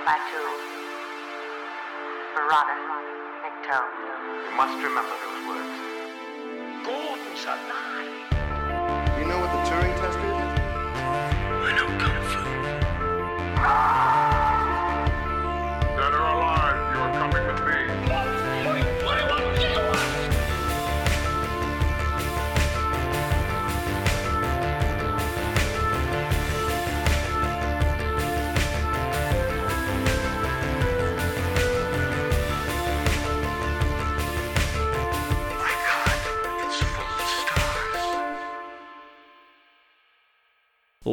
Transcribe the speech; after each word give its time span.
Klaatu, 0.00 0.44
Barada, 2.32 2.76
Nikto. 3.44 3.78
You 4.48 4.56
must 4.56 4.76
remember 4.82 5.12
those 5.20 5.42
words. 5.46 5.76
Gordon's 6.86 7.44
alive. 7.44 8.19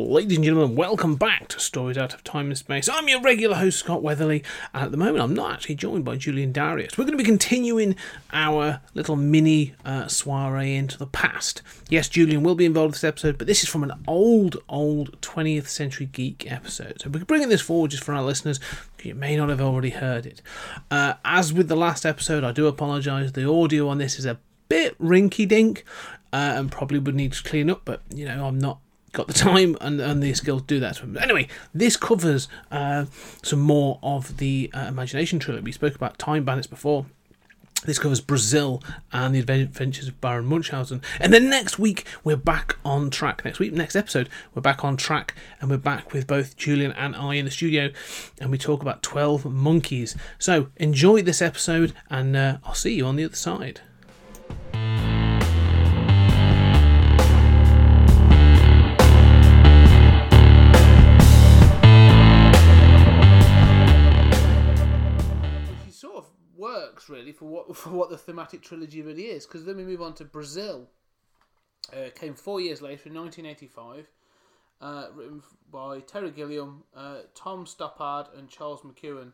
Ladies 0.05 0.37
and 0.37 0.45
gentlemen, 0.45 0.75
welcome 0.75 1.15
back 1.15 1.47
to 1.47 1.59
Stories 1.59 1.97
Out 1.97 2.13
of 2.13 2.23
Time 2.23 2.47
and 2.47 2.57
Space. 2.57 2.87
I'm 2.87 3.09
your 3.09 3.19
regular 3.19 3.55
host, 3.55 3.79
Scott 3.79 4.03
Weatherly, 4.03 4.43
and 4.71 4.85
at 4.85 4.91
the 4.91 4.97
moment 4.97 5.23
I'm 5.23 5.33
not 5.33 5.53
actually 5.53 5.73
joined 5.73 6.05
by 6.05 6.17
Julian 6.17 6.51
Darius. 6.51 6.97
We're 6.97 7.05
going 7.05 7.17
to 7.17 7.23
be 7.23 7.27
continuing 7.27 7.95
our 8.31 8.79
little 8.93 9.15
mini 9.15 9.73
uh, 9.83 10.07
soiree 10.07 10.75
into 10.75 10.99
the 10.99 11.07
past. 11.07 11.63
Yes, 11.89 12.09
Julian 12.09 12.43
will 12.43 12.53
be 12.53 12.65
involved 12.65 12.89
in 12.89 12.91
this 12.91 13.03
episode, 13.03 13.39
but 13.39 13.47
this 13.47 13.63
is 13.63 13.70
from 13.70 13.83
an 13.83 13.91
old, 14.07 14.57
old 14.70 15.20
20th 15.21 15.67
Century 15.67 16.05
Geek 16.05 16.49
episode. 16.49 17.01
So 17.01 17.09
we're 17.09 17.25
bringing 17.25 17.49
this 17.49 17.61
forward 17.61 17.89
just 17.89 18.03
for 18.03 18.13
our 18.13 18.23
listeners, 18.23 18.59
you 19.01 19.15
may 19.15 19.35
not 19.35 19.49
have 19.49 19.61
already 19.61 19.89
heard 19.89 20.27
it. 20.27 20.43
Uh, 20.91 21.15
as 21.25 21.51
with 21.51 21.70
the 21.70 21.75
last 21.75 22.05
episode, 22.05 22.43
I 22.43 22.51
do 22.51 22.67
apologise, 22.67 23.32
the 23.32 23.49
audio 23.49 23.89
on 23.89 23.98
this 23.98 24.20
is 24.20 24.27
a 24.27 24.37
bit 24.70 24.95
rinky 24.99 25.48
dink 25.48 25.84
uh, 26.32 26.54
and 26.55 26.71
probably 26.71 26.99
would 26.99 27.15
need 27.15 27.34
to 27.34 27.43
clean 27.43 27.67
up, 27.70 27.82
but 27.84 28.04
you 28.13 28.26
know, 28.26 28.45
I'm 28.45 28.59
not 28.59 28.79
got 29.12 29.27
the 29.27 29.34
time 29.34 29.77
and, 29.82 30.00
and 30.00 30.22
the 30.22 30.34
skill 30.34 30.60
to 30.60 30.66
do 30.66 30.80
that. 30.80 31.02
Anyway, 31.22 31.48
this 31.74 31.98
covers 31.98 32.48
uh, 32.72 33.05
some 33.44 33.60
more 33.60 34.00
of 34.04 34.38
the 34.38 34.70
uh, 34.74 34.86
Imagination 34.88 35.40
trilogy. 35.40 35.63
We 35.63 35.72
spoke 35.72 35.96
about 35.96 36.18
Time 36.18 36.46
Bandits 36.46 36.68
before. 36.68 37.05
This 37.85 38.00
covers 38.00 38.22
Brazil 38.22 38.82
and 39.13 39.35
the 39.35 39.40
adventures 39.40 40.08
of 40.08 40.20
Baron 40.20 40.48
Munchausen. 40.48 41.02
And 41.20 41.32
then 41.32 41.48
next 41.48 41.78
week, 41.78 42.05
we're 42.24 42.35
back 42.35 42.76
on 42.84 43.12
track. 43.12 43.46
Next 43.46 43.60
week, 43.60 43.72
next 43.72 43.96
episode, 43.96 44.30
we're 44.54 44.63
back 44.63 44.84
on 44.84 44.98
track 44.98 45.35
and 45.62 45.70
we're 45.70 45.78
back 45.78 46.12
with 46.12 46.26
both 46.26 46.58
Julian 46.58 46.91
and 46.94 47.16
I 47.16 47.35
in 47.35 47.46
the 47.46 47.52
studio 47.52 47.91
and 48.41 48.50
we 48.50 48.58
talk 48.58 48.82
about 48.82 49.04
12 49.04 49.46
monkeys. 49.46 50.18
So 50.40 50.70
enjoy 50.78 51.22
this 51.22 51.41
episode 51.41 51.94
and 52.10 52.35
uh, 52.35 52.58
I'll 52.63 52.74
see 52.74 52.96
you 52.96 53.05
on 53.05 53.16
the 53.16 53.26
other 53.26 53.35
side. 53.35 53.82
Really 67.09 67.31
for 67.31 67.46
what 67.46 67.75
for 67.78 67.90
what 67.90 68.09
the 68.09 68.18
thematic 68.18 68.62
trilogy 68.62 69.02
really 69.02 69.25
is. 69.25 69.46
Because 69.46 69.66
then 69.66 69.78
we 69.78 69.84
move 69.84 70.02
on 70.02 70.13
to 70.16 70.25
Brazil. 70.25 70.88
Uh, 71.94 72.09
came 72.13 72.34
four 72.34 72.59
years 72.59 72.81
later 72.81 73.08
in 73.08 73.16
1985, 73.16 74.08
uh, 74.81 75.08
written 75.16 75.41
by 75.72 76.02
Terry 76.02 76.31
Gilliam, 76.31 76.84
uh, 76.94 77.19
Tom 77.34 77.66
Stoppard, 77.66 78.38
and 78.38 78.50
Charles 78.50 78.81
McKeown. 78.81 79.31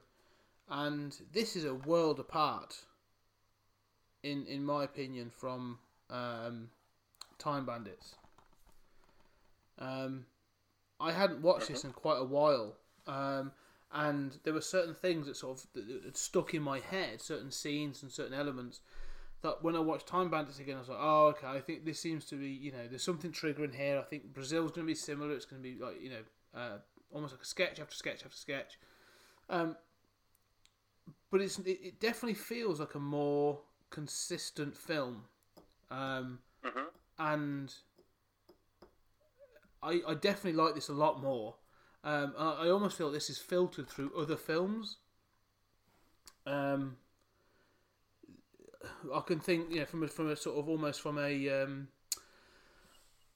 And 0.69 1.17
this 1.31 1.55
is 1.55 1.65
a 1.65 1.73
world 1.73 2.19
apart, 2.19 2.85
in 4.21 4.45
in 4.45 4.63
my 4.63 4.83
opinion, 4.83 5.31
from 5.35 5.79
um, 6.11 6.69
Time 7.39 7.65
Bandits. 7.65 8.15
Um, 9.79 10.25
I 10.99 11.11
hadn't 11.11 11.41
watched 11.41 11.67
this 11.67 11.83
in 11.83 11.91
quite 11.91 12.19
a 12.19 12.23
while, 12.23 12.75
um, 13.07 13.51
and 13.93 14.39
there 14.43 14.53
were 14.53 14.61
certain 14.61 14.95
things 14.95 15.27
that 15.27 15.37
sort 15.37 15.59
of 15.59 15.67
that, 15.73 16.17
stuck 16.17 16.53
in 16.53 16.63
my 16.63 16.79
head, 16.79 17.21
certain 17.21 17.51
scenes 17.51 18.01
and 18.01 18.11
certain 18.11 18.33
elements. 18.33 18.81
That 19.41 19.61
when 19.61 19.75
I 19.75 19.79
watched 19.79 20.07
Time 20.07 20.29
Bandits 20.31 20.59
again, 20.59 20.77
I 20.77 20.79
was 20.79 20.89
like, 20.89 20.97
"Oh, 20.99 21.27
okay. 21.27 21.47
I 21.47 21.59
think 21.59 21.85
this 21.85 21.99
seems 21.99 22.25
to 22.25 22.35
be, 22.35 22.49
you 22.49 22.71
know, 22.71 22.87
there's 22.89 23.03
something 23.03 23.31
triggering 23.31 23.75
here. 23.75 23.99
I 23.99 24.03
think 24.03 24.33
Brazil's 24.33 24.71
going 24.71 24.87
to 24.87 24.91
be 24.91 24.95
similar. 24.95 25.31
It's 25.33 25.45
going 25.45 25.61
to 25.61 25.69
be 25.69 25.83
like, 25.83 26.01
you 26.01 26.09
know, 26.09 26.59
uh, 26.59 26.77
almost 27.11 27.33
like 27.33 27.41
a 27.41 27.45
sketch 27.45 27.79
after 27.79 27.95
sketch 27.95 28.23
after 28.25 28.37
sketch." 28.37 28.79
Um, 29.49 29.75
but 31.29 31.41
it's 31.41 31.59
it, 31.59 31.79
it 31.83 31.99
definitely 31.99 32.35
feels 32.35 32.79
like 32.79 32.95
a 32.95 32.99
more 32.99 33.59
consistent 33.89 34.75
film, 34.75 35.23
um, 35.91 36.39
and 37.19 37.73
I, 39.83 40.01
I 40.07 40.13
definitely 40.13 40.53
like 40.53 40.73
this 40.73 40.87
a 40.87 40.93
lot 40.93 41.21
more. 41.21 41.55
Um, 42.03 42.33
I, 42.37 42.65
I 42.65 42.69
almost 42.69 42.97
feel 42.97 43.11
this 43.11 43.29
is 43.29 43.37
filtered 43.37 43.87
through 43.87 44.11
other 44.17 44.35
films. 44.35 44.97
Um, 46.45 46.97
I 49.13 49.21
can 49.21 49.39
think, 49.39 49.69
know, 49.79 49.85
from 49.85 50.03
a, 50.03 50.07
from 50.07 50.29
a 50.29 50.35
sort 50.35 50.57
of 50.57 50.67
almost 50.67 51.01
from 51.01 51.17
a 51.17 51.63
um, 51.63 51.87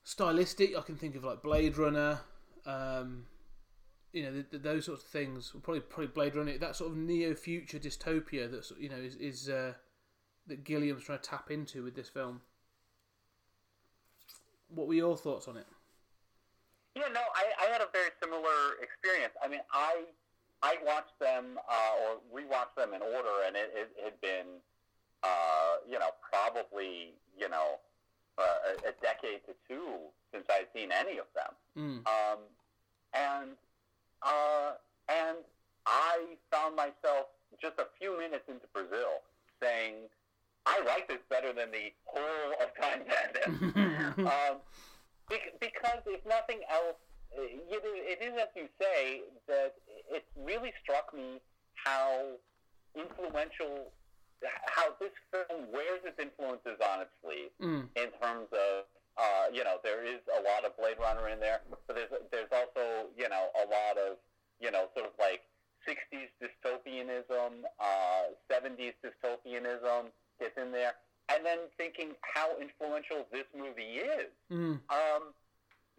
stylistic. 0.04 0.78
I 0.78 0.82
can 0.82 0.96
think 0.96 1.16
of 1.16 1.24
like 1.24 1.42
Blade 1.42 1.78
Runner. 1.78 2.20
Um, 2.66 3.26
you 4.12 4.24
know, 4.24 4.32
th 4.32 4.50
th 4.52 4.64
those 4.64 4.86
sorts 4.86 5.04
of 5.04 5.10
things. 5.10 5.54
Probably 5.64 5.80
probably 5.82 6.08
Blade 6.08 6.36
Runner. 6.36 6.58
That 6.58 6.76
sort 6.76 6.92
of 6.92 6.98
neo 6.98 7.36
future 7.36 7.80
dystopia 7.80 8.52
that's 8.52 8.74
you 8.80 8.90
know 8.90 8.98
is 8.98 9.16
is 9.16 9.50
uh, 9.50 9.74
that 10.48 10.64
Gilliam's 10.64 11.04
trying 11.04 11.20
to 11.20 11.30
tap 11.30 11.52
into 11.52 11.84
with 11.84 11.96
this 11.96 12.10
film. 12.10 12.42
What 14.70 14.88
were 14.88 14.94
your 14.94 15.16
thoughts 15.16 15.48
on 15.48 15.56
it? 15.56 15.68
Yeah, 16.96 17.10
no, 17.14 17.22
I, 17.36 17.57
I 17.68 17.72
had 17.72 17.82
a 17.82 17.92
very 17.92 18.12
similar 18.24 18.80
experience. 18.82 19.34
I 19.44 19.48
mean, 19.48 19.60
I 19.72 20.08
I 20.64 20.78
watched 20.86 21.20
them 21.20 21.60
uh, 21.68 21.94
or 22.02 22.12
rewatched 22.32 22.76
them 22.78 22.94
in 22.94 23.02
order, 23.02 23.44
and 23.46 23.56
it, 23.56 23.74
it 23.76 23.92
had 24.04 24.22
been, 24.22 24.48
uh, 25.24 25.84
you 25.90 26.00
know, 26.00 26.12
probably 26.24 27.14
you 27.38 27.50
know 27.50 27.80
uh, 28.38 28.72
a, 28.72 28.90
a 28.90 28.94
decade 29.02 29.44
to 29.48 29.54
two 29.68 30.08
since 30.32 30.46
I'd 30.50 30.68
seen 30.74 30.92
any 30.92 31.20
of 31.20 31.28
them. 31.36 31.52
Mm. 31.78 32.08
Um, 32.08 32.40
and 33.14 33.50
uh, 34.24 34.72
and 35.10 35.38
I 35.86 36.38
found 36.52 36.76
myself 36.76 37.28
just 37.62 37.76
a 37.80 37.88
few 38.00 38.18
minutes 38.18 38.48
into 38.48 38.66
Brazil 38.72 39.28
saying, 39.62 40.08
"I 40.66 40.80
like 40.86 41.10
this 41.10 41.22
better 41.30 41.52
than 41.52 41.72
the 41.72 41.92
whole 42.06 42.54
of 42.64 42.72
Time 42.80 43.04
Bandits." 43.04 43.76
um, 44.20 44.58
bec- 45.30 45.60
because 45.60 46.02
if 46.08 46.26
nothing 46.26 46.62
else, 46.72 46.96
know, 47.38 47.94
it 48.06 48.20
is 48.22 48.34
as 48.40 48.50
you 48.56 48.68
say 48.82 49.22
that 49.48 49.76
it 50.12 50.26
really 50.36 50.74
struck 50.84 51.14
me 51.14 51.40
how 51.76 52.38
influential, 52.96 53.92
how 54.66 54.94
this 55.00 55.12
film 55.32 55.70
wears 55.72 56.02
its 56.06 56.20
influences 56.20 56.78
on 56.82 57.02
its 57.02 57.12
sleeve 57.24 57.52
Mm. 57.62 57.90
in 57.96 58.10
terms 58.22 58.48
of. 58.52 58.86
Uh, 59.20 59.50
you 59.52 59.64
know, 59.64 59.78
there 59.84 60.06
is 60.06 60.22
a 60.30 60.42
lot 60.46 60.64
of 60.64 60.78
Blade 60.78 61.00
Runner 61.00 61.28
in 61.30 61.40
there, 61.40 61.62
but 61.72 61.82
there's 61.96 62.12
there's 62.30 62.52
also 62.54 63.10
you 63.18 63.28
know 63.28 63.50
a 63.58 63.66
lot 63.66 63.98
of 63.98 64.18
you 64.62 64.70
know 64.70 64.90
sort 64.94 65.08
of 65.08 65.14
like 65.18 65.42
60s 65.90 66.30
dystopianism, 66.38 67.66
uh, 67.80 68.24
70s 68.46 68.94
dystopianism 69.02 70.12
gets 70.40 70.56
in 70.62 70.72
there, 70.72 70.94
and 71.34 71.44
then 71.44 71.58
thinking 71.78 72.14
how 72.22 72.60
influential 72.62 73.26
this 73.32 73.46
movie 73.58 73.98
is. 74.06 74.30
Mm. 74.52 74.80
Um, 74.94 75.34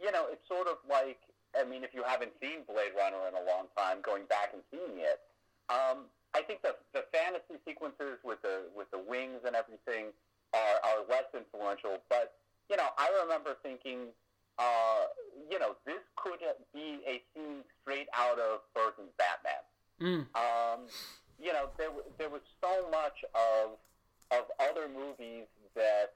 you 0.00 0.12
know, 0.12 0.27
it's 0.31 0.47
sort 0.47 0.69
of 0.69 0.77
like 0.88 1.19
I 1.56 1.64
mean, 1.64 1.84
if 1.84 1.94
you 1.94 2.03
haven't 2.04 2.32
seen 2.41 2.64
Blade 2.66 2.92
Runner 2.97 3.25
in 3.28 3.34
a 3.34 3.44
long 3.47 3.72
time, 3.76 3.98
going 4.03 4.25
back 4.28 4.53
and 4.53 4.62
seeing 4.70 5.00
it, 5.00 5.20
um, 5.68 6.09
I 6.34 6.42
think 6.42 6.62
the 6.62 6.77
the 6.92 7.04
fantasy 7.12 7.60
sequences 7.66 8.21
with 8.24 8.41
the 8.42 8.68
with 8.77 8.91
the 8.91 8.98
wings 8.98 9.41
and 9.47 9.56
everything 9.56 10.12
are 10.53 10.77
are 10.84 11.00
less 11.09 11.28
influential. 11.34 11.98
But 12.09 12.36
you 12.71 12.77
know, 12.77 12.89
I 12.98 13.09
remember 13.24 13.56
thinking, 13.62 14.12
uh, 14.59 15.09
you 15.50 15.59
know, 15.59 15.77
this 15.86 16.04
could 16.16 16.41
be 16.74 17.00
a 17.06 17.22
scene 17.33 17.65
straight 17.83 18.09
out 18.12 18.39
of 18.39 18.60
Burton's 18.74 19.12
Batman. 19.16 19.65
Mm. 20.00 20.24
Um, 20.36 20.80
you 21.41 21.53
know, 21.53 21.71
there 21.78 21.91
there 22.18 22.28
was 22.28 22.42
so 22.60 22.89
much 22.91 23.24
of 23.34 23.78
of 24.30 24.45
other 24.60 24.89
movies 24.89 25.47
that 25.74 26.12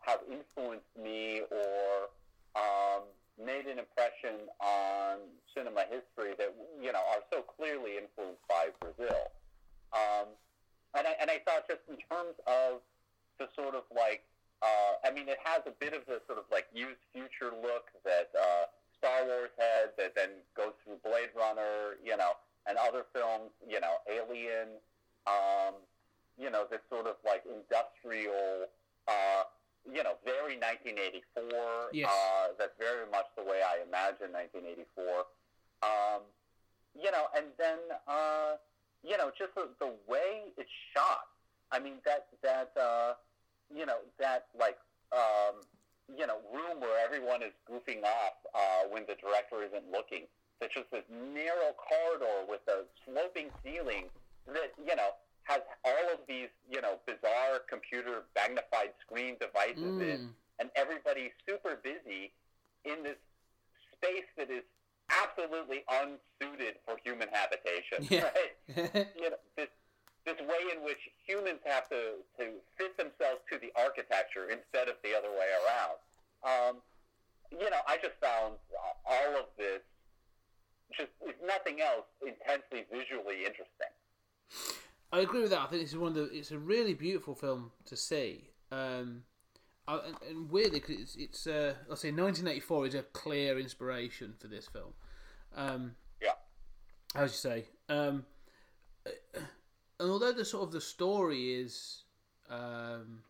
have 0.00 0.20
influenced 0.30 0.92
me 1.02 1.40
or 1.50 2.10
um, 2.54 3.02
made 3.36 3.68
an 3.68 3.78
impression 3.78 4.48
on 4.60 5.20
cinema 5.54 5.84
history 5.88 6.34
that 6.38 6.54
you 6.80 6.92
know 6.92 7.04
are 7.12 7.22
so 7.32 7.42
clearly 7.42 8.00
influenced 8.00 8.42
by 8.48 8.72
Brazil. 8.80 9.30
Um, 9.92 10.32
and 10.96 11.06
I 11.06 11.12
and 11.20 11.30
I 11.30 11.38
thought 11.44 11.68
just 11.68 11.84
in 11.88 11.96
terms 12.08 12.36
of 12.48 12.80
the 13.38 13.48
sort 13.54 13.76
of 13.76 13.84
like 13.94 14.24
uh, 14.62 15.04
I 15.04 15.12
mean, 15.12 15.28
it 15.28 15.38
has 15.44 15.60
a 15.66 15.74
bit 15.76 15.92
of 15.92 16.08
the 16.08 16.24
sort 16.26 16.38
of 16.38 16.48
like 16.50 16.66
used 16.72 17.00
future 17.12 17.52
look 17.52 17.92
that 18.04 18.32
uh, 18.32 18.72
Star 18.96 19.28
Wars 19.28 19.52
had, 19.60 19.92
that 20.00 20.16
then 20.16 20.40
goes 20.56 20.72
through 20.80 20.96
Blade 21.04 21.28
Runner. 21.36 22.00
You 22.00 22.16
know, 22.16 22.40
and 22.66 22.76
other 22.78 23.06
films, 23.14 23.54
you 23.66 23.80
know, 23.80 24.02
Alien, 24.10 24.74
um, 25.26 25.78
you 26.38 26.50
know, 26.50 26.66
this 26.70 26.80
sort 26.90 27.06
of 27.06 27.16
like 27.24 27.42
industrial, 27.46 28.66
uh, 29.06 29.42
you 29.92 30.02
know, 30.02 30.18
very 30.24 30.58
1984. 30.58 31.90
Yes. 31.92 32.10
Uh, 32.10 32.52
that's 32.58 32.74
very 32.78 33.06
much 33.10 33.26
the 33.36 33.44
way 33.44 33.62
I 33.62 33.82
imagine 33.86 34.34
1984. 34.34 35.26
Um, 35.82 36.22
you 36.96 37.10
know, 37.10 37.28
and 37.36 37.46
then 37.58 37.78
uh, 38.08 38.56
you 39.04 39.16
know, 39.16 39.30
just 39.36 39.54
the, 39.54 39.68
the 39.78 39.92
way 40.08 40.50
it's 40.56 40.70
shot. 40.94 41.30
I 41.70 41.78
mean, 41.78 42.02
that 42.04 42.26
that 42.42 42.72
uh, 42.74 43.14
you 43.74 43.86
know 43.86 43.98
that 44.18 44.46
like 44.58 44.78
um, 45.12 45.62
you 46.10 46.26
know 46.26 46.38
room 46.52 46.80
where 46.80 46.98
everyone 47.04 47.42
is 47.42 47.52
goofing 47.70 48.02
off 48.02 48.38
uh, 48.54 48.88
when 48.90 49.04
the 49.06 49.14
director 49.20 49.62
isn't 49.62 49.90
looking. 49.90 50.26
It's 50.60 50.72
just 50.72 50.90
this 50.90 51.04
narrow 51.10 51.76
corridor 51.76 52.48
with 52.48 52.64
a 52.68 52.88
sloping 53.04 53.50
ceiling 53.62 54.08
that 54.46 54.72
you 54.78 54.96
know 54.96 55.14
has 55.46 55.60
all 55.84 56.06
of 56.12 56.20
these 56.28 56.50
you 56.68 56.80
know 56.80 56.98
bizarre 57.06 57.62
computer 57.68 58.24
magnified 58.34 58.92
screen 59.00 59.36
devices 59.40 60.00
in, 60.02 60.30
and 60.58 60.70
everybody's 60.74 61.32
super 61.48 61.78
busy 61.82 62.32
in 62.84 63.02
this 63.02 63.18
space 63.94 64.28
that 64.36 64.50
is 64.50 64.62
absolutely 65.10 65.84
unsuited 65.86 66.76
for 66.84 66.98
human 67.02 67.28
habitation. 67.32 68.06
Yeah. 68.10 68.30
Right? 68.76 69.06
you 69.16 69.30
know, 69.30 69.38
this 69.56 69.70
this 70.26 70.36
way 70.42 70.74
in 70.74 70.82
which 70.82 70.98
humans 71.22 71.62
have 71.64 71.88
to, 71.88 72.18
to 72.36 72.58
fit 72.76 72.98
themselves 72.98 73.46
to 73.46 73.62
the 73.62 73.70
architecture 73.78 74.50
instead 74.50 74.90
of 74.90 74.98
the 75.06 75.14
other 75.14 75.30
way 75.30 75.46
around. 75.54 75.96
Um, 76.42 76.74
you 77.54 77.70
know, 77.70 77.78
I 77.86 77.96
just 78.02 78.18
found 78.18 78.58
all 79.06 79.32
of 79.38 79.46
this 79.56 79.86
just, 80.90 81.14
if 81.22 81.36
nothing 81.46 81.80
else, 81.80 82.10
intensely 82.18 82.90
visually 82.90 83.46
interesting. 83.46 83.94
I 85.12 85.20
agree 85.20 85.40
with 85.40 85.50
that. 85.50 85.60
I 85.60 85.66
think 85.66 85.82
this 85.82 85.92
is 85.92 85.98
one 85.98 86.08
of 86.08 86.14
the. 86.14 86.24
It's 86.36 86.50
a 86.50 86.58
really 86.58 86.94
beautiful 86.94 87.34
film 87.34 87.70
to 87.86 87.96
see. 87.96 88.50
Um, 88.70 89.22
I, 89.88 89.98
and, 89.98 90.16
and 90.28 90.50
weirdly, 90.50 90.80
'cause 90.80 90.96
it's, 90.98 91.16
it's 91.16 91.46
uh, 91.46 91.74
let's 91.88 92.00
say 92.02 92.08
1984 92.10 92.86
is 92.86 92.94
a 92.94 93.02
clear 93.02 93.58
inspiration 93.58 94.34
for 94.38 94.48
this 94.48 94.66
film. 94.66 94.92
Um, 95.54 95.94
Yeah. 96.20 96.32
as 97.14 97.30
you 97.32 97.36
say, 97.36 97.64
um, 97.88 98.26
and 100.00 100.10
although 100.10 100.32
the 100.32 100.44
sort 100.44 100.64
of 100.64 100.72
the 100.72 100.80
story 100.80 101.54
is, 101.54 102.02
um, 102.50 103.22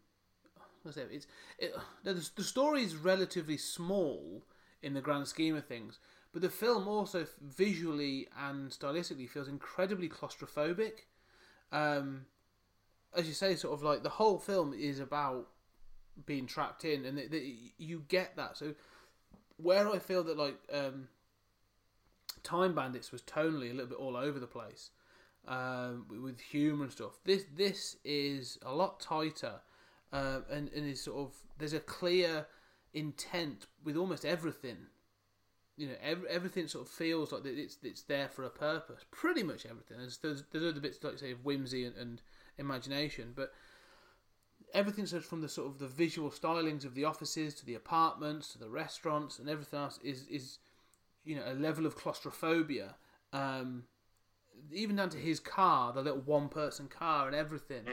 what's? 0.82 0.96
It's 0.96 1.26
it, 1.58 1.74
the, 2.02 2.14
the 2.34 2.42
story 2.42 2.82
is 2.82 2.96
relatively 2.96 3.58
small 3.58 4.42
in 4.82 4.94
the 4.94 5.02
grand 5.02 5.28
scheme 5.28 5.54
of 5.56 5.66
things, 5.66 5.98
but 6.32 6.40
the 6.42 6.48
film 6.48 6.88
also 6.88 7.26
visually 7.42 8.28
and 8.38 8.70
stylistically 8.70 9.28
feels 9.28 9.46
incredibly 9.48 10.08
claustrophobic. 10.08 11.04
Um, 11.72 12.26
as 13.14 13.26
you 13.26 13.34
say, 13.34 13.56
sort 13.56 13.74
of 13.74 13.82
like 13.82 14.02
the 14.02 14.08
whole 14.08 14.38
film 14.38 14.74
is 14.74 15.00
about 15.00 15.48
being 16.24 16.46
trapped 16.46 16.84
in, 16.84 17.04
and 17.04 17.20
you 17.78 18.04
get 18.08 18.36
that. 18.36 18.56
So 18.56 18.74
where 19.56 19.88
I 19.88 19.98
feel 19.98 20.22
that 20.24 20.36
like 20.36 20.58
um, 20.72 21.08
Time 22.42 22.74
Bandits 22.74 23.12
was 23.12 23.22
tonally 23.22 23.70
a 23.70 23.74
little 23.74 23.86
bit 23.86 23.98
all 23.98 24.16
over 24.16 24.38
the 24.38 24.46
place 24.46 24.90
um, 25.48 26.06
with 26.22 26.40
humour 26.40 26.84
and 26.84 26.92
stuff. 26.92 27.18
This 27.24 27.44
this 27.54 27.96
is 28.04 28.58
a 28.62 28.72
lot 28.74 29.00
tighter, 29.00 29.60
um, 30.12 30.44
and 30.50 30.70
and 30.72 30.86
is 30.86 31.02
sort 31.02 31.18
of 31.18 31.34
there's 31.58 31.72
a 31.72 31.80
clear 31.80 32.46
intent 32.94 33.66
with 33.84 33.96
almost 33.96 34.24
everything. 34.24 34.78
You 35.76 35.88
know, 35.88 35.94
every, 36.02 36.28
everything 36.28 36.68
sort 36.68 36.86
of 36.86 36.90
feels 36.90 37.32
like 37.32 37.44
it's 37.44 37.78
it's 37.82 38.02
there 38.02 38.28
for 38.28 38.44
a 38.44 38.50
purpose. 38.50 39.04
Pretty 39.10 39.42
much 39.42 39.66
everything. 39.66 39.98
There's 39.98 40.18
there's, 40.18 40.44
there's 40.50 40.64
other 40.64 40.80
bits 40.80 41.02
like 41.02 41.18
say 41.18 41.32
of 41.32 41.44
whimsy 41.44 41.84
and, 41.84 41.96
and 41.96 42.22
imagination, 42.58 43.32
but 43.36 43.52
everything 44.72 45.06
sort 45.06 45.24
from 45.24 45.42
the 45.42 45.48
sort 45.48 45.68
of 45.68 45.78
the 45.78 45.86
visual 45.86 46.30
stylings 46.30 46.84
of 46.84 46.94
the 46.94 47.04
offices 47.04 47.54
to 47.54 47.66
the 47.66 47.74
apartments 47.74 48.52
to 48.52 48.58
the 48.58 48.68
restaurants 48.68 49.38
and 49.38 49.48
everything 49.48 49.78
else 49.78 49.98
is 50.02 50.26
is 50.28 50.58
you 51.24 51.36
know 51.36 51.42
a 51.46 51.54
level 51.54 51.86
of 51.86 51.96
claustrophobia. 51.96 52.94
Um, 53.32 53.84
even 54.72 54.96
down 54.96 55.10
to 55.10 55.18
his 55.18 55.38
car, 55.38 55.92
the 55.92 56.02
little 56.02 56.20
one-person 56.20 56.88
car, 56.88 57.26
and 57.26 57.36
everything. 57.36 57.84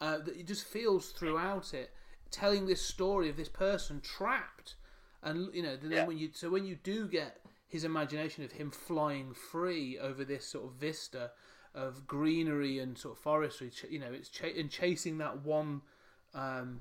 Uh, 0.00 0.18
that 0.18 0.36
it 0.36 0.46
just 0.46 0.64
feels 0.64 1.10
throughout 1.10 1.74
it, 1.74 1.90
telling 2.30 2.66
this 2.66 2.80
story 2.80 3.28
of 3.28 3.36
this 3.36 3.48
person 3.48 4.00
trapped, 4.00 4.76
and 5.22 5.52
you 5.54 5.62
know, 5.62 5.76
then 5.76 5.90
Yeah. 5.90 6.06
when 6.06 6.18
you 6.18 6.30
so 6.32 6.50
when 6.50 6.66
you 6.66 6.76
do 6.76 7.08
get 7.08 7.40
his 7.66 7.84
imagination 7.84 8.44
of 8.44 8.52
him 8.52 8.70
flying 8.70 9.34
free 9.34 9.98
over 9.98 10.24
this 10.24 10.46
sort 10.46 10.64
of 10.66 10.72
vista 10.72 11.32
of 11.74 12.06
greenery 12.06 12.78
and 12.78 12.96
sort 12.96 13.16
of 13.16 13.22
forestry, 13.22 13.70
you 13.90 13.98
know, 13.98 14.12
it's 14.12 14.28
ch- 14.28 14.42
and 14.56 14.70
chasing 14.70 15.18
that 15.18 15.42
one, 15.42 15.82
um, 16.34 16.80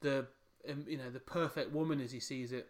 the 0.00 0.26
um, 0.68 0.84
you 0.88 0.98
know 0.98 1.10
the 1.10 1.20
perfect 1.20 1.72
woman 1.72 2.00
as 2.00 2.12
he 2.12 2.20
sees 2.20 2.52
it 2.52 2.68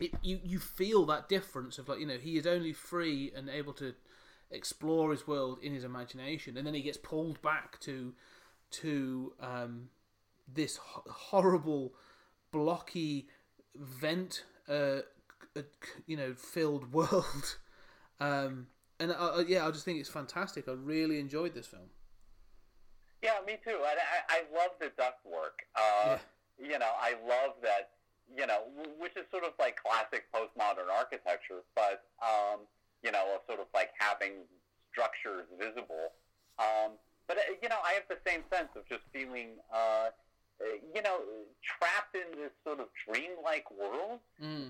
it, 0.00 0.12
you 0.22 0.40
you 0.42 0.58
feel 0.58 1.04
that 1.06 1.28
difference 1.28 1.78
of 1.78 1.88
like 1.88 2.00
you 2.00 2.06
know 2.06 2.16
he 2.18 2.36
is 2.38 2.46
only 2.46 2.72
free 2.72 3.30
and 3.36 3.48
able 3.50 3.74
to 3.74 3.94
explore 4.50 5.10
his 5.10 5.26
world 5.26 5.58
in 5.62 5.72
his 5.74 5.84
imagination, 5.84 6.56
and 6.56 6.66
then 6.66 6.74
he 6.74 6.82
gets 6.82 6.98
pulled 6.98 7.40
back 7.42 7.78
to 7.80 8.14
to 8.70 9.32
um, 9.40 9.88
this 10.52 10.76
ho- 10.76 11.04
horrible, 11.10 11.92
blocky 12.52 13.28
vent, 13.76 14.44
uh, 14.68 15.00
you 16.06 16.16
know, 16.16 16.34
filled 16.34 16.92
world. 16.94 17.58
Um, 18.20 18.68
and 19.00 19.12
I, 19.12 19.44
yeah, 19.48 19.66
I 19.66 19.70
just 19.70 19.84
think 19.84 19.98
it's 19.98 20.08
fantastic. 20.08 20.68
I 20.68 20.72
really 20.72 21.18
enjoyed 21.18 21.54
this 21.54 21.66
film. 21.66 21.90
Yeah, 23.22 23.38
me 23.46 23.58
too. 23.64 23.78
And 23.78 23.98
I, 24.28 24.38
I 24.38 24.38
love 24.54 24.72
the 24.80 24.90
duct 24.96 25.24
work. 25.24 25.62
Uh, 25.76 26.18
You 26.62 26.78
know, 26.78 26.92
I 27.00 27.14
love 27.26 27.56
that. 27.62 27.90
You 28.34 28.46
know, 28.46 28.64
which 28.98 29.12
is 29.16 29.24
sort 29.30 29.44
of 29.44 29.52
like 29.58 29.76
classic 29.82 30.24
postmodern 30.32 30.88
architecture, 30.88 31.66
but 31.74 32.06
um, 32.22 32.60
you 33.02 33.10
know, 33.10 33.34
of 33.34 33.42
sort 33.46 33.60
of 33.60 33.66
like 33.74 33.90
having 33.98 34.46
structures 34.90 35.44
visible. 35.58 36.14
Um, 36.58 36.96
but 37.26 37.36
uh, 37.36 37.58
you 37.60 37.68
know, 37.68 37.76
I 37.84 37.92
have 37.92 38.06
the 38.08 38.16
same 38.24 38.42
sense 38.48 38.70
of 38.76 38.88
just 38.88 39.02
feeling, 39.12 39.58
uh, 39.74 40.14
you 40.94 41.02
know, 41.02 41.18
trapped 41.62 42.14
in 42.14 42.38
this 42.38 42.52
sort 42.64 42.80
of 42.80 42.86
dreamlike 43.06 43.70
world. 43.70 44.20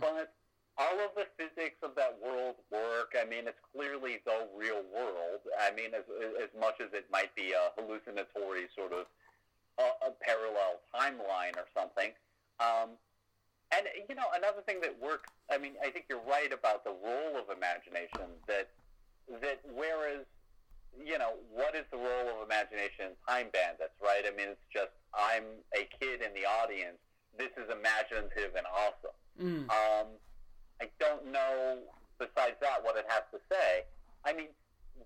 But 0.00 0.32
all 0.78 0.98
of 1.04 1.12
the 1.14 1.26
physics 1.36 1.76
of 1.82 1.94
that 1.96 2.16
world 2.22 2.56
work. 2.70 3.12
I 3.18 3.28
mean, 3.28 3.44
it's 3.46 3.60
clearly 3.74 4.20
the 4.24 4.48
real 4.56 4.82
world. 4.94 5.44
I 5.60 5.74
mean, 5.74 5.92
as 5.92 6.04
as 6.40 6.48
much 6.58 6.80
as 6.80 6.88
it 6.92 7.06
might 7.12 7.34
be 7.34 7.52
a 7.52 7.72
hallucinatory 7.76 8.68
sort 8.74 8.92
of 8.92 9.06
a, 9.78 10.08
a 10.08 10.10
parallel 10.20 10.80
timeline 10.94 11.56
or 11.56 11.68
something. 11.76 12.12
Um, 12.60 12.96
and 13.72 13.86
you 14.08 14.14
know, 14.14 14.28
another 14.34 14.62
thing 14.64 14.80
that 14.80 14.96
works. 15.00 15.28
I 15.50 15.58
mean, 15.58 15.72
I 15.84 15.90
think 15.90 16.06
you're 16.08 16.24
right 16.28 16.52
about 16.52 16.84
the 16.84 16.92
role 16.92 17.36
of 17.36 17.54
imagination. 17.54 18.32
That 18.48 18.70
that 19.40 19.60
whereas 19.74 20.24
you 20.96 21.16
know, 21.16 21.40
what 21.52 21.74
is 21.74 21.84
the 21.90 21.96
role 21.96 22.28
of 22.36 22.44
imagination 22.44 23.12
in 23.12 23.16
Time 23.28 23.48
Bandits, 23.52 23.96
right? 24.00 24.24
I 24.28 24.32
mean, 24.36 24.52
it's 24.52 24.68
just 24.72 24.92
I'm 25.14 25.44
a 25.74 25.88
kid 26.00 26.22
in 26.22 26.32
the 26.34 26.46
audience. 26.46 26.98
This 27.38 27.50
is 27.56 27.70
imaginative 27.70 28.54
and 28.56 28.66
awesome. 28.66 29.16
Um, 29.70 30.06
I 30.80 30.88
don't 31.00 31.30
know, 31.32 31.78
besides 32.18 32.56
that, 32.60 32.82
what 32.82 32.96
it 32.96 33.06
has 33.08 33.22
to 33.32 33.38
say. 33.50 33.84
I 34.24 34.32
mean, 34.32 34.48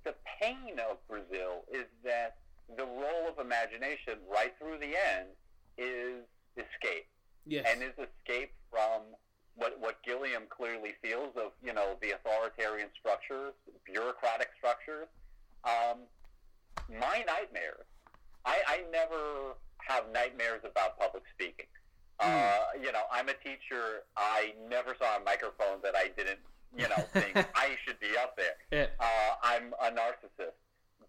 the 0.05 0.15
pain 0.41 0.79
of 0.91 0.99
Brazil 1.09 1.65
is 1.73 1.87
that 2.05 2.37
the 2.77 2.85
role 2.85 3.29
of 3.29 3.39
imagination 3.39 4.19
right 4.31 4.53
through 4.59 4.79
the 4.79 4.95
end 4.97 5.29
is 5.79 6.25
escape 6.57 7.07
Yes. 7.47 7.67
and 7.71 7.83
is 7.83 7.93
escape 7.95 8.53
from 8.71 9.03
what 9.55 9.79
what 9.79 10.03
Gilliam 10.03 10.43
clearly 10.51 10.95
feels 11.01 11.31
of 11.37 11.53
you 11.63 11.73
know 11.73 11.97
the 12.03 12.11
authoritarian 12.11 12.89
structures, 12.99 13.55
bureaucratic 13.85 14.49
structures. 14.59 15.07
Um, 15.65 15.99
my 16.91 17.25
nightmares. 17.27 17.87
I, 18.45 18.59
I 18.67 18.83
never 18.93 19.55
have 19.87 20.05
nightmares 20.13 20.63
about 20.65 20.99
public 20.99 21.25
speaking. 21.33 21.67
Uh, 22.19 22.73
you 22.81 22.93
know, 22.93 23.05
I'm 23.13 23.29
a 23.29 23.35
teacher. 23.35 24.09
I 24.17 24.55
never 24.71 24.97
saw 24.99 25.19
a 25.19 25.25
microphone 25.25 25.81
that 25.83 25.95
I 25.95 26.09
didn't, 26.17 26.41
you 26.77 26.89
know, 26.89 27.05
think 27.13 27.37
I 27.55 27.77
should 27.85 28.01
be 28.01 28.17
up 28.17 28.37
there. 28.37 28.57
Yeah. 28.73 28.87
Uh, 28.99 29.37
I'm 29.43 29.75
a 29.81 29.93
narcissist, 29.93 30.57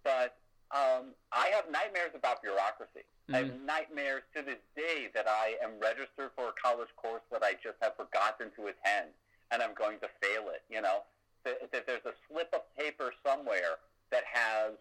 but 0.04 0.36
um, 0.72 1.16
I 1.32 1.48
have 1.56 1.72
nightmares 1.72 2.12
about 2.14 2.42
bureaucracy. 2.42 3.08
I 3.32 3.44
have 3.44 3.60
nightmares 3.60 4.24
to 4.36 4.42
this 4.42 4.60
day 4.76 5.12
that 5.14 5.28
I 5.28 5.56
am 5.62 5.80
registered 5.82 6.32
for 6.36 6.48
a 6.48 6.56
college 6.56 6.88
course 6.96 7.24
that 7.32 7.44
I 7.44 7.60
just 7.60 7.76
have 7.82 7.96
forgotten 8.00 8.52
to 8.56 8.72
attend, 8.72 9.12
and 9.52 9.62
I'm 9.62 9.76
going 9.76 10.00
to 10.00 10.08
fail 10.24 10.48
it. 10.52 10.64
You 10.72 10.82
know, 10.82 11.04
that, 11.44 11.72
that 11.72 11.88
there's 11.88 12.06
a 12.06 12.16
slip 12.28 12.48
of 12.56 12.64
paper 12.80 13.12
somewhere 13.26 13.84
that 14.12 14.24
has 14.32 14.80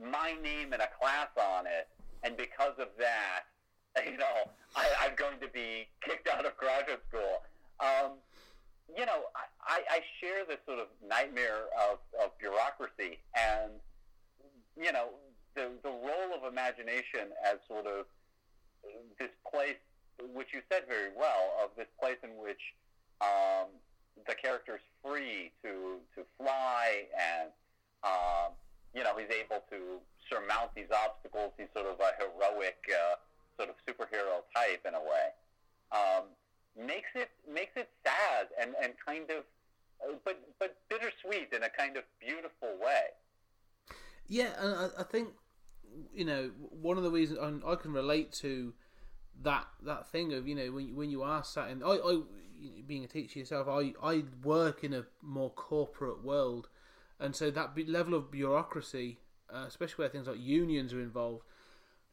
my 0.00 0.32
name 0.42 0.72
and 0.72 0.80
a 0.80 0.88
class 0.98 1.28
on 1.36 1.66
it, 1.66 1.88
and 2.22 2.36
because 2.36 2.74
of 2.78 2.88
that, 2.98 3.44
you 4.04 4.16
know, 4.16 4.50
I, 4.76 4.86
I'm 5.02 5.14
going 5.16 5.38
to 5.40 5.48
be 5.48 5.88
kicked 6.00 6.28
out 6.28 6.46
of 6.46 6.56
graduate 6.56 7.02
school. 7.08 7.42
Um, 7.80 8.18
you 8.96 9.06
know, 9.06 9.28
I, 9.62 9.84
I, 9.90 10.00
share 10.20 10.44
this 10.48 10.58
sort 10.66 10.78
of 10.78 10.86
nightmare 11.06 11.68
of, 11.76 11.98
of 12.22 12.36
bureaucracy 12.38 13.18
and, 13.36 13.72
you 14.80 14.92
know, 14.92 15.10
the, 15.54 15.68
the 15.82 15.90
role 15.90 16.32
of 16.34 16.50
imagination 16.50 17.30
as 17.44 17.58
sort 17.68 17.86
of 17.86 18.06
this 19.18 19.30
place, 19.50 19.78
which 20.32 20.48
you 20.54 20.60
said 20.72 20.82
very 20.88 21.10
well, 21.16 21.52
of 21.62 21.70
this 21.76 21.86
place 22.00 22.16
in 22.24 22.30
which 22.40 22.60
um, 23.20 23.68
the 24.26 24.32
is 24.32 24.80
free 25.04 25.52
to, 25.62 26.00
to 26.16 26.24
fly 26.38 27.04
and, 27.14 27.50
um, 28.02 28.56
you 28.94 29.04
know, 29.04 29.12
he's 29.18 29.30
able 29.30 29.62
to 29.70 30.00
surmount 30.30 30.74
these 30.74 30.92
obstacles. 30.92 31.52
He's 31.56 31.68
sort 31.74 31.86
of 31.86 31.98
a 32.00 32.12
heroic 32.20 32.78
uh, 32.88 33.16
sort 33.56 33.68
of 33.68 33.76
superhero 33.84 34.44
type 34.54 34.84
in 34.86 34.94
a 34.94 35.00
way. 35.00 35.32
Um, 35.92 36.24
makes 36.76 37.10
it 37.14 37.30
makes 37.52 37.76
it 37.76 37.88
sad 38.04 38.48
and, 38.60 38.74
and 38.82 38.92
kind 39.04 39.30
of, 39.30 39.44
uh, 40.04 40.14
but 40.24 40.40
but 40.58 40.76
bittersweet 40.88 41.52
in 41.52 41.62
a 41.62 41.70
kind 41.70 41.96
of 41.96 42.04
beautiful 42.20 42.76
way. 42.80 43.12
Yeah, 44.26 44.50
and 44.58 44.74
I, 44.74 45.00
I 45.00 45.02
think 45.04 45.28
you 46.12 46.24
know 46.24 46.50
one 46.58 46.96
of 46.96 47.04
the 47.04 47.10
reasons 47.10 47.38
and 47.40 47.62
I 47.66 47.74
can 47.74 47.92
relate 47.92 48.32
to 48.34 48.74
that 49.42 49.66
that 49.84 50.10
thing 50.10 50.32
of 50.32 50.46
you 50.46 50.54
know 50.54 50.70
when 50.72 50.88
you, 50.88 50.94
when 50.94 51.10
you 51.10 51.22
are 51.22 51.44
sat 51.44 51.70
in 51.70 51.82
I, 51.82 51.98
I 52.04 52.20
being 52.86 53.04
a 53.04 53.08
teacher 53.08 53.38
yourself 53.38 53.68
I 53.68 53.94
I 54.02 54.24
work 54.42 54.84
in 54.84 54.92
a 54.92 55.04
more 55.22 55.50
corporate 55.50 56.24
world 56.24 56.68
and 57.20 57.34
so 57.34 57.50
that 57.50 57.88
level 57.88 58.14
of 58.14 58.30
bureaucracy 58.30 59.18
uh, 59.52 59.64
especially 59.66 60.02
where 60.02 60.08
things 60.08 60.26
like 60.26 60.38
unions 60.40 60.92
are 60.92 61.00
involved 61.00 61.44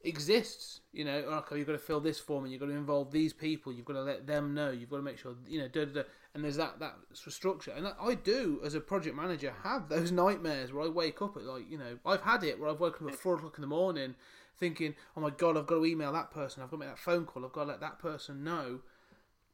exists 0.05 0.81
you 0.93 1.03
know 1.03 1.17
okay 1.17 1.57
you've 1.57 1.67
got 1.67 1.73
to 1.73 1.79
fill 1.79 1.99
this 1.99 2.19
form 2.19 2.43
and 2.43 2.53
you've 2.53 2.61
got 2.61 2.67
to 2.67 2.73
involve 2.73 3.11
these 3.11 3.33
people 3.33 3.73
you've 3.73 3.85
got 3.85 3.93
to 3.93 4.03
let 4.03 4.27
them 4.27 4.53
know 4.53 4.69
you've 4.69 4.89
got 4.89 4.97
to 4.97 5.03
make 5.03 5.17
sure 5.17 5.33
you 5.47 5.59
know 5.59 5.67
da, 5.67 5.85
da, 5.85 5.93
da. 5.93 6.01
and 6.33 6.43
there's 6.43 6.57
that 6.57 6.79
that 6.79 6.95
structure. 7.13 7.71
And 7.71 7.87
I 7.99 8.13
do 8.13 8.61
as 8.63 8.75
a 8.75 8.79
project 8.79 9.15
manager 9.15 9.53
have 9.63 9.89
those 9.89 10.11
nightmares 10.11 10.71
where 10.71 10.85
I 10.85 10.89
wake 10.89 11.21
up 11.21 11.35
at 11.37 11.43
like 11.43 11.69
you 11.69 11.77
know 11.77 11.97
I've 12.05 12.21
had 12.21 12.43
it 12.43 12.59
where 12.59 12.69
I've 12.69 12.79
woken 12.79 13.07
up 13.07 13.13
at 13.13 13.19
four 13.19 13.35
o'clock 13.35 13.55
in 13.57 13.61
the 13.61 13.67
morning 13.67 14.15
thinking 14.57 14.95
oh 15.17 15.21
my 15.21 15.31
god 15.31 15.57
I've 15.57 15.67
got 15.67 15.75
to 15.75 15.85
email 15.85 16.13
that 16.13 16.31
person 16.31 16.61
I've 16.61 16.69
got 16.69 16.77
to 16.77 16.85
make 16.85 16.89
that 16.89 16.99
phone 16.99 17.25
call 17.25 17.43
I've 17.43 17.51
got 17.51 17.63
to 17.63 17.69
let 17.71 17.81
that 17.81 17.99
person 17.99 18.43
know 18.43 18.81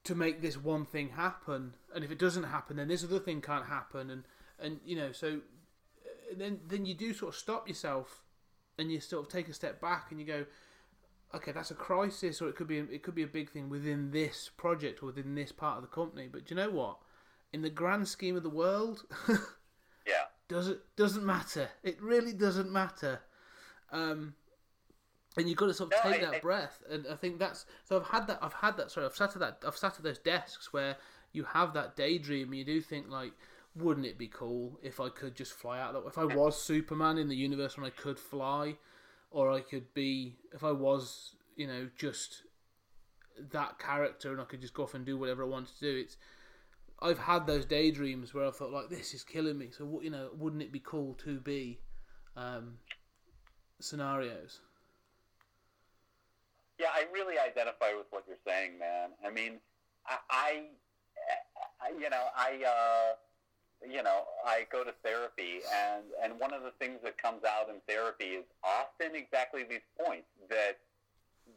to 0.04 0.16
make 0.16 0.42
this 0.42 0.58
one 0.58 0.86
thing 0.86 1.10
happen. 1.10 1.76
And 1.94 2.04
if 2.04 2.12
it 2.12 2.20
doesn't 2.20 2.44
happen 2.44 2.78
then 2.78 2.90
this 2.90 3.04
other 3.04 3.20
thing 3.20 3.42
can't 3.42 3.68
happen. 3.68 4.10
And 4.10 4.24
and 4.60 4.80
you 4.86 4.96
know 4.98 5.12
so 5.12 5.40
then 6.40 6.60
then 6.68 6.86
you 6.86 6.94
do 6.94 7.14
sort 7.14 7.34
of 7.34 7.40
stop 7.40 7.68
yourself 7.68 8.22
and 8.78 8.92
you 8.92 9.00
sort 9.00 9.26
of 9.26 9.32
take 9.32 9.50
a 9.50 9.54
step 9.54 9.82
back 9.82 10.08
and 10.12 10.20
you 10.20 10.26
go 10.26 10.46
okay 11.34 11.52
that's 11.52 11.72
a 11.72 11.76
crisis 11.76 12.42
or 12.42 12.50
it 12.50 12.56
could 12.56 12.68
be 12.68 12.78
it 12.80 13.04
could 13.04 13.16
be 13.16 13.24
a 13.24 13.28
big 13.28 13.50
thing 13.50 13.70
within 13.70 14.12
this 14.12 14.50
project 14.58 15.02
or 15.02 15.08
within 15.08 15.36
this 15.36 15.52
part 15.52 15.78
of 15.78 15.82
the 15.84 15.88
company. 15.90 16.28
But 16.32 16.46
do 16.46 16.54
you 16.56 16.62
know 16.62 16.70
what? 16.70 16.98
In 17.54 17.62
the 17.62 17.70
grand 17.70 18.08
scheme 18.08 18.36
of 18.38 18.44
the 18.44 18.50
world 18.50 19.04
Yeah. 20.08 20.26
doesn't 20.48 20.80
doesn't 20.96 21.26
matter. 21.26 21.70
It 21.84 22.02
really 22.02 22.34
doesn't 22.34 22.72
matter. 22.72 23.22
Um 23.92 24.36
and 25.38 25.48
you've 25.48 25.58
got 25.58 25.68
to 25.68 25.74
sort 25.74 25.94
of 25.94 26.04
No, 26.04 26.12
take 26.12 26.22
I- 26.22 26.26
that 26.26 26.36
I- 26.36 26.40
breath. 26.40 26.84
And 26.90 27.06
i 27.10 27.16
think 27.16 27.40
that's 27.40 27.66
so 27.86 27.98
i've 28.00 28.08
had 28.08 28.28
that 28.28 28.40
i've 28.42 28.54
had 28.54 28.78
that 28.78 28.92
sorry 28.92 29.06
i've 29.06 29.16
sat 29.16 29.32
at 29.36 29.40
that 29.40 29.64
i've 29.66 29.78
sat 29.78 29.96
at 29.98 30.04
those 30.04 30.20
desks 30.20 30.74
where 30.74 30.98
you 31.34 31.46
have 31.46 31.74
that 31.74 31.96
daydream 31.96 32.50
and 32.50 32.58
you 32.58 32.66
do 32.66 32.82
think 32.82 33.08
like 33.10 33.32
wouldn't 33.76 34.06
it 34.06 34.18
be 34.18 34.28
cool 34.28 34.78
if 34.82 35.00
i 35.00 35.10
could 35.10 35.36
just 35.36 35.54
fly 35.54 35.80
out 35.80 35.96
if 36.06 36.18
i 36.18 36.26
was 36.26 36.62
superman 36.62 37.18
in 37.18 37.30
the 37.30 37.36
universe 37.36 37.78
when 37.78 37.86
i 37.86 37.90
could 37.90 38.20
fly 38.20 38.76
or 39.30 39.52
i 39.52 39.62
could 39.62 39.94
be 39.94 40.36
if 40.54 40.64
i 40.64 40.72
was 40.72 41.36
you 41.56 41.68
know 41.68 41.88
just 41.98 42.44
that 43.52 43.80
character 43.80 44.32
and 44.32 44.42
i 44.42 44.44
could 44.44 44.62
just 44.62 44.74
go 44.74 44.84
off 44.84 44.94
and 44.94 45.06
do 45.06 45.18
whatever 45.18 45.44
i 45.44 45.48
wanted 45.48 45.74
to 45.80 45.80
do 45.80 45.98
it's 45.98 46.18
I've 47.02 47.18
had 47.18 47.48
those 47.48 47.66
daydreams 47.66 48.34
where 48.34 48.46
I 48.46 48.52
thought 48.52 48.72
like 48.72 48.90
this 48.90 49.14
is 49.14 49.24
killing 49.24 49.58
me. 49.58 49.70
So 49.76 50.02
you 50.04 50.12
know, 50.12 50.30
wouldn't 50.38 50.62
it 50.62 50.72
be 50.72 50.82
cool 50.84 51.16
to 51.26 51.40
be 51.40 51.80
um, 52.38 52.76
scenarios? 53.80 54.60
Yeah, 56.80 56.88
I 56.94 57.06
really 57.12 57.36
identify 57.40 57.94
with 57.98 58.06
what 58.12 58.24
you're 58.28 58.38
saying, 58.46 58.78
man. 58.78 59.10
I 59.26 59.32
mean, 59.32 59.60
I, 60.06 60.18
I 60.30 61.90
you 62.00 62.10
know, 62.10 62.24
I, 62.36 62.64
uh, 62.66 63.14
you 63.90 64.04
know, 64.04 64.26
I 64.46 64.66
go 64.72 64.84
to 64.84 64.94
therapy, 65.04 65.62
and 65.74 66.04
and 66.24 66.40
one 66.40 66.54
of 66.54 66.64
the 66.64 66.72
things 66.80 67.00
that 67.04 67.18
comes 67.18 67.44
out 67.44 67.70
in 67.70 67.76
therapy 67.88 68.38
is 68.40 68.46
often 68.64 69.16
exactly 69.16 69.64
these 69.64 69.86
points 70.04 70.28
that 70.50 70.78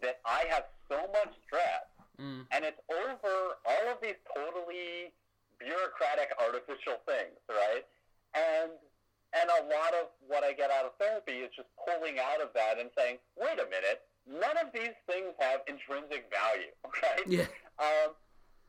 that 0.03 0.21
I 0.25 0.45
have 0.51 0.65
so 0.89 0.97
much 1.13 1.35
stress, 1.47 1.85
Mm. 2.21 2.47
and 2.53 2.65
it's 2.65 2.79
over 2.91 3.59
all 3.67 3.85
of 3.91 3.99
these 4.01 4.15
totally 4.33 5.11
bureaucratic, 5.59 6.31
artificial 6.39 6.99
things, 7.07 7.35
right? 7.49 7.85
And 8.35 8.71
and 9.35 9.51
a 9.51 9.63
lot 9.67 9.93
of 9.99 10.11
what 10.29 10.45
I 10.45 10.53
get 10.53 10.71
out 10.71 10.85
of 10.87 10.93
therapy 10.97 11.43
is 11.43 11.51
just 11.57 11.67
pulling 11.85 12.21
out 12.21 12.41
of 12.41 12.51
that 12.55 12.79
and 12.79 12.89
saying, 12.97 13.19
wait 13.37 13.59
a 13.59 13.67
minute, 13.67 14.07
none 14.31 14.57
of 14.63 14.71
these 14.73 14.95
things 15.11 15.35
have 15.41 15.63
intrinsic 15.67 16.31
value, 16.31 16.71
right? 17.03 17.27
Yeah. 17.27 17.47
Um, 17.83 18.15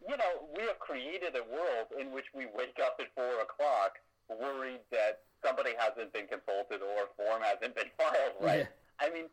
you 0.08 0.18
know, 0.18 0.46
we 0.56 0.64
have 0.64 0.80
created 0.80 1.36
a 1.36 1.44
world 1.44 1.90
in 2.00 2.12
which 2.12 2.26
we 2.34 2.46
wake 2.46 2.78
up 2.84 2.98
at 3.00 3.08
four 3.16 3.42
o'clock 3.42 3.98
worried 4.30 4.82
that 4.92 5.22
somebody 5.46 5.72
hasn't 5.78 6.12
been 6.14 6.26
consulted 6.28 6.82
or 6.82 7.06
a 7.06 7.10
form 7.18 7.42
hasn't 7.42 7.76
been 7.76 7.90
filed, 7.98 8.38
right? 8.42 8.66
Yeah. 8.66 9.06
I 9.06 9.10
mean, 9.14 9.26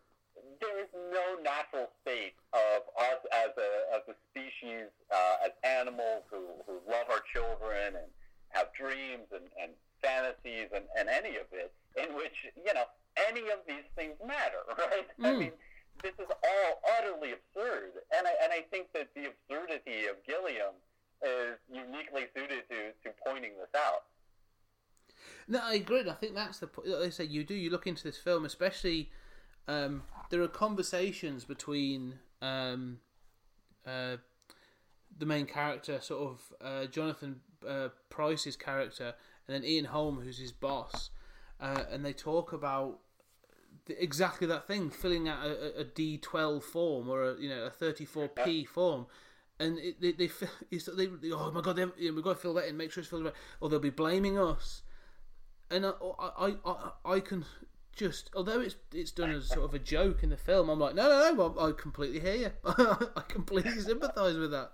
there 0.61 0.81
is 0.81 0.89
no 1.13 1.37
natural 1.43 1.89
state 2.03 2.35
of 2.53 2.89
us 2.99 3.21
as 3.33 3.53
a 3.57 3.71
as 3.97 4.03
a 4.09 4.15
species, 4.33 4.89
uh, 5.13 5.45
as 5.45 5.53
animals 5.63 6.25
who, 6.31 6.41
who 6.67 6.81
love 6.89 7.07
our 7.13 7.21
children 7.33 7.97
and 8.01 8.09
have 8.49 8.69
dreams 8.73 9.29
and, 9.33 9.45
and 9.61 9.73
fantasies 10.03 10.69
and, 10.75 10.85
and 10.99 11.09
any 11.09 11.37
of 11.37 11.47
it, 11.53 11.73
in 11.97 12.17
which 12.17 12.35
you 12.57 12.73
know 12.75 12.85
any 13.29 13.49
of 13.53 13.61
these 13.69 13.85
things 13.95 14.17
matter, 14.27 14.65
right? 14.79 15.09
I 15.23 15.33
Mm. 15.33 15.39
mean, 15.39 15.53
this 16.03 16.15
is 16.19 16.27
all 16.29 16.81
utterly 16.99 17.33
absurd, 17.33 17.93
and 18.17 18.27
I 18.27 18.33
and 18.43 18.53
I 18.53 18.63
think 18.71 18.89
that 18.95 19.09
the 19.15 19.31
absurdity 19.31 20.07
of 20.07 20.17
Gilliam 20.27 20.75
is 21.23 21.59
uniquely 21.71 22.27
suited 22.35 22.69
to 22.71 22.93
to 23.05 23.15
pointing 23.27 23.53
this 23.59 23.71
out. 23.77 24.05
No, 25.49 25.61
I 25.63 25.75
agree. 25.75 26.09
I 26.09 26.15
think 26.15 26.35
that's 26.35 26.59
the 26.59 26.67
point. 26.67 26.89
Like 26.89 27.07
I 27.07 27.11
say, 27.11 27.25
you 27.25 27.45
do. 27.45 27.55
You 27.55 27.71
look 27.71 27.87
into 27.87 28.05
this 28.05 28.19
film, 28.19 28.45
especially. 28.45 29.11
Um, 29.69 30.03
there 30.31 30.43
are 30.43 30.49
conversations 30.49 31.45
between 31.45 32.19
um, 32.41 32.99
uh, 33.87 34.17
the 35.17 35.27
main 35.27 35.47
character, 35.47 36.01
sort 36.01 36.33
of 36.33 36.41
uh, 36.61 36.87
Jonathan 36.87 37.41
uh, 37.67 37.89
Pryce's 38.11 38.57
character, 38.57 39.15
and 39.47 39.55
then 39.55 39.65
Ian 39.65 39.87
Holm, 39.87 40.21
who's 40.21 40.39
his 40.39 40.53
boss, 40.53 41.11
uh, 41.61 41.85
and 41.91 42.05
they 42.05 42.13
talk 42.13 42.53
about 42.53 42.99
exactly 43.89 44.47
that 44.47 44.67
thing, 44.67 44.91
filling 44.91 45.29
out 45.29 45.45
a, 45.47 45.79
a, 45.79 45.81
a 45.81 45.85
D 45.85 46.19
twelve 46.19 46.65
form 46.65 47.09
or 47.09 47.23
a 47.31 47.41
you 47.41 47.49
know 47.49 47.65
a 47.65 47.71
thirty 47.71 48.05
four 48.05 48.29
P 48.29 48.65
form. 48.65 49.07
And 49.61 49.79
it, 49.79 50.01
they, 50.01 50.13
they, 50.13 50.25
it's- 50.71 50.89
they, 50.97 51.09
oh 51.33 51.51
my 51.53 51.61
god, 51.61 51.77
they, 51.77 51.85
we've 52.11 52.23
got 52.25 52.35
to 52.35 52.39
fill 52.41 52.55
that 52.55 52.67
in, 52.69 52.77
make 52.77 52.91
sure 52.91 53.01
it's 53.03 53.11
filled 53.11 53.25
right. 53.25 53.35
Or 53.61 53.69
they'll 53.69 53.79
be 53.79 53.91
blaming 53.91 54.39
us 54.39 54.83
and 55.71 55.87
I, 55.87 55.93
I, 56.19 56.55
I, 56.67 56.91
I 57.15 57.21
can 57.21 57.45
just, 57.95 58.31
although 58.37 58.61
it's 58.61 58.77
it's 58.93 59.11
done 59.11 59.31
as 59.31 59.47
sort 59.49 59.65
of 59.65 59.73
a 59.75 59.79
joke 59.79 60.23
in 60.23 60.31
the 60.31 60.37
film, 60.37 60.69
I'm 60.69 60.79
like, 60.81 60.95
no, 60.95 61.09
no, 61.09 61.33
no, 61.35 61.55
I, 61.59 61.69
I 61.69 61.73
completely 61.73 62.21
hear 62.21 62.35
you. 62.35 62.51
I 62.65 63.23
completely 63.29 63.73
sympathise 63.81 64.37
with 64.37 64.51
that. 64.51 64.73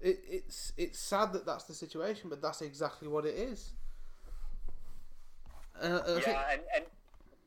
It, 0.00 0.20
it's 0.28 0.72
it's 0.78 0.98
sad 0.98 1.32
that 1.34 1.44
that's 1.46 1.64
the 1.64 1.74
situation, 1.74 2.30
but 2.30 2.40
that's 2.40 2.62
exactly 2.62 3.08
what 3.08 3.24
it 3.26 3.34
is. 3.34 3.72
Uh, 5.80 5.98
think- 6.14 6.26
Yeah, 6.26 6.50
and, 6.52 6.62
and 6.76 6.84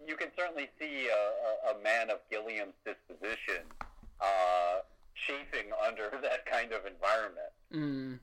you 0.08 0.16
can 0.16 0.30
certainly 0.38 0.70
see 0.80 1.08
a, 1.08 1.72
a, 1.72 1.84
man 1.84 2.10
of 2.10 2.20
Gilliam's 2.30 2.74
disposition 2.86 3.64
uh, 4.22 4.80
chafing 5.16 5.72
under 5.86 6.10
that 6.22 6.46
kind 6.46 6.72
of 6.72 6.86
environment. 6.86 7.52
Mm. 7.74 8.20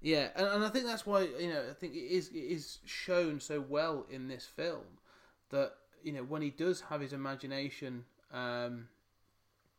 Yeah, 0.00 0.28
and, 0.36 0.46
and 0.46 0.64
I 0.64 0.68
think 0.68 0.86
that's 0.86 1.06
why 1.06 1.22
you 1.22 1.48
know 1.48 1.64
I 1.70 1.74
think 1.74 1.94
it 1.94 2.10
is 2.12 2.28
it 2.28 2.38
is 2.38 2.78
shown 2.84 3.40
so 3.40 3.60
well 3.60 4.06
in 4.10 4.28
this 4.28 4.44
film 4.44 4.84
that 5.50 5.72
you 6.02 6.12
know 6.12 6.22
when 6.22 6.42
he 6.42 6.50
does 6.50 6.82
have 6.82 7.00
his 7.00 7.12
imagination, 7.12 8.04
um, 8.32 8.88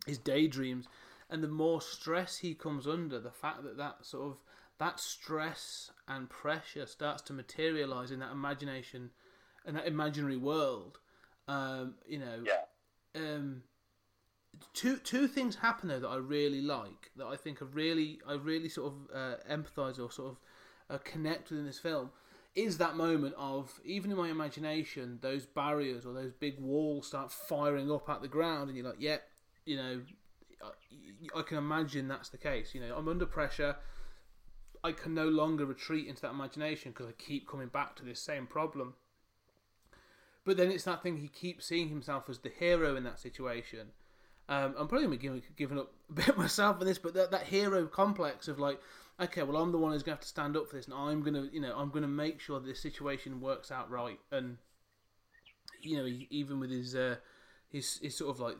his 0.06 0.18
daydreams, 0.18 0.88
and 1.30 1.44
the 1.44 1.48
more 1.48 1.82
stress 1.82 2.38
he 2.38 2.54
comes 2.54 2.88
under, 2.88 3.20
the 3.20 3.32
fact 3.32 3.64
that 3.64 3.78
that 3.78 4.06
sort 4.06 4.32
of 4.32 4.38
that 4.80 5.00
stress 5.00 5.92
and 6.08 6.30
pressure 6.30 6.86
starts 6.86 7.22
to 7.24 7.34
materialize 7.34 8.12
in 8.12 8.20
that 8.20 8.32
imagination 8.32 9.10
and 9.66 9.76
that 9.76 9.88
imaginary 9.88 10.38
world. 10.38 11.00
Um, 11.48 11.96
you 12.08 12.20
know, 12.20 12.44
Yeah. 12.46 12.66
um, 13.16 13.64
two 14.74 14.98
two 14.98 15.28
things 15.28 15.56
happen 15.56 15.88
there 15.90 16.00
that 16.00 16.08
I 16.08 16.18
really 16.18 16.62
like 16.62 17.12
that 17.16 17.28
I 17.28 17.36
think 17.36 17.62
are 17.62 17.66
really 17.66 18.20
I 18.28 18.34
really 18.34 18.70
sort 18.70 18.94
of 18.94 19.16
uh, 19.16 19.36
empathise 19.50 20.00
or 20.00 20.12
sort 20.12 20.32
of 20.32 20.38
uh, 20.90 20.98
connect 21.04 21.50
with 21.50 21.60
in 21.60 21.66
this 21.66 21.80
film 21.80 22.12
is 22.56 22.80
that 22.80 22.96
moment 22.96 23.36
of 23.38 23.80
even 23.86 24.10
in 24.10 24.18
my 24.18 24.30
imagination 24.30 25.20
those 25.22 25.46
barriers 25.46 26.06
or 26.06 26.14
those 26.14 26.34
big 26.34 26.60
walls 26.60 27.08
start 27.08 27.32
firing 27.32 27.92
up 27.92 28.10
at 28.10 28.22
the 28.22 28.28
ground 28.28 28.70
and 28.70 28.78
you're 28.78 28.88
like 28.88 29.00
yeah 29.00 29.18
you 29.66 29.76
know 29.76 30.02
I, 30.64 31.40
I 31.40 31.42
can 31.44 31.58
imagine 31.58 32.08
that's 32.08 32.30
the 32.30 32.38
case 32.38 32.74
you 32.74 32.82
know 32.82 32.96
I'm 32.96 33.08
under 33.08 33.28
pressure 33.28 33.76
I 34.84 34.92
can 34.92 35.14
no 35.14 35.28
longer 35.28 35.66
retreat 35.66 36.08
into 36.08 36.22
that 36.22 36.32
imagination 36.32 36.92
because 36.92 37.08
I 37.08 37.12
keep 37.14 37.48
coming 37.48 37.68
back 37.68 37.96
to 37.98 38.06
this 38.06 38.22
same 38.22 38.48
problem. 38.48 38.94
But 40.48 40.56
then 40.56 40.72
it's 40.72 40.86
that 40.86 41.04
thing 41.04 41.18
he 41.18 41.28
keeps 41.28 41.66
seeing 41.66 41.90
himself 41.90 42.30
as 42.30 42.40
the 42.40 42.48
hero 42.50 42.96
in 42.96 43.04
that 43.04 43.20
situation. 43.20 43.90
Um, 44.48 44.76
I'm 44.80 44.88
probably 44.88 45.18
giving, 45.18 45.44
giving 45.58 45.78
up 45.78 45.92
a 46.10 46.14
bit 46.14 46.38
myself 46.38 46.80
in 46.80 46.88
this, 46.88 46.98
but 46.98 47.14
that, 47.16 47.32
that 47.32 47.44
hero 47.44 47.86
complex 47.86 48.48
of 48.48 48.58
like, 48.58 48.80
okay, 49.20 49.44
well, 49.44 49.62
I'm 49.62 49.74
the 49.74 49.78
one 49.78 49.92
who's 49.92 50.04
gonna 50.04 50.16
have 50.16 50.22
to 50.22 50.28
stand 50.28 50.56
up 50.56 50.70
for 50.70 50.78
this, 50.78 50.86
and 50.86 50.96
I'm 50.96 51.22
gonna, 51.22 51.50
you 51.52 51.60
know, 51.60 51.76
I'm 51.78 51.90
gonna 51.90 52.08
make 52.08 52.40
sure 52.40 52.62
this 52.62 52.82
situation 52.82 53.42
works 53.42 53.72
out 53.72 53.92
right. 53.92 54.20
And 54.32 54.56
you 55.82 55.98
know, 55.98 56.06
he- 56.06 56.28
even 56.30 56.62
with 56.62 56.72
his 56.72 56.96
uh, 56.96 57.18
his 57.68 58.00
his 58.02 58.16
sort 58.16 58.30
of 58.34 58.40
like 58.40 58.56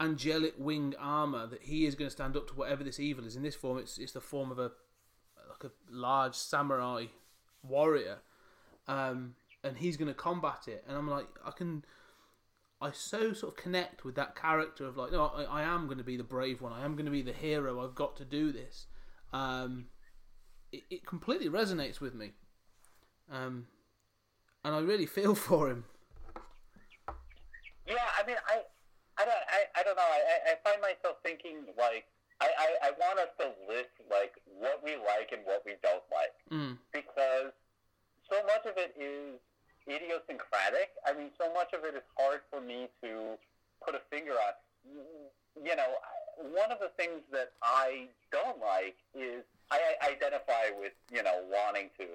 angelic 0.00 0.54
winged 0.58 0.96
armor, 0.98 1.46
that 1.46 1.62
he 1.62 1.86
is 1.86 1.94
going 1.94 2.08
to 2.08 2.12
stand 2.12 2.36
up 2.36 2.48
to 2.48 2.54
whatever 2.54 2.82
this 2.82 2.98
evil 2.98 3.24
is. 3.24 3.36
In 3.36 3.44
this 3.44 3.54
form, 3.54 3.78
it's 3.78 3.96
it's 3.98 4.12
the 4.12 4.20
form 4.20 4.50
of 4.50 4.58
a 4.58 4.72
like 5.48 5.62
a 5.64 5.70
large 5.88 6.34
samurai 6.34 7.06
warrior, 7.62 8.18
um, 8.88 9.36
and 9.64 9.76
he's 9.78 9.96
going 9.96 10.08
to 10.08 10.14
combat 10.14 10.68
it. 10.68 10.84
And 10.86 10.96
I'm 10.96 11.08
like, 11.08 11.26
I 11.44 11.50
can. 11.50 11.84
I 12.80 12.90
so 12.92 13.32
sort 13.32 13.56
of 13.56 13.62
connect 13.62 14.04
with 14.04 14.14
that 14.16 14.36
character 14.36 14.84
of 14.84 14.96
like, 14.96 15.10
no, 15.10 15.24
I, 15.34 15.44
I 15.44 15.62
am 15.62 15.86
going 15.86 15.96
to 15.98 16.04
be 16.04 16.16
the 16.18 16.24
brave 16.24 16.60
one. 16.60 16.72
I 16.72 16.84
am 16.84 16.94
going 16.96 17.06
to 17.06 17.10
be 17.10 17.22
the 17.22 17.32
hero. 17.32 17.82
I've 17.82 17.94
got 17.94 18.16
to 18.16 18.24
do 18.24 18.52
this. 18.52 18.86
Um, 19.32 19.86
it, 20.70 20.82
it 20.90 21.06
completely 21.06 21.48
resonates 21.48 22.00
with 22.00 22.14
me, 22.14 22.32
um, 23.32 23.66
and 24.64 24.74
I 24.74 24.80
really 24.80 25.06
feel 25.06 25.34
for 25.48 25.70
him. 25.70 25.84
Yeah, 27.86 27.96
I 28.20 28.26
mean, 28.26 28.36
I, 28.48 28.62
I 29.20 29.24
don't, 29.24 29.44
I, 29.48 29.80
I 29.80 29.82
don't 29.84 29.96
know. 29.96 30.02
I, 30.02 30.52
I- 30.52 30.60
find 30.64 30.80
myself 30.80 31.18
thinking 31.22 31.64
like, 31.78 32.06
I, 32.40 32.48
I, 32.58 32.88
I 32.88 32.90
want 32.98 33.18
us 33.20 33.28
to 33.38 33.52
list 33.68 33.92
like 34.10 34.32
what 34.58 34.80
we 34.82 34.96
like 34.96 35.30
and 35.32 35.42
what 35.44 35.62
we 35.64 35.74
don't 35.82 36.02
like 36.10 36.34
Mm. 36.50 36.78
because 36.92 37.52
so 38.28 38.36
much 38.48 38.64
of 38.66 38.74
it 38.76 38.94
is 38.98 39.38
idiosyncratic. 39.88 40.90
I 41.06 41.12
mean, 41.12 41.30
so 41.38 41.52
much 41.52 41.72
of 41.72 41.84
it 41.84 41.94
is 41.94 42.02
hard 42.16 42.40
for 42.50 42.60
me 42.60 42.88
to 43.02 43.36
put 43.84 43.94
a 43.94 44.02
finger 44.10 44.32
on. 44.32 44.54
You 45.62 45.76
know, 45.76 45.90
one 46.38 46.72
of 46.72 46.78
the 46.80 46.90
things 46.96 47.22
that 47.32 47.52
I 47.62 48.08
don't 48.32 48.58
like 48.60 48.96
is 49.14 49.44
I, 49.70 49.78
identify 50.02 50.70
with 50.78 50.92
you 51.12 51.22
know 51.22 51.42
wanting 51.50 51.90
to 51.98 52.06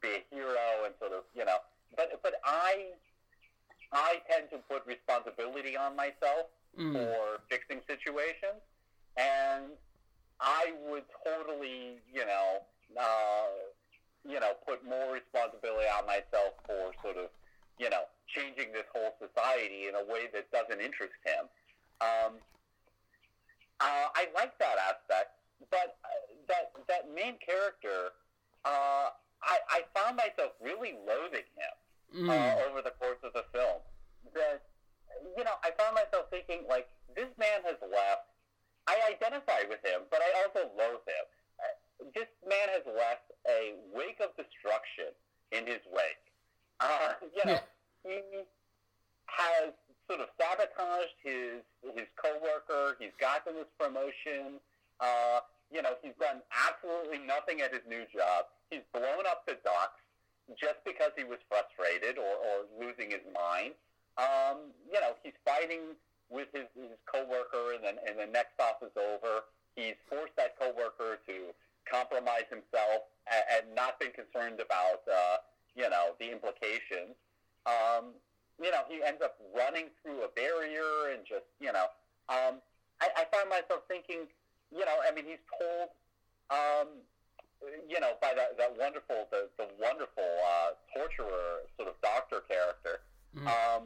be 0.00 0.08
a 0.08 0.22
hero 0.34 0.84
and 0.84 0.94
sort 1.00 1.12
of 1.12 1.24
you 1.34 1.44
know, 1.44 1.58
but 1.96 2.20
but 2.22 2.34
I 2.44 2.92
I 3.92 4.20
tend 4.30 4.50
to 4.50 4.58
put 4.58 4.86
responsibility 4.86 5.76
on 5.76 5.96
myself 5.96 6.46
Mm. 6.76 6.92
for 6.92 7.38
fixing 7.48 7.80
situations, 7.86 8.58
and 9.16 9.78
I 10.40 10.72
would 10.88 11.04
totally, 11.22 12.00
you 12.12 12.26
know, 12.26 12.66
uh, 12.98 13.46
you 14.28 14.40
know, 14.40 14.52
put 14.66 14.84
more 14.84 15.12
responsibility 15.12 15.86
on 15.88 16.06
myself 16.06 16.56
for 16.66 16.92
sort 17.04 17.16
of, 17.16 17.28
you 17.78 17.90
know, 17.90 18.08
changing 18.28 18.72
this 18.72 18.88
whole 18.92 19.12
society 19.20 19.86
in 19.88 19.94
a 19.94 20.04
way 20.04 20.26
that 20.32 20.48
doesn't 20.50 20.80
interest 20.80 21.14
him. 21.24 21.44
Um, 22.00 22.32
uh, 23.80 24.06
I 24.16 24.28
like 24.34 24.56
that 24.58 24.78
aspect, 24.80 25.36
but 25.70 25.98
uh, 26.04 26.08
that 26.48 26.72
that 26.88 27.10
main 27.14 27.36
character, 27.42 28.14
uh, 28.64 29.10
I, 29.42 29.56
I 29.68 29.80
found 29.92 30.16
myself 30.16 30.52
really 30.60 30.94
loathing 31.06 31.48
him 31.56 31.74
Mm. 32.14 32.30
uh, 32.30 32.70
over 32.70 32.78
the 32.78 32.94
course 33.02 33.18
of 33.26 33.34
the 33.34 33.42
film. 33.50 33.82
That 34.38 34.62
you 35.34 35.42
know, 35.42 35.58
I 35.66 35.74
found 35.74 35.98
myself 35.98 36.30
thinking 36.30 36.62
like 36.70 36.86
this 37.18 37.26
man 37.34 37.66
has 37.66 37.74
left. 37.82 38.30
I 38.86 38.94
identify 39.10 39.66
with 39.66 39.82
him, 39.82 40.06
but 40.14 40.22
I 40.22 40.30
also 40.46 40.70
loathe 40.78 41.02
him. 41.10 41.24
Uh, 41.58 41.74
This 42.14 42.30
man 42.46 42.70
has 42.70 42.86
left 42.86 43.33
a 43.48 43.74
wake 43.94 44.20
of 44.20 44.34
destruction 44.36 45.12
in 45.52 45.66
his 45.66 45.80
wake. 45.92 46.24
Uh, 46.80 47.14
you 47.22 47.44
know, 47.44 47.60
he 48.04 48.20
has 49.26 49.72
sort 50.08 50.20
of 50.20 50.28
sabotaged 50.36 51.18
his 51.22 51.62
his 51.94 52.08
coworker. 52.16 52.96
He's 52.98 53.14
gotten 53.18 53.54
this 53.54 53.70
promotion. 53.78 54.60
Uh, 55.00 55.40
you 55.72 55.82
know, 55.82 55.96
he's 56.02 56.14
done 56.20 56.40
absolutely 56.52 57.18
nothing 57.24 57.60
at 57.60 57.72
his 57.72 57.82
new 57.88 58.04
job. 58.12 58.46
He's 58.70 58.84
blown 58.92 59.26
up 59.26 59.46
the 59.46 59.56
docks 59.64 60.00
just 60.60 60.84
because 60.84 61.10
he 61.16 61.24
was 61.24 61.40
frustrated 61.48 62.20
or, 62.20 62.34
or 62.36 62.56
losing 62.76 63.10
his 63.10 63.24
mind. 63.32 63.72
Um, 64.20 64.70
you 64.86 65.00
know, 65.00 65.16
he's 65.24 65.34
fighting 65.44 65.96
with 66.30 66.48
his, 66.52 66.68
his 66.76 66.94
coworker, 67.08 67.74
and 67.74 67.82
then 67.82 67.96
and 68.06 68.18
the 68.18 68.30
next 68.30 68.54
stop 68.54 68.78
is 68.84 68.94
over. 68.94 69.48
He's 69.74 69.98
forced 70.06 70.36
that 70.36 70.54
coworker 70.58 71.18
to 71.26 71.36
compromise 71.90 72.48
himself 72.50 73.08
and, 73.30 73.44
and 73.54 73.74
not 73.74 74.00
been 74.00 74.12
concerned 74.12 74.60
about 74.60 75.04
uh, 75.08 75.36
you 75.74 75.88
know 75.88 76.14
the 76.20 76.30
implications. 76.30 77.16
Um, 77.66 78.12
you 78.62 78.70
know, 78.70 78.86
he 78.88 79.02
ends 79.02 79.20
up 79.22 79.36
running 79.56 79.90
through 80.02 80.22
a 80.22 80.28
barrier 80.34 81.12
and 81.12 81.24
just 81.24 81.46
you 81.60 81.72
know. 81.72 81.86
Um, 82.28 82.60
I, 83.00 83.08
I 83.16 83.24
find 83.28 83.50
myself 83.50 83.82
thinking, 83.88 84.30
you 84.70 84.84
know, 84.86 84.96
I 85.02 85.12
mean, 85.12 85.24
he's 85.26 85.42
told, 85.58 85.90
um, 86.48 86.88
you 87.88 87.98
know, 87.98 88.14
by 88.22 88.32
that 88.36 88.56
that 88.56 88.76
wonderful 88.78 89.26
the 89.30 89.48
the 89.58 89.68
wonderful 89.80 90.24
uh, 90.24 90.78
torturer 90.94 91.66
sort 91.76 91.88
of 91.88 91.94
doctor 92.02 92.40
character. 92.48 93.00
Um, 93.48 93.82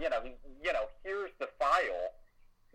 you 0.00 0.08
know, 0.08 0.22
he, 0.22 0.32
you 0.64 0.72
know, 0.72 0.86
here's 1.04 1.30
the 1.38 1.48
file. 1.58 2.14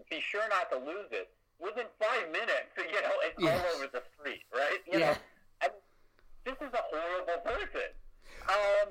Be 0.09 0.19
sure 0.21 0.43
not 0.49 0.69
to 0.71 0.77
lose 0.77 1.09
it. 1.11 1.29
Within 1.59 1.87
five 1.99 2.31
minutes, 2.31 2.71
you 2.77 3.01
know, 3.01 3.15
it's 3.23 3.39
Yes. 3.39 3.59
all 3.59 3.75
over 3.75 3.87
the 3.87 4.03
street, 4.17 4.43
right? 4.53 4.79
You 4.85 4.99
Yeah. 4.99 5.11
know, 5.11 5.15
and 5.61 5.71
this 6.43 6.57
is 6.61 6.73
a 6.73 6.83
horrible 6.91 7.39
person. 7.43 7.89
Um, 8.49 8.89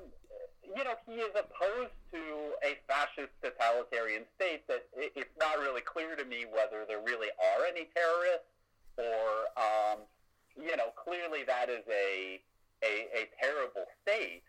you 0.64 0.82
know, 0.82 0.96
he 1.06 1.20
is 1.20 1.30
opposed 1.36 1.92
to 2.12 2.54
a 2.64 2.74
fascist 2.88 3.30
totalitarian 3.42 4.24
state 4.34 4.66
that 4.66 4.88
i- 4.96 5.12
it's 5.14 5.36
not 5.36 5.58
really 5.58 5.82
clear 5.82 6.16
to 6.16 6.24
me 6.24 6.46
whether 6.46 6.84
there 6.86 7.00
really 7.00 7.30
are 7.38 7.64
any 7.66 7.84
terrorists 7.94 8.48
or, 8.96 9.46
um, 9.60 10.00
you 10.56 10.74
know, 10.76 10.90
clearly 10.96 11.44
that 11.44 11.68
is 11.68 11.84
a, 11.88 12.40
a, 12.82 12.92
a 13.12 13.26
terrible 13.40 13.84
state. 14.02 14.42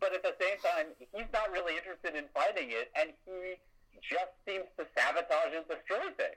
But 0.00 0.12
at 0.12 0.22
the 0.22 0.34
same 0.40 0.58
time, 0.58 0.94
he's 1.12 1.30
not 1.32 1.50
really 1.50 1.76
interested 1.76 2.14
in 2.14 2.28
fighting 2.34 2.70
it, 2.72 2.90
and 2.94 3.12
he 3.24 3.56
just 4.02 4.32
seems 4.46 4.66
to 4.76 4.86
sabotage 4.96 5.54
and 5.54 5.66
destroy 5.66 6.10
things. 6.18 6.36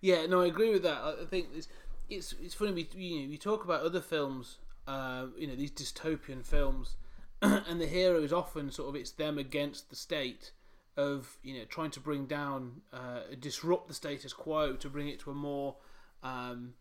Yeah, 0.00 0.26
no, 0.26 0.42
I 0.42 0.46
agree 0.46 0.70
with 0.70 0.82
that. 0.82 0.98
I 0.98 1.24
think 1.28 1.48
it's 1.54 1.68
it's 2.10 2.34
it's 2.42 2.54
funny. 2.54 2.72
We 2.72 2.88
you 2.94 3.20
know 3.20 3.28
you 3.28 3.38
talk 3.38 3.64
about 3.64 3.82
other 3.82 4.00
films, 4.00 4.58
uh, 4.86 5.26
you 5.36 5.46
know 5.46 5.54
these 5.54 5.70
dystopian 5.70 6.44
films, 6.44 6.96
and 7.42 7.80
the 7.80 7.86
hero 7.86 8.22
is 8.22 8.32
often 8.32 8.70
sort 8.70 8.88
of 8.88 8.96
it's 8.96 9.12
them 9.12 9.38
against 9.38 9.90
the 9.90 9.96
state 9.96 10.52
of 10.96 11.38
you 11.42 11.54
know 11.54 11.64
trying 11.64 11.90
to 11.92 12.00
bring 12.00 12.26
down, 12.26 12.82
uh, 12.92 13.20
disrupt 13.38 13.88
the 13.88 13.94
status 13.94 14.32
quo 14.32 14.74
to 14.74 14.88
bring 14.88 15.08
it 15.08 15.20
to 15.20 15.30
a 15.30 15.34
more 15.34 15.76
um, 16.22 16.74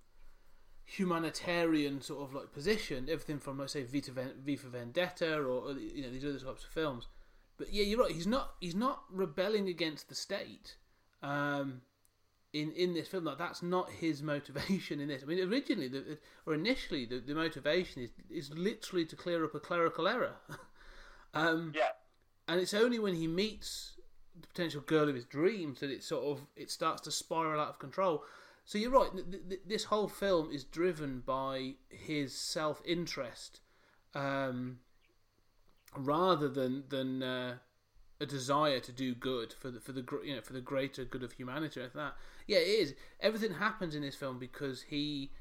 humanitarian 0.86 2.02
sort 2.02 2.28
of 2.28 2.34
like 2.34 2.52
position. 2.52 3.08
Everything 3.10 3.40
from 3.40 3.60
let's 3.60 3.74
say 3.74 3.84
V, 3.84 4.02
to 4.02 4.12
Ven- 4.12 4.42
v 4.44 4.56
for 4.56 4.70
Vendetta 4.70 5.38
or, 5.38 5.48
or 5.48 5.72
you 5.74 6.02
know 6.02 6.10
these 6.10 6.26
other 6.26 6.40
types 6.40 6.64
of 6.64 6.70
films. 6.70 7.08
But 7.58 7.72
yeah, 7.72 7.84
you're 7.84 8.00
right. 8.00 8.12
He's 8.12 8.28
not 8.28 8.54
he's 8.60 8.76
not 8.76 9.04
rebelling 9.12 9.68
against 9.70 10.10
the 10.10 10.16
state. 10.16 10.78
Um, 11.22 11.82
in 12.54 12.72
in 12.74 12.94
this 12.94 13.08
film. 13.08 13.26
Like 13.26 13.38
that's 13.38 13.62
not 13.62 13.90
his 13.90 14.22
motivation 14.34 15.00
in 15.00 15.08
this. 15.08 15.24
I 15.24 15.26
mean, 15.26 15.40
originally 15.52 15.88
the, 15.88 16.18
or 16.46 16.54
initially 16.54 17.06
the, 17.06 17.20
the 17.20 17.34
motivation 17.36 18.04
is 18.04 18.12
is 18.30 18.50
literally 18.54 19.06
to 19.06 19.16
clear 19.16 19.44
up 19.46 19.56
a 19.56 19.60
clerical 19.60 20.08
error. 20.08 20.36
um, 21.34 21.74
Yeah. 21.76 21.90
and 22.48 22.60
it's 22.60 22.74
only 22.74 23.00
when 23.00 23.16
he 23.16 23.28
meets 23.28 23.94
the 24.40 24.48
potential 24.48 24.82
girl 24.82 25.10
of 25.10 25.16
his 25.16 25.26
dreams 25.26 25.80
that 25.82 25.90
it 25.90 26.04
sort 26.04 26.24
of 26.26 26.46
it 26.56 26.72
starts 26.72 27.02
to 27.04 27.12
spiral 27.12 27.60
out 27.62 27.70
of 27.70 27.80
control. 27.80 28.24
So 28.64 28.78
you're 28.78 28.92
right. 28.92 29.12
th- 29.14 29.44
th- 29.50 29.62
This 29.66 29.86
whole 29.86 30.08
film 30.08 30.52
is 30.52 30.64
driven 30.64 31.22
by 31.26 31.76
his 31.90 32.34
self 32.36 32.82
interest, 32.86 33.60
um, 34.14 34.80
rather 35.98 36.48
than 36.48 36.84
than 36.90 37.24
uh, 37.24 37.58
a 38.22 38.26
desire 38.26 38.80
to 38.80 38.92
do 38.92 39.14
good 39.16 39.52
for 39.54 39.70
the 39.72 39.80
for 39.80 39.92
the 39.92 40.06
you 40.24 40.36
know 40.36 40.42
for 40.42 40.54
the 40.54 40.62
greater 40.62 41.04
good 41.04 41.24
of 41.24 41.34
humanity. 41.34 41.82
like 41.82 41.94
that 41.94 42.14
yeah, 42.48 42.58
it 42.58 42.68
is. 42.84 42.96
Everything 43.20 43.54
happens 43.56 43.96
in 43.96 44.02
this 44.02 44.16
film 44.16 44.38
because 44.40 44.84
he 44.84 45.32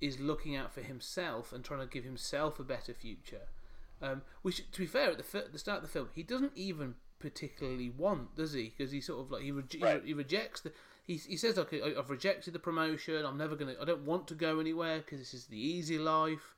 is 0.00 0.18
looking 0.20 0.56
out 0.56 0.72
for 0.74 0.80
himself 0.82 1.52
and 1.52 1.64
trying 1.64 1.80
to 1.80 1.86
give 1.86 2.04
himself 2.04 2.58
a 2.58 2.64
better 2.64 2.92
future. 2.92 3.42
Um, 4.02 4.22
which, 4.42 4.70
to 4.72 4.78
be 4.80 4.86
fair, 4.86 5.10
at 5.10 5.18
the, 5.18 5.44
the 5.52 5.58
start 5.58 5.78
of 5.78 5.82
the 5.84 5.88
film, 5.88 6.08
he 6.14 6.22
doesn't 6.22 6.52
even 6.54 6.94
particularly 7.18 7.88
want, 7.90 8.34
does 8.36 8.52
he? 8.52 8.72
Because 8.76 8.92
he 8.92 9.00
sort 9.00 9.20
of 9.20 9.30
like 9.30 9.42
he, 9.42 9.52
reje- 9.52 9.82
Right. 9.82 10.02
he 10.04 10.12
rejects 10.12 10.60
the. 10.60 10.72
He, 11.06 11.14
he 11.16 11.36
says, 11.36 11.56
"Okay, 11.58 11.80
I- 11.80 11.98
I've 11.98 12.10
rejected 12.10 12.52
the 12.52 12.58
promotion. 12.58 13.24
I'm 13.24 13.38
never 13.38 13.54
gonna. 13.56 13.74
I 13.80 13.84
don't 13.84 14.04
want 14.04 14.26
to 14.28 14.34
go 14.34 14.58
anywhere 14.58 14.98
because 14.98 15.18
this 15.18 15.32
is 15.34 15.46
the 15.46 15.58
easy 15.58 15.98
life. 15.98 16.54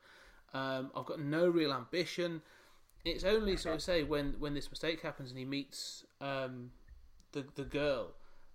Um, 0.54 0.90
I've 0.96 1.06
got 1.06 1.20
no 1.20 1.48
real 1.48 1.72
ambition." 1.72 2.42
it's 3.08 3.24
only 3.24 3.56
so 3.56 3.74
I 3.74 3.78
say 3.78 4.02
when 4.02 4.34
when 4.38 4.54
this 4.54 4.70
mistake 4.70 5.00
happens 5.02 5.30
and 5.30 5.38
he 5.38 5.44
meets 5.44 6.04
um, 6.20 6.70
the 7.32 7.44
the 7.54 7.64
girl 7.64 8.12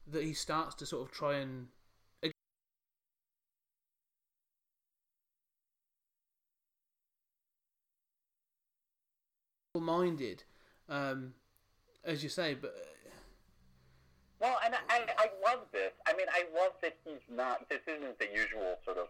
that 0.08 0.24
he 0.24 0.34
starts 0.34 0.76
to 0.76 0.86
sort 0.86 1.08
of 1.08 1.12
try 1.12 1.36
and 1.36 1.68
minded 9.76 10.44
um, 10.88 11.34
as 12.06 12.22
you 12.22 12.30
say 12.30 12.54
but 12.54 12.76
well 14.40 14.58
and 14.64 14.76
I, 14.90 15.06
I 15.18 15.30
love 15.44 15.66
this. 15.72 15.92
I 16.08 16.16
mean 16.16 16.28
i 16.32 16.46
love 16.56 16.74
that 16.84 16.96
he's 17.04 17.22
not 17.36 17.68
this 17.70 17.80
isn't 17.88 18.20
the 18.20 18.28
usual 18.32 18.78
sort 18.86 18.98
of 18.98 19.08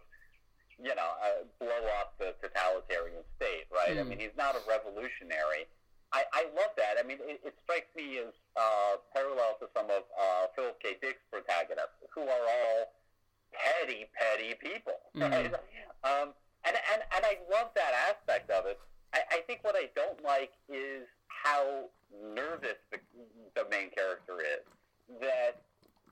you 0.78 0.94
know, 0.94 1.10
uh, 1.22 1.44
blow 1.60 1.82
up 2.00 2.14
the 2.18 2.34
totalitarian 2.42 3.22
state, 3.36 3.66
right? 3.72 3.98
I 3.98 4.02
Mm. 4.02 4.08
mean, 4.08 4.18
he's 4.18 4.36
not 4.36 4.56
a 4.56 4.62
revolutionary. 4.68 5.66
I, 6.12 6.24
I 6.32 6.42
love 6.54 6.70
that. 6.76 6.96
I 6.98 7.02
mean, 7.02 7.18
it, 7.22 7.40
it 7.44 7.54
strikes 7.64 7.90
me 7.96 8.18
as 8.18 8.32
uh, 8.56 8.96
parallel 9.14 9.56
to 9.60 9.66
some 9.74 9.86
of 9.90 10.02
uh, 10.18 10.46
Philip 10.54 10.78
K. 10.80 10.96
Dick's 11.00 11.22
protagonists, 11.30 11.98
who 12.14 12.22
are 12.22 12.44
all 12.46 12.92
petty, 13.52 14.06
petty 14.14 14.54
people, 14.54 14.98
right? 15.14 15.52
Um, 16.04 16.34
and, 16.64 16.76
and, 16.92 17.02
and 17.14 17.22
I 17.24 17.38
love 17.50 17.70
that 17.74 17.92
aspect 18.10 18.50
of 18.50 18.66
it. 18.66 18.78
I, 19.12 19.20
I 19.30 19.38
think 19.46 19.62
what 19.62 19.74
I 19.76 19.90
don't 19.94 20.22
like 20.22 20.52
is 20.68 21.06
how 21.28 21.86
nervous 22.34 22.78
the, 22.90 22.98
the 23.54 23.68
main 23.70 23.90
character 23.90 24.40
is. 24.40 24.64
That, 25.20 25.60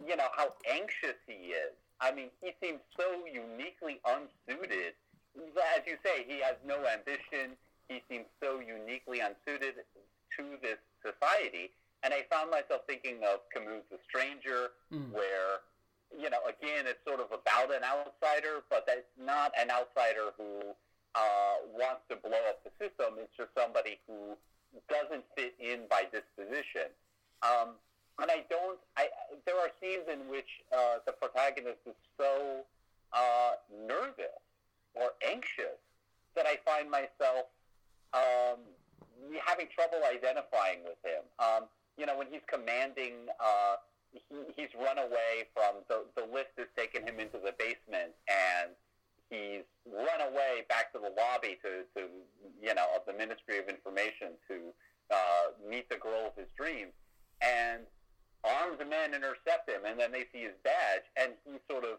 you 0.06 0.16
know, 0.16 0.28
how 0.36 0.52
anxious 0.70 1.16
he 1.26 1.54
is. 1.54 1.72
I 2.02 2.10
mean, 2.10 2.28
he 2.42 2.50
seems 2.60 2.80
so 2.98 3.22
uniquely 3.24 4.02
unsuited. 4.04 4.98
As 5.38 5.86
you 5.86 5.96
say, 6.04 6.26
he 6.26 6.42
has 6.42 6.56
no 6.66 6.82
ambition. 6.84 7.54
He 7.88 8.02
seems 8.10 8.26
so 8.42 8.58
uniquely 8.58 9.20
unsuited 9.22 9.86
to 10.36 10.42
this 10.60 10.82
society. 11.00 11.70
And 12.02 12.12
I 12.12 12.26
found 12.28 12.50
myself 12.50 12.82
thinking 12.90 13.22
of 13.22 13.46
Camus' 13.54 13.86
The 13.88 13.98
Stranger, 14.10 14.74
where, 15.14 15.62
you 16.10 16.28
know, 16.28 16.42
again, 16.50 16.90
it's 16.90 16.98
sort 17.06 17.20
of 17.20 17.30
about 17.30 17.70
an 17.70 17.86
outsider, 17.86 18.66
but 18.68 18.84
that's 18.84 19.06
not 19.14 19.52
an 19.54 19.70
outsider 19.70 20.34
who 20.36 20.74
uh, 21.14 21.56
wants 21.70 22.02
to 22.10 22.16
blow 22.18 22.42
up 22.50 22.66
the 22.66 22.74
system. 22.82 23.22
It's 23.22 23.30
just 23.38 23.54
somebody 23.56 24.02
who 24.10 24.34
doesn't 24.90 25.22
fit 25.36 25.54
in 25.62 25.86
by 25.88 26.10
disposition. 26.10 26.90
Um, 27.46 27.78
and 28.20 28.30
I 28.30 28.44
don't. 28.50 28.78
I 28.96 29.08
there 29.46 29.56
are 29.56 29.70
scenes 29.80 30.04
in 30.12 30.28
which 30.28 30.48
uh, 30.72 31.00
the 31.06 31.12
protagonist 31.12 31.80
is 31.86 31.96
so 32.18 32.62
uh, 33.12 33.52
nervous 33.86 34.40
or 34.94 35.12
anxious 35.24 35.80
that 36.36 36.46
I 36.46 36.58
find 36.64 36.90
myself 36.90 37.48
um, 38.12 38.60
having 39.44 39.68
trouble 39.72 40.00
identifying 40.04 40.84
with 40.84 41.00
him. 41.04 41.24
Um, 41.38 41.64
you 41.96 42.06
know, 42.06 42.16
when 42.16 42.26
he's 42.30 42.44
commanding, 42.46 43.28
uh, 43.40 43.76
he, 44.12 44.20
he's 44.56 44.72
run 44.76 44.98
away 44.98 45.48
from 45.54 45.84
the 45.88 46.04
the 46.16 46.26
lift 46.32 46.58
has 46.58 46.68
taken 46.76 47.06
him 47.06 47.20
into 47.20 47.38
the 47.40 47.52
basement, 47.56 48.12
and 48.28 48.72
he's 49.30 49.64
run 49.88 50.20
away 50.20 50.68
back 50.68 50.92
to 50.92 50.98
the 50.98 51.12
lobby 51.16 51.56
to, 51.64 51.88
to 51.96 52.08
you 52.60 52.74
know 52.74 52.86
of 52.96 53.02
the 53.06 53.16
Ministry 53.16 53.58
of 53.58 53.68
Information 53.68 54.36
to 54.48 54.72
uh, 55.10 55.56
meet 55.68 55.88
the 55.88 55.96
girl 55.96 56.28
of 56.28 56.36
his 56.36 56.48
dreams, 56.56 56.92
and 57.40 57.88
armed 58.44 58.78
men 58.88 59.14
intercept 59.14 59.68
him, 59.68 59.82
and 59.86 59.98
then 59.98 60.12
they 60.12 60.26
see 60.32 60.42
his 60.42 60.56
badge, 60.62 61.06
and 61.16 61.32
he 61.44 61.58
sort 61.70 61.84
of, 61.84 61.98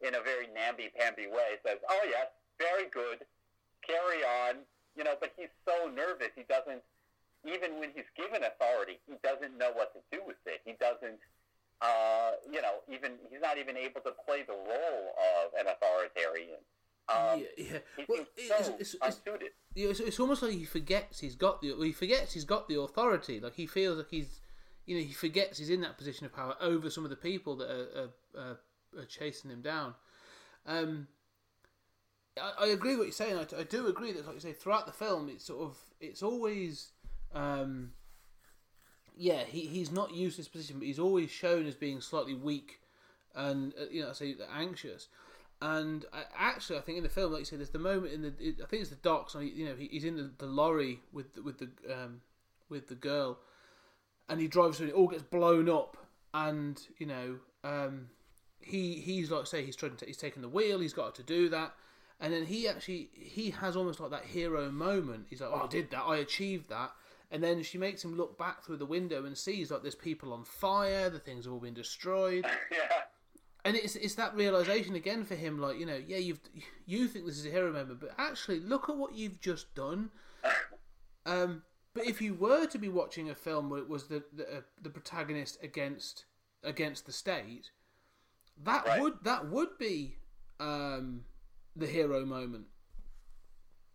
in 0.00 0.14
a 0.14 0.22
very 0.22 0.48
namby-pamby 0.52 1.26
way, 1.28 1.60
says, 1.64 1.78
"Oh 1.88 2.04
yes, 2.08 2.28
very 2.58 2.88
good, 2.88 3.24
carry 3.86 4.24
on," 4.24 4.64
you 4.96 5.04
know. 5.04 5.14
But 5.20 5.32
he's 5.36 5.52
so 5.64 5.88
nervous, 5.88 6.32
he 6.34 6.44
doesn't. 6.48 6.82
Even 7.44 7.78
when 7.78 7.90
he's 7.94 8.08
given 8.16 8.42
authority, 8.42 9.00
he 9.06 9.14
doesn't 9.22 9.56
know 9.58 9.70
what 9.72 9.92
to 9.92 10.00
do 10.10 10.24
with 10.26 10.40
it. 10.46 10.62
He 10.64 10.72
doesn't, 10.80 11.20
uh, 11.82 12.32
you 12.50 12.62
know, 12.62 12.80
even 12.88 13.20
he's 13.30 13.42
not 13.42 13.58
even 13.58 13.76
able 13.76 14.00
to 14.00 14.12
play 14.24 14.42
the 14.46 14.54
role 14.54 15.12
of 15.20 15.52
an 15.58 15.66
authoritarian. 15.68 16.64
Um, 17.06 17.40
yeah, 17.40 17.46
yeah. 17.58 17.78
He 17.98 18.04
Well, 18.08 18.24
seems 18.34 18.50
it's, 18.78 18.94
it's, 18.94 18.96
it's, 19.02 19.20
yeah, 19.74 19.88
it's, 19.90 20.00
it's 20.00 20.18
almost 20.18 20.42
like 20.42 20.52
he 20.52 20.64
forgets 20.64 21.20
he's 21.20 21.34
got 21.34 21.60
the 21.60 21.74
he 21.78 21.92
forgets 21.92 22.32
he's 22.32 22.46
got 22.46 22.66
the 22.66 22.80
authority. 22.80 23.40
Like 23.40 23.54
he 23.56 23.66
feels 23.66 23.98
like 23.98 24.08
he's 24.08 24.40
you 24.86 24.96
know 24.96 25.02
he 25.02 25.12
forgets 25.12 25.58
he's 25.58 25.70
in 25.70 25.80
that 25.80 25.96
position 25.98 26.26
of 26.26 26.32
power 26.34 26.54
over 26.60 26.90
some 26.90 27.04
of 27.04 27.10
the 27.10 27.16
people 27.16 27.56
that 27.56 27.70
are, 27.70 28.10
are, 28.40 28.58
are, 29.00 29.04
chasing 29.06 29.50
him 29.50 29.62
down. 29.62 29.94
Um, 30.66 31.08
I, 32.40 32.64
I 32.64 32.66
agree 32.68 32.90
with 32.90 32.98
what 32.98 33.04
you're 33.04 33.12
saying. 33.12 33.36
I, 33.38 33.60
I 33.60 33.64
do 33.64 33.86
agree 33.86 34.12
that, 34.12 34.26
like 34.26 34.34
you 34.34 34.40
say, 34.40 34.52
throughout 34.52 34.86
the 34.86 34.92
film, 34.92 35.28
it's 35.28 35.44
sort 35.44 35.62
of 35.62 35.78
it's 36.00 36.22
always. 36.22 36.90
Um, 37.34 37.92
yeah, 39.16 39.44
he, 39.44 39.60
he's 39.66 39.92
not 39.92 40.12
used 40.12 40.36
to 40.36 40.42
this 40.42 40.48
position, 40.48 40.78
but 40.78 40.86
he's 40.86 40.98
always 40.98 41.30
shown 41.30 41.66
as 41.66 41.74
being 41.76 42.00
slightly 42.00 42.34
weak 42.34 42.80
and 43.34 43.72
uh, 43.80 43.84
you 43.90 44.02
know, 44.02 44.10
I 44.10 44.12
say 44.12 44.34
anxious. 44.54 45.08
And 45.60 46.04
I, 46.12 46.22
actually, 46.38 46.78
I 46.78 46.82
think 46.82 46.98
in 46.98 47.04
the 47.04 47.10
film, 47.10 47.32
like 47.32 47.40
you 47.40 47.44
said, 47.46 47.58
there's 47.58 47.70
the 47.70 47.78
moment 47.78 48.12
in 48.12 48.22
the 48.22 48.34
it, 48.38 48.56
I 48.62 48.66
think 48.66 48.82
it's 48.82 48.90
the 48.90 48.96
docks. 48.96 49.34
he- 49.34 49.48
You 49.48 49.66
know, 49.66 49.74
he, 49.76 49.88
he's 49.90 50.04
in 50.04 50.16
the, 50.16 50.30
the 50.38 50.46
lorry 50.46 51.00
with 51.12 51.38
with 51.42 51.58
the 51.58 51.70
um, 51.92 52.20
with 52.68 52.88
the 52.88 52.94
girl, 52.94 53.38
and 54.28 54.40
he 54.40 54.48
drives 54.48 54.78
through. 54.78 54.86
and 54.86 54.94
It 54.94 54.98
all 54.98 55.08
gets 55.08 55.22
blown 55.22 55.68
up, 55.68 55.96
and 56.32 56.80
you 56.98 57.06
know, 57.06 57.36
um, 57.62 58.08
he 58.60 58.94
he's 58.94 59.30
like 59.30 59.46
say 59.46 59.64
he's 59.64 59.76
trying 59.76 59.96
to 59.96 60.06
he's 60.06 60.16
taking 60.16 60.42
the 60.42 60.48
wheel. 60.48 60.80
He's 60.80 60.92
got 60.92 61.14
to 61.16 61.22
do 61.22 61.48
that, 61.50 61.74
and 62.20 62.32
then 62.32 62.44
he 62.46 62.68
actually 62.68 63.10
he 63.14 63.50
has 63.50 63.76
almost 63.76 64.00
like 64.00 64.10
that 64.10 64.24
hero 64.24 64.70
moment. 64.70 65.26
He's 65.28 65.40
like, 65.40 65.50
oh, 65.52 65.62
I 65.64 65.66
did 65.68 65.90
that. 65.90 66.02
I 66.02 66.18
achieved 66.18 66.68
that. 66.70 66.92
And 67.30 67.42
then 67.42 67.64
she 67.64 67.78
makes 67.78 68.04
him 68.04 68.16
look 68.16 68.38
back 68.38 68.62
through 68.62 68.76
the 68.76 68.86
window 68.86 69.24
and 69.24 69.36
sees 69.36 69.70
like 69.70 69.82
there's 69.82 69.96
people 69.96 70.32
on 70.32 70.44
fire, 70.44 71.10
the 71.10 71.18
things 71.18 71.46
have 71.46 71.54
all 71.54 71.58
been 71.58 71.74
destroyed 71.74 72.44
yeah. 72.70 72.78
and 73.64 73.76
it's 73.76 73.96
it's 73.96 74.14
that 74.14 74.36
realization 74.36 74.94
again 74.94 75.24
for 75.24 75.34
him 75.34 75.58
like 75.58 75.78
you 75.78 75.86
know 75.86 76.00
yeah 76.06 76.18
you've 76.18 76.38
you 76.86 77.08
think 77.08 77.26
this 77.26 77.38
is 77.38 77.46
a 77.46 77.50
hero 77.50 77.72
moment 77.72 77.98
but 77.98 78.10
actually 78.18 78.60
look 78.60 78.88
at 78.88 78.96
what 78.96 79.14
you've 79.14 79.40
just 79.40 79.74
done 79.74 80.10
um 81.26 81.62
but 81.94 82.06
if 82.06 82.20
you 82.20 82.34
were 82.34 82.66
to 82.66 82.78
be 82.78 82.88
watching 82.88 83.30
a 83.30 83.34
film 83.34 83.70
where 83.70 83.80
it 83.80 83.88
was 83.88 84.04
the 84.08 84.22
the, 84.32 84.58
uh, 84.58 84.60
the 84.82 84.90
protagonist 84.90 85.58
against 85.62 86.24
against 86.62 87.06
the 87.06 87.12
state 87.12 87.70
that 88.64 88.86
Right. 88.86 89.00
would 89.00 89.18
that 89.24 89.46
would 89.48 89.78
be 89.78 90.16
um 90.60 91.24
the 91.76 91.86
hero 91.86 92.24
moment 92.24 92.66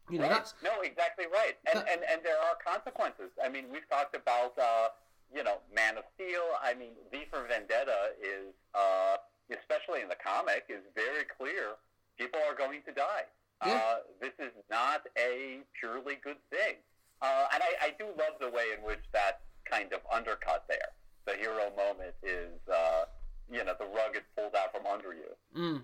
you 0.09 0.17
know 0.17 0.23
Right. 0.23 0.31
that's 0.33 0.53
no, 0.63 0.81
exactly 0.81 1.25
right. 1.31 1.55
And, 1.71 1.79
that- 1.81 1.89
and 1.91 2.01
and 2.03 2.21
there 2.23 2.39
are 2.39 2.55
consequences. 2.65 3.29
I 3.43 3.47
mean, 3.47 3.65
we've 3.71 3.87
talked 3.89 4.15
about 4.15 4.57
uh, 4.57 4.89
you 5.33 5.43
know 5.43 5.59
Man 5.75 5.97
of 5.99 6.03
Steel. 6.15 6.41
I 6.63 6.73
mean, 6.73 6.93
V 7.11 7.25
for 7.29 7.45
Vendetta 7.47 8.13
is 8.19 8.53
uh, 8.73 9.17
especially 9.55 10.01
in 10.01 10.09
the 10.09 10.15
comic 10.15 10.65
is 10.67 10.81
very 10.95 11.25
clear. 11.25 11.75
People 12.17 12.39
are 12.49 12.55
going 12.55 12.81
to 12.87 12.91
die. 12.91 13.25
Yeah. 13.65 13.73
Uh, 13.75 13.95
this 14.19 14.33
is 14.39 14.51
not 14.69 15.05
a 15.17 15.59
purely 15.79 16.15
good 16.23 16.41
thing. 16.49 16.77
Uh, 17.21 17.45
and 17.53 17.61
I, 17.63 17.87
I 17.87 17.93
do 17.97 18.05
love 18.05 18.39
the 18.39 18.49
way 18.49 18.65
in 18.77 18.83
which 18.85 19.03
that 19.13 19.41
kind 19.65 19.91
of 19.93 19.99
undercut 20.13 20.65
there. 20.67 20.77
The 21.25 21.33
hero 21.33 21.71
moment 21.75 22.15
is, 22.23 22.59
uh, 22.71 23.05
you 23.51 23.63
know, 23.63 23.73
the 23.77 23.85
rug 23.85 24.15
is 24.15 24.23
pulled 24.35 24.55
out 24.55 24.71
from 24.71 24.85
under 24.85 25.13
you. 25.13 25.35
Mm. 25.55 25.83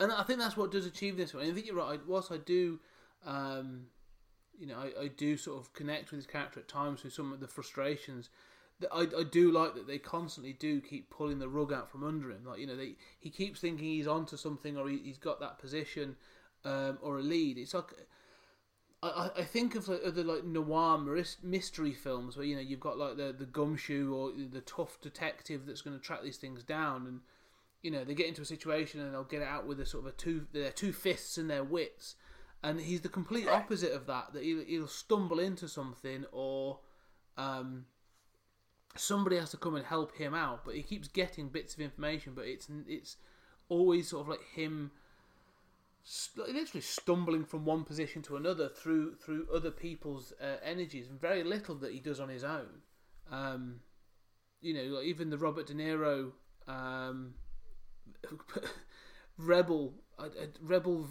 And 0.00 0.12
I 0.12 0.22
think 0.24 0.40
that's 0.40 0.56
what 0.56 0.72
does 0.72 0.86
achieve 0.86 1.16
this 1.16 1.34
one. 1.34 1.44
I 1.44 1.52
think 1.52 1.66
you're 1.66 1.76
right. 1.76 2.00
Whilst 2.06 2.32
I 2.32 2.38
do, 2.38 2.80
um, 3.24 3.86
you 4.58 4.66
know, 4.66 4.76
I, 4.76 5.04
I 5.04 5.08
do 5.08 5.36
sort 5.36 5.60
of 5.60 5.72
connect 5.72 6.10
with 6.10 6.18
his 6.18 6.26
character 6.26 6.60
at 6.60 6.68
times 6.68 7.04
with 7.04 7.12
some 7.12 7.32
of 7.32 7.40
the 7.40 7.48
frustrations. 7.48 8.28
I, 8.92 9.06
I 9.16 9.22
do 9.22 9.52
like 9.52 9.74
that 9.74 9.86
they 9.86 9.98
constantly 9.98 10.52
do 10.52 10.80
keep 10.80 11.08
pulling 11.10 11.38
the 11.38 11.48
rug 11.48 11.72
out 11.72 11.90
from 11.90 12.04
under 12.04 12.30
him. 12.30 12.44
Like 12.44 12.58
you 12.58 12.66
know, 12.66 12.76
they 12.76 12.96
he 13.20 13.30
keeps 13.30 13.60
thinking 13.60 13.86
he's 13.86 14.08
onto 14.08 14.36
something 14.36 14.76
or 14.76 14.88
he, 14.88 14.98
he's 14.98 15.16
got 15.16 15.40
that 15.40 15.58
position 15.58 16.16
um, 16.64 16.98
or 17.00 17.18
a 17.18 17.22
lead. 17.22 17.56
It's 17.56 17.72
like 17.72 17.84
I, 19.08 19.30
I- 19.40 19.44
think 19.44 19.74
of 19.74 19.88
other 19.88 20.24
like 20.24 20.44
noir 20.44 20.98
mystery 21.42 21.92
films 21.92 22.36
where 22.36 22.46
you 22.46 22.54
know 22.54 22.60
you've 22.62 22.80
got 22.80 22.98
like 22.98 23.16
the 23.16 23.34
the 23.36 23.46
gumshoe 23.46 24.14
or 24.14 24.32
the 24.32 24.60
tough 24.60 25.00
detective 25.00 25.66
that's 25.66 25.82
going 25.82 25.96
to 25.98 26.02
track 26.02 26.22
these 26.22 26.36
things 26.36 26.62
down 26.62 27.06
and 27.06 27.20
you 27.82 27.90
know 27.90 28.04
they 28.04 28.14
get 28.14 28.26
into 28.26 28.42
a 28.42 28.46
situation 28.46 29.00
and 29.00 29.12
they'll 29.12 29.24
get 29.24 29.42
it 29.42 29.48
out 29.48 29.66
with 29.66 29.80
a 29.80 29.86
sort 29.86 30.04
of 30.04 30.12
a 30.12 30.16
two 30.16 30.46
their 30.52 30.70
two 30.70 30.92
fists 30.92 31.38
and 31.38 31.48
their 31.50 31.64
wits. 31.64 32.16
And 32.62 32.80
he's 32.80 33.02
the 33.02 33.10
complete 33.10 33.46
opposite 33.46 33.92
of 33.92 34.06
that 34.06 34.32
that 34.32 34.42
he'll, 34.42 34.64
he'll 34.64 34.88
stumble 34.88 35.38
into 35.38 35.68
something 35.68 36.24
or 36.32 36.78
um 37.36 37.84
somebody 38.96 39.36
has 39.36 39.50
to 39.50 39.56
come 39.56 39.74
and 39.74 39.84
help 39.84 40.14
him 40.16 40.34
out 40.34 40.64
but 40.64 40.74
he 40.74 40.82
keeps 40.82 41.08
getting 41.08 41.48
bits 41.48 41.74
of 41.74 41.80
information 41.80 42.32
but 42.34 42.44
it's 42.46 42.68
it's 42.88 43.16
always 43.68 44.08
sort 44.08 44.22
of 44.22 44.28
like 44.28 44.44
him 44.54 44.92
st- 46.04 46.48
literally 46.48 46.80
stumbling 46.80 47.44
from 47.44 47.64
one 47.64 47.82
position 47.82 48.22
to 48.22 48.36
another 48.36 48.68
through 48.68 49.16
through 49.16 49.48
other 49.52 49.70
people's 49.70 50.32
uh, 50.40 50.56
energies 50.62 51.08
and 51.08 51.20
very 51.20 51.42
little 51.42 51.74
that 51.74 51.92
he 51.92 51.98
does 51.98 52.20
on 52.20 52.28
his 52.28 52.44
own. 52.44 52.82
Um 53.30 53.80
you 54.60 54.72
know 54.72 54.96
like 54.96 55.04
even 55.04 55.28
the 55.28 55.36
robert 55.36 55.66
de 55.66 55.74
niro 55.74 56.32
um 56.66 57.34
rebel 59.38 59.92
uh, 60.18 60.22
uh, 60.22 60.46
rebel 60.62 61.06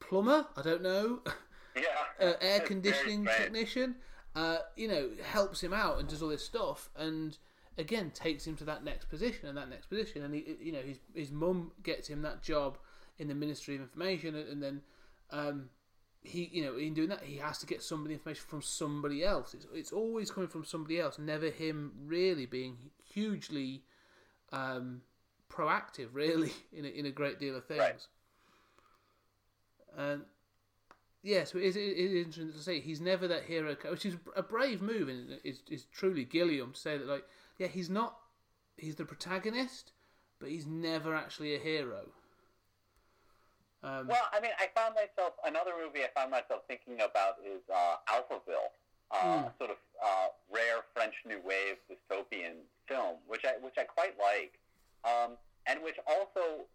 plumber 0.00 0.46
i 0.56 0.62
don't 0.62 0.82
know 0.82 1.20
Yeah. 1.76 1.82
uh, 2.28 2.32
air 2.40 2.60
conditioning 2.60 3.24
technician, 3.24 3.96
uh, 4.34 4.58
you 4.76 4.88
know, 4.88 5.10
helps 5.22 5.62
him 5.62 5.72
out 5.72 5.98
and 5.98 6.08
does 6.08 6.22
all 6.22 6.28
this 6.28 6.44
stuff, 6.44 6.90
and 6.96 7.38
again 7.78 8.10
takes 8.10 8.46
him 8.46 8.56
to 8.56 8.64
that 8.64 8.84
next 8.84 9.08
position 9.08 9.48
and 9.48 9.56
that 9.56 9.68
next 9.68 9.86
position, 9.86 10.22
and 10.22 10.34
he, 10.34 10.56
you 10.60 10.72
know, 10.72 10.82
his 10.82 10.98
his 11.14 11.30
mum 11.30 11.72
gets 11.82 12.08
him 12.08 12.22
that 12.22 12.42
job 12.42 12.78
in 13.18 13.28
the 13.28 13.34
Ministry 13.34 13.74
of 13.74 13.80
Information, 13.80 14.34
and, 14.34 14.48
and 14.48 14.62
then, 14.62 14.80
um, 15.30 15.68
he, 16.22 16.48
you 16.52 16.64
know, 16.64 16.76
in 16.76 16.94
doing 16.94 17.08
that, 17.08 17.22
he 17.22 17.36
has 17.36 17.58
to 17.58 17.66
get 17.66 17.82
some 17.82 18.02
of 18.02 18.08
the 18.08 18.14
information 18.14 18.44
from 18.48 18.62
somebody 18.62 19.24
else. 19.24 19.54
It's, 19.54 19.66
it's 19.74 19.92
always 19.92 20.30
coming 20.30 20.48
from 20.48 20.64
somebody 20.64 21.00
else, 21.00 21.18
never 21.18 21.50
him 21.50 21.92
really 22.06 22.46
being 22.46 22.76
hugely 23.04 23.82
um, 24.52 25.02
proactive, 25.50 26.08
really, 26.12 26.52
in 26.72 26.84
a, 26.84 26.88
in 26.88 27.06
a 27.06 27.10
great 27.10 27.38
deal 27.38 27.56
of 27.56 27.66
things. 27.66 27.80
Right. 27.80 28.06
And 29.96 30.22
yeah, 31.22 31.44
so 31.44 31.58
it 31.58 31.64
is, 31.64 31.76
it 31.76 31.80
is 31.80 32.12
interesting 32.12 32.52
to 32.52 32.58
say 32.58 32.80
he's 32.80 33.00
never 33.00 33.28
that 33.28 33.44
hero, 33.44 33.76
which 33.88 34.04
is 34.04 34.16
a 34.34 34.42
brave 34.42 34.82
move, 34.82 35.08
and 35.08 35.38
is 35.44 35.62
is 35.70 35.84
truly 35.84 36.24
Gilliam 36.24 36.72
to 36.72 36.80
say 36.80 36.98
that 36.98 37.06
like, 37.06 37.24
yeah, 37.58 37.68
he's 37.68 37.88
not, 37.88 38.16
he's 38.76 38.96
the 38.96 39.04
protagonist, 39.04 39.92
but 40.40 40.50
he's 40.50 40.66
never 40.66 41.14
actually 41.14 41.54
a 41.54 41.58
hero. 41.58 42.06
Um, 43.82 44.06
Well, 44.06 44.26
I 44.32 44.40
mean, 44.40 44.52
I 44.58 44.68
found 44.74 44.94
myself 44.94 45.34
another 45.44 45.72
movie 45.74 46.04
I 46.04 46.10
found 46.14 46.30
myself 46.30 46.62
thinking 46.68 47.00
about 47.02 47.42
is 47.44 47.62
uh, 47.66 47.96
Alphaville, 48.08 48.70
uh, 49.10 49.50
a 49.50 49.52
sort 49.58 49.70
of 49.70 49.76
uh, 50.02 50.28
rare 50.50 50.86
French 50.94 51.14
New 51.26 51.40
Wave 51.44 51.76
dystopian 51.90 52.62
film, 52.86 53.16
which 53.26 53.44
I 53.44 53.58
which 53.60 53.74
I 53.76 53.84
quite 53.84 54.14
like, 54.18 54.58
um, 55.04 55.36
and 55.66 55.82
which 55.82 55.98
also, 56.06 56.66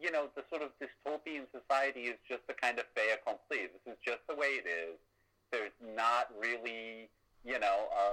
you 0.00 0.10
know, 0.10 0.28
the 0.34 0.44
sort 0.48 0.62
of 0.62 0.70
dystopian 0.80 1.44
society 1.52 2.08
is 2.08 2.16
just 2.28 2.42
a 2.48 2.54
kind 2.54 2.78
of 2.78 2.86
fait 2.96 3.12
accompli. 3.20 3.68
This 3.68 3.84
is 3.92 3.98
just 4.04 4.20
the 4.28 4.34
way 4.34 4.56
it 4.56 4.66
is. 4.66 4.96
There's 5.52 5.76
not 5.94 6.32
really, 6.40 7.08
you 7.44 7.58
know, 7.60 7.88
a, 7.92 8.04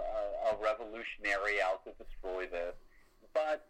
a, 0.51 0.53
a 0.53 0.61
revolutionary 0.61 1.61
out 1.63 1.83
to 1.85 1.91
destroy 1.97 2.45
this, 2.45 2.75
but 3.33 3.65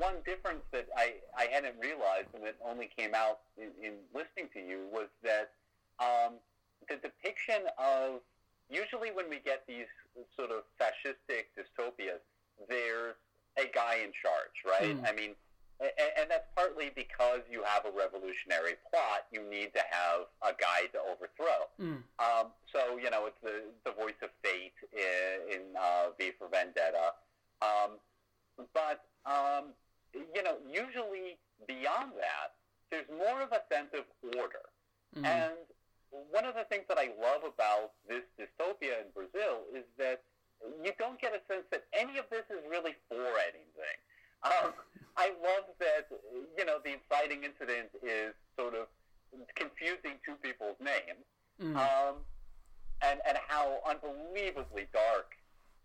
one 0.00 0.16
difference 0.24 0.64
that 0.72 0.88
I, 0.96 1.20
I 1.36 1.44
hadn't 1.52 1.76
realized 1.78 2.32
and 2.34 2.42
that 2.44 2.56
only 2.64 2.88
came 2.96 3.14
out 3.14 3.40
in, 3.60 3.68
in 3.84 4.00
listening 4.16 4.48
to 4.54 4.60
you 4.60 4.88
was 4.90 5.12
that 5.22 5.52
um, 6.00 6.40
the 6.88 6.96
depiction 6.96 7.68
of 7.76 8.24
usually 8.70 9.12
when 9.12 9.28
we 9.28 9.38
get 9.44 9.62
these 9.68 9.90
sort 10.34 10.50
of 10.50 10.64
fascistic 10.80 11.52
dystopias, 11.52 12.24
there's 12.68 13.14
a 13.58 13.68
guy 13.74 14.00
in 14.02 14.10
charge, 14.16 14.56
right? 14.64 14.96
I 15.06 15.12
mean, 15.12 15.36
and, 15.80 15.90
and 16.18 16.30
that's 16.30 16.48
partly 16.56 16.90
because 16.94 17.40
you 17.50 17.62
have 17.64 17.84
a 17.84 17.92
revolutionary 17.92 18.76
plot. 18.88 19.28
You 19.32 19.42
need 19.48 19.72
to 19.74 19.82
have 19.90 20.28
a 20.42 20.52
guy 20.56 20.88
to 20.92 20.98
overthrow. 21.00 21.68
Um, 22.18 22.46
so 22.72 22.96
you 22.96 23.10
know, 23.10 23.26
it's 23.26 23.40
the 23.42 23.64
the 23.84 23.92
voice 23.92 24.16
of 24.22 24.30
fate 24.42 24.76
in, 24.92 25.54
in 25.54 25.62
uh, 25.76 26.12
V 26.18 26.32
for 26.38 26.48
Vendetta. 26.48 27.12
Um, 27.60 27.98
but 28.72 29.04
um, 29.24 29.72
you 30.14 30.42
know, 30.42 30.56
usually 30.66 31.38
beyond 31.66 32.12
that, 32.18 32.54
there's 32.90 33.08
more 33.10 33.40
of 33.42 33.52
a 33.52 33.62
sense 33.72 33.90
of 33.94 34.04
order. 34.36 34.66
And 35.24 35.54
one 36.10 36.44
of 36.44 36.54
the 36.54 36.64
things 36.70 36.84
that 36.88 36.98
I 36.98 37.10
love 37.20 37.42
about 37.46 37.92
this 38.08 38.22
dystopia 38.38 39.02
in 39.06 39.10
Brazil 39.14 39.62
is 39.74 39.84
that 39.98 40.22
you 40.82 40.92
don't 40.98 41.20
get 41.20 41.32
a 41.32 41.40
sense 41.50 41.64
that 41.70 41.84
any 41.92 42.18
of 42.18 42.26
this 42.30 42.44
is 42.50 42.62
really 42.68 42.94
for 43.08 43.26
anything. 43.48 43.98
Um, 44.42 44.72
I 45.16 45.32
love 45.42 45.66
that 45.78 46.08
you 46.56 46.64
know 46.64 46.78
the 46.84 46.94
inciting 46.98 47.44
incident 47.44 47.90
is 48.02 48.34
sort 48.58 48.74
of 48.74 48.86
confusing 49.54 50.18
two 50.24 50.34
people's 50.42 50.76
names, 50.80 51.24
um, 51.76 52.14
and 53.02 53.20
and 53.28 53.38
how 53.48 53.78
unbelievably 53.88 54.88
dark 54.92 55.36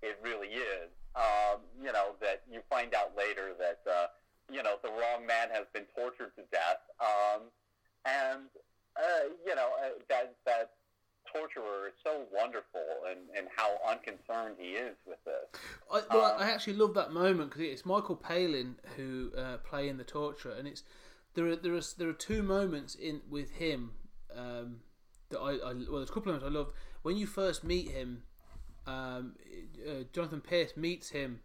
it 0.01 0.17
really 0.23 0.47
is. 0.49 0.89
Um, 1.15 1.61
you 1.81 1.93
know 1.93 2.15
that 2.19 2.43
you 2.51 2.59
find 2.69 2.93
out 2.93 3.13
later 3.17 3.53
that 3.57 3.79
uh, 3.89 4.07
you 4.51 4.61
know 4.63 4.75
the 4.83 4.89
wrong 4.89 5.25
man 5.25 5.49
has 5.51 5.65
been 5.73 5.85
tortured 5.95 6.35
to 6.35 6.43
death, 6.51 6.83
um, 6.99 7.43
and 8.05 8.47
uh, 8.97 9.31
you 9.45 9.55
know 9.55 9.69
uh, 9.81 9.89
that 10.09 10.35
that 10.45 10.71
torturer 11.31 11.87
is 11.87 11.93
so 12.03 12.23
wonderful 12.33 12.81
and, 13.09 13.19
and 13.37 13.47
how 13.55 13.77
unconcerned 13.89 14.55
he 14.57 14.71
is 14.71 14.95
with 15.05 15.17
this. 15.25 15.61
I, 15.91 16.01
well, 16.13 16.35
I 16.37 16.51
actually 16.51 16.73
love 16.73 16.93
that 16.93 17.11
moment 17.11 17.51
because 17.51 17.63
it's 17.63 17.85
Michael 17.85 18.15
Palin 18.15 18.75
who 18.95 19.31
uh, 19.37 19.57
play 19.57 19.89
in 19.89 19.97
the 19.97 20.03
torturer, 20.03 20.53
and 20.57 20.67
it's 20.67 20.83
there 21.33 21.47
are 21.47 21.55
there 21.55 21.75
are 21.75 21.81
there 21.97 22.09
are 22.09 22.13
two 22.13 22.43
moments 22.43 22.95
in 22.95 23.21
with 23.29 23.51
him 23.51 23.91
um, 24.35 24.77
that 25.29 25.39
I, 25.39 25.51
I 25.51 25.73
well, 25.73 25.97
there's 25.97 26.09
a 26.09 26.13
couple 26.13 26.31
of 26.31 26.41
moments 26.41 26.45
I 26.45 26.49
love 26.49 26.69
when 27.01 27.17
you 27.17 27.27
first 27.27 27.63
meet 27.63 27.91
him. 27.91 28.23
Um, 28.87 29.35
uh, 29.87 30.03
Jonathan 30.13 30.41
Pierce 30.41 30.75
meets 30.75 31.09
him. 31.09 31.41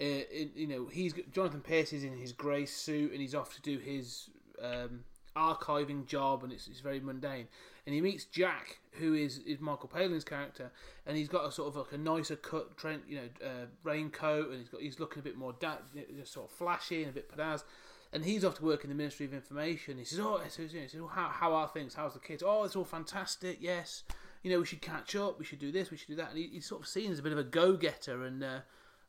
Uh, 0.00 0.04
in, 0.04 0.50
you 0.56 0.66
know, 0.66 0.86
he's 0.86 1.14
Jonathan 1.32 1.60
Pierce 1.60 1.92
is 1.92 2.02
in 2.02 2.16
his 2.16 2.32
grey 2.32 2.66
suit 2.66 3.12
and 3.12 3.20
he's 3.20 3.34
off 3.34 3.54
to 3.54 3.62
do 3.62 3.78
his 3.78 4.28
um, 4.62 5.04
archiving 5.36 6.06
job, 6.06 6.44
and 6.44 6.52
it's, 6.52 6.68
it's 6.68 6.80
very 6.80 7.00
mundane. 7.00 7.48
And 7.86 7.94
he 7.94 8.00
meets 8.00 8.24
Jack, 8.24 8.78
who 8.92 9.14
is, 9.14 9.38
is 9.38 9.60
Michael 9.60 9.88
Palin's 9.88 10.24
character, 10.24 10.70
and 11.06 11.16
he's 11.16 11.28
got 11.28 11.46
a 11.46 11.52
sort 11.52 11.68
of 11.68 11.76
like 11.76 11.92
a 11.92 11.98
nicer 11.98 12.36
cut, 12.36 12.76
Trent, 12.76 13.02
you 13.08 13.16
know, 13.16 13.46
uh, 13.46 13.66
raincoat, 13.82 14.50
and 14.50 14.58
he's 14.60 14.68
got 14.68 14.80
he's 14.80 15.00
looking 15.00 15.20
a 15.20 15.22
bit 15.22 15.36
more 15.36 15.54
da- 15.60 15.78
just 16.16 16.32
sort 16.32 16.50
of 16.50 16.56
flashy 16.56 17.02
and 17.02 17.10
a 17.10 17.14
bit 17.14 17.30
pizzazz. 17.30 17.64
And 18.12 18.24
he's 18.24 18.44
off 18.44 18.54
to 18.58 18.64
work 18.64 18.84
in 18.84 18.90
the 18.90 18.96
Ministry 18.96 19.26
of 19.26 19.34
Information. 19.34 19.98
He 19.98 20.04
says, 20.04 20.20
"Oh, 20.20 20.40
says, 20.46 20.72
you 20.72 20.78
know, 20.78 20.84
he 20.84 20.88
says, 20.88 21.00
well, 21.00 21.10
how, 21.10 21.28
how 21.28 21.52
are 21.52 21.66
things? 21.66 21.94
How's 21.94 22.14
the 22.14 22.20
kids? 22.20 22.44
Oh, 22.46 22.62
it's 22.62 22.76
all 22.76 22.84
fantastic. 22.84 23.58
Yes, 23.60 24.04
you 24.44 24.50
know, 24.50 24.60
we 24.60 24.66
should 24.66 24.82
catch 24.82 25.16
up. 25.16 25.40
We 25.40 25.44
should 25.44 25.58
do 25.58 25.72
this. 25.72 25.90
We 25.90 25.96
should 25.96 26.08
do 26.08 26.16
that." 26.16 26.28
And 26.28 26.38
he, 26.38 26.48
he's 26.52 26.66
sort 26.66 26.82
of 26.82 26.86
seen 26.86 27.10
as 27.10 27.18
a 27.18 27.22
bit 27.22 27.32
of 27.32 27.38
a 27.38 27.44
go-getter, 27.44 28.24
and 28.24 28.44
uh, 28.44 28.60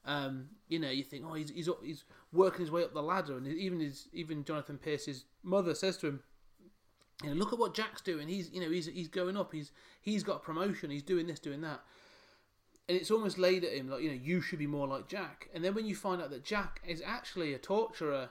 um, 0.05 0.47
you 0.67 0.79
know, 0.79 0.89
you 0.89 1.03
think, 1.03 1.25
"Oh, 1.27 1.35
he's, 1.35 1.51
he's 1.51 1.69
he's 1.83 2.03
working 2.33 2.61
his 2.61 2.71
way 2.71 2.83
up 2.83 2.93
the 2.93 3.03
ladder." 3.03 3.37
And 3.37 3.45
even 3.45 3.79
his 3.79 4.07
even 4.13 4.43
Jonathan 4.43 4.79
Pierce's 4.79 5.25
mother 5.43 5.75
says 5.75 5.97
to 5.97 6.07
him, 6.07 6.23
you 7.23 7.29
know, 7.29 7.35
look 7.35 7.53
at 7.53 7.59
what 7.59 7.73
Jack's 7.73 8.01
doing. 8.01 8.27
He's, 8.27 8.49
you 8.51 8.61
know, 8.61 8.69
he's 8.69 8.87
he's 8.87 9.07
going 9.07 9.37
up. 9.37 9.51
He's 9.53 9.71
he's 10.01 10.23
got 10.23 10.37
a 10.37 10.39
promotion. 10.39 10.89
He's 10.89 11.03
doing 11.03 11.27
this, 11.27 11.39
doing 11.39 11.61
that. 11.61 11.81
And 12.87 12.97
it's 12.97 13.09
almost 13.09 13.39
laid 13.39 13.63
at 13.63 13.73
him 13.73 13.89
like, 13.89 14.03
you 14.03 14.09
know, 14.09 14.19
you 14.21 14.41
should 14.41 14.59
be 14.59 14.67
more 14.67 14.87
like 14.87 15.07
Jack. 15.07 15.49
And 15.53 15.63
then 15.63 15.73
when 15.73 15.87
you 15.87 15.95
find 15.95 16.21
out 16.21 16.29
that 16.29 16.43
Jack 16.43 16.81
is 16.85 17.01
actually 17.03 17.53
a 17.53 17.57
torturer 17.57 18.29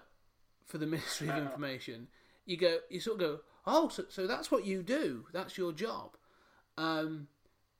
for 0.64 0.78
the 0.78 0.86
Ministry 0.94 1.28
of 1.28 1.38
Information, 1.38 2.08
you 2.46 2.56
go, 2.56 2.78
you 2.88 3.00
sort 3.00 3.20
of 3.20 3.20
go, 3.20 3.40
oh, 3.66 3.88
so, 3.88 4.04
so 4.08 4.26
that's 4.28 4.52
what 4.52 4.64
you 4.64 4.82
do. 4.82 5.26
That's 5.32 5.58
your 5.58 5.72
job. 5.72 6.16
Um, 6.76 7.28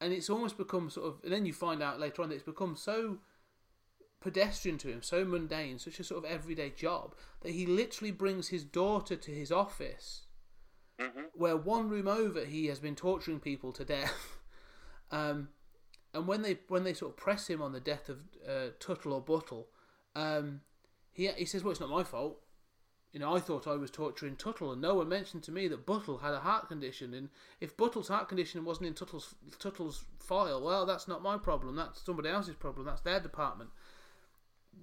and 0.00 0.12
it's 0.12 0.30
almost 0.30 0.57
become 0.59 0.90
sort 0.90 1.07
of, 1.07 1.20
and 1.24 1.33
then 1.33 1.46
you 1.46 1.52
find 1.52 1.83
out 1.83 2.00
later 2.00 2.22
on 2.22 2.28
that 2.28 2.37
it's 2.37 2.44
become 2.44 2.76
so 2.76 3.18
pedestrian 4.20 4.78
to 4.78 4.88
him, 4.88 5.02
so 5.02 5.24
mundane, 5.24 5.78
such 5.78 6.00
a 6.00 6.04
sort 6.04 6.24
of 6.24 6.30
everyday 6.30 6.70
job 6.70 7.14
that 7.42 7.52
he 7.52 7.66
literally 7.66 8.11
brings 8.11 8.48
his 8.48 8.64
daughter 8.64 9.16
to 9.16 9.30
his 9.30 9.52
office 9.52 10.24
where 11.35 11.57
one 11.57 11.88
room 11.88 12.09
over 12.09 12.44
he 12.44 12.66
has 12.66 12.78
been 12.78 12.94
torturing 12.94 13.40
people 13.40 13.72
to 13.72 13.85
death. 13.85 14.12
Um, 15.11 15.50
and 16.12 16.26
when 16.26 16.42
they 16.42 16.59
when 16.66 16.83
they 16.83 16.94
sort 16.94 17.12
of 17.12 17.16
press 17.16 17.46
him 17.46 17.62
on 17.62 17.72
the 17.72 17.78
death 17.78 18.09
of 18.09 18.22
uh, 18.48 18.70
Tuttle 18.80 19.12
or 19.12 19.20
Buttle, 19.20 19.68
um, 20.16 20.62
he 21.12 21.28
he 21.28 21.44
says, 21.44 21.62
"Well, 21.62 21.70
it's 21.70 21.78
not 21.78 21.90
my 21.90 22.02
fault. 22.02 22.40
You 23.14 23.20
know, 23.20 23.37
I 23.37 23.38
thought 23.38 23.68
I 23.68 23.77
was 23.77 23.92
torturing 23.92 24.35
Tuttle, 24.35 24.72
and 24.72 24.83
no 24.83 24.96
one 24.96 25.09
mentioned 25.09 25.44
to 25.44 25.53
me 25.53 25.68
that 25.68 25.87
Buttle 25.87 26.18
had 26.18 26.35
a 26.35 26.40
heart 26.40 26.68
condition. 26.68 27.14
And 27.14 27.29
if 27.61 27.77
Buttle's 27.77 28.09
heart 28.09 28.29
condition 28.29 28.64
wasn't 28.64 28.88
in 28.88 28.94
Tuttle's 28.94 29.37
Tuttle's 29.61 30.05
file, 30.18 30.61
well, 30.61 30.85
that's 30.85 31.07
not 31.07 31.22
my 31.22 31.38
problem. 31.38 31.77
That's 31.77 32.03
somebody 32.05 32.29
else's 32.29 32.57
problem. 32.57 32.87
That's 32.87 33.03
their 33.03 33.20
department." 33.20 33.70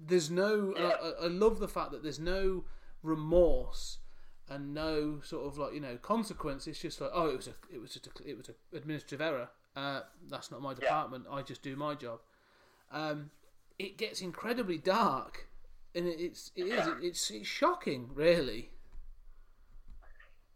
There's 0.08 0.32
no. 0.32 0.74
and 0.78 0.86
I, 0.88 1.26
I 1.26 1.28
love 1.28 1.60
the 1.60 1.68
fact 1.68 1.92
that 1.92 2.04
there's 2.04 2.20
no 2.20 2.64
remorse 3.04 3.98
and 4.48 4.74
no 4.74 5.20
sort 5.22 5.46
of 5.46 5.58
like 5.58 5.74
you 5.74 5.82
know 5.82 5.98
consequence. 5.98 6.68
It's 6.68 6.80
just 6.80 7.02
like, 7.02 7.12
oh, 7.14 7.28
it 7.28 7.36
was 7.36 7.48
a 7.48 7.54
it 7.70 7.82
was 7.82 7.92
just 7.92 8.08
a, 8.08 8.12
it 8.26 8.38
was 8.38 8.48
an 8.48 8.56
administrative 8.74 9.20
error. 9.20 9.50
Uh, 9.76 10.02
that's 10.30 10.52
not 10.52 10.62
my 10.62 10.74
department. 10.74 11.26
I 11.30 11.42
just 11.42 11.62
do 11.62 11.76
my 11.76 11.96
job. 11.96 12.20
Um, 12.94 13.32
it 13.78 13.98
gets 13.98 14.22
incredibly 14.22 14.78
dark, 14.78 15.48
and 15.96 16.08
it's 16.08 16.52
it 16.56 16.64
is 16.68 16.88
it's 17.02 17.30
it's 17.32 17.48
shocking, 17.48 18.10
really. 18.14 18.72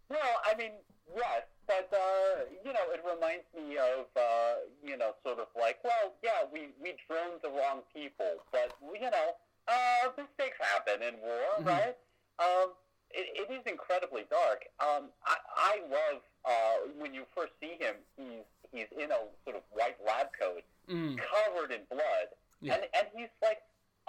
Well, 0.08 0.36
I 0.44 0.56
mean, 0.56 0.72
yes, 1.14 1.42
but 1.66 1.88
uh, 1.92 2.44
you 2.64 2.72
know, 2.72 2.86
it 2.94 3.02
reminds 3.02 3.44
me 3.54 3.76
of 3.76 4.06
uh, 4.16 4.54
you 4.84 4.96
know, 4.96 5.12
sort 5.24 5.38
of 5.38 5.48
like, 5.58 5.78
well, 5.82 6.14
yeah, 6.22 6.46
we 6.52 6.68
we 6.82 6.94
droned 7.08 7.40
the 7.42 7.50
wrong 7.50 7.82
people, 7.94 8.42
but 8.52 8.70
you 8.94 9.10
know, 9.10 9.28
uh, 9.68 10.08
mistakes 10.16 10.58
happen 10.60 11.02
in 11.02 11.14
war, 11.20 11.64
right? 11.64 11.96
Um, 12.38 12.72
it, 13.10 13.48
it 13.48 13.52
is 13.52 13.62
incredibly 13.66 14.24
dark. 14.30 14.66
Um, 14.80 15.10
I, 15.26 15.36
I 15.56 15.74
love 15.90 16.22
uh, 16.44 16.90
when 16.98 17.14
you 17.14 17.22
first 17.34 17.52
see 17.60 17.76
him. 17.78 17.96
He's 18.16 18.46
he's 18.72 18.90
in 19.02 19.10
a 19.10 19.18
sort 19.44 19.56
of 19.56 19.62
white 19.70 19.96
lab 20.06 20.28
coat, 20.38 20.62
covered 20.86 21.72
in 21.72 21.80
blood, 21.90 22.30
Yeah. 22.60 22.74
and 22.74 22.82
and 22.94 23.06
he's 23.16 23.32
like, 23.42 23.58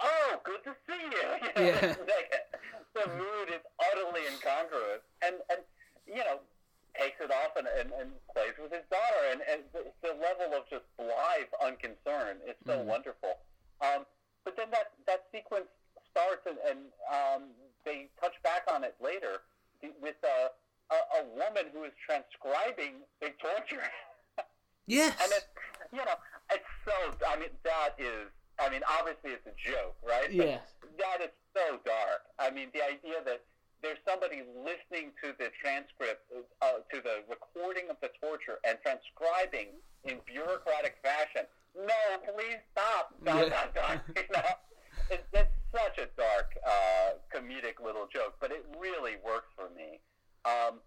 "Oh, 0.00 0.40
good 0.44 0.62
to 0.64 0.74
see 0.86 1.02
you." 1.02 1.28
you 1.44 1.52
know, 1.56 1.68
Yeah. 1.68 1.94
like, 2.06 2.30
the 2.94 3.06
mood 3.14 3.48
is 3.50 3.62
utterly 3.90 4.22
incongruous, 4.30 5.02
and 5.22 5.36
and 5.50 5.60
you 6.06 6.22
know 6.24 6.40
takes 6.98 7.20
it 7.20 7.30
off 7.30 7.54
and, 7.54 7.68
and, 7.78 7.92
and 8.00 8.10
plays 8.34 8.54
with 8.60 8.72
his 8.72 8.82
daughter, 8.90 9.22
and, 9.30 9.40
and 9.46 9.62
the, 9.72 9.86
the 10.02 10.14
level 10.18 10.50
of 10.58 10.66
just 10.68 10.82
blithe 10.98 11.46
unconcern 11.62 12.42
is 12.42 12.56
so 12.66 12.82
wonderful. 12.82 13.38
Um, 13.80 14.02
but 14.44 14.56
then 14.56 14.70
that 14.72 14.90
that 15.06 15.26
sequence 15.30 15.70
starts, 16.10 16.42
and, 16.48 16.58
and 16.66 16.80
um, 17.06 17.42
they 17.84 18.08
touch 18.20 18.34
back 18.42 18.62
on 18.72 18.82
it 18.82 18.96
later 19.00 19.46
with 20.02 20.16
uh, 20.24 20.50
a, 20.90 21.22
a 21.22 21.24
woman 21.38 21.70
who 21.72 21.84
is 21.84 21.92
transcribing 22.04 23.04
Victorian 23.20 23.62
torture. 23.68 23.86
Yes. 24.88 25.12
And 25.22 25.30
it's, 25.36 25.46
you 25.92 25.98
know, 25.98 26.16
it's 26.50 26.64
so, 26.86 26.92
I 27.28 27.38
mean, 27.38 27.50
that 27.62 27.90
is, 27.98 28.32
I 28.58 28.68
mean, 28.70 28.82
obviously 28.86 29.30
it's 29.32 29.46
a 29.46 29.54
joke, 29.56 29.96
right? 30.02 30.28
But 30.36 30.46
Yes. 30.46 30.62
That 30.98 31.22
is 31.22 31.30
so 31.54 31.78
dark. 31.84 32.26
I 32.38 32.50
mean, 32.50 32.68
the 32.74 32.82
idea 32.82 33.22
that 33.24 33.42
there's 33.82 33.98
somebody 34.06 34.42
listening 34.58 35.14
to 35.22 35.30
the 35.38 35.50
transcript, 35.62 36.26
uh, 36.60 36.82
to 36.90 36.98
the 37.00 37.22
recording 37.30 37.86
of 37.90 37.96
the 38.02 38.10
torture 38.20 38.58
and 38.66 38.78
transcribing 38.82 39.78
in 40.04 40.18
bureaucratic 40.26 40.98
fashion. 41.02 41.46
No, 41.78 41.94
please 42.34 42.58
stop. 42.74 43.14
Stop, 43.22 43.38
Yeah. 43.38 43.48
stop, 43.48 43.70
stop. 43.78 43.98
You 44.18 44.26
know? 44.34 44.50
It's, 45.10 45.22
it's 45.32 45.54
such 45.72 45.96
a 46.02 46.06
dark, 46.18 46.58
uh, 46.66 47.10
comedic 47.32 47.78
little 47.82 48.08
joke, 48.12 48.34
but 48.40 48.50
it 48.50 48.66
really 48.76 49.16
works 49.24 49.48
for 49.54 49.70
me. 49.70 50.00
Um, 50.44 50.80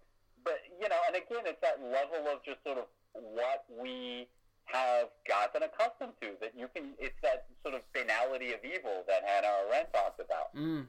but 0.44 0.60
you 0.80 0.88
know, 0.88 0.98
and 1.08 1.16
again, 1.16 1.46
it's 1.46 1.60
that 1.62 1.80
level 1.80 2.28
of 2.28 2.44
just 2.44 2.62
sort 2.64 2.76
of 2.78 2.84
what 3.14 3.64
we 3.70 4.28
have 4.64 5.08
gotten 5.28 5.62
accustomed 5.62 6.12
to. 6.20 6.30
That 6.40 6.52
you 6.56 6.68
can, 6.74 6.94
it's 6.98 7.20
that 7.22 7.46
sort 7.62 7.74
of 7.74 7.82
banality 7.92 8.52
of 8.52 8.60
evil 8.64 9.04
that 9.08 9.22
Hannah 9.26 9.48
Arendt 9.68 9.92
talked 9.92 10.20
about. 10.20 10.54
Mm. 10.56 10.86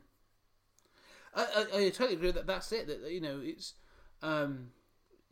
I, 1.35 1.41
I, 1.41 1.77
I 1.77 1.89
totally 1.89 2.13
agree 2.13 2.31
that 2.31 2.47
that's 2.47 2.71
it. 2.71 2.87
That 2.87 3.11
you 3.11 3.21
know, 3.21 3.41
it's 3.43 3.73
um, 4.21 4.69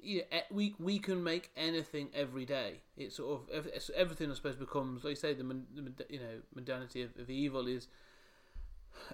you 0.02 0.24
know, 0.32 0.40
we 0.52 0.76
we 0.80 1.00
can 1.00 1.24
make 1.24 1.52
anything 1.56 2.10
every 2.14 2.46
day. 2.46 2.82
It's 2.98 3.18
sort 3.18 3.42
of 3.50 3.68
everything. 3.96 4.32
I 4.32 4.34
suppose 4.34 4.56
becomes 4.56 5.04
like 5.04 5.12
you 5.12 5.16
say 5.16 5.34
the, 5.34 5.44
the 5.44 6.06
you 6.10 6.20
know 6.20 6.42
modernity 6.54 7.02
of, 7.04 7.12
of 7.20 7.30
evil 7.30 7.68
is. 7.68 7.88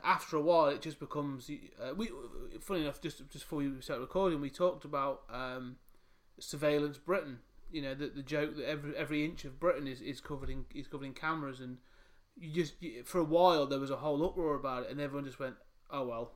After 0.03 0.37
a 0.37 0.41
while, 0.41 0.67
it 0.67 0.81
just 0.81 0.99
becomes. 0.99 1.51
Uh, 1.51 1.93
we, 1.93 2.09
funny 2.59 2.81
enough, 2.81 2.99
just 2.99 3.19
just 3.29 3.45
before 3.45 3.59
we 3.59 3.71
started 3.79 4.01
recording, 4.01 4.41
we 4.41 4.49
talked 4.49 4.85
about 4.85 5.21
um, 5.29 5.75
surveillance 6.39 6.97
Britain. 6.97 7.39
You 7.71 7.81
know, 7.81 7.93
the 7.93 8.07
the 8.07 8.23
joke 8.23 8.55
that 8.55 8.67
every 8.67 8.95
every 8.95 9.25
inch 9.25 9.45
of 9.45 9.59
Britain 9.59 9.87
is, 9.87 10.01
is 10.01 10.21
covered 10.21 10.49
in 10.49 10.65
is 10.73 10.87
covered 10.87 11.05
in 11.05 11.13
cameras, 11.13 11.59
and 11.59 11.77
you 12.37 12.53
just 12.53 12.81
you, 12.81 13.03
for 13.03 13.19
a 13.19 13.23
while 13.23 13.65
there 13.65 13.79
was 13.79 13.91
a 13.91 13.97
whole 13.97 14.23
uproar 14.23 14.55
about 14.55 14.83
it, 14.83 14.91
and 14.91 15.01
everyone 15.01 15.25
just 15.25 15.39
went, 15.39 15.55
"Oh 15.89 16.07
well," 16.07 16.31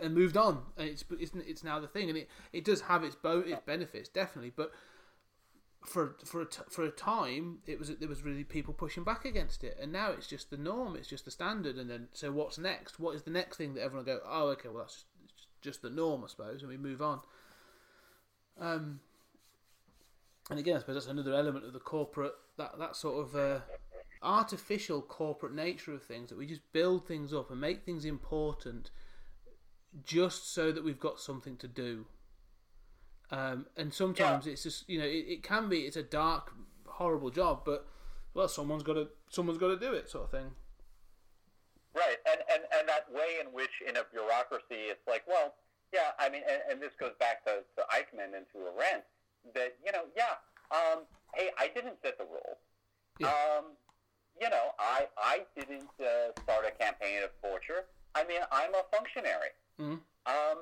and 0.00 0.14
moved 0.14 0.36
on. 0.36 0.62
And 0.76 0.88
it's 0.88 1.04
it's, 1.18 1.32
it's 1.34 1.64
now 1.64 1.80
the 1.80 1.88
thing, 1.88 2.08
and 2.08 2.18
it, 2.18 2.28
it 2.52 2.64
does 2.64 2.82
have 2.82 3.04
its 3.04 3.16
bo- 3.16 3.40
its 3.40 3.60
benefits 3.66 4.08
definitely, 4.08 4.52
but 4.54 4.72
for 5.84 6.16
for 6.24 6.42
a 6.42 6.46
t- 6.46 6.62
for 6.68 6.84
a 6.84 6.90
time 6.90 7.58
it 7.66 7.78
was 7.78 7.88
there 7.96 8.08
was 8.08 8.22
really 8.22 8.44
people 8.44 8.74
pushing 8.74 9.04
back 9.04 9.24
against 9.24 9.64
it, 9.64 9.76
and 9.80 9.92
now 9.92 10.10
it's 10.10 10.26
just 10.26 10.50
the 10.50 10.56
norm, 10.56 10.96
it's 10.96 11.08
just 11.08 11.24
the 11.24 11.30
standard, 11.30 11.76
and 11.76 11.88
then 11.88 12.08
so 12.12 12.30
what's 12.32 12.58
next? 12.58 12.98
What 12.98 13.14
is 13.14 13.22
the 13.22 13.30
next 13.30 13.56
thing 13.56 13.74
that 13.74 13.82
everyone 13.82 14.04
go? 14.04 14.20
Oh, 14.26 14.48
okay, 14.48 14.68
well 14.68 14.82
that's 14.82 15.04
just, 15.28 15.48
just 15.62 15.82
the 15.82 15.90
norm, 15.90 16.24
I 16.24 16.28
suppose, 16.28 16.62
and 16.62 16.70
we 16.70 16.76
move 16.76 17.00
on. 17.00 17.20
Um, 18.58 19.00
and 20.50 20.58
again, 20.58 20.76
I 20.76 20.78
suppose 20.80 20.94
that's 20.94 21.06
another 21.06 21.34
element 21.34 21.64
of 21.64 21.72
the 21.72 21.80
corporate 21.80 22.34
that 22.56 22.78
that 22.78 22.96
sort 22.96 23.26
of 23.26 23.36
uh, 23.36 23.60
artificial 24.22 25.02
corporate 25.02 25.54
nature 25.54 25.92
of 25.92 26.02
things 26.02 26.30
that 26.30 26.38
we 26.38 26.46
just 26.46 26.72
build 26.72 27.06
things 27.06 27.34
up 27.34 27.50
and 27.50 27.60
make 27.60 27.84
things 27.84 28.04
important 28.04 28.90
just 30.04 30.52
so 30.52 30.72
that 30.72 30.84
we've 30.84 31.00
got 31.00 31.18
something 31.18 31.56
to 31.56 31.68
do. 31.68 32.06
Um, 33.30 33.66
and 33.76 33.92
sometimes 33.92 34.46
it's 34.46 34.62
just 34.62 34.88
you 34.88 34.98
know 34.98 35.04
it, 35.04 35.24
it 35.28 35.42
can 35.42 35.68
be 35.68 35.80
it's 35.80 35.96
a 35.96 36.02
dark 36.02 36.52
horrible 36.86 37.30
job, 37.30 37.62
but 37.64 37.86
well 38.34 38.48
someone's 38.48 38.84
got 38.84 38.94
to 38.94 39.08
someone's 39.30 39.58
got 39.58 39.68
to 39.68 39.78
do 39.78 39.92
it 39.92 40.08
sort 40.08 40.24
of 40.24 40.30
thing. 40.30 40.50
Right, 41.96 42.20
and, 42.30 42.40
and, 42.52 42.62
and 42.78 42.88
that 42.88 43.08
way 43.08 43.40
in 43.40 43.48
which 43.56 43.72
in 43.88 43.96
a 43.96 44.04
bureaucracy 44.12 44.92
it's 44.92 45.00
like, 45.08 45.24
well, 45.26 45.54
yeah, 45.94 46.12
I 46.20 46.28
mean, 46.28 46.42
and, 46.44 46.60
and 46.70 46.76
this 46.76 46.92
goes 47.00 47.16
back 47.18 47.42
to, 47.46 47.64
to 47.72 47.82
Eichmann 47.88 48.36
and 48.36 48.44
to 48.52 48.68
Arendt, 48.68 49.08
that, 49.54 49.76
you 49.84 49.92
know, 49.92 50.04
yeah, 50.16 50.36
um, 50.70 51.04
hey, 51.34 51.50
I 51.58 51.68
didn't 51.68 51.96
set 52.02 52.18
the 52.18 52.24
rules. 52.24 52.58
Yeah. 53.18 53.28
Um, 53.28 53.64
you 54.40 54.50
know, 54.50 54.74
I, 54.78 55.06
I 55.16 55.40
didn't 55.56 55.88
uh, 56.00 56.32
start 56.42 56.66
a 56.66 56.72
campaign 56.82 57.22
of 57.24 57.30
torture. 57.40 57.86
I 58.14 58.24
mean, 58.24 58.40
I'm 58.52 58.74
a 58.74 58.82
functionary. 58.94 59.52
Mhm. 59.80 60.00
Um, 60.26 60.58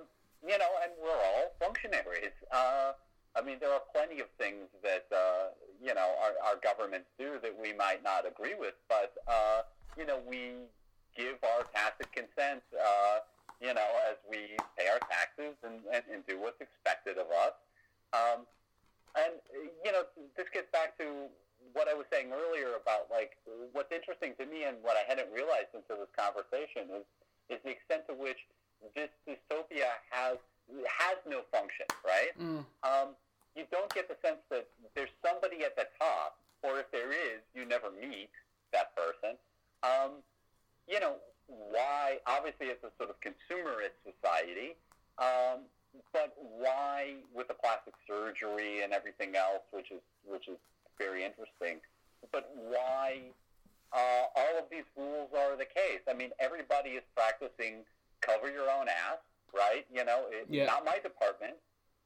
you 0.46 0.58
know, 0.58 0.70
and 0.82 0.92
we're 1.00 1.10
all 1.10 1.54
functionaries. 1.58 2.34
Uh, 2.52 2.92
I 3.34 3.42
mean, 3.42 3.58
there 3.60 3.72
are 3.72 3.82
plenty 3.92 4.20
of 4.20 4.28
things 4.38 4.68
that, 4.82 5.06
uh, 5.10 5.50
you 5.82 5.94
know, 5.94 6.14
our, 6.22 6.32
our 6.46 6.56
governments 6.62 7.08
do 7.18 7.38
that 7.42 7.50
we 7.58 7.72
might 7.72 8.04
not 8.04 8.26
agree 8.26 8.54
with, 8.54 8.74
but, 8.88 9.14
uh, 9.26 9.62
you 9.96 10.06
know, 10.06 10.20
we 10.28 10.52
give 11.16 11.38
our 11.42 11.64
tacit 11.74 12.12
consent, 12.12 12.62
uh, 12.78 13.18
you 13.60 13.72
know, 13.72 13.88
as 14.10 14.16
we 14.30 14.54
pay 14.78 14.86
our 14.88 15.00
taxes 15.10 15.56
and, 15.64 15.80
and, 15.92 16.04
and 16.12 16.26
do 16.26 16.38
what's 16.38 16.60
expected 16.60 17.18
of 17.18 17.26
us. 17.30 17.54
Um, 18.12 18.46
and, 19.16 19.34
uh, 19.50 19.70
you 19.84 19.92
know, 19.92 20.04
this 20.36 20.46
gets 20.52 20.70
back 20.72 20.98
to 20.98 21.30
what 21.72 21.88
I 21.88 21.94
was 21.94 22.06
saying 22.12 22.30
earlier 22.30 22.76
about, 22.76 23.10
like, 23.10 23.38
what's 23.72 23.90
interesting 23.90 24.34
to 24.38 24.46
me 24.46 24.64
and 24.64 24.76
what 24.82 24.96
I 24.96 25.04
hadn't 25.08 25.32
realized 25.32 25.72
until 25.74 25.98
this 25.98 26.12
conversation 26.14 26.90
is, 26.92 27.06
is 27.48 27.58
the 27.64 27.70
extent 27.70 28.06
to 28.08 28.14
which 28.14 28.38
this 28.94 29.10
dystopia 29.26 29.88
has 30.10 30.36
has 30.88 31.20
no 31.28 31.44
function, 31.52 31.84
right? 32.04 32.32
Mm. 32.40 32.64
Um, 32.82 33.08
you 33.54 33.64
don't 33.70 33.92
get 33.92 34.08
the 34.08 34.16
sense 34.24 34.40
that 34.48 34.66
there's 34.94 35.12
somebody 35.20 35.62
at 35.64 35.76
the 35.76 35.86
top, 36.00 36.38
or 36.62 36.80
if 36.80 36.90
there 36.90 37.12
is, 37.12 37.44
you 37.54 37.64
never 37.64 37.92
meet 37.92 38.30
that 38.72 38.96
person. 38.96 39.36
Um, 39.82 40.24
you 40.88 41.00
know, 41.00 41.16
why, 41.46 42.18
obviously 42.26 42.68
it's 42.68 42.82
a 42.82 42.90
sort 42.96 43.10
of 43.10 43.16
consumerist 43.20 44.00
society, 44.02 44.76
um, 45.18 45.68
but 46.12 46.34
why 46.38 47.14
with 47.34 47.48
the 47.48 47.54
plastic 47.54 47.94
surgery 48.06 48.82
and 48.82 48.92
everything 48.92 49.36
else, 49.36 49.62
which 49.72 49.90
is, 49.90 50.00
which 50.26 50.48
is 50.48 50.56
very 50.98 51.24
interesting, 51.24 51.78
but 52.32 52.50
why 52.56 53.18
uh, 53.92 54.24
all 54.34 54.58
of 54.58 54.64
these 54.70 54.84
rules 54.96 55.30
are 55.36 55.56
the 55.56 55.66
case? 55.66 56.00
I 56.08 56.14
mean, 56.14 56.30
everybody 56.40 56.90
is 56.90 57.02
practicing 57.14 57.84
cover 58.20 58.50
your 58.50 58.70
own 58.70 58.88
ass, 58.88 59.18
right? 59.54 59.86
You 59.92 60.04
know, 60.04 60.26
it's 60.30 60.50
Yeah. 60.50 60.66
not 60.66 60.84
my 60.84 60.98
department. 60.98 61.54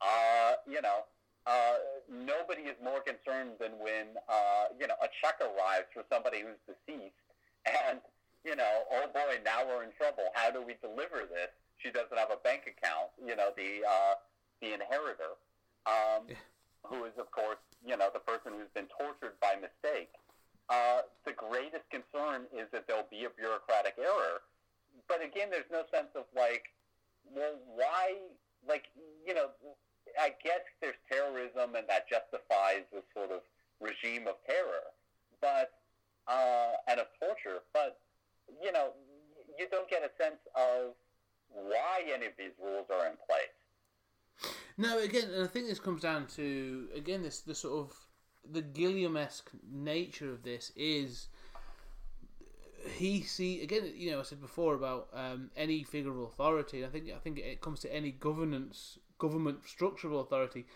Uh, 0.01 0.55
you 0.67 0.81
know, 0.83 1.05
uh, 1.47 1.77
nobody 2.09 2.63
is 2.63 2.77
more 2.83 3.01
concerned 3.01 3.53
than 3.59 3.79
when, 3.79 4.17
uh, 4.29 4.67
you 4.79 4.87
know, 4.87 4.95
a 5.01 5.09
check 5.23 5.41
arrives 5.41 5.87
for 5.95 6.05
somebody 6.11 6.41
who's 6.43 6.59
deceased 6.67 7.15
and, 7.65 8.01
you 8.45 8.55
know, 8.55 8.85
oh 8.91 9.07
boy, 9.13 9.41
now 9.45 9.65
we're 9.67 9.83
in 9.83 9.93
trouble. 9.97 10.25
How 10.35 10.51
do 10.51 10.63
we 10.63 10.75
deliver 10.83 11.25
this? 11.27 11.51
She 11.79 11.91
doesn't 11.91 12.17
have 12.17 12.31
a 12.31 12.41
bank 12.43 12.67
account, 12.67 13.15
you 13.23 13.37
know, 13.37 13.51
the, 13.57 13.87
uh, 13.87 14.15
the 14.61 14.75
inheritor, 14.75 15.39
um, 15.87 16.27
who 16.85 17.05
is, 17.05 17.15
of 17.19 17.31
course, 17.31 17.63
you 17.87 17.97
know, 17.97 18.11
the 18.13 18.21
person 18.21 18.53
who's 18.59 18.71
been 18.75 18.91
tortured 18.91 19.39
by 19.41 19.55
mistake. 19.55 20.11
Uh, 20.69 21.03
the 21.25 21.33
greatest 21.33 21.87
concern 21.89 22.45
is 22.53 22.67
that 22.73 22.87
there'll 22.87 23.09
be 23.11 23.25
a 23.25 23.31
bureaucratic 23.31 23.95
error. 23.97 24.43
But 25.07 25.25
again, 25.25 25.49
there's 25.51 25.71
no 25.71 25.87
sense 25.95 26.13
of 26.15 26.25
like, 26.37 26.69
well, 27.31 27.57
why, 27.75 28.19
like, 28.67 28.91
you 29.25 29.33
know, 29.33 29.49
I 30.21 30.35
guess 30.43 30.61
there's 30.81 30.99
terrorism 31.09 31.77
and 31.77 31.87
that 31.89 32.09
justifies 32.09 32.85
this 32.93 33.05
sort 33.15 33.31
of 33.31 33.41
regime 33.81 34.27
of 34.27 34.35
terror, 34.45 34.93
but, 35.41 35.79
uh, 36.27 36.73
and 36.89 37.01
of 37.01 37.07
torture, 37.21 37.63
but, 37.73 38.01
you 38.63 38.73
know, 38.73 38.93
you 39.59 39.67
don't 39.71 39.89
get 39.89 40.03
a 40.03 40.11
sense 40.23 40.41
of 40.57 40.93
why 41.53 42.03
any 42.15 42.27
of 42.27 42.33
these 42.39 42.53
rules 42.63 42.87
are 42.91 43.07
in 43.07 43.17
place. 43.27 44.55
No, 44.77 44.99
again, 44.99 45.31
and 45.35 45.43
I 45.43 45.47
think 45.47 45.67
this 45.67 45.81
comes 45.81 46.03
down 46.03 46.27
to 46.37 46.89
again 46.95 47.23
this 47.23 47.41
the 47.41 47.55
sort 47.55 47.87
of 47.87 47.97
the 48.51 48.63
Gilliam-esque 48.63 49.51
nature 49.69 50.31
of 50.31 50.43
this 50.43 50.73
is 50.77 51.29
he 52.95 53.23
see 53.23 53.63
again. 53.63 53.93
You 53.97 54.13
know, 54.13 54.21
I 54.21 54.23
said 54.23 54.41
before 54.41 54.75
about 54.75 55.09
um, 55.13 55.51
any 55.57 55.83
figure 55.83 56.11
of 56.11 56.19
authority. 56.19 56.85
I 56.85 56.89
think 56.89 57.11
I 57.15 57.19
think 57.19 57.39
it 57.39 57.61
comes 57.61 57.81
to 57.81 57.95
any 57.95 58.13
governance, 58.13 58.99
government 59.19 59.67
structural 59.67 60.21
authority. 60.21 60.67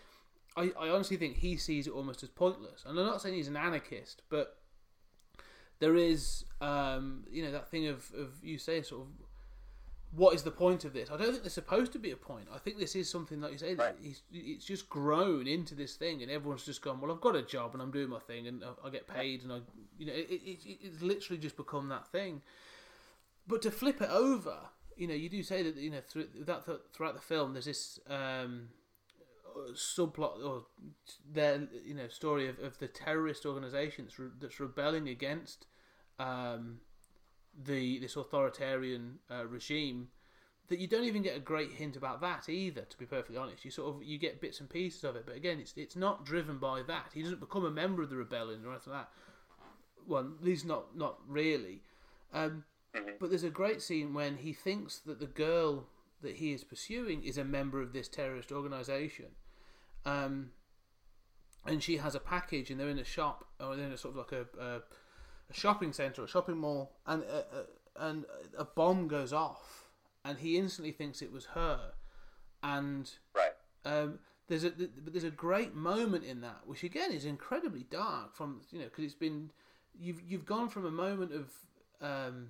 I, 0.55 0.71
I 0.79 0.89
honestly 0.89 1.17
think 1.17 1.37
he 1.37 1.57
sees 1.57 1.87
it 1.87 1.93
almost 1.93 2.21
as 2.23 2.29
pointless. 2.29 2.83
And 2.85 2.99
I'm 2.99 3.05
not 3.05 3.21
saying 3.21 3.35
he's 3.35 3.47
an 3.47 3.57
anarchist, 3.57 4.21
but 4.29 4.57
there 5.79 5.95
is, 5.95 6.45
um, 6.61 7.25
you 7.31 7.43
know, 7.43 7.51
that 7.51 7.69
thing 7.69 7.87
of, 7.87 8.11
of 8.17 8.43
you 8.43 8.57
say 8.57 8.81
sort 8.81 9.01
of 9.01 9.07
what 10.15 10.35
is 10.35 10.43
the 10.43 10.51
point 10.51 10.85
of 10.85 10.93
this? 10.93 11.09
I 11.09 11.17
don't 11.17 11.31
think 11.31 11.41
there's 11.43 11.53
supposed 11.53 11.91
to 11.93 11.99
be 11.99 12.11
a 12.11 12.15
point. 12.15 12.47
I 12.53 12.57
think 12.59 12.77
this 12.77 12.95
is 12.95 13.09
something 13.09 13.41
like 13.41 13.51
you 13.53 13.57
say 13.57 13.73
that 13.73 13.83
Right. 13.83 13.95
he's, 14.01 14.21
it's 14.31 14.65
just 14.65 14.89
grown 14.89 15.47
into 15.47 15.73
this 15.75 15.95
thing, 15.95 16.21
and 16.21 16.29
everyone's 16.31 16.65
just 16.65 16.81
gone. 16.81 17.01
Well, 17.01 17.11
I've 17.11 17.21
got 17.21 17.35
a 17.35 17.41
job 17.41 17.73
and 17.73 17.81
I'm 17.81 17.91
doing 17.91 18.09
my 18.09 18.19
thing, 18.19 18.47
and 18.47 18.63
I, 18.63 18.87
I 18.87 18.89
get 18.91 19.07
paid, 19.07 19.43
and 19.43 19.51
I, 19.51 19.59
you 19.97 20.05
know, 20.05 20.13
it, 20.13 20.27
it, 20.29 20.59
it, 20.65 20.77
it's 20.83 21.01
literally 21.01 21.39
just 21.41 21.57
become 21.57 21.89
that 21.89 22.07
thing. 22.07 22.41
But 23.47 23.61
to 23.63 23.71
flip 23.71 24.01
it 24.01 24.09
over, 24.09 24.55
you 24.95 25.07
know, 25.07 25.15
you 25.15 25.29
do 25.29 25.41
say 25.41 25.63
that 25.63 25.75
you 25.75 25.89
know 25.89 26.01
through 26.07 26.27
that 26.41 26.63
throughout 26.93 27.15
the 27.15 27.21
film, 27.21 27.53
there's 27.53 27.65
this 27.65 27.99
um, 28.07 28.69
subplot 29.73 30.43
or 30.45 30.63
their 31.31 31.67
you 31.85 31.93
know 31.93 32.07
story 32.07 32.47
of, 32.47 32.59
of 32.59 32.77
the 32.79 32.87
terrorist 32.87 33.45
organisation 33.45 34.05
that's, 34.05 34.19
re- 34.19 34.29
that's 34.39 34.59
rebelling 34.59 35.09
against 35.09 35.65
um, 36.19 36.77
the 37.61 37.99
this 37.99 38.15
authoritarian 38.15 39.19
uh, 39.29 39.45
regime 39.45 40.09
that 40.69 40.79
you 40.79 40.87
don't 40.87 41.03
even 41.03 41.21
get 41.21 41.35
a 41.35 41.39
great 41.39 41.71
hint 41.71 41.95
about 41.95 42.21
that 42.21 42.49
either. 42.49 42.81
To 42.81 42.97
be 42.97 43.05
perfectly 43.05 43.37
honest, 43.37 43.65
you 43.65 43.71
sort 43.71 43.95
of 43.95 44.03
you 44.03 44.17
get 44.17 44.41
bits 44.41 44.59
and 44.59 44.69
pieces 44.69 45.03
of 45.03 45.15
it, 45.15 45.25
but 45.25 45.35
again, 45.35 45.59
it's 45.59 45.73
it's 45.75 45.95
not 45.95 46.25
driven 46.25 46.57
by 46.57 46.81
that. 46.83 47.11
He 47.13 47.21
doesn't 47.21 47.39
become 47.39 47.65
a 47.65 47.71
member 47.71 48.01
of 48.01 48.09
the 48.09 48.15
rebellion 48.15 48.65
or 48.65 48.71
anything 48.71 48.93
like 48.93 49.03
that. 49.03 49.09
Well, 50.07 50.31
at 50.39 50.43
least 50.43 50.65
not 50.65 50.97
not 50.97 51.19
really. 51.27 51.81
Um, 52.33 52.63
but 53.19 53.29
there's 53.29 53.43
a 53.43 53.49
great 53.49 53.81
scene 53.81 54.13
when 54.13 54.37
he 54.37 54.53
thinks 54.53 54.99
that 54.99 55.19
the 55.19 55.27
girl 55.27 55.87
that 56.21 56.37
he 56.37 56.53
is 56.53 56.63
pursuing 56.63 57.23
is 57.23 57.37
a 57.37 57.43
member 57.43 57.81
of 57.81 57.93
this 57.93 58.07
terrorist 58.07 58.51
organization. 58.51 59.27
Um, 60.05 60.51
and 61.65 61.81
she 61.81 61.97
has 61.97 62.15
a 62.15 62.19
package, 62.19 62.69
and 62.69 62.79
they're 62.79 62.89
in 62.89 62.99
a 62.99 63.05
shop, 63.05 63.45
or 63.59 63.75
they're 63.75 63.85
in 63.85 63.91
a 63.91 63.97
sort 63.97 64.17
of 64.17 64.17
like 64.17 64.31
a, 64.31 64.45
a, 64.59 64.81
a 65.53 65.59
shopping 65.59 65.93
center, 65.93 66.23
a 66.23 66.27
shopping 66.27 66.57
mall, 66.57 66.91
and 67.05 67.23
a, 67.23 67.37
a, 67.37 68.07
and 68.07 68.25
a 68.57 68.65
bomb 68.65 69.07
goes 69.07 69.33
off, 69.33 69.89
and 70.25 70.39
he 70.39 70.57
instantly 70.57 70.91
thinks 70.91 71.21
it 71.21 71.31
was 71.31 71.45
her, 71.47 71.93
and 72.61 73.11
Right. 73.35 73.53
um, 73.85 74.19
there's 74.47 74.63
a 74.63 74.71
but 74.71 75.13
there's 75.13 75.23
a 75.23 75.31
great 75.31 75.73
moment 75.73 76.23
in 76.23 76.41
that, 76.41 76.61
which 76.65 76.83
again 76.83 77.11
is 77.11 77.25
incredibly 77.25 77.83
dark. 77.83 78.35
From 78.35 78.61
you 78.71 78.79
know, 78.79 78.85
because 78.85 79.05
it's 79.05 79.13
been 79.15 79.51
you've 79.97 80.21
you've 80.21 80.45
gone 80.45 80.69
from 80.69 80.85
a 80.85 80.91
moment 80.91 81.31
of 81.33 81.51
um, 82.01 82.49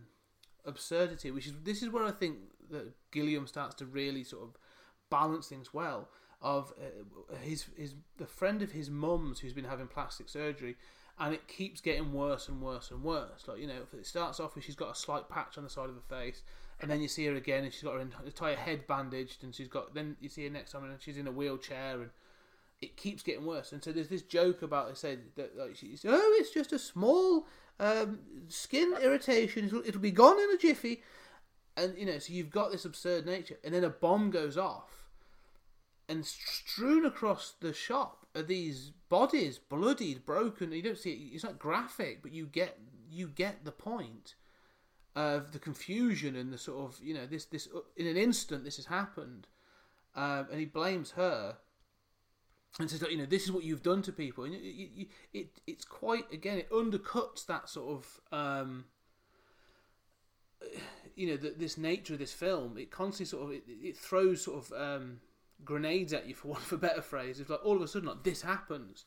absurdity, 0.66 1.32
which 1.32 1.47
is 1.47 1.54
this 1.64 1.84
is 1.84 1.89
where 1.89 2.04
I 2.04 2.12
think 2.12 2.38
that 2.72 2.93
Gilliam 3.12 3.47
starts 3.47 3.76
to 3.76 3.86
really 3.86 4.24
sort 4.24 4.43
of 4.43 4.58
balance 5.10 5.47
things 5.47 5.74
well. 5.74 6.10
Of 6.41 6.74
uh, 6.78 7.36
his 7.38 7.68
his 7.78 7.95
the 8.18 8.26
friend 8.26 8.62
of 8.62 8.72
his 8.72 8.89
mum's 8.89 9.39
who's 9.39 9.54
been 9.54 9.64
having 9.64 9.88
plastic 9.88 10.28
surgery, 10.28 10.76
and 11.20 11.34
it 11.34 11.47
keeps 11.47 11.82
getting 11.82 12.11
worse 12.11 12.47
and 12.47 12.61
worse 12.61 12.91
and 12.91 13.03
worse. 13.03 13.47
Like 13.47 13.59
you 13.59 13.68
know, 13.68 13.82
it 13.97 14.05
starts 14.05 14.39
off 14.39 14.55
with 14.55 14.64
she's 14.64 14.76
got 14.76 14.91
a 14.91 14.95
slight 14.95 15.30
patch 15.30 15.57
on 15.57 15.64
the 15.64 15.70
side 15.70 15.89
of 15.89 15.95
her 15.95 16.01
face, 16.09 16.41
and 16.80 16.89
then 16.89 17.01
you 17.01 17.07
see 17.07 17.26
her 17.26 17.36
again, 17.36 17.64
and 17.64 17.74
she's 17.74 17.84
got 17.84 17.93
her 17.93 18.07
entire 18.26 18.55
head 18.55 18.88
bandaged, 18.88 19.43
and 19.43 19.53
she's 19.53 19.68
got 19.68 19.93
then 19.93 20.18
you 20.20 20.30
see 20.30 20.43
her 20.43 20.49
next 20.49 20.72
time, 20.72 20.84
and 20.84 21.01
she's 21.01 21.18
in 21.18 21.28
a 21.28 21.32
wheelchair, 21.32 22.01
and 22.01 22.09
it 22.82 22.97
keeps 22.97 23.24
getting 23.24 23.45
worse. 23.45 23.72
And 23.72 23.84
so 23.84 23.91
there's 23.91 24.09
this 24.09 24.24
joke 24.24 24.61
about 24.61 24.89
they 24.89 24.95
say 24.95 25.18
that 25.36 25.57
like 25.57 25.76
she's 25.76 26.03
oh 26.07 26.38
it's 26.39 26.51
just 26.51 26.74
a 26.74 26.80
small 26.80 27.47
um, 27.80 28.20
skin 28.49 28.95
irritation, 29.01 29.66
it'll, 29.66 29.84
it'll 29.86 30.01
be 30.01 30.11
gone 30.11 30.39
in 30.39 30.49
a 30.51 30.57
jiffy, 30.57 31.03
and 31.78 31.95
you 31.97 32.05
know 32.05 32.18
so 32.18 32.34
you've 32.34 32.51
got 32.51 32.72
this 32.72 32.86
absurd 32.86 33.26
nature, 33.26 33.57
and 33.64 33.74
then 33.74 33.84
a 33.84 33.89
bomb 33.89 34.32
goes 34.32 34.57
off, 34.57 35.09
and 36.09 36.26
strewn 36.26 37.05
across 37.05 37.53
the 37.59 37.74
shop 37.74 38.22
are 38.36 38.43
these 38.43 38.91
bodies, 39.09 39.59
bloodied, 39.59 40.25
broken. 40.25 40.71
You 40.71 40.81
don't 40.81 40.97
see 40.97 41.11
it; 41.11 41.36
it's 41.36 41.43
not 41.43 41.59
graphic, 41.59 42.21
but 42.21 42.34
you 42.34 42.45
get 42.45 42.77
you 43.09 43.27
get 43.27 43.63
the 43.63 43.71
point 43.71 44.36
of 45.15 45.51
the 45.51 45.59
confusion 45.59 46.36
and 46.36 46.51
the 46.51 46.57
sort 46.57 46.79
of 46.79 46.99
you 47.03 47.13
know 47.13 47.25
this 47.25 47.45
this 47.45 47.67
in 47.95 48.07
an 48.07 48.17
instant 48.17 48.63
this 48.63 48.77
has 48.77 48.88
happened, 48.88 49.47
um, 50.15 50.47
and 50.51 50.59
he 50.59 50.65
blames 50.65 51.11
her 51.11 51.57
and 52.79 52.89
says, 52.89 53.03
you 53.09 53.17
know, 53.17 53.25
this 53.25 53.43
is 53.43 53.51
what 53.51 53.63
you've 53.63 53.84
done 53.84 54.01
to 54.01 54.11
people, 54.11 54.45
and 54.45 54.55
it, 54.55 54.59
it, 54.63 55.07
it 55.34 55.61
it's 55.67 55.86
quite 55.86 56.31
again, 56.31 56.57
it 56.57 56.71
undercuts 56.71 57.45
that 57.45 57.69
sort 57.69 57.99
of, 57.99 58.38
um, 58.38 58.86
you 61.15 61.27
know, 61.27 61.38
this 61.38 61.77
nature 61.77 62.13
of 62.13 62.19
this 62.19 62.34
film. 62.34 62.77
It 62.77 62.89
constantly 62.89 63.25
sort 63.25 63.43
of 63.43 63.51
it, 63.51 63.63
it 63.67 63.97
throws 63.97 64.43
sort 64.43 64.65
of 64.65 64.73
um, 64.73 65.19
grenades 65.66 66.14
at 66.14 66.28
you, 66.28 66.36
for 66.36 66.47
want 66.49 66.64
of 66.64 66.74
a 66.74 66.78
better 66.78 67.01
phrase. 67.01 67.39
It's 67.39 67.49
like 67.49 67.66
all 67.66 67.76
of 67.76 67.82
a 67.82 67.88
sudden, 67.88 68.09
like 68.09 68.24
this 68.24 68.41
happens, 68.41 69.05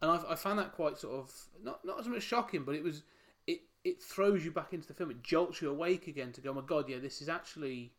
and 0.00 0.10
I, 0.10 0.32
I 0.32 0.34
found 0.34 0.58
that 0.58 0.72
quite 0.72 0.98
sort 0.98 1.14
of 1.14 1.32
not 1.62 1.84
not 1.84 2.00
as 2.00 2.08
much 2.08 2.22
shocking, 2.22 2.64
but 2.64 2.74
it 2.74 2.82
was 2.82 3.02
it 3.46 3.60
it 3.84 4.02
throws 4.02 4.44
you 4.44 4.50
back 4.50 4.72
into 4.72 4.88
the 4.88 4.94
film. 4.94 5.10
It 5.10 5.22
jolts 5.22 5.60
you 5.60 5.70
awake 5.70 6.06
again 6.06 6.32
to 6.32 6.40
go, 6.40 6.50
oh 6.50 6.54
my 6.54 6.62
god, 6.62 6.88
yeah, 6.88 6.98
this 6.98 7.20
is 7.20 7.28
actually. 7.28 7.92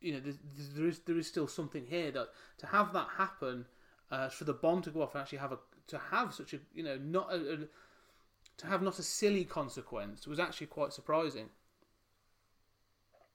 You 0.00 0.14
know, 0.14 0.20
there, 0.20 0.34
there 0.74 0.86
is 0.86 0.98
there 1.00 1.16
is 1.16 1.28
still 1.28 1.46
something 1.46 1.86
here 1.86 2.10
that 2.10 2.30
to 2.58 2.66
have 2.66 2.92
that 2.92 3.06
happen, 3.18 3.66
uh, 4.10 4.28
for 4.28 4.44
the 4.44 4.52
bomb 4.52 4.82
to 4.82 4.90
go 4.90 5.02
off 5.02 5.14
and 5.14 5.22
actually 5.22 5.38
have 5.38 5.52
a 5.52 5.58
to 5.88 5.98
have 6.10 6.34
such 6.34 6.52
a 6.54 6.58
you 6.74 6.82
know 6.82 6.98
not 6.98 7.32
a, 7.32 7.36
a 7.36 7.56
to 8.58 8.66
have 8.66 8.82
not 8.82 8.98
a 8.98 9.02
silly 9.02 9.44
consequence 9.44 10.26
was 10.26 10.38
actually 10.38 10.66
quite 10.66 10.92
surprising. 10.92 11.48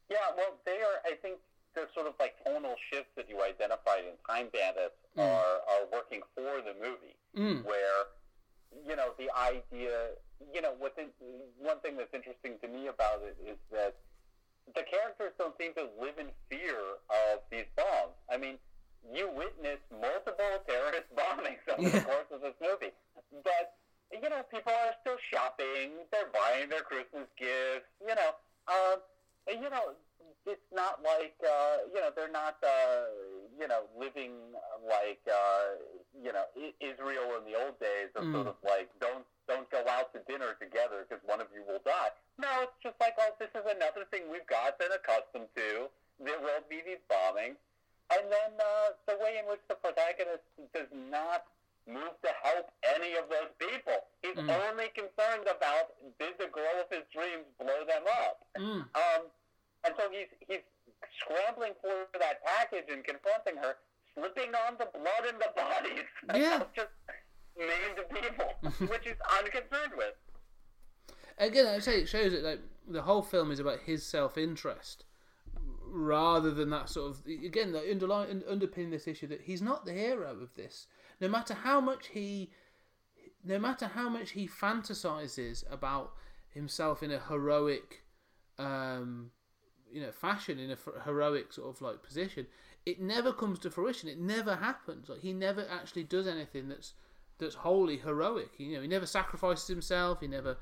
Yeah, 0.10 0.18
well, 0.38 0.56
they 0.66 0.78
are. 0.78 1.12
I 1.12 1.16
think 1.22 1.40
they're 1.78 1.94
sort 1.94 2.10
of 2.10 2.18
like 2.20 2.34
tonal 2.44 2.74
shifts 2.90 3.14
that 3.16 3.30
you 3.30 3.38
identified 3.46 4.02
in 4.10 4.18
Time 4.26 4.50
Bandits 4.52 4.98
are 5.18 5.62
are 5.70 5.86
working 5.94 6.22
for 6.34 6.60
the 6.66 6.74
movie, 6.82 7.14
Mm. 7.38 7.64
where 7.64 8.10
you 8.86 8.96
know 8.98 9.14
the 9.18 9.30
idea. 9.38 10.18
You 10.54 10.62
know, 10.62 10.74
the, 10.78 11.10
one 11.58 11.80
thing 11.82 11.98
that's 11.98 12.14
interesting 12.14 12.58
to 12.62 12.68
me 12.68 12.88
about 12.88 13.22
it 13.26 13.38
is 13.42 13.58
that 13.72 13.98
the 14.76 14.84
characters 14.86 15.34
don't 15.40 15.58
seem 15.58 15.74
to 15.74 15.90
live 15.98 16.18
in 16.20 16.30
fear 16.50 16.78
of 17.10 17.42
these 17.50 17.66
bombs. 17.76 18.14
I 18.30 18.38
mean, 18.38 18.58
you 19.02 19.30
witness 19.34 19.80
multiple 19.90 20.62
terrorist 20.70 21.10
bombings 21.18 21.64
over 21.74 21.90
the 21.90 22.02
course 22.06 22.30
of 22.30 22.42
this 22.42 22.54
movie, 22.62 22.94
but 23.44 23.78
you 24.14 24.30
know, 24.30 24.42
people 24.54 24.72
are 24.72 24.94
still 25.02 25.18
shopping. 25.34 26.06
They're 26.12 26.32
buying 26.34 26.70
their 26.70 26.82
Christmas 26.86 27.28
gifts. 27.38 27.90
You 28.00 28.14
know, 28.16 28.32
um, 28.68 29.00
and, 29.50 29.64
you 29.64 29.70
know, 29.70 29.96
it's 30.48 30.72
not 30.72 31.04
like 31.04 31.36
uh, 31.44 31.84
you 31.92 32.00
know 32.00 32.10
they're 32.16 32.32
not 32.32 32.56
uh, 32.64 33.12
you 33.60 33.68
know 33.68 33.84
living 34.00 34.32
like 34.88 35.20
uh, 35.28 35.76
you 36.16 36.32
know 36.32 36.48
I- 36.56 36.74
Israel 36.80 37.36
in 37.38 37.44
the 37.44 37.60
old 37.60 37.76
days 37.84 38.10
of 38.16 38.24
sort 38.32 38.48
of 38.48 38.56
like 38.64 38.88
don't 39.04 39.28
don't 39.52 39.68
go 39.70 39.84
out 39.92 40.16
to 40.16 40.24
dinner 40.24 40.56
together 40.56 41.04
because 41.04 41.20
one 41.28 41.44
of 41.44 41.52
you 41.52 41.68
will 41.68 41.84
die. 41.84 42.16
No, 42.40 42.48
it's 42.64 42.80
just 42.80 42.96
like 43.04 43.20
oh 43.20 43.36
this 43.38 43.52
is 43.52 43.68
another 43.68 44.08
thing 44.08 44.32
we've 44.32 44.48
got 44.48 44.80
been 44.80 44.96
accustomed 44.96 45.52
to. 45.60 45.92
There 46.24 46.40
will 46.40 46.64
be 46.66 46.82
these 46.82 47.04
bombings, 47.12 47.60
and 48.10 48.24
then 48.32 48.52
uh, 48.58 48.96
the 49.06 49.20
way 49.20 49.38
in 49.38 49.46
which 49.52 49.62
the 49.68 49.76
protagonist 49.76 50.48
does 50.74 50.90
not 50.96 51.46
move 51.88 52.16
to 52.20 52.32
help 52.44 52.68
any 52.84 53.16
of 53.16 53.32
those 53.32 53.52
people. 53.60 53.96
He's 54.24 54.36
only 54.36 54.92
concerned 54.92 55.48
about 55.48 55.96
did 56.20 56.36
the 56.36 56.52
girl 56.52 56.84
of 56.84 56.88
his 56.92 57.08
dreams 57.16 57.48
blow 57.60 57.84
them 57.88 58.04
up. 58.28 58.44
Mm. 58.60 58.84
Um, 58.92 59.22
and 59.88 59.96
so 59.98 60.04
he's 60.12 60.28
he's 60.48 60.66
scrambling 61.24 61.74
for 61.82 62.06
that 62.20 62.44
package 62.44 62.92
and 62.92 63.04
confronting 63.04 63.56
her, 63.64 63.76
slipping 64.14 64.54
on 64.68 64.76
the 64.78 64.88
blood 64.94 65.24
in 65.32 65.40
the 65.40 65.50
bodies 65.56 66.06
Yeah. 66.36 66.62
of 66.62 66.74
just 66.76 66.92
maimed 67.58 68.04
people, 68.14 68.88
which 68.88 69.04
he's 69.04 69.16
unconcerned 69.40 69.94
with. 69.98 70.14
Again, 71.40 71.68
I 71.68 71.80
say 71.80 72.02
it 72.02 72.10
shows 72.10 72.32
that 72.34 72.44
like 72.44 72.60
the 72.88 73.02
whole 73.04 73.22
film 73.22 73.52
is 73.52 73.60
about 73.60 73.80
his 73.86 74.06
self 74.06 74.38
interest 74.38 75.06
rather 75.90 76.52
than 76.52 76.70
that 76.70 76.90
sort 76.90 77.12
of 77.12 77.26
again 77.26 77.72
the 77.72 77.90
underlying 77.90 78.44
underpinning 78.50 78.90
this 78.92 79.08
issue 79.08 79.28
that 79.28 79.42
he's 79.42 79.62
not 79.62 79.86
the 79.86 79.94
hero 79.94 80.32
of 80.42 80.54
this. 80.56 80.88
No 81.22 81.28
matter 81.28 81.54
how 81.54 81.80
much 81.82 82.08
he, 82.08 82.52
no 83.44 83.58
matter 83.60 83.88
how 83.88 84.10
much 84.10 84.32
he 84.32 84.48
fantasizes 84.48 85.64
about 85.72 86.12
himself 86.50 87.02
in 87.04 87.12
a 87.12 87.20
heroic, 87.20 88.04
um, 88.60 89.32
you 89.92 90.02
know, 90.02 90.12
fashion 90.12 90.60
in 90.60 90.72
a 90.72 90.78
heroic 91.04 91.54
sort 91.54 91.76
of 91.76 91.82
like 91.82 92.04
position, 92.04 92.48
it 92.86 93.02
never 93.02 93.34
comes 93.34 93.60
to 93.60 93.70
fruition. 93.70 94.10
It 94.10 94.20
never 94.20 94.56
happens. 94.56 95.10
Like 95.10 95.22
he 95.22 95.34
never 95.34 95.68
actually 95.70 96.04
does 96.04 96.28
anything 96.28 96.70
that's 96.70 96.94
that's 97.38 97.56
wholly 97.56 97.98
heroic. 97.98 98.52
You 98.58 98.76
know, 98.76 98.82
he 98.82 98.88
never 98.88 99.06
sacrifices 99.06 99.68
himself. 99.68 100.22
He 100.22 100.28
never 100.28 100.58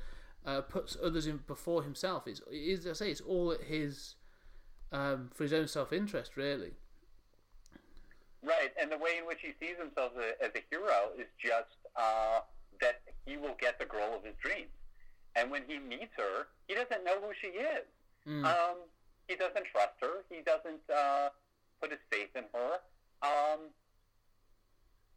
uh, 0.45 0.61
puts 0.61 0.97
others 1.01 1.27
in 1.27 1.39
before 1.47 1.83
himself. 1.83 2.27
It's 2.27 2.41
it 2.51 2.55
is 2.55 2.87
I 2.87 2.93
say 2.93 3.11
it's 3.11 3.21
all 3.21 3.51
at 3.51 3.61
his 3.61 4.15
um, 4.91 5.29
for 5.33 5.43
his 5.43 5.53
own 5.53 5.67
self 5.67 5.93
interest, 5.93 6.37
really. 6.37 6.73
Right, 8.43 8.71
and 8.79 8.91
the 8.91 8.97
way 8.97 9.17
in 9.19 9.25
which 9.25 9.39
he 9.41 9.53
sees 9.59 9.75
himself 9.77 10.11
as 10.17 10.23
a, 10.23 10.45
as 10.45 10.51
a 10.55 10.63
hero 10.69 11.09
is 11.17 11.25
just 11.41 11.77
uh, 11.95 12.41
that 12.79 13.01
he 13.25 13.37
will 13.37 13.55
get 13.59 13.79
the 13.79 13.85
girl 13.85 14.13
of 14.15 14.23
his 14.23 14.35
dreams. 14.39 14.69
And 15.35 15.49
when 15.49 15.63
he 15.67 15.79
meets 15.79 16.13
her, 16.15 16.47
he 16.67 16.75
doesn't 16.75 17.03
know 17.03 17.19
who 17.19 17.33
she 17.41 17.47
is. 17.47 17.85
Um, 18.45 18.77
he 19.27 19.35
doesn't 19.35 19.65
trust 19.71 19.93
her. 20.01 20.23
He 20.29 20.41
doesn't 20.41 20.81
uh, 20.93 21.29
put 21.81 21.91
his 21.91 21.99
faith 22.11 22.29
in 22.35 22.43
her. 22.53 22.79
Um, 23.23 23.71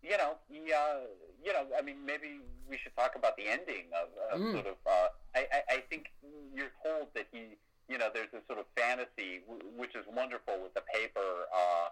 you 0.02 0.16
know, 0.16 0.36
he, 0.48 0.72
uh, 0.72 1.10
you 1.44 1.52
know, 1.52 1.66
I 1.76 1.82
mean, 1.82 1.96
maybe 2.06 2.38
we 2.70 2.78
should 2.78 2.94
talk 2.96 3.16
about 3.16 3.36
the 3.36 3.48
ending 3.48 3.86
of, 3.92 4.08
of 4.32 4.40
Mm. 4.40 4.52
sort 4.52 4.66
of. 4.66 4.76
Uh, 4.86 5.08
I, 5.34 5.40
I, 5.52 5.60
I 5.76 5.78
think 5.90 6.06
you're 6.54 6.70
told 6.84 7.08
that 7.14 7.26
he, 7.32 7.58
you 7.88 7.98
know, 7.98 8.08
there's 8.12 8.30
this 8.32 8.42
sort 8.46 8.58
of 8.60 8.66
fantasy, 8.76 9.40
w- 9.48 9.64
which 9.76 9.94
is 9.96 10.04
wonderful 10.06 10.54
with 10.62 10.72
the 10.74 10.82
paper 10.94 11.48
uh, 11.52 11.88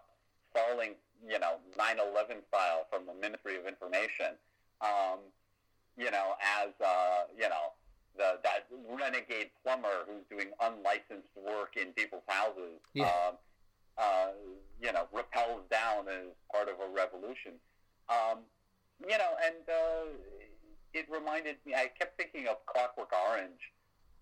falling, 0.54 0.94
you 1.26 1.38
know, 1.38 1.58
9/11 1.76 2.46
style 2.48 2.86
from 2.90 3.06
the 3.06 3.14
Ministry 3.14 3.56
of 3.58 3.66
Information. 3.66 4.38
Um, 4.80 5.18
you 5.96 6.10
know, 6.10 6.34
as 6.40 6.70
uh, 6.84 7.24
you 7.36 7.48
know, 7.48 7.72
the 8.16 8.38
that 8.42 8.66
renegade 8.88 9.50
plumber 9.62 10.04
who's 10.06 10.24
doing 10.30 10.50
unlicensed 10.60 11.30
work 11.36 11.76
in 11.76 11.92
people's 11.92 12.22
houses. 12.26 12.80
Yeah. 12.94 13.04
Um, 13.28 13.34
uh, 13.98 14.28
you 14.82 14.92
know, 14.92 15.06
repels 15.12 15.62
down 15.70 16.06
as 16.08 16.28
part 16.52 16.68
of 16.68 16.76
a 16.80 16.88
revolution. 16.92 17.52
Um, 18.10 18.40
you 19.00 19.16
know, 19.16 19.32
and 19.44 19.64
uh, 19.68 20.06
it 20.92 21.06
reminded 21.10 21.56
me. 21.64 21.74
I 21.74 21.88
kept 21.98 22.16
thinking 22.18 22.46
of 22.48 22.56
Clockwork 22.66 23.10
Orange. 23.28 23.60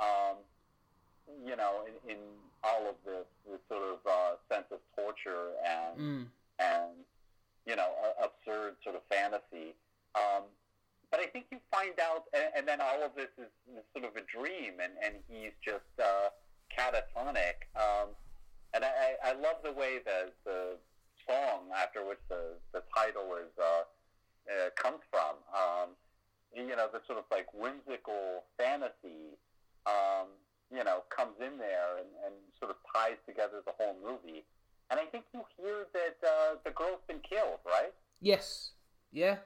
Um, 0.01 0.37
you 1.47 1.57
know, 1.57 1.85
in, 1.87 2.11
in 2.13 2.19
all 2.63 2.89
of 2.89 2.97
this, 3.05 3.27
this 3.51 3.61
sort 3.69 3.83
of 3.83 3.99
uh, 4.07 4.37
sense 4.53 4.67
of 4.71 4.79
torture 4.95 5.53
and 5.65 5.99
Mm. 5.99 6.27
and 6.59 6.91
you 7.67 7.75
know 7.77 7.91
absurd 8.23 8.77
sort 8.85 8.95
of 8.97 9.03
fantasy. 9.11 9.75
Um, 10.15 10.45
but 11.15 11.23
I 11.23 11.31
think 11.31 11.47
you 11.55 11.63
find 11.71 11.95
out, 12.03 12.27
and, 12.35 12.51
and 12.59 12.67
then 12.67 12.83
all 12.83 12.99
of 13.07 13.15
this 13.15 13.31
is, 13.39 13.47
sort 13.95 14.03
of 14.03 14.19
a 14.19 14.27
dream, 14.27 14.83
and, 14.83 14.99
and 14.99 15.23
he's 15.31 15.55
just 15.63 15.87
uh, 16.03 16.35
catatonic. 16.75 17.71
Um, 17.79 18.19
and 18.75 18.83
I, 18.83 18.91
I 19.23 19.31
I 19.31 19.33
love 19.39 19.63
the 19.63 19.71
way 19.71 20.03
the 20.03 20.35
the 20.43 20.75
song 21.23 21.71
after 21.71 22.03
which 22.03 22.19
the, 22.29 22.59
the 22.75 22.83
title 22.91 23.31
is 23.39 23.55
uh, 23.55 23.87
uh, 24.51 24.75
comes 24.75 25.07
from. 25.07 25.39
Um, 25.55 25.89
you 26.51 26.75
know, 26.75 26.91
the 26.91 26.99
sort 27.07 27.23
of 27.23 27.31
like 27.31 27.47
whimsical 27.55 28.43
fantasy, 28.59 29.39
um, 29.87 30.35
you 30.75 30.83
know, 30.83 31.07
comes 31.15 31.39
in 31.39 31.63
there 31.63 32.03
and, 32.03 32.11
and 32.27 32.35
sort 32.59 32.75
of 32.75 32.77
ties 32.91 33.23
together 33.23 33.63
the 33.63 33.75
whole 33.79 33.95
movie. 34.03 34.43
And 34.91 34.99
I 34.99 35.07
think 35.07 35.31
you 35.31 35.47
hear 35.57 35.87
that 35.95 36.19
uh, 36.27 36.59
the 36.65 36.73
girl's 36.75 37.07
been 37.07 37.23
killed, 37.23 37.63
right? 37.65 37.95
Yes. 38.21 38.73
Yeah. 39.13 39.39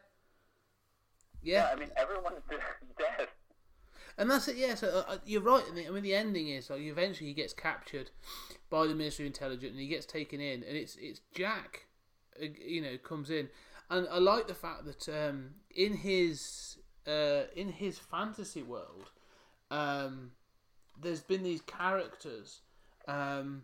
Yeah. 1.42 1.70
I 1.72 1.76
mean, 1.76 1.90
everyone's 1.96 2.42
dead. 2.98 3.28
And 4.16 4.30
that's 4.30 4.48
it. 4.48 4.56
Yeah. 4.56 4.74
So 4.74 5.04
uh, 5.08 5.18
you're 5.24 5.40
right. 5.42 5.62
I 5.70 5.74
mean, 5.74 5.86
I 5.86 5.90
mean, 5.90 6.02
the 6.02 6.14
ending 6.14 6.48
is 6.48 6.70
like 6.70 6.80
eventually 6.80 7.28
he 7.28 7.34
gets 7.34 7.52
captured 7.52 8.10
by 8.68 8.86
the 8.86 8.94
Ministry 8.94 9.24
of 9.24 9.28
Intelligence 9.28 9.72
and 9.72 9.80
he 9.80 9.86
gets 9.86 10.06
taken 10.06 10.40
in, 10.40 10.64
and 10.64 10.76
it's 10.76 10.96
it's 11.00 11.20
Jack, 11.34 11.86
uh, 12.42 12.46
you 12.64 12.82
know, 12.82 12.98
comes 12.98 13.30
in, 13.30 13.48
and 13.90 14.08
I 14.10 14.18
like 14.18 14.48
the 14.48 14.54
fact 14.54 14.84
that 14.86 15.08
um, 15.08 15.50
in 15.74 15.94
his 15.94 16.78
uh, 17.06 17.44
in 17.54 17.70
his 17.72 17.98
fantasy 17.98 18.62
world, 18.62 19.12
um, 19.70 20.32
there's 21.00 21.20
been 21.20 21.44
these 21.44 21.62
characters 21.62 22.60
um, 23.06 23.62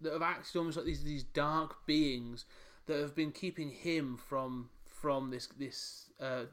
that 0.00 0.12
have 0.12 0.22
acted 0.22 0.56
almost 0.56 0.76
like 0.76 0.86
these 0.86 1.02
these 1.02 1.24
dark 1.24 1.86
beings 1.86 2.44
that 2.86 3.00
have 3.00 3.14
been 3.14 3.32
keeping 3.32 3.70
him 3.70 4.16
from 4.16 4.68
from 4.86 5.30
this 5.30 5.48
this 5.58 6.03
uh, 6.20 6.44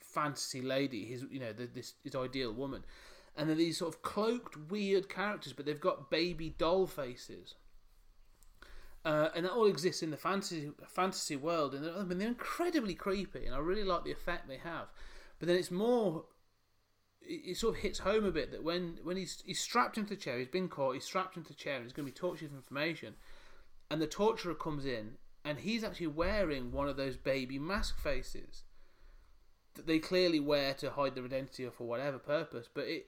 fantasy 0.00 0.60
lady, 0.60 1.04
his 1.04 1.24
you 1.30 1.40
know 1.40 1.52
the, 1.52 1.66
this 1.66 1.94
his 2.04 2.14
ideal 2.14 2.52
woman, 2.52 2.84
and 3.36 3.48
they're 3.48 3.56
these 3.56 3.78
sort 3.78 3.94
of 3.94 4.02
cloaked 4.02 4.56
weird 4.70 5.08
characters, 5.08 5.52
but 5.52 5.66
they've 5.66 5.80
got 5.80 6.10
baby 6.10 6.54
doll 6.58 6.86
faces. 6.86 7.54
Uh, 9.04 9.30
and 9.34 9.44
that 9.44 9.50
all 9.50 9.66
exists 9.66 10.02
in 10.02 10.10
the 10.10 10.16
fantasy 10.16 10.70
fantasy 10.86 11.36
world, 11.36 11.74
and 11.74 11.84
they're, 11.84 11.96
I 11.96 12.04
mean 12.04 12.18
they're 12.18 12.28
incredibly 12.28 12.94
creepy, 12.94 13.46
and 13.46 13.54
I 13.54 13.58
really 13.58 13.84
like 13.84 14.04
the 14.04 14.12
effect 14.12 14.48
they 14.48 14.58
have. 14.58 14.88
But 15.38 15.48
then 15.48 15.56
it's 15.56 15.72
more, 15.72 16.26
it, 17.20 17.50
it 17.50 17.56
sort 17.56 17.74
of 17.74 17.82
hits 17.82 17.98
home 17.98 18.24
a 18.24 18.30
bit 18.30 18.52
that 18.52 18.62
when 18.62 18.98
when 19.02 19.16
he's 19.16 19.42
he's 19.44 19.60
strapped 19.60 19.98
into 19.98 20.10
the 20.10 20.20
chair, 20.20 20.38
he's 20.38 20.46
been 20.46 20.68
caught, 20.68 20.94
he's 20.94 21.04
strapped 21.04 21.36
into 21.36 21.48
the 21.48 21.58
chair, 21.58 21.76
and 21.76 21.84
he's 21.84 21.92
going 21.92 22.06
to 22.06 22.12
be 22.12 22.16
tortured 22.16 22.50
for 22.50 22.56
information, 22.56 23.14
and 23.90 24.00
the 24.00 24.06
torturer 24.06 24.54
comes 24.54 24.86
in, 24.86 25.14
and 25.44 25.58
he's 25.58 25.82
actually 25.82 26.06
wearing 26.06 26.70
one 26.70 26.88
of 26.88 26.96
those 26.96 27.16
baby 27.16 27.58
mask 27.58 27.98
faces 27.98 28.62
they 29.74 29.98
clearly 29.98 30.40
wear 30.40 30.74
to 30.74 30.90
hide 30.90 31.14
their 31.14 31.24
identity 31.24 31.64
or 31.64 31.70
for 31.70 31.84
whatever 31.86 32.18
purpose. 32.18 32.68
But 32.72 32.84
it, 32.84 33.06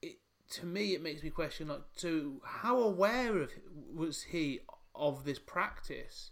it 0.00 0.18
to 0.50 0.66
me, 0.66 0.94
it 0.94 1.02
makes 1.02 1.22
me 1.22 1.30
question 1.30 1.68
like, 1.68 1.82
so 1.96 2.40
how 2.44 2.78
aware 2.80 3.38
of 3.38 3.50
was 3.94 4.22
he 4.22 4.60
of 4.94 5.24
this 5.24 5.38
practice? 5.38 6.30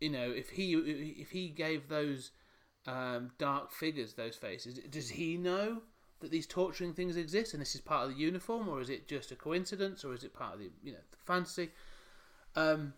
You 0.00 0.10
know, 0.10 0.30
if 0.30 0.50
he 0.50 0.72
if 0.74 1.30
he 1.30 1.48
gave 1.48 1.88
those 1.88 2.30
um, 2.86 3.32
dark 3.38 3.72
figures 3.72 4.14
those 4.14 4.36
faces, 4.36 4.78
does 4.90 5.10
he 5.10 5.36
know 5.36 5.82
that 6.20 6.30
these 6.30 6.46
torturing 6.46 6.94
things 6.94 7.16
exist 7.16 7.52
and 7.52 7.60
this 7.60 7.74
is 7.74 7.80
part 7.80 8.04
of 8.04 8.14
the 8.14 8.20
uniform, 8.20 8.68
or 8.68 8.80
is 8.80 8.90
it 8.90 9.08
just 9.08 9.30
a 9.32 9.36
coincidence, 9.36 10.04
or 10.04 10.14
is 10.14 10.24
it 10.24 10.34
part 10.34 10.54
of 10.54 10.60
the 10.60 10.70
you 10.82 10.92
know 10.92 10.98
the 11.10 11.16
fantasy? 11.24 11.70
Um, 12.56 12.94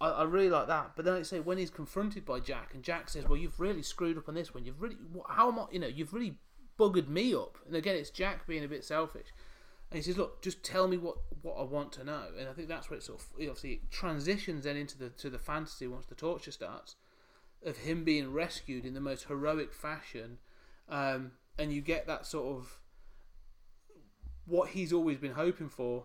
I, 0.00 0.08
I 0.08 0.22
really 0.24 0.50
like 0.50 0.68
that. 0.68 0.92
But 0.96 1.04
then 1.04 1.14
I 1.14 1.22
say 1.22 1.40
when 1.40 1.58
he's 1.58 1.70
confronted 1.70 2.24
by 2.24 2.40
Jack, 2.40 2.74
and 2.74 2.82
Jack 2.82 3.08
says, 3.08 3.26
"Well, 3.26 3.38
you've 3.38 3.60
really 3.60 3.82
screwed 3.82 4.18
up 4.18 4.28
on 4.28 4.34
this 4.34 4.54
one. 4.54 4.64
You've 4.64 4.80
really, 4.80 4.96
how 5.28 5.50
am 5.50 5.58
I? 5.58 5.66
You 5.70 5.78
know, 5.80 5.86
you've 5.86 6.12
really 6.12 6.38
buggered 6.78 7.08
me 7.08 7.34
up." 7.34 7.58
And 7.66 7.74
again, 7.74 7.96
it's 7.96 8.10
Jack 8.10 8.46
being 8.46 8.64
a 8.64 8.68
bit 8.68 8.84
selfish, 8.84 9.28
and 9.90 9.96
he 9.96 10.02
says, 10.02 10.18
"Look, 10.18 10.42
just 10.42 10.62
tell 10.62 10.88
me 10.88 10.98
what, 10.98 11.16
what 11.42 11.54
I 11.54 11.62
want 11.62 11.92
to 11.92 12.04
know." 12.04 12.26
And 12.38 12.48
I 12.48 12.52
think 12.52 12.68
that's 12.68 12.90
where 12.90 12.98
it 12.98 13.02
sort 13.02 13.20
of 13.20 13.26
it 13.38 13.48
obviously 13.48 13.82
transitions 13.90 14.64
then 14.64 14.76
into 14.76 14.98
the 14.98 15.10
to 15.10 15.30
the 15.30 15.38
fantasy 15.38 15.86
once 15.86 16.06
the 16.06 16.14
torture 16.14 16.52
starts, 16.52 16.96
of 17.64 17.78
him 17.78 18.04
being 18.04 18.32
rescued 18.32 18.84
in 18.84 18.94
the 18.94 19.00
most 19.00 19.24
heroic 19.24 19.72
fashion, 19.72 20.38
um, 20.88 21.32
and 21.58 21.72
you 21.72 21.80
get 21.80 22.06
that 22.06 22.26
sort 22.26 22.56
of 22.56 22.80
what 24.44 24.70
he's 24.70 24.92
always 24.92 25.18
been 25.18 25.32
hoping 25.32 25.68
for 25.68 26.04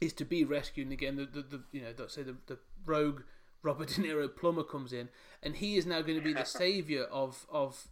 is 0.00 0.12
to 0.14 0.24
be 0.24 0.44
rescued. 0.44 0.86
And 0.86 0.92
again 0.92 1.16
the, 1.16 1.26
the, 1.26 1.42
the 1.42 1.62
you 1.72 1.82
know 1.82 1.92
let's 1.98 2.14
say 2.14 2.22
the, 2.22 2.36
the 2.46 2.58
rogue 2.84 3.22
Robert 3.62 3.88
De 3.88 4.02
Niro 4.02 4.34
plumber 4.34 4.62
comes 4.62 4.92
in 4.92 5.08
and 5.42 5.56
he 5.56 5.76
is 5.76 5.86
now 5.86 6.02
going 6.02 6.18
to 6.18 6.24
be 6.24 6.32
the 6.32 6.44
savior 6.44 7.04
of 7.04 7.46
of 7.50 7.88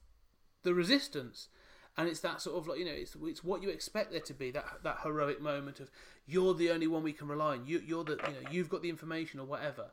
the 0.63 0.75
resistance. 0.75 1.49
And 1.97 2.09
it's 2.09 2.21
that 2.21 2.41
sort 2.41 2.57
of 2.59 2.67
like 2.67 2.79
you 2.79 2.85
know 2.85 2.93
it's 2.93 3.17
it's 3.23 3.45
what 3.45 3.63
you 3.63 3.69
expect 3.69 4.13
there 4.13 4.21
to 4.21 4.35
be 4.35 4.51
that 4.51 4.65
that 4.83 4.99
heroic 5.03 5.41
moment 5.41 5.81
of 5.81 5.91
you're 6.27 6.55
the 6.55 6.71
only 6.71 6.87
one 6.87 7.03
we 7.03 7.13
can 7.13 7.29
rely 7.29 7.53
on. 7.53 7.67
You 7.67 7.83
you're 7.85 8.05
the 8.05 8.13
you 8.13 8.43
know 8.43 8.51
you've 8.51 8.69
got 8.69 8.83
the 8.83 8.91
information 8.91 9.41
or 9.41 9.47
whatever. 9.47 9.91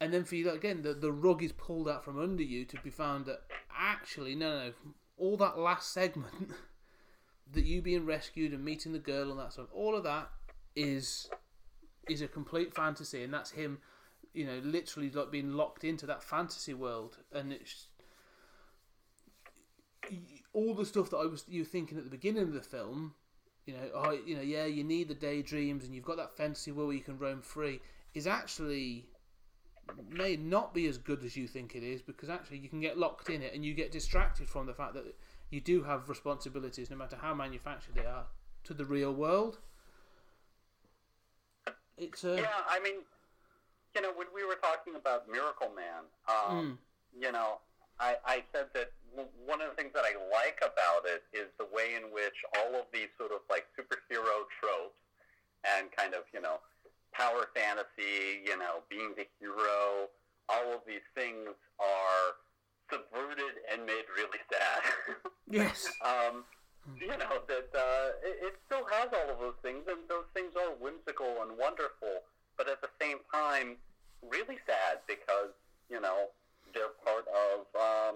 And 0.00 0.14
then 0.14 0.24
for 0.24 0.36
you 0.36 0.50
again 0.50 0.82
the 0.82 0.94
the 0.94 1.12
rug 1.12 1.42
is 1.42 1.52
pulled 1.52 1.88
out 1.88 2.04
from 2.04 2.18
under 2.18 2.42
you 2.42 2.64
to 2.66 2.76
be 2.82 2.90
found 2.90 3.26
that 3.26 3.40
actually 3.76 4.34
no 4.34 4.50
no, 4.50 4.66
no. 4.66 4.72
All 5.16 5.36
that 5.38 5.58
last 5.58 5.92
segment 5.92 6.52
that 7.52 7.64
you 7.64 7.82
being 7.82 8.06
rescued 8.06 8.52
and 8.52 8.64
meeting 8.64 8.92
the 8.92 8.98
girl 8.98 9.30
and 9.30 9.40
that 9.40 9.52
sort 9.52 9.68
of 9.68 9.74
all 9.74 9.96
of 9.96 10.04
that 10.04 10.30
is 10.78 11.28
is 12.08 12.22
a 12.22 12.28
complete 12.28 12.72
fantasy 12.72 13.24
and 13.24 13.34
that's 13.34 13.50
him 13.50 13.78
you 14.32 14.46
know 14.46 14.60
literally 14.62 15.10
like 15.10 15.30
being 15.30 15.52
locked 15.52 15.82
into 15.82 16.06
that 16.06 16.22
fantasy 16.22 16.72
world 16.72 17.18
and 17.32 17.52
it's 17.52 17.88
all 20.52 20.74
the 20.74 20.86
stuff 20.86 21.10
that 21.10 21.16
I 21.16 21.26
was 21.26 21.44
you 21.48 21.62
were 21.62 21.68
thinking 21.68 21.98
at 21.98 22.04
the 22.04 22.10
beginning 22.10 22.44
of 22.44 22.52
the 22.52 22.62
film 22.62 23.14
you 23.66 23.74
know 23.74 23.90
oh, 23.92 24.18
you 24.24 24.36
know 24.36 24.42
yeah 24.42 24.66
you 24.66 24.84
need 24.84 25.08
the 25.08 25.14
daydreams 25.14 25.84
and 25.84 25.94
you've 25.94 26.04
got 26.04 26.16
that 26.16 26.36
fantasy 26.36 26.70
world 26.70 26.88
where 26.88 26.96
you 26.96 27.02
can 27.02 27.18
roam 27.18 27.42
free 27.42 27.80
is 28.14 28.28
actually 28.28 29.06
may 30.08 30.36
not 30.36 30.72
be 30.72 30.86
as 30.86 30.96
good 30.96 31.24
as 31.24 31.36
you 31.36 31.48
think 31.48 31.74
it 31.74 31.82
is 31.82 32.02
because 32.02 32.30
actually 32.30 32.58
you 32.58 32.68
can 32.68 32.80
get 32.80 32.96
locked 32.96 33.30
in 33.30 33.42
it 33.42 33.52
and 33.52 33.64
you 33.64 33.74
get 33.74 33.90
distracted 33.90 34.48
from 34.48 34.66
the 34.66 34.74
fact 34.74 34.94
that 34.94 35.04
you 35.50 35.60
do 35.60 35.82
have 35.82 36.08
responsibilities 36.08 36.88
no 36.88 36.96
matter 36.96 37.18
how 37.20 37.34
manufactured 37.34 37.94
they 37.94 38.06
are 38.06 38.26
to 38.62 38.74
the 38.74 38.84
real 38.84 39.12
world 39.12 39.58
it's 41.98 42.24
a 42.24 42.36
Yeah, 42.36 42.62
I 42.68 42.80
mean, 42.80 43.02
you 43.94 44.02
know, 44.02 44.12
when 44.14 44.28
we 44.34 44.44
were 44.44 44.58
talking 44.62 44.94
about 44.94 45.28
Miracle 45.30 45.70
Man, 45.74 46.06
um, 46.28 46.78
you 47.18 47.32
know, 47.32 47.58
I, 48.00 48.16
I 48.24 48.44
said 48.52 48.66
that 48.74 48.92
one 49.44 49.60
of 49.60 49.70
the 49.70 49.76
things 49.76 49.90
that 49.94 50.04
I 50.04 50.14
like 50.30 50.62
about 50.62 51.02
it 51.04 51.24
is 51.32 51.50
the 51.58 51.66
way 51.74 51.98
in 51.98 52.14
which 52.14 52.36
all 52.56 52.78
of 52.78 52.86
these 52.92 53.10
sort 53.18 53.32
of 53.32 53.40
like 53.50 53.66
superhero 53.74 54.46
tropes 54.60 55.02
and 55.66 55.90
kind 55.90 56.14
of, 56.14 56.22
you 56.32 56.40
know, 56.40 56.62
power 57.12 57.48
fantasy, 57.54 58.44
you 58.44 58.56
know, 58.56 58.86
being 58.88 59.14
the 59.16 59.26
hero, 59.40 60.06
all 60.48 60.72
of 60.72 60.80
these 60.86 61.04
things 61.14 61.50
are 61.80 62.38
subverted 62.90 63.58
and 63.72 63.84
made 63.84 64.06
really 64.14 64.38
sad. 64.46 64.82
yes 65.50 65.90
um, 66.04 66.44
you 67.00 67.14
know 67.18 67.42
that 67.46 67.68
uh, 67.74 68.08
it, 68.24 68.52
it 68.52 68.54
still 68.66 68.84
has 68.90 69.08
all 69.12 69.28
of 69.32 69.38
those 69.38 69.58
things, 69.62 69.84
and 69.88 69.98
those 70.08 70.26
things 70.34 70.52
are 70.56 70.72
whimsical 70.80 71.42
and 71.42 71.56
wonderful, 71.58 72.24
but 72.56 72.68
at 72.68 72.80
the 72.80 72.90
same 73.00 73.18
time, 73.32 73.76
really 74.22 74.58
sad 74.66 75.00
because 75.06 75.52
you 75.90 76.00
know 76.00 76.28
they're 76.74 76.94
part 77.04 77.26
of 77.28 77.66
um, 77.76 78.14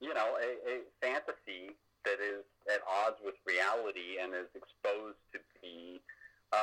you 0.00 0.12
know 0.14 0.36
a, 0.38 0.50
a 0.68 0.74
fantasy 1.00 1.74
that 2.04 2.18
is 2.22 2.44
at 2.72 2.80
odds 2.86 3.16
with 3.24 3.34
reality 3.46 4.18
and 4.22 4.32
is 4.34 4.48
exposed 4.54 5.18
to 5.32 5.38
be 5.60 6.00
uh, 6.52 6.56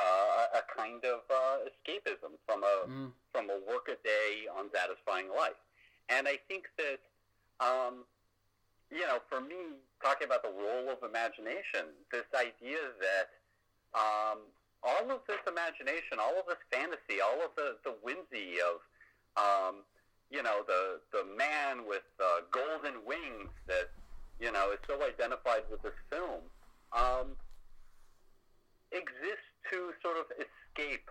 a 0.54 0.58
a 0.58 0.62
kind 0.74 1.04
of 1.04 1.20
uh, 1.30 1.64
escapism 1.68 2.34
from 2.46 2.62
a 2.64 2.88
Mm. 2.88 3.10
from 3.32 3.50
a 3.50 3.58
workaday, 3.68 4.46
unsatisfying 4.58 5.28
life. 5.28 5.58
And 6.08 6.26
I 6.28 6.38
think 6.48 6.70
that 6.78 7.00
um, 7.60 8.04
you 8.90 9.02
know, 9.06 9.18
for 9.28 9.40
me, 9.40 9.76
talking 10.02 10.26
about 10.26 10.42
the 10.42 10.52
role 10.52 10.90
of 10.90 11.02
imagination, 11.02 11.90
this 12.12 12.28
idea 12.34 12.78
that 13.02 13.26
um, 13.96 14.46
all 14.82 15.10
of 15.10 15.26
this 15.26 15.42
imagination, 15.48 16.22
all 16.22 16.38
of 16.38 16.46
this 16.46 16.60
fantasy, 16.70 17.18
all 17.18 17.42
of 17.42 17.50
the, 17.56 17.76
the 17.82 17.94
whimsy 18.02 18.62
of, 18.62 18.78
um, 19.34 19.82
you 20.30 20.42
know, 20.42 20.62
the, 20.66 21.00
the 21.12 21.24
man 21.36 21.86
with 21.86 22.06
uh, 22.22 22.46
golden 22.50 23.02
wings 23.02 23.50
that, 23.66 23.90
you 24.38 24.52
know, 24.52 24.70
is 24.70 24.78
so 24.86 25.00
identified 25.02 25.66
with 25.70 25.82
this 25.82 25.96
film, 26.10 26.46
um, 26.94 27.34
exists 28.92 29.50
to 29.70 29.90
sort 30.02 30.16
of 30.16 30.30
escape 30.38 31.10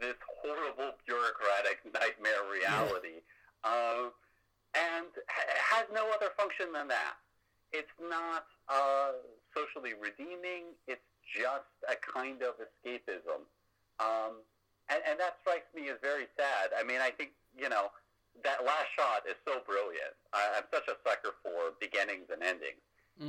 this 0.00 0.18
horrible 0.42 0.94
bureaucratic 1.06 1.82
nightmare 1.94 2.46
reality. 2.46 3.26
Uh, 3.64 4.10
and 4.74 5.08
has 5.72 5.86
no 5.92 6.08
other 6.14 6.30
function 6.36 6.72
than 6.72 6.88
that. 6.88 7.16
It's 7.72 7.92
not 8.00 8.44
uh, 8.68 9.12
socially 9.56 9.94
redeeming. 9.96 10.76
It's 10.86 11.04
just 11.24 11.72
a 11.88 11.96
kind 11.96 12.42
of 12.42 12.60
escapism, 12.60 13.48
um, 14.00 14.44
and, 14.90 15.00
and 15.08 15.16
that 15.20 15.40
strikes 15.40 15.72
me 15.74 15.88
as 15.88 15.96
very 16.02 16.28
sad. 16.36 16.76
I 16.76 16.82
mean, 16.84 17.00
I 17.00 17.10
think 17.10 17.32
you 17.56 17.68
know 17.68 17.88
that 18.44 18.64
last 18.64 18.88
shot 18.96 19.24
is 19.28 19.36
so 19.48 19.60
brilliant. 19.64 20.12
I, 20.32 20.60
I'm 20.60 20.68
such 20.72 20.88
a 20.88 20.96
sucker 21.04 21.32
for 21.42 21.72
beginnings 21.80 22.28
and 22.32 22.42
endings, 22.42 22.80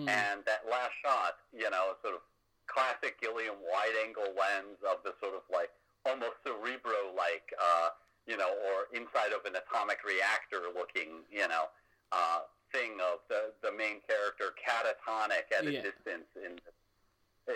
and 0.10 0.44
that 0.44 0.68
last 0.70 0.92
shot, 1.04 1.40
you 1.56 1.70
know, 1.70 1.96
sort 2.04 2.16
of 2.16 2.22
classic 2.68 3.20
Gilliam 3.20 3.56
wide-angle 3.64 4.32
lens 4.36 4.80
of 4.88 5.04
the 5.04 5.14
sort 5.20 5.36
of 5.36 5.44
like 5.52 5.70
almost 6.08 6.40
cerebro-like, 6.44 7.48
uh, 7.60 7.90
you 8.28 8.38
know, 8.38 8.50
or 8.50 8.88
inside 8.96 9.36
of 9.36 9.44
an 9.46 9.56
atomic 9.56 10.00
reactor-looking, 10.04 11.28
you 11.32 11.48
know, 11.48 11.68
uh, 12.12 12.42
thing 12.72 12.98
of 13.02 13.20
the 13.30 13.54
the 13.62 13.72
main 13.72 14.02
character 14.08 14.54
catatonic 14.58 15.52
at 15.52 15.66
a 15.66 15.72
Yeah. 15.72 15.82
distance 15.82 16.30
in 16.36 16.60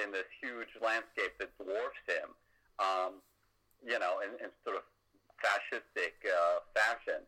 in 0.01 0.11
this 0.11 0.27
huge 0.41 0.67
landscape 0.81 1.37
that 1.39 1.49
dwarfs 1.57 2.03
him, 2.05 2.35
um, 2.79 3.21
you 3.85 3.97
know, 3.97 4.19
in, 4.19 4.31
in 4.43 4.51
sort 4.65 4.75
of 4.75 4.83
fascistic 5.39 6.13
uh, 6.27 6.59
fashion. 6.75 7.25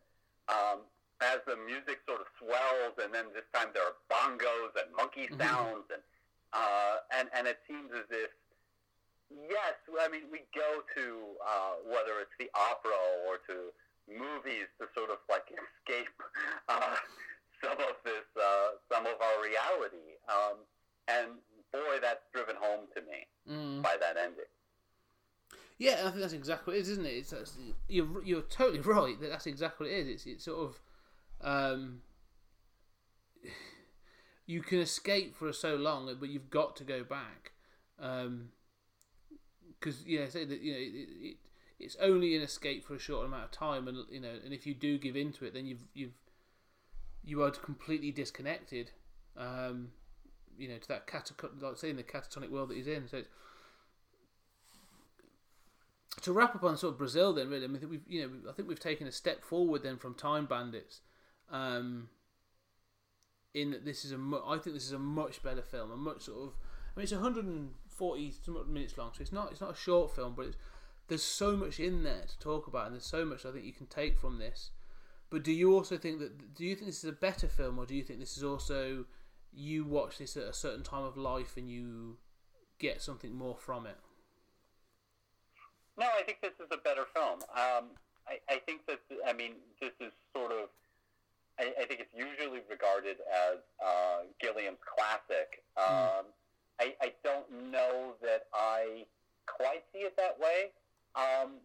Um, 0.48 0.80
as 1.22 1.40
the 1.46 1.56
music 1.56 2.00
sort 2.08 2.20
of 2.20 2.26
swells, 2.38 2.96
and 3.02 3.12
then 3.14 3.26
this 3.34 3.44
time 3.52 3.68
there 3.74 3.84
are 3.84 3.96
bongos 4.08 4.72
and 4.76 4.94
monkey 4.96 5.28
sounds, 5.38 5.84
and 5.92 6.02
uh, 6.52 6.96
and 7.12 7.28
and 7.32 7.46
it 7.46 7.58
seems 7.68 7.90
as 7.92 8.08
if 8.10 8.30
yes, 9.30 9.74
I 10.00 10.08
mean 10.08 10.26
we 10.30 10.40
go 10.54 10.82
to 10.96 11.04
uh, 11.46 11.74
whether 11.86 12.20
it's 12.20 12.34
the 12.38 12.50
opera 12.54 12.98
or 13.26 13.38
to 13.48 13.70
movies 14.10 14.66
to 14.80 14.86
sort 14.94 15.10
of 15.10 15.18
like 15.30 15.46
escape 15.54 16.10
uh, 16.68 16.96
some 17.62 17.78
of 17.78 17.96
this, 18.04 18.26
uh, 18.36 18.76
some 18.92 19.06
of 19.06 19.14
our 19.20 19.38
reality, 19.42 20.18
um, 20.28 20.56
and 21.08 21.28
boy, 21.72 21.98
that's 22.00 22.24
driven 22.34 22.56
home 22.58 22.86
to 22.94 23.00
me 23.02 23.26
Mm. 23.48 23.82
by 23.82 23.96
that 23.98 24.16
ending. 24.16 24.44
Yeah, 25.78 26.02
I 26.04 26.10
think 26.10 26.20
that's 26.20 26.34
exactly 26.34 26.72
what 26.72 26.78
it 26.78 26.82
is, 26.82 26.88
isn't 26.90 27.06
it? 27.06 27.14
It's, 27.14 27.30
that's, 27.30 27.56
you're 27.88 28.22
you're 28.22 28.42
totally 28.42 28.80
right. 28.98 29.18
That 29.20 29.30
that's 29.30 29.46
exactly 29.46 29.86
what 29.88 29.94
it 29.96 30.00
is. 30.00 30.08
It's 30.08 30.26
it's 30.26 30.44
sort 30.44 30.58
of 30.68 30.80
um, 31.40 32.02
you 34.46 34.60
can 34.62 34.78
escape 34.80 35.34
for 35.36 35.52
so 35.52 35.76
long, 35.76 36.14
but 36.18 36.28
you've 36.28 36.50
got 36.50 36.76
to 36.76 36.84
go 36.84 37.02
back. 37.04 37.52
Because 39.80 40.04
yeah, 40.06 40.28
say 40.28 40.44
that 40.44 40.60
you 40.60 40.72
know 40.72 40.78
it, 40.78 41.08
it, 41.20 41.36
it's 41.78 41.96
only 42.00 42.36
an 42.36 42.42
escape 42.42 42.84
for 42.84 42.94
a 42.94 42.98
short 42.98 43.24
amount 43.24 43.44
of 43.44 43.50
time, 43.50 43.88
and 43.88 43.98
you 44.10 44.20
know, 44.20 44.34
and 44.44 44.52
if 44.52 44.66
you 44.66 44.74
do 44.74 44.98
give 44.98 45.16
into 45.16 45.44
it, 45.44 45.54
then 45.54 45.66
you've 45.66 45.84
you've 45.94 46.12
you 47.24 47.42
are 47.42 47.50
completely 47.50 48.10
disconnected. 48.10 48.90
Um, 49.36 49.92
you 50.58 50.68
know, 50.68 50.76
to 50.76 50.88
that 50.88 51.06
cataco- 51.06 51.60
like 51.60 51.78
saying 51.78 51.96
the 51.96 52.02
catatonic 52.02 52.50
world 52.50 52.68
that 52.68 52.76
he's 52.76 52.86
in. 52.86 53.08
So 53.08 53.22
to 56.22 56.32
wrap 56.32 56.54
up 56.54 56.64
on 56.64 56.76
sort 56.76 56.92
of 56.92 56.98
Brazil, 56.98 57.32
then 57.32 57.48
really, 57.48 57.64
I 57.64 57.68
mean, 57.68 57.88
we've 57.88 58.02
you 58.06 58.22
know, 58.22 58.50
I 58.50 58.52
think 58.52 58.68
we've 58.68 58.78
taken 58.78 59.06
a 59.06 59.12
step 59.12 59.42
forward 59.42 59.82
then 59.82 59.96
from 59.96 60.14
Time 60.14 60.46
Bandits. 60.46 61.00
Um, 61.50 62.10
in 63.54 63.70
that 63.72 63.84
this 63.84 64.04
is 64.04 64.12
a, 64.12 64.18
mu- 64.18 64.42
I 64.46 64.58
think 64.58 64.76
this 64.76 64.86
is 64.86 64.92
a 64.92 64.98
much 64.98 65.42
better 65.42 65.62
film, 65.62 65.90
a 65.90 65.96
much 65.96 66.22
sort 66.22 66.38
of, 66.38 66.52
I 66.94 67.00
mean, 67.00 67.04
it's 67.04 67.12
140 67.12 67.70
some 67.70 67.89
odd 68.02 68.68
minutes 68.68 68.96
long, 68.98 69.10
so 69.14 69.22
it's 69.22 69.32
not, 69.32 69.50
it's 69.52 69.60
not 69.60 69.72
a 69.72 69.76
short 69.76 70.14
film, 70.14 70.34
but 70.36 70.46
it's, 70.46 70.56
there's 71.08 71.22
so 71.22 71.56
much 71.56 71.80
in 71.80 72.02
there 72.02 72.24
to 72.28 72.38
talk 72.38 72.66
about, 72.66 72.86
and 72.86 72.94
there's 72.94 73.04
so 73.04 73.24
much 73.24 73.44
I 73.44 73.52
think 73.52 73.64
you 73.64 73.72
can 73.72 73.86
take 73.86 74.18
from 74.18 74.38
this. 74.38 74.70
But 75.28 75.44
do 75.44 75.52
you 75.52 75.74
also 75.74 75.96
think 75.96 76.18
that, 76.18 76.54
do 76.54 76.64
you 76.64 76.74
think 76.74 76.86
this 76.86 77.04
is 77.04 77.10
a 77.10 77.12
better 77.12 77.48
film, 77.48 77.78
or 77.78 77.86
do 77.86 77.94
you 77.94 78.02
think 78.02 78.20
this 78.20 78.36
is 78.36 78.44
also, 78.44 79.04
you 79.52 79.84
watch 79.84 80.18
this 80.18 80.36
at 80.36 80.44
a 80.44 80.52
certain 80.52 80.82
time 80.82 81.04
of 81.04 81.16
life 81.16 81.56
and 81.56 81.68
you 81.68 82.18
get 82.78 83.02
something 83.02 83.34
more 83.34 83.56
from 83.56 83.86
it? 83.86 83.96
No, 85.98 86.06
I 86.18 86.22
think 86.22 86.40
this 86.40 86.54
is 86.58 86.68
a 86.72 86.78
better 86.78 87.04
film. 87.12 87.40
Um, 87.54 87.90
I, 88.26 88.40
I 88.48 88.56
think 88.64 88.86
that 88.86 89.00
I 89.26 89.32
mean 89.34 89.52
this 89.80 89.92
is 90.00 90.12
sort 90.34 90.52
of. 90.52 90.68
I, 91.58 91.74
I 91.78 91.84
think 91.84 92.00
it's 92.00 92.14
usually 92.16 92.60
regarded 92.70 93.18
as 93.28 93.58
uh, 93.84 94.24
Gilliam's 94.40 94.78
classic. 94.80 95.62
Um, 95.76 96.24
I, 96.80 96.94
I 97.00 97.12
don't 97.22 97.70
know 97.70 98.14
that 98.22 98.48
I 98.54 99.04
quite 99.44 99.84
see 99.92 100.00
it 100.00 100.16
that 100.16 100.40
way, 100.40 100.72
um, 101.14 101.60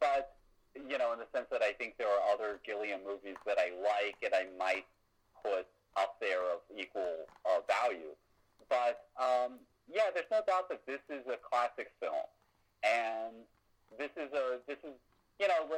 but 0.00 0.34
you 0.74 0.98
know, 0.98 1.12
in 1.12 1.18
the 1.18 1.30
sense 1.32 1.46
that 1.50 1.62
I 1.62 1.72
think 1.72 1.94
there 1.96 2.08
are 2.08 2.22
other 2.34 2.60
Gilliam 2.66 3.00
movies 3.06 3.38
that 3.46 3.58
I 3.58 3.70
like 3.78 4.18
and 4.22 4.34
I 4.34 4.46
might 4.58 4.84
put 5.42 5.66
up 5.96 6.18
there 6.20 6.42
of 6.42 6.60
equal 6.76 7.26
uh, 7.46 7.62
value. 7.66 8.14
But 8.68 9.06
um, 9.16 9.62
yeah, 9.86 10.10
there's 10.12 10.30
no 10.30 10.42
doubt 10.46 10.68
that 10.68 10.84
this 10.86 11.00
is 11.08 11.24
a 11.30 11.38
classic 11.38 11.90
film, 12.00 12.26
and 12.82 13.32
this 13.96 14.10
is 14.18 14.28
a 14.34 14.58
this 14.66 14.78
is 14.84 14.94
you 15.40 15.48
know 15.48 15.70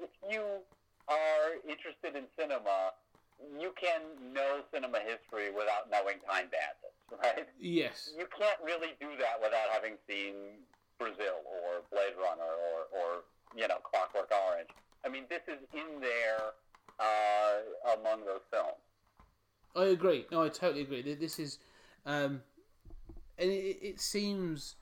if 0.00 0.10
you 0.30 0.62
are 1.08 1.58
interested 1.68 2.16
in 2.16 2.24
cinema, 2.38 2.94
you 3.58 3.74
can 3.76 4.00
know 4.32 4.62
cinema 4.72 5.00
history 5.02 5.50
without 5.50 5.90
knowing 5.90 6.22
Time 6.24 6.48
Bandits, 6.48 6.99
right? 7.18 7.46
Yes. 7.58 8.10
You 8.16 8.26
can't 8.36 8.58
really 8.64 8.94
do 9.00 9.08
that 9.18 9.40
without 9.42 9.70
having 9.72 9.94
seen 10.08 10.34
Brazil 10.98 11.42
or 11.46 11.82
Blade 11.90 12.14
Runner 12.16 12.42
or, 12.42 12.86
or 12.92 13.08
you 13.56 13.66
know 13.66 13.78
Clockwork 13.82 14.30
Orange. 14.30 14.70
I 15.04 15.08
mean, 15.08 15.24
this 15.28 15.42
is 15.48 15.60
in 15.72 16.00
there 16.00 16.52
uh, 16.98 17.96
among 17.98 18.24
those 18.26 18.44
films. 18.50 18.80
I 19.74 19.84
agree. 19.86 20.26
No, 20.30 20.42
I 20.42 20.48
totally 20.48 20.82
agree. 20.82 21.02
This 21.14 21.38
is, 21.38 21.58
um, 22.04 22.42
and 23.38 23.50
it, 23.50 23.78
it 23.80 24.00
seems 24.00 24.74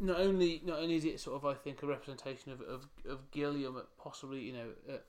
not 0.00 0.20
only 0.20 0.60
not 0.64 0.78
only 0.80 0.96
is 0.96 1.04
it 1.04 1.20
sort 1.20 1.36
of 1.36 1.46
I 1.46 1.54
think 1.54 1.82
a 1.82 1.86
representation 1.86 2.52
of 2.52 2.60
of, 2.60 2.86
of 3.08 3.30
Gilliam 3.30 3.76
at 3.76 3.86
possibly 3.98 4.40
you 4.40 4.52
know 4.52 4.66
at 4.88 5.04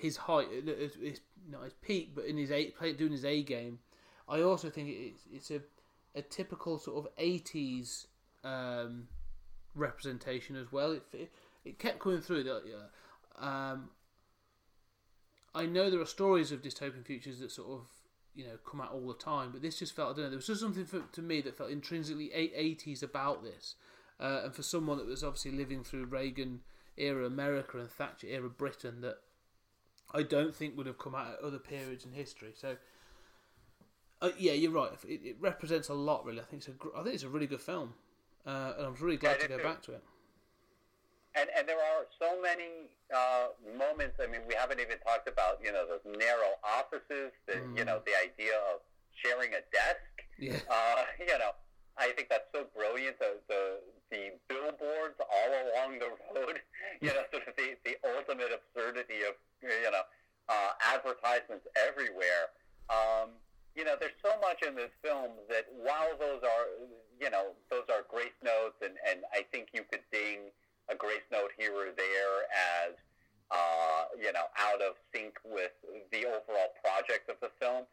his 0.00 0.16
height, 0.16 0.48
not 0.64 1.64
his 1.64 1.74
peak, 1.82 2.14
but 2.14 2.24
in 2.24 2.36
his 2.36 2.50
A, 2.50 2.66
play, 2.70 2.92
doing 2.92 3.12
his 3.12 3.24
A 3.24 3.42
game. 3.42 3.78
I 4.28 4.42
also 4.42 4.70
think 4.70 4.88
it's 4.88 5.22
it's 5.32 5.50
a 5.50 5.60
a 6.14 6.22
typical 6.22 6.78
sort 6.78 7.04
of 7.04 7.12
eighties 7.18 8.06
um, 8.44 9.08
representation 9.74 10.56
as 10.56 10.72
well. 10.72 10.92
It, 10.92 11.02
it 11.12 11.32
it 11.64 11.78
kept 11.78 11.98
coming 11.98 12.20
through 12.20 12.44
that. 12.44 12.62
Uh, 13.38 13.44
um, 13.44 13.90
I 15.54 15.66
know 15.66 15.90
there 15.90 16.00
are 16.00 16.06
stories 16.06 16.52
of 16.52 16.62
dystopian 16.62 17.04
futures 17.04 17.40
that 17.40 17.50
sort 17.50 17.80
of 17.80 17.86
you 18.34 18.44
know 18.44 18.56
come 18.68 18.80
out 18.80 18.92
all 18.92 19.08
the 19.08 19.14
time, 19.14 19.50
but 19.52 19.62
this 19.62 19.78
just 19.78 19.94
felt 19.94 20.10
I 20.10 20.12
don't 20.12 20.24
know. 20.24 20.30
There 20.30 20.38
was 20.38 20.46
just 20.46 20.60
something 20.60 20.84
for, 20.84 21.00
to 21.00 21.22
me 21.22 21.40
that 21.42 21.56
felt 21.56 21.70
intrinsically 21.70 22.32
eighties 22.32 23.02
about 23.02 23.42
this, 23.42 23.74
uh, 24.18 24.42
and 24.44 24.54
for 24.54 24.62
someone 24.62 24.98
that 24.98 25.06
was 25.06 25.24
obviously 25.24 25.52
living 25.52 25.84
through 25.84 26.06
Reagan 26.06 26.60
era 26.96 27.26
America 27.26 27.78
and 27.78 27.90
Thatcher 27.90 28.28
era 28.28 28.48
Britain, 28.48 29.00
that 29.00 29.18
I 30.12 30.22
don't 30.22 30.54
think 30.54 30.76
would 30.76 30.86
have 30.86 30.98
come 30.98 31.14
out 31.14 31.28
at 31.34 31.40
other 31.44 31.58
periods 31.58 32.04
in 32.04 32.12
history. 32.12 32.52
So. 32.56 32.76
Uh, 34.22 34.30
yeah, 34.38 34.52
you're 34.52 34.70
right. 34.70 34.90
It, 35.08 35.20
it 35.24 35.36
represents 35.40 35.88
a 35.88 35.94
lot, 35.94 36.26
really. 36.26 36.40
I 36.40 36.44
think 36.44 36.60
it's 36.60 36.68
a, 36.68 36.72
gr- 36.72 36.92
I 36.94 37.02
think 37.02 37.14
it's 37.14 37.24
a 37.24 37.28
really 37.30 37.46
good 37.46 37.62
film, 37.62 37.94
uh, 38.46 38.74
and 38.76 38.86
I'm 38.88 38.94
really 39.00 39.16
glad 39.16 39.38
Yeah, 39.40 39.44
to 39.44 39.48
go 39.48 39.56
too. 39.56 39.62
back 39.64 39.82
to 39.84 39.92
it. 39.92 40.04
And 41.36 41.48
and 41.56 41.66
there 41.66 41.78
are 41.78 42.04
so 42.18 42.36
many 42.42 42.90
uh, 43.14 43.48
moments. 43.78 44.20
I 44.20 44.26
mean, 44.26 44.42
we 44.46 44.52
haven't 44.54 44.78
even 44.80 44.98
talked 44.98 45.26
about 45.28 45.56
you 45.64 45.72
know 45.72 45.86
those 45.88 46.04
narrow 46.18 46.52
offices. 46.60 47.32
The 47.46 47.62
you 47.74 47.84
know 47.86 48.02
the 48.04 48.12
idea 48.20 48.58
of 48.74 48.80
sharing 49.24 49.50
a 49.54 49.62
desk. 49.72 50.12
Yeah. 50.38 50.56
Uh, 50.68 51.04
you 51.20 51.38
know, 51.38 51.52
I 51.96 52.12
think 52.12 52.28
that's 52.28 52.48
so 52.52 52.66
brilliant. 52.76 53.16
The 53.20 53.40
the 53.48 53.62
the 54.10 54.22
billboards 54.48 55.16
all 55.16 55.52
along 55.72 55.98
the 56.00 56.10
road. 56.34 56.60
You 57.00 57.08
know, 57.08 57.24
sort 57.32 57.46
of 57.48 57.56
the 57.56 57.72
the 57.88 57.96
ultimate 58.04 58.50
absurdity 58.52 59.22
of 59.24 59.32
you 59.62 59.90
know 59.90 60.04
uh, 60.48 60.72
advertisements 60.80 61.66
everywhere. 61.76 62.52
Um, 62.90 63.36
you 63.76 63.84
know, 63.86 63.94
there's 63.98 64.18
so 64.18 64.34
much 64.42 64.66
in 64.66 64.74
this 64.74 64.90
film 65.00 65.38
that 65.48 65.70
while 65.78 66.18
those 66.18 66.42
are 66.42 66.66
you 67.20 67.30
know 67.30 67.54
those 67.70 67.86
are 67.88 68.04
grace 68.08 68.36
notes, 68.42 68.78
and 68.82 68.94
and 69.08 69.22
I 69.32 69.46
think 69.52 69.70
you 69.72 69.84
could 69.90 70.04
ding 70.12 70.50
a 70.88 70.96
grace 70.96 71.26
note 71.30 71.54
here 71.56 71.72
or 71.72 71.94
there 71.94 72.36
as 72.50 72.98
uh, 73.50 74.10
you 74.18 74.32
know 74.32 74.50
out 74.58 74.82
of 74.82 74.98
sync 75.14 75.38
with 75.44 75.72
the 76.10 76.26
overall 76.26 76.74
project 76.82 77.30
of 77.30 77.36
the 77.40 77.50
film 77.60 77.86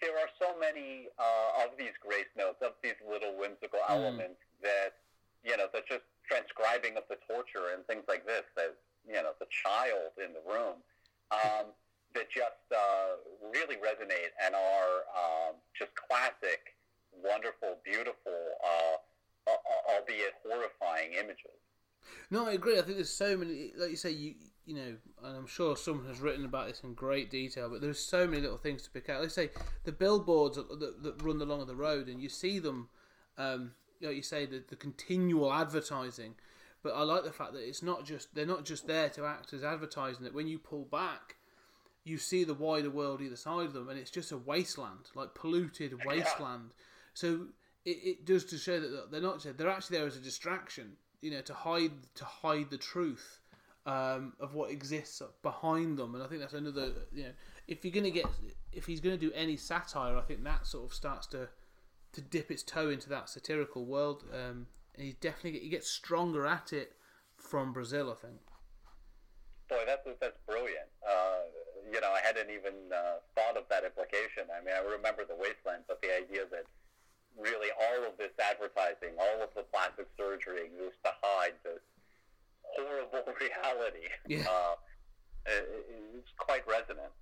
there 0.00 0.14
are 0.18 0.30
so 0.38 0.54
many 0.58 1.10
uh, 1.18 1.64
of 1.66 1.76
these 1.78 1.94
grace 1.98 2.30
notes, 2.38 2.62
of 2.62 2.78
these 2.82 2.98
little 3.02 3.34
whimsical 3.34 3.82
elements 3.88 4.38
that, 4.62 4.94
you 5.42 5.56
know, 5.56 5.66
that 5.72 5.86
just 5.86 6.06
transcribing 6.26 6.96
of 6.96 7.04
the 7.10 7.18
torture 7.26 7.74
and 7.74 7.84
things 7.86 8.04
like 8.08 8.24
this, 8.26 8.46
that, 8.56 8.78
you 9.06 9.18
know, 9.18 9.34
the 9.40 9.50
child 9.50 10.14
in 10.16 10.32
the 10.32 10.44
room, 10.46 10.80
um, 11.34 11.66
that 12.14 12.30
just 12.30 12.64
uh, 12.72 13.16
really 13.52 13.76
resonate 13.76 14.32
and 14.44 14.54
are 14.54 14.94
um, 15.16 15.54
just 15.76 15.90
classic, 15.94 16.74
wonderful, 17.22 17.78
beautiful, 17.84 18.32
uh, 18.62 19.52
albeit 19.90 20.34
horrifying 20.46 21.12
images. 21.12 21.58
No, 22.30 22.46
I 22.46 22.52
agree. 22.52 22.78
I 22.78 22.82
think 22.82 22.96
there's 22.96 23.10
so 23.10 23.36
many, 23.36 23.72
like 23.76 23.90
you 23.90 23.96
say, 23.96 24.10
you 24.10 24.34
you 24.66 24.74
know, 24.74 24.94
and 25.22 25.36
I'm 25.36 25.46
sure 25.46 25.76
someone 25.76 26.06
has 26.06 26.20
written 26.20 26.46
about 26.46 26.68
this 26.68 26.80
in 26.82 26.94
great 26.94 27.30
detail. 27.30 27.68
But 27.68 27.82
there's 27.82 27.98
so 27.98 28.26
many 28.26 28.40
little 28.40 28.56
things 28.56 28.80
to 28.82 28.90
pick 28.90 29.10
out. 29.10 29.20
Like 29.20 29.30
say, 29.30 29.50
the 29.84 29.92
billboards 29.92 30.56
that, 30.56 30.68
that, 30.80 31.02
that 31.02 31.22
run 31.22 31.42
along 31.42 31.66
the 31.66 31.76
road, 31.76 32.08
and 32.08 32.18
you 32.18 32.30
see 32.30 32.58
them 32.58 32.88
um, 33.36 33.72
like 34.00 34.16
you 34.16 34.22
say, 34.22 34.46
the, 34.46 34.62
the 34.68 34.76
continual 34.76 35.52
advertising. 35.52 36.34
But 36.84 36.92
I 36.92 37.02
like 37.02 37.24
the 37.24 37.32
fact 37.32 37.54
that 37.54 37.66
it's 37.66 37.82
not 37.82 38.04
just 38.04 38.34
they're 38.34 38.44
not 38.44 38.66
just 38.66 38.86
there 38.86 39.08
to 39.08 39.24
act 39.24 39.54
as 39.54 39.64
advertising. 39.64 40.22
That 40.22 40.34
when 40.34 40.46
you 40.46 40.58
pull 40.58 40.84
back, 40.84 41.36
you 42.04 42.18
see 42.18 42.44
the 42.44 42.52
wider 42.52 42.90
world 42.90 43.22
either 43.22 43.36
side 43.36 43.64
of 43.64 43.72
them, 43.72 43.88
and 43.88 43.98
it's 43.98 44.10
just 44.10 44.30
a 44.32 44.36
wasteland, 44.36 45.10
like 45.14 45.34
polluted 45.34 46.04
wasteland. 46.04 46.74
So 47.14 47.46
it, 47.86 47.96
it 48.04 48.24
does 48.26 48.44
to 48.46 48.58
show 48.58 48.78
that 48.78 49.10
they're 49.10 49.22
not 49.22 49.44
they're 49.56 49.70
actually 49.70 49.96
there 49.96 50.06
as 50.06 50.18
a 50.18 50.20
distraction, 50.20 50.98
you 51.22 51.30
know, 51.30 51.40
to 51.40 51.54
hide 51.54 51.92
to 52.16 52.24
hide 52.26 52.68
the 52.68 52.76
truth 52.76 53.40
um, 53.86 54.34
of 54.38 54.52
what 54.54 54.70
exists 54.70 55.22
behind 55.42 55.96
them. 55.96 56.14
And 56.14 56.22
I 56.22 56.26
think 56.26 56.42
that's 56.42 56.52
another, 56.52 56.90
you 57.14 57.24
know, 57.24 57.32
if 57.66 57.82
you're 57.82 57.94
gonna 57.94 58.10
get 58.10 58.26
if 58.74 58.84
he's 58.84 59.00
gonna 59.00 59.16
do 59.16 59.32
any 59.34 59.56
satire, 59.56 60.18
I 60.18 60.20
think 60.20 60.44
that 60.44 60.66
sort 60.66 60.84
of 60.84 60.92
starts 60.92 61.26
to 61.28 61.48
to 62.12 62.20
dip 62.20 62.50
its 62.50 62.62
toe 62.62 62.90
into 62.90 63.08
that 63.08 63.30
satirical 63.30 63.86
world. 63.86 64.22
Um, 64.34 64.66
and 64.94 65.04
he 65.06 65.16
definitely 65.20 65.60
he 65.60 65.68
gets 65.68 65.90
stronger 65.90 66.46
at 66.46 66.72
it 66.72 66.92
from 67.36 67.72
Brazil, 67.72 68.10
I 68.10 68.14
think. 68.26 68.40
Boy, 69.68 69.82
that's 69.86 70.06
that's 70.20 70.38
brilliant. 70.46 70.88
Uh, 71.06 71.48
you 71.92 72.00
know, 72.00 72.12
I 72.12 72.20
hadn't 72.24 72.50
even 72.50 72.74
uh, 72.92 73.20
thought 73.34 73.56
of 73.56 73.64
that 73.70 73.84
implication. 73.84 74.44
I 74.54 74.64
mean, 74.64 74.74
I 74.74 74.80
remember 74.84 75.24
the 75.24 75.36
wasteland, 75.36 75.84
but 75.88 76.00
the 76.02 76.14
idea 76.16 76.44
that 76.50 76.64
really 77.38 77.68
all 77.80 78.06
of 78.06 78.16
this 78.18 78.30
advertising, 78.38 79.16
all 79.18 79.42
of 79.42 79.50
the 79.54 79.62
plastic 79.72 80.06
surgery 80.16 80.66
exists 80.66 80.98
to 81.04 81.10
hide 81.22 81.54
this 81.64 81.82
horrible 82.62 83.24
reality. 83.40 84.08
Yeah. 84.28 84.44
Uh, 84.48 84.74
it, 85.46 85.86
it's 86.16 86.30
quite 86.38 86.66
resonant. 86.66 87.12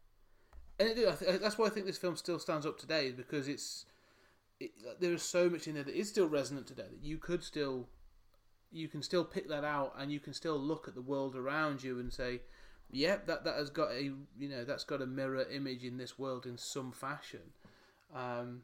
and 0.78 0.90
it, 0.90 1.08
I 1.08 1.14
th- 1.14 1.40
that's 1.40 1.58
why 1.58 1.66
I 1.66 1.70
think 1.70 1.86
this 1.86 1.98
film 1.98 2.16
still 2.16 2.38
stands 2.38 2.66
up 2.66 2.78
today 2.78 3.10
because 3.10 3.48
it's 3.48 3.86
it, 4.62 5.00
there 5.00 5.12
is 5.12 5.22
so 5.22 5.48
much 5.48 5.66
in 5.66 5.74
there 5.74 5.82
that 5.84 5.96
is 5.96 6.08
still 6.08 6.28
resonant 6.28 6.66
today 6.66 6.86
that 6.90 7.02
you 7.02 7.18
could 7.18 7.42
still 7.42 7.88
you 8.70 8.88
can 8.88 9.02
still 9.02 9.24
pick 9.24 9.48
that 9.48 9.64
out 9.64 9.94
and 9.98 10.10
you 10.12 10.20
can 10.20 10.32
still 10.32 10.58
look 10.58 10.88
at 10.88 10.94
the 10.94 11.02
world 11.02 11.36
around 11.36 11.82
you 11.82 11.98
and 11.98 12.12
say 12.12 12.40
yep 12.90 13.26
that 13.26 13.44
that 13.44 13.56
has 13.56 13.70
got 13.70 13.90
a 13.90 14.02
you 14.02 14.48
know 14.48 14.64
that's 14.64 14.84
got 14.84 15.02
a 15.02 15.06
mirror 15.06 15.44
image 15.50 15.84
in 15.84 15.98
this 15.98 16.18
world 16.18 16.46
in 16.46 16.56
some 16.56 16.92
fashion. 16.92 17.52
Um, 18.14 18.62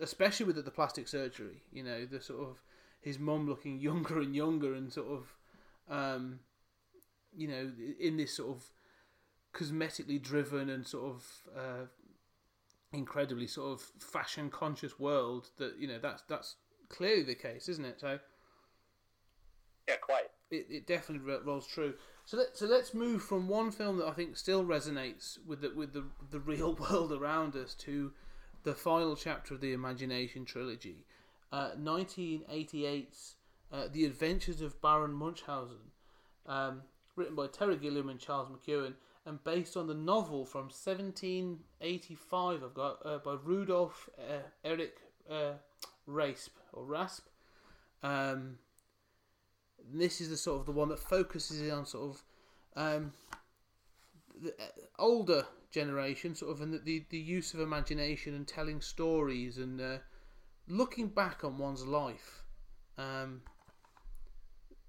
especially 0.00 0.46
with 0.46 0.56
the, 0.56 0.62
the 0.62 0.72
plastic 0.72 1.06
surgery 1.06 1.62
you 1.72 1.82
know 1.82 2.04
the 2.04 2.20
sort 2.20 2.40
of 2.40 2.62
his 3.00 3.18
mum 3.18 3.48
looking 3.48 3.78
younger 3.88 4.20
and 4.20 4.34
younger 4.34 4.74
and 4.74 4.92
sort 4.92 5.08
of 5.08 5.34
um, 5.88 6.40
you 7.36 7.48
know 7.48 7.70
in 8.00 8.16
this 8.16 8.36
sort 8.36 8.56
of 8.56 8.64
cosmetically 9.54 10.20
driven 10.20 10.68
and 10.68 10.86
sort 10.86 11.04
of 11.14 11.24
uh, 11.56 11.86
incredibly 12.94 13.46
sort 13.46 13.72
of 13.72 13.80
fashion 14.02 14.50
conscious 14.50 14.98
world 14.98 15.50
that 15.58 15.76
you 15.78 15.88
know 15.88 15.98
that's 16.00 16.22
that's 16.28 16.56
clearly 16.88 17.22
the 17.22 17.34
case, 17.34 17.68
isn't 17.68 17.84
it? 17.84 18.00
So 18.00 18.18
Yeah, 19.88 19.96
quite. 19.96 20.30
it, 20.50 20.66
it 20.70 20.86
definitely 20.86 21.26
ro- 21.26 21.42
rolls 21.44 21.66
true. 21.66 21.94
So 22.24 22.38
let 22.38 22.56
so 22.56 22.66
let's 22.66 22.94
move 22.94 23.22
from 23.22 23.48
one 23.48 23.70
film 23.70 23.98
that 23.98 24.06
I 24.06 24.12
think 24.12 24.36
still 24.36 24.64
resonates 24.64 25.38
with 25.46 25.60
the 25.60 25.72
with 25.74 25.92
the 25.92 26.04
the 26.30 26.40
real 26.40 26.74
world 26.90 27.12
around 27.12 27.54
us 27.56 27.74
to 27.74 28.12
the 28.62 28.74
final 28.74 29.14
chapter 29.14 29.52
of 29.54 29.60
the 29.60 29.72
Imagination 29.74 30.46
trilogy, 30.46 31.04
uh, 31.52 31.72
1988's 31.78 33.34
uh, 33.70 33.88
The 33.92 34.06
Adventures 34.06 34.62
of 34.62 34.80
Baron 34.80 35.12
Munchausen, 35.12 35.90
um, 36.46 36.80
written 37.14 37.34
by 37.34 37.46
Terry 37.48 37.76
Gilliam 37.76 38.08
and 38.08 38.18
Charles 38.18 38.48
McKeown, 38.48 38.94
and 39.26 39.42
based 39.44 39.76
on 39.76 39.86
the 39.86 39.94
novel 39.94 40.44
from 40.44 40.64
1785 40.64 42.62
I've 42.62 42.74
got 42.74 42.98
uh, 43.04 43.18
by 43.18 43.36
Rudolf 43.42 44.08
uh, 44.18 44.42
Eric 44.64 44.98
uh, 45.30 45.52
Rasp 46.06 46.56
or 46.72 46.84
Rasp. 46.84 47.26
Um, 48.02 48.58
this 49.92 50.20
is 50.20 50.30
the 50.30 50.36
sort 50.36 50.60
of 50.60 50.66
the 50.66 50.72
one 50.72 50.88
that 50.90 50.98
focuses 50.98 51.70
on 51.70 51.86
sort 51.86 52.10
of 52.10 52.22
um, 52.76 53.12
the 54.40 54.50
uh, 54.50 54.66
older 54.98 55.46
generation, 55.70 56.34
sort 56.34 56.52
of, 56.52 56.60
and 56.60 56.80
the, 56.84 57.04
the, 57.08 57.18
use 57.18 57.54
of 57.54 57.60
imagination 57.60 58.34
and 58.34 58.46
telling 58.46 58.80
stories 58.80 59.58
and 59.58 59.80
uh, 59.80 59.98
looking 60.68 61.08
back 61.08 61.44
on 61.44 61.58
one's 61.58 61.84
life. 61.86 62.42
Um, 62.96 63.42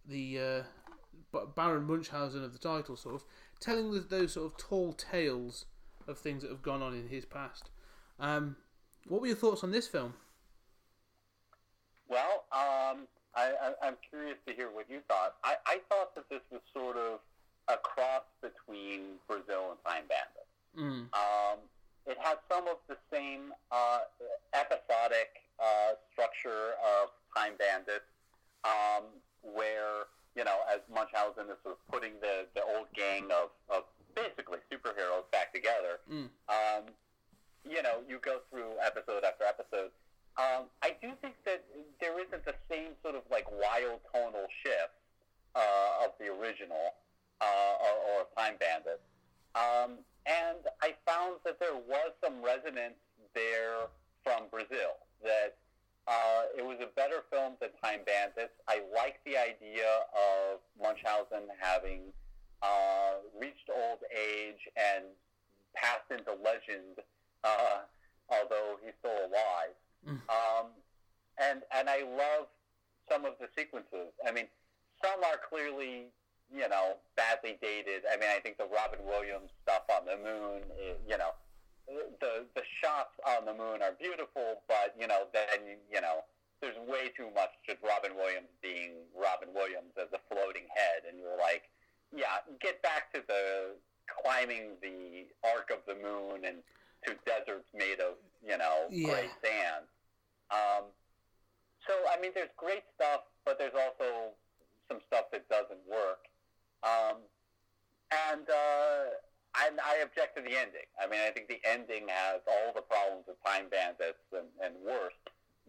the 0.08 0.40
uh, 1.34 1.44
Baron 1.56 1.86
Munchausen 1.86 2.44
of 2.44 2.54
the 2.54 2.60
title, 2.60 2.96
sort 2.96 3.16
of 3.16 3.26
telling 3.66 3.92
th- 3.92 4.10
those 4.10 4.34
sort 4.34 4.46
of 4.46 4.58
tall 4.58 4.94
tales 4.94 5.66
of 6.08 6.20
things 6.20 6.44
that 6.44 6.52
have 6.52 6.62
gone 6.62 6.82
on 6.82 6.94
in 6.94 7.08
his 7.08 7.26
past. 7.26 7.70
Um, 8.20 8.56
what 9.08 9.22
were 9.22 9.28
your 9.28 9.36
thoughts 9.36 9.64
on 9.64 9.72
this 9.72 9.88
film? 9.88 10.14
Well, 12.08 12.46
um, 12.52 13.08
I, 13.36 13.52
I, 13.62 13.74
I'm 13.82 13.96
curious 14.10 14.38
to 14.48 14.54
hear 14.54 14.70
what 14.70 14.86
you 14.90 15.00
thought. 15.08 15.36
I, 15.44 15.56
I 15.66 15.80
thought 15.90 16.14
that 16.16 16.30
this 16.30 16.42
was 16.52 16.62
sort 16.74 16.98
of 16.98 17.20
a 17.68 17.78
cross 17.78 18.24
between 18.42 19.18
Brazil 19.28 19.74
and 19.74 19.80
Time 19.86 20.04
Bandit. 20.08 20.48
Mm. 20.78 21.10
Um, 21.18 21.60
it 22.06 22.18
has 22.22 22.38
some 22.52 22.68
of 22.68 22.78
the 22.88 22.98
same 23.12 23.52
uh, 23.72 24.00
episodic 24.54 25.42
uh, 25.60 25.98
structure 26.14 26.78
of 26.78 27.10
Time 27.36 27.54
Bandit, 27.58 28.04
um, 28.64 29.06
where 29.42 30.06
you 30.36 30.44
know, 30.44 30.60
as 30.68 30.82
Munchausen 30.94 31.48
is 31.48 31.58
sort 31.64 31.80
of 31.80 31.82
putting 31.88 32.20
the, 32.20 32.46
the 32.54 32.62
old 32.62 32.92
gang 32.94 33.32
of, 33.32 33.56
of 33.72 33.84
basically 34.16 34.60
superheroes 34.72 35.24
back 35.32 35.54
together. 35.54 36.04
Mm. 36.12 36.28
Um, 36.52 36.84
you 37.64 37.82
know, 37.82 38.04
you 38.08 38.20
go 38.20 38.40
through 38.52 38.76
episode 38.84 39.24
after 39.24 39.48
episode. 39.48 39.92
Um, 40.38 40.68
I 40.84 40.96
do 41.02 41.16
think 41.22 41.36
that 41.46 41.64
there 42.02 42.20
isn't 42.20 42.44
the 42.44 42.56
same 42.70 42.92
sort 43.02 43.16
of 43.16 43.24
like 43.32 43.48
wild 43.50 44.04
tonal 44.12 44.48
shift 44.64 45.00
uh, 45.56 46.04
of 46.04 46.12
the 46.20 46.28
original 46.28 47.00
uh, 47.40 47.74
or, 47.80 47.96
or 48.12 48.28
Time 48.38 48.56
Bandit. 48.60 49.00
Um, 49.56 50.04
and 50.28 50.68
I 50.84 50.96
found 51.08 51.40
that 51.46 51.60
there 51.60 51.76
was 51.76 52.12
some 52.24 52.44
resonance 52.44 53.00
there 53.34 53.88
from 54.24 54.52
Brazil. 54.52 55.00
That 55.24 55.56
uh, 56.08 56.44
it 56.58 56.64
was 56.64 56.78
a 56.82 56.90
better 56.96 57.24
film 57.32 57.54
than 57.60 57.70
Time 57.84 58.02
Bandits. 58.06 58.54
I 58.68 58.82
like 58.94 59.20
the 59.26 59.38
idea 59.38 60.06
of 60.14 60.60
Munchausen 60.78 61.50
having 61.60 62.14
uh, 62.62 63.26
reached 63.40 63.70
old 63.74 64.00
age 64.14 64.70
and 64.78 65.06
passed 65.74 66.10
into 66.12 66.32
legend, 66.44 67.02
uh, 67.44 67.90
although 68.30 68.78
he's 68.84 68.94
still 69.00 69.18
alive. 69.18 69.74
Um, 70.30 70.68
and 71.42 71.62
and 71.74 71.90
I 71.90 72.04
love 72.06 72.48
some 73.10 73.26
of 73.26 73.34
the 73.40 73.48
sequences. 73.58 74.14
I 74.26 74.32
mean, 74.32 74.46
some 75.04 75.24
are 75.24 75.42
clearly 75.50 76.14
you 76.54 76.70
know 76.70 76.98
badly 77.18 77.58
dated. 77.62 78.04
I 78.12 78.18
mean, 78.18 78.30
I 78.30 78.40
think 78.40 78.58
the 78.58 78.70
Robin 78.70 79.00
Williams 79.06 79.50
stuff 79.64 79.84
on 79.90 80.06
the 80.06 80.18
moon, 80.18 80.62
is, 80.78 80.98
you 81.10 81.18
know, 81.18 81.34
the 81.88 82.46
the 82.56 82.64
shots 82.82 83.14
on 83.26 83.46
the 83.46 83.54
moon 83.54 83.82
are 83.82 83.94
beautiful, 84.00 84.62
but 84.68 84.96
you 85.00 85.08
know 85.08 85.28
then 85.34 85.78
you 85.92 86.02
know 86.02 86.24
there's 86.62 86.78
way 86.88 87.12
too 87.16 87.30
much 87.36 87.52
just 87.66 87.78
Robin 87.84 88.16
Williams 88.16 88.50
being 88.62 89.06
Robin 89.14 89.50
Williams 89.54 89.94
as 90.00 90.08
a 90.14 90.22
floating 90.32 90.66
head, 90.74 91.06
and 91.08 91.20
you're 91.20 91.38
like, 91.38 91.70
yeah, 92.16 92.42
get 92.62 92.82
back 92.82 93.12
to 93.14 93.22
the 93.28 93.76
climbing 94.10 94.78
the 94.82 95.26
arc 95.44 95.70
of 95.72 95.82
the 95.88 95.96
moon 95.96 96.46
and 96.46 96.62
to 97.06 97.14
deserts 97.26 97.70
made 97.74 98.00
of 98.00 98.18
you 98.42 98.58
know 98.58 98.88
Yeah. 98.90 99.10
gray 99.10 99.30
sand. 99.44 99.86
Um, 100.50 100.84
so 101.86 101.94
I 102.10 102.20
mean, 102.20 102.32
there's 102.34 102.54
great 102.58 102.84
stuff, 102.96 103.22
but 103.46 103.60
there's 103.60 103.76
also 103.78 104.34
some 104.90 105.00
stuff 105.08 105.26
that 105.32 105.48
doesn't 105.50 105.82
work. 105.90 106.26
Um, 106.84 107.18
and 108.32 108.46
uh, 108.50 109.18
and 109.64 109.80
I 109.80 110.04
object 110.04 110.36
to 110.36 110.42
the 110.44 110.56
ending. 110.58 110.88
I 111.00 111.08
mean, 111.08 111.22
I 111.24 111.32
think 111.32 111.48
the 111.48 111.62
ending 111.64 112.08
has 112.12 112.42
all 112.48 112.76
the 112.76 112.84
problems 112.84 113.26
of 113.32 113.40
Time 113.46 113.72
Bandits 113.72 114.20
and, 114.36 114.48
and 114.60 114.76
worse. 114.84 115.16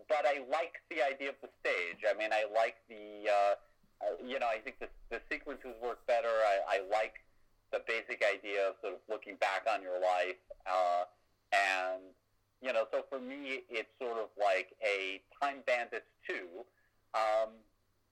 But 0.09 0.27
I 0.27 0.43
like 0.51 0.83
the 0.91 1.03
idea 1.03 1.31
of 1.31 1.39
the 1.41 1.51
stage. 1.63 2.03
I 2.03 2.15
mean, 2.19 2.31
I 2.33 2.45
like 2.51 2.77
the, 2.89 3.31
uh, 3.31 3.55
uh, 4.03 4.17
you 4.23 4.39
know, 4.39 4.47
I 4.47 4.59
think 4.59 4.79
the, 4.79 4.89
the 5.11 5.21
sequences 5.31 5.75
work 5.83 6.05
better. 6.07 6.31
I, 6.31 6.83
I 6.83 6.89
like 6.91 7.23
the 7.73 7.81
basic 7.87 8.23
idea 8.23 8.69
of 8.69 8.75
sort 8.83 8.95
of 8.95 9.01
looking 9.09 9.37
back 9.37 9.67
on 9.71 9.83
your 9.83 9.99
life. 9.99 10.41
Uh, 10.67 11.05
and, 11.55 12.03
you 12.61 12.73
know, 12.73 12.85
so 12.93 13.05
for 13.09 13.19
me, 13.19 13.65
it's 13.71 13.91
sort 14.01 14.19
of 14.19 14.29
like 14.39 14.75
a 14.85 15.21
Time 15.41 15.63
Bandits 15.67 16.11
2 16.27 16.47
um, 17.15 17.51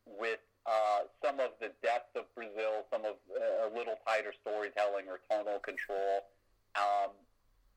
with 0.07 0.41
uh, 0.67 1.01
some 1.25 1.41
of 1.41 1.51
the 1.61 1.71
depth 1.83 2.17
of 2.17 2.25
Brazil, 2.35 2.85
some 2.93 3.05
of 3.05 3.17
uh, 3.31 3.69
a 3.69 3.71
little 3.77 3.97
tighter 4.07 4.33
storytelling 4.41 5.07
or 5.09 5.21
tonal 5.31 5.59
control. 5.61 6.25
Um, 6.75 7.13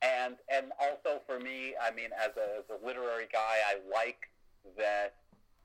and 0.02 0.36
and 0.48 0.72
also 0.80 1.22
for 1.26 1.40
me, 1.40 1.74
I 1.82 1.92
mean, 1.92 2.10
as 2.16 2.32
a, 2.38 2.60
as 2.60 2.66
a 2.70 2.86
literary 2.86 3.28
guy, 3.32 3.58
I 3.68 3.78
like 3.92 4.30
that 4.78 5.14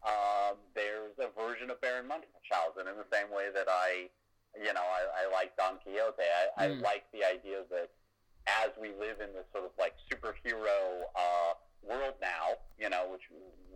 um, 0.02 0.56
there's 0.74 1.14
a 1.18 1.28
version 1.38 1.70
of 1.70 1.80
Baron 1.80 2.08
Munchausen 2.08 2.88
in 2.88 2.96
the 2.96 3.06
same 3.12 3.30
way 3.30 3.48
that 3.54 3.68
I, 3.68 4.08
you 4.58 4.72
know, 4.72 4.82
I, 4.82 5.26
I 5.26 5.32
like 5.32 5.54
Don 5.56 5.78
Quixote. 5.84 6.22
I, 6.22 6.64
I 6.64 6.68
Mm. 6.68 6.82
like 6.82 7.04
the 7.12 7.24
idea 7.24 7.62
that 7.70 7.90
as 8.46 8.70
we 8.80 8.88
live 8.98 9.20
in 9.20 9.32
this 9.32 9.46
sort 9.52 9.64
of 9.64 9.70
like 9.78 9.94
superhero 10.10 11.06
uh, 11.14 11.54
world 11.82 12.14
now, 12.20 12.58
you 12.78 12.88
know, 12.90 13.06
which 13.10 13.22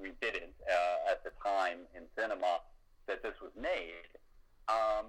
we 0.00 0.10
didn't, 0.20 0.54
uh, 0.66 1.10
at 1.12 1.22
the 1.22 1.30
time 1.44 1.86
in 1.94 2.02
cinema 2.18 2.58
that 3.06 3.22
this 3.22 3.34
was 3.40 3.52
made, 3.60 4.08
um, 4.68 5.06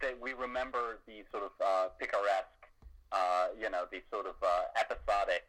that 0.00 0.18
we 0.20 0.32
remember 0.32 0.98
the 1.06 1.22
sort 1.30 1.44
of 1.44 1.52
uh, 1.60 1.88
picaresque, 1.98 2.66
uh, 3.12 3.48
you 3.60 3.70
know, 3.70 3.84
the 3.90 4.00
sort 4.10 4.26
of 4.26 4.34
uh, 4.42 4.62
episodic 4.78 5.44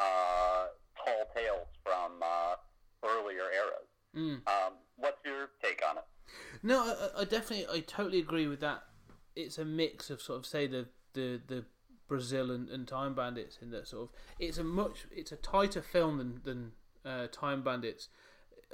uh, 0.00 0.66
tall 0.96 1.24
tales 1.34 1.68
from 1.82 2.22
uh, 2.22 2.54
earlier 3.04 3.50
eras. 3.52 3.88
Mm. 4.16 4.48
Um, 4.48 4.74
what's 4.96 5.18
your 5.24 5.50
take 5.62 5.82
on 5.88 5.98
it? 5.98 6.04
No, 6.62 6.82
I, 6.82 7.22
I 7.22 7.24
definitely, 7.24 7.66
I 7.72 7.80
totally 7.80 8.18
agree 8.18 8.46
with 8.46 8.60
that. 8.60 8.84
It's 9.36 9.58
a 9.58 9.64
mix 9.64 10.10
of 10.10 10.22
sort 10.22 10.38
of 10.38 10.46
say 10.46 10.66
the 10.66 10.86
the 11.14 11.40
the 11.46 11.64
Brazil 12.06 12.50
and, 12.50 12.68
and 12.68 12.86
Time 12.86 13.14
Bandits 13.14 13.58
in 13.60 13.70
that 13.70 13.88
sort 13.88 14.04
of. 14.04 14.08
It's 14.38 14.58
a 14.58 14.64
much, 14.64 15.06
it's 15.10 15.32
a 15.32 15.36
tighter 15.36 15.82
film 15.82 16.18
than 16.18 16.40
than 16.44 16.72
uh, 17.04 17.26
Time 17.32 17.62
Bandits, 17.62 18.08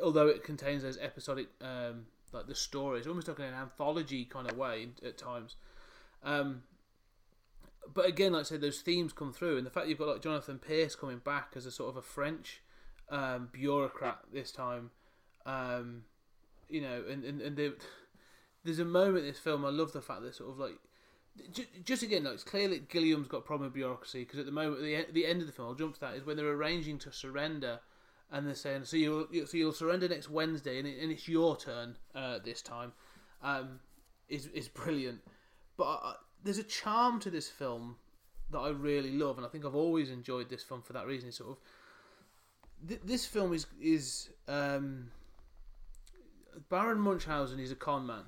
although 0.02 0.28
it 0.28 0.44
contains 0.44 0.82
those 0.82 0.98
episodic 0.98 1.48
um, 1.60 2.06
like 2.32 2.46
the 2.46 2.54
stories, 2.54 3.00
it's 3.00 3.08
almost 3.08 3.28
like 3.28 3.38
an 3.38 3.54
anthology 3.54 4.24
kind 4.24 4.50
of 4.50 4.56
way 4.56 4.88
at 5.04 5.18
times. 5.18 5.56
Um, 6.22 6.62
but 7.92 8.06
again, 8.06 8.32
like 8.32 8.40
I 8.40 8.44
said, 8.44 8.60
those 8.60 8.80
themes 8.80 9.12
come 9.12 9.32
through, 9.32 9.58
and 9.58 9.66
the 9.66 9.70
fact 9.70 9.88
you've 9.88 9.98
got 9.98 10.08
like 10.08 10.22
Jonathan 10.22 10.58
Pryce 10.58 10.94
coming 10.94 11.18
back 11.18 11.52
as 11.56 11.66
a 11.66 11.70
sort 11.70 11.90
of 11.90 11.96
a 11.96 12.02
French 12.02 12.62
um, 13.08 13.48
bureaucrat 13.52 14.18
this 14.32 14.52
time, 14.52 14.90
um, 15.46 16.04
you 16.68 16.80
know, 16.80 17.02
and 17.10 17.24
and, 17.24 17.40
and 17.40 17.56
they, 17.56 17.70
there's 18.64 18.78
a 18.78 18.84
moment 18.84 19.24
in 19.24 19.30
this 19.30 19.38
film. 19.40 19.64
I 19.64 19.70
love 19.70 19.92
the 19.92 20.02
fact 20.02 20.22
that 20.22 20.34
sort 20.34 20.50
of 20.50 20.58
like. 20.58 20.78
ju- 21.52 21.66
Just 21.84 22.02
again, 22.02 22.24
like 22.24 22.34
it's 22.34 22.44
clear 22.44 22.68
that 22.68 22.88
Gilliam's 22.88 23.28
got 23.28 23.38
a 23.38 23.42
problem 23.42 23.66
with 23.68 23.74
bureaucracy 23.74 24.20
because 24.20 24.38
at 24.38 24.46
the 24.46 24.52
moment, 24.52 24.82
the, 24.82 25.06
the 25.12 25.26
end 25.26 25.40
of 25.40 25.46
the 25.46 25.52
film, 25.52 25.68
I'll 25.68 25.74
jump 25.74 25.94
to 25.94 26.00
that, 26.00 26.14
is 26.14 26.24
when 26.24 26.36
they're 26.36 26.52
arranging 26.52 26.98
to 27.00 27.12
surrender, 27.12 27.80
and 28.30 28.46
they're 28.46 28.54
saying, 28.54 28.84
"So 28.84 28.96
you'll 28.96 29.26
you- 29.30 29.46
so 29.46 29.56
you'll 29.56 29.72
surrender 29.72 30.08
next 30.08 30.28
Wednesday, 30.30 30.78
and, 30.78 30.86
it, 30.86 30.98
and 31.02 31.10
it's 31.12 31.28
your 31.28 31.56
turn 31.56 31.96
uh, 32.14 32.38
this 32.44 32.62
time." 32.62 32.92
Um, 33.42 33.80
is 34.28 34.46
is 34.48 34.68
brilliant, 34.68 35.20
but 35.76 35.84
I- 35.84 36.16
there's 36.42 36.58
a 36.58 36.62
charm 36.64 37.20
to 37.20 37.30
this 37.30 37.48
film 37.50 37.96
that 38.50 38.58
I 38.58 38.70
really 38.70 39.12
love, 39.12 39.36
and 39.36 39.46
I 39.46 39.48
think 39.48 39.64
I've 39.64 39.74
always 39.74 40.10
enjoyed 40.10 40.48
this 40.48 40.62
film 40.62 40.82
for 40.82 40.92
that 40.92 41.06
reason. 41.06 41.28
It's 41.28 41.38
sort 41.38 41.50
of 41.50 42.88
th- 42.88 43.00
this 43.04 43.26
film 43.26 43.52
is 43.52 43.66
is 43.80 44.30
um, 44.48 45.10
Baron 46.68 47.00
Munchausen 47.00 47.58
is 47.60 47.70
a 47.72 47.76
con 47.76 48.06
man, 48.06 48.24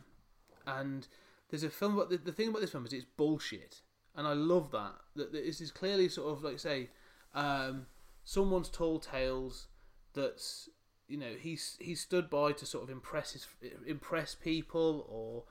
and 0.66 1.06
there's 1.50 1.62
a 1.62 1.70
film. 1.70 1.96
The, 2.08 2.16
the 2.18 2.32
thing 2.32 2.48
about 2.48 2.60
this 2.60 2.70
film 2.72 2.86
is 2.86 2.92
it's 2.92 3.04
bullshit, 3.04 3.82
and 4.16 4.26
I 4.26 4.32
love 4.32 4.70
that. 4.72 4.94
That 5.16 5.32
that 5.32 5.44
this 5.44 5.60
is 5.60 5.70
clearly 5.70 6.08
sort 6.08 6.32
of 6.36 6.42
like 6.42 6.58
say, 6.58 6.90
um, 7.34 7.86
someone's 8.24 8.68
tall 8.68 8.98
tales. 8.98 9.68
That's 10.14 10.68
you 11.08 11.16
know 11.18 11.34
he's 11.38 11.76
he 11.80 11.94
stood 11.94 12.30
by 12.30 12.52
to 12.52 12.66
sort 12.66 12.84
of 12.84 12.90
impress 12.90 13.32
his 13.32 13.46
impress 13.86 14.34
people 14.34 15.06
or 15.08 15.44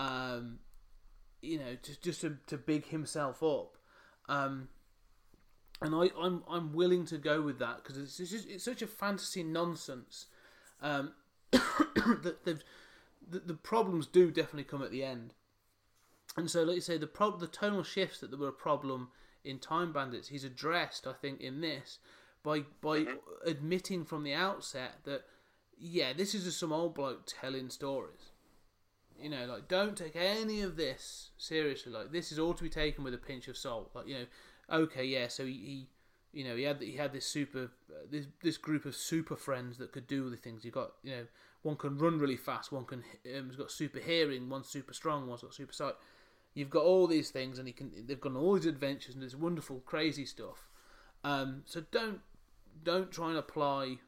um, 0.00 0.58
you 1.40 1.58
know 1.58 1.76
just 1.82 2.02
just 2.02 2.20
to, 2.22 2.38
to 2.46 2.56
big 2.56 2.86
himself 2.86 3.42
up. 3.42 3.76
Um, 4.28 4.68
and 5.82 5.94
I, 5.94 6.10
I'm 6.18 6.44
I'm 6.48 6.72
willing 6.72 7.06
to 7.06 7.18
go 7.18 7.40
with 7.40 7.58
that 7.58 7.78
because 7.82 7.98
it's, 7.98 8.20
it's 8.20 8.30
just 8.30 8.48
it's 8.48 8.64
such 8.64 8.82
a 8.82 8.86
fantasy 8.86 9.42
nonsense 9.42 10.26
um, 10.82 11.12
that 11.50 12.44
the 12.44 12.60
the 13.28 13.54
problems 13.54 14.06
do 14.06 14.30
definitely 14.30 14.64
come 14.64 14.82
at 14.82 14.90
the 14.90 15.04
end. 15.04 15.34
And 16.36 16.50
so, 16.50 16.62
like 16.62 16.76
you 16.76 16.80
say, 16.80 16.96
the 16.96 17.06
prob- 17.06 17.40
the 17.40 17.46
tonal 17.46 17.82
shifts 17.82 18.20
that 18.20 18.38
were 18.38 18.48
a 18.48 18.52
problem 18.52 19.08
in 19.44 19.58
Time 19.58 19.92
Bandits, 19.92 20.28
he's 20.28 20.44
addressed, 20.44 21.06
I 21.06 21.12
think, 21.12 21.40
in 21.40 21.60
this 21.60 21.98
by 22.42 22.64
by 22.80 23.06
admitting 23.44 24.04
from 24.04 24.24
the 24.24 24.34
outset 24.34 24.98
that 25.04 25.22
yeah, 25.78 26.12
this 26.12 26.34
is 26.34 26.44
just 26.44 26.58
some 26.58 26.72
old 26.72 26.94
bloke 26.94 27.26
telling 27.26 27.70
stories. 27.70 28.30
You 29.20 29.30
know, 29.30 29.46
like 29.46 29.68
don't 29.68 29.96
take 29.96 30.16
any 30.16 30.62
of 30.62 30.76
this 30.76 31.30
seriously. 31.38 31.92
Like 31.92 32.12
this 32.12 32.32
is 32.32 32.38
all 32.38 32.54
to 32.54 32.62
be 32.62 32.70
taken 32.70 33.04
with 33.04 33.14
a 33.14 33.18
pinch 33.18 33.48
of 33.48 33.56
salt. 33.56 33.90
Like 33.94 34.06
you 34.06 34.14
know, 34.14 34.26
okay, 34.70 35.04
yeah. 35.04 35.28
So 35.28 35.44
he, 35.44 35.52
he 35.52 35.86
you 36.32 36.44
know, 36.44 36.56
he 36.56 36.62
had 36.62 36.80
he 36.80 36.96
had 36.96 37.12
this 37.12 37.26
super 37.26 37.70
uh, 37.90 38.06
this 38.10 38.26
this 38.42 38.56
group 38.56 38.84
of 38.84 38.94
super 38.94 39.36
friends 39.36 39.78
that 39.78 39.92
could 39.92 40.06
do 40.06 40.30
the 40.30 40.36
things. 40.36 40.64
You 40.64 40.70
got 40.70 40.92
you 41.02 41.10
know, 41.10 41.26
one 41.62 41.76
can 41.76 41.98
run 41.98 42.18
really 42.18 42.36
fast, 42.36 42.72
one 42.72 42.84
can 42.84 43.02
um, 43.36 43.48
has 43.48 43.56
got 43.56 43.70
super 43.70 43.98
hearing, 43.98 44.48
one's 44.48 44.68
super 44.68 44.94
strong, 44.94 45.26
one's 45.26 45.42
got 45.42 45.54
super 45.54 45.72
sight. 45.72 45.94
You've 46.54 46.70
got 46.70 46.84
all 46.84 47.06
these 47.06 47.30
things, 47.30 47.58
and 47.58 47.66
he 47.66 47.72
can 47.72 47.92
they've 48.06 48.20
gone 48.20 48.36
all 48.36 48.54
these 48.54 48.66
adventures 48.66 49.14
and 49.14 49.22
this 49.22 49.34
wonderful, 49.34 49.80
crazy 49.80 50.24
stuff. 50.24 50.68
Um, 51.22 51.62
so 51.66 51.82
don't 51.90 52.20
don't 52.82 53.10
try 53.10 53.28
and 53.28 53.38
apply 53.38 53.98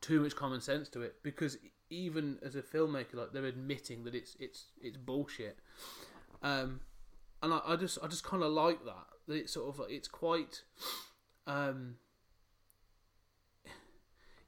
too 0.00 0.20
much 0.20 0.34
common 0.34 0.60
sense 0.60 0.88
to 0.90 1.02
it 1.02 1.16
because 1.22 1.58
even 1.90 2.38
as 2.42 2.56
a 2.56 2.62
filmmaker, 2.62 3.14
like 3.14 3.32
they're 3.32 3.44
admitting 3.44 4.04
that 4.04 4.14
it's 4.14 4.36
it's 4.40 4.66
it's 4.80 4.96
bullshit. 4.96 5.58
Um, 6.42 6.80
and 7.42 7.52
I, 7.52 7.60
I 7.66 7.76
just 7.76 7.98
I 8.02 8.06
just 8.06 8.24
kind 8.24 8.42
of 8.42 8.52
like 8.52 8.84
that 8.84 9.06
that 9.28 9.34
it's 9.34 9.52
sort 9.52 9.74
of 9.74 9.86
it's 9.88 10.08
quite 10.08 10.62
um 11.46 11.96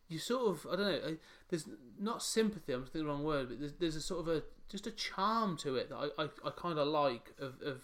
you 0.09 0.18
sort 0.18 0.49
of 0.49 0.66
I 0.72 0.76
don't 0.76 0.86
know 0.86 1.16
there's 1.49 1.68
not 1.99 2.22
sympathy 2.22 2.72
I'm 2.72 2.84
thinking 2.84 3.03
the 3.03 3.07
wrong 3.07 3.24
word 3.24 3.49
but 3.49 3.61
there's, 3.61 3.72
there's 3.74 3.97
a 3.97 4.01
sort 4.01 4.20
of 4.20 4.28
a 4.28 4.42
just 4.68 4.86
a 4.86 4.90
charm 4.90 5.57
to 5.59 5.76
it 5.76 5.90
that 5.90 5.97
I, 5.97 6.22
I, 6.22 6.28
I 6.45 6.51
kind 6.57 6.78
of 6.78 6.88
like 6.88 7.32
of, 7.38 7.61
of 7.62 7.82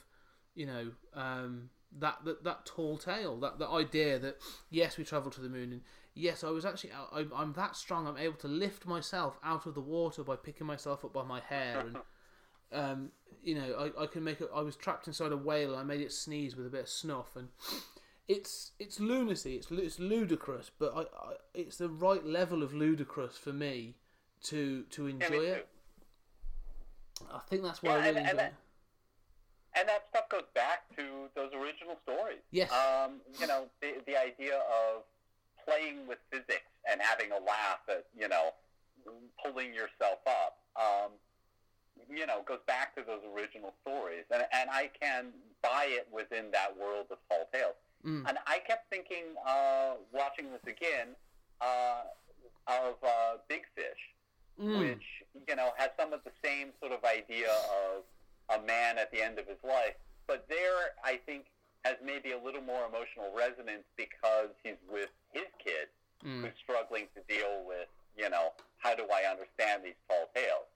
you 0.55 0.67
know 0.67 0.91
um 1.15 1.71
that, 1.99 2.19
that 2.25 2.45
that 2.45 2.65
tall 2.67 2.97
tale 2.97 3.37
that 3.41 3.59
the 3.59 3.69
idea 3.69 4.19
that 4.19 4.39
yes 4.71 4.97
we 4.97 5.05
travel 5.05 5.31
to 5.31 5.41
the 5.41 5.49
moon 5.49 5.73
and 5.73 5.81
yes 6.15 6.45
I 6.45 6.51
was 6.51 6.65
actually 6.65 6.93
I, 6.93 7.25
I'm 7.35 7.53
that 7.55 7.75
strong 7.77 8.07
I'm 8.07 8.17
able 8.17 8.39
to 8.39 8.49
lift 8.49 8.87
myself 8.87 9.39
out 9.43 9.67
of 9.67 9.75
the 9.75 9.81
water 9.81 10.23
by 10.23 10.37
picking 10.37 10.67
myself 10.67 11.05
up 11.05 11.13
by 11.13 11.25
my 11.25 11.41
hair 11.41 11.81
and 11.81 11.97
um, 12.73 13.11
you 13.43 13.55
know, 13.57 13.91
I, 13.99 14.03
I 14.03 14.07
can 14.07 14.23
make 14.23 14.41
it. 14.41 14.49
I 14.55 14.61
was 14.61 14.77
trapped 14.77 15.09
inside 15.09 15.33
a 15.33 15.37
whale, 15.37 15.71
and 15.73 15.81
I 15.81 15.83
made 15.83 16.01
it 16.03 16.13
sneeze 16.13 16.55
with 16.57 16.67
a 16.67 16.69
bit 16.69 16.83
of 16.83 16.89
snuff, 16.89 17.35
and 17.35 17.49
it's 18.29 18.73
it's 18.79 19.01
lunacy. 19.01 19.57
It's 19.57 19.69
it's 19.73 19.99
ludicrous, 19.99 20.71
but 20.79 20.93
I, 20.95 21.01
I 21.01 21.33
it's 21.55 21.79
the 21.79 21.89
right 21.89 22.25
level 22.25 22.63
of 22.63 22.73
ludicrous 22.75 23.37
for 23.39 23.53
me 23.53 23.97
to 24.45 24.85
to 24.91 25.07
Yeah, 25.09 25.15
enjoy 25.15 25.39
me 25.41 25.47
it. 25.47 25.69
I 27.33 27.39
think 27.49 27.63
that's 27.63 27.83
why 27.83 27.91
Yeah, 27.91 27.95
I 27.97 27.99
really 27.99 28.09
and- 28.09 28.19
and 28.19 28.29
enjoy 28.29 28.37
that- 28.43 28.47
it. 28.53 28.55
And 29.77 29.89
that 29.89 30.07
stuff 30.11 30.29
goes 30.29 30.49
back 30.55 30.85
to 30.97 31.31
those 31.35 31.53
original 31.55 31.97
stories. 32.03 32.43
Yes. 32.51 32.71
Um, 32.73 33.21
you 33.39 33.47
know, 33.47 33.67
the, 33.81 34.03
the 34.07 34.17
idea 34.19 34.57
of 34.57 35.03
playing 35.65 36.07
with 36.09 36.19
physics 36.31 36.71
and 36.91 37.01
having 37.01 37.31
a 37.31 37.39
laugh 37.39 37.81
at, 37.89 38.07
you 38.19 38.29
know, 38.29 38.51
pulling 39.43 39.73
yourself 39.73 40.19
up, 40.27 40.59
um, 40.77 41.11
you 42.11 42.27
know, 42.27 42.43
goes 42.47 42.59
back 42.67 42.95
to 42.97 43.03
those 43.07 43.23
original 43.37 43.75
stories. 43.83 44.25
And, 44.31 44.43
and 44.53 44.71
I 44.71 44.91
can 45.01 45.27
buy 45.63 45.87
it 45.89 46.09
within 46.13 46.51
that 46.53 46.77
world 46.77 47.07
of 47.11 47.19
tall 47.29 47.49
tales. 47.53 47.79
Mm. 48.05 48.29
And 48.29 48.39
I 48.47 48.59
kept 48.67 48.91
thinking, 48.91 49.39
uh, 49.47 49.95
watching 50.13 50.51
this 50.51 50.63
again, 50.67 51.15
uh, 51.61 52.03
of 52.67 52.95
uh, 53.05 53.39
Big 53.49 53.63
Fish 53.75 53.99
Mm. 54.61 54.79
which 54.79 55.07
you 55.49 55.57
know 55.57 55.71
has 55.79 55.89
some 55.99 56.13
of 56.13 56.21
the 56.25 56.33
same 56.45 56.69
sort 56.81 56.93
of 56.93 57.03
idea 57.03 57.49
of 57.49 58.05
a 58.55 58.61
man 58.67 58.99
at 58.99 59.11
the 59.13 59.23
end 59.23 59.39
of 59.39 59.47
his 59.47 59.59
life, 59.65 59.95
but 60.27 60.47
there 60.49 60.93
I 61.05 61.17
think 61.27 61.47
has 61.85 61.97
maybe 62.05 62.33
a 62.33 62.39
little 62.39 62.61
more 62.61 62.85
emotional 62.87 63.33
resonance 63.35 63.85
because 63.97 64.49
he's 64.63 64.81
with 64.91 65.11
his 65.33 65.47
kid 65.63 65.89
Mm. 66.23 66.43
who's 66.45 66.53
struggling 66.63 67.07
to 67.17 67.23
deal 67.35 67.65
with 67.65 67.89
you 68.15 68.29
know 68.29 68.53
how 68.77 68.95
do 68.95 69.07
I 69.11 69.23
understand 69.31 69.83
these 69.83 69.97
tall 70.07 70.29
tales. 70.35 70.69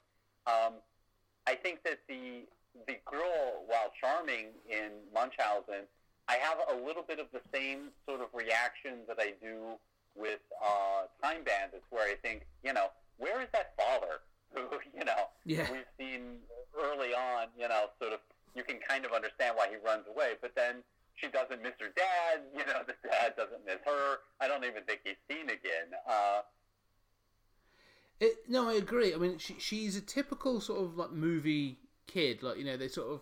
Um, 0.47 0.81
I 1.47 1.55
think 1.55 1.83
that 1.85 1.99
the 2.09 2.47
the 2.87 2.97
girl, 3.05 3.63
while 3.67 3.93
charming 4.01 4.47
in 4.69 4.91
Munchausen, 5.13 5.85
I 6.29 6.37
have 6.37 6.59
a 6.73 6.77
little 6.83 7.03
bit 7.03 7.19
of 7.19 7.27
the 7.33 7.43
same 7.53 7.91
sort 8.09 8.23
of 8.23 8.29
reaction 8.33 9.01
that 9.07 9.19
I 9.21 9.35
do 9.43 9.77
with 10.17 10.41
uh, 10.65 11.03
Time 11.23 11.45
Bandits, 11.45 11.85
where 11.91 12.09
I 12.11 12.15
think, 12.17 12.47
you 12.65 12.73
know, 12.73 12.89
where 13.19 13.43
is 13.43 13.49
that 13.53 13.75
father 13.77 14.21
who, 14.55 14.63
you 14.99 15.05
know, 15.05 15.29
Yeah. 15.45 15.71
we've 15.71 15.85
seen 15.99 16.39
early 16.79 17.15
on, 17.15 17.49
you 17.59 17.69
know, 17.69 17.91
sort 18.01 18.13
of, 18.13 18.21
you 18.55 18.63
can 18.63 18.79
kind 18.87 19.05
of 19.05 19.13
understand 19.13 19.57
why 19.57 19.69
he 19.69 19.77
runs 19.77 20.07
away, 20.09 20.35
but 20.41 20.55
then 20.55 20.83
she 21.15 21.29
doesn't 21.29 21.63
miss 21.63 21.75
her 21.81 21.93
dad, 21.95 22.43
you 22.57 22.65
know, 22.67 22.83
the 22.87 22.95
dad 23.09 23.35
doesn't 23.37 23.65
miss 23.67 23.81
her. 23.85 24.19
I 24.41 24.49
don't 24.49 24.65
even 24.65 24.85
think 24.85 25.01
he's 25.05 25.21
seen 25.29 25.47
again. 25.51 25.95
Uh, 26.09 26.43
It, 28.21 28.49
no, 28.49 28.69
I 28.69 28.75
agree. 28.75 29.15
I 29.15 29.19
mean, 29.19 29.39
she, 29.39 29.59
she's 29.59 29.97
a 29.97 30.01
typical 30.01 30.61
sort 30.61 30.83
of 30.83 30.97
like 30.97 31.13
movie 31.13 31.79
kid. 32.07 32.43
Like 32.43 32.59
you 32.59 32.65
know, 32.65 32.77
they 32.77 32.89
sort 32.89 33.11
of 33.11 33.21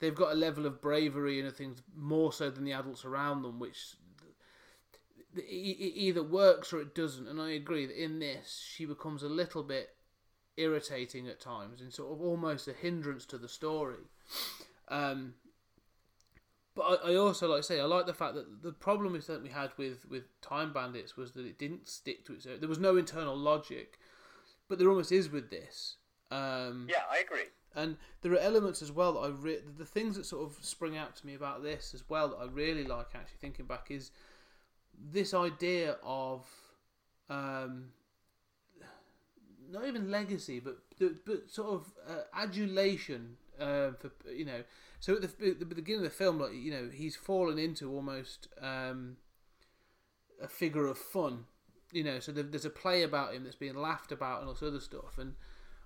they've 0.00 0.14
got 0.14 0.32
a 0.32 0.36
level 0.36 0.66
of 0.66 0.80
bravery 0.82 1.40
and 1.40 1.52
things 1.54 1.82
more 1.94 2.32
so 2.32 2.50
than 2.50 2.64
the 2.64 2.72
adults 2.72 3.04
around 3.04 3.42
them, 3.42 3.58
which 3.58 3.96
it, 5.36 5.40
it 5.40 5.98
either 5.98 6.22
works 6.22 6.72
or 6.72 6.80
it 6.80 6.94
doesn't. 6.94 7.28
And 7.28 7.40
I 7.40 7.50
agree 7.50 7.86
that 7.86 8.02
in 8.02 8.18
this, 8.18 8.64
she 8.74 8.84
becomes 8.84 9.22
a 9.22 9.28
little 9.28 9.62
bit 9.62 9.90
irritating 10.56 11.28
at 11.28 11.40
times 11.40 11.80
and 11.80 11.92
sort 11.92 12.12
of 12.12 12.20
almost 12.20 12.66
a 12.68 12.72
hindrance 12.72 13.24
to 13.26 13.38
the 13.38 13.48
story. 13.48 14.08
Um, 14.88 15.34
but 16.74 17.00
I, 17.04 17.12
I 17.12 17.14
also 17.16 17.48
like 17.48 17.60
to 17.60 17.62
say 17.66 17.80
I 17.80 17.84
like 17.84 18.06
the 18.06 18.14
fact 18.14 18.34
that 18.34 18.62
the 18.62 18.72
problem 18.72 19.14
is 19.14 19.26
that 19.26 19.42
we 19.42 19.48
had 19.48 19.70
with 19.76 20.06
with 20.08 20.24
Time 20.42 20.72
Bandits 20.72 21.16
was 21.16 21.32
that 21.32 21.46
it 21.46 21.58
didn't 21.58 21.88
stick 21.88 22.24
to 22.26 22.34
its. 22.34 22.44
There 22.44 22.68
was 22.68 22.78
no 22.78 22.96
internal 22.96 23.36
logic. 23.36 23.98
but 24.68 24.78
there 24.78 24.88
almost 24.88 25.12
is 25.12 25.30
with 25.30 25.50
this. 25.50 25.96
Um, 26.30 26.86
Yeah, 26.90 27.04
I 27.10 27.18
agree. 27.18 27.46
and 27.74 27.96
there 28.22 28.32
are 28.32 28.38
elements 28.38 28.82
as 28.82 28.90
well 28.90 29.12
that 29.14 29.20
I 29.20 29.28
re- 29.28 29.60
the 29.78 29.84
things 29.86 30.16
that 30.16 30.26
sort 30.26 30.44
of 30.50 30.64
spring 30.64 30.96
out 30.96 31.14
to 31.16 31.26
me 31.26 31.34
about 31.34 31.62
this 31.62 31.94
as 31.94 32.02
well 32.08 32.28
that 32.30 32.36
I 32.38 32.46
really 32.46 32.82
like 32.84 33.14
actually 33.14 33.38
thinking 33.40 33.66
back 33.66 33.90
is 33.90 34.10
this 34.98 35.32
idea 35.34 35.96
of 36.02 36.46
um, 37.30 37.90
not 39.70 39.86
even 39.86 40.10
legacy 40.10 40.60
but 40.60 40.78
but 41.24 41.50
sort 41.50 41.68
of 41.68 41.92
uh, 42.08 42.22
adulation 42.34 43.36
uh, 43.60 43.90
for 43.98 44.10
you 44.30 44.44
know 44.44 44.62
so 45.00 45.14
at 45.14 45.22
the, 45.22 45.50
at 45.50 45.58
the 45.58 45.64
beginning 45.66 46.04
of 46.04 46.10
the 46.10 46.16
film 46.16 46.38
like 46.38 46.52
you 46.52 46.70
know 46.70 46.88
he's 46.92 47.16
fallen 47.16 47.58
into 47.58 47.90
almost 47.92 48.48
um, 48.60 49.16
a 50.42 50.48
figure 50.48 50.86
of 50.86 50.98
fun 50.98 51.44
you 51.92 52.04
know 52.04 52.20
so 52.20 52.32
there, 52.32 52.44
there's 52.44 52.64
a 52.64 52.70
play 52.70 53.02
about 53.02 53.34
him 53.34 53.44
that's 53.44 53.56
being 53.56 53.76
laughed 53.76 54.12
about 54.12 54.40
and 54.40 54.48
all 54.48 54.54
this 54.54 54.62
other 54.62 54.80
stuff 54.80 55.18
and 55.18 55.34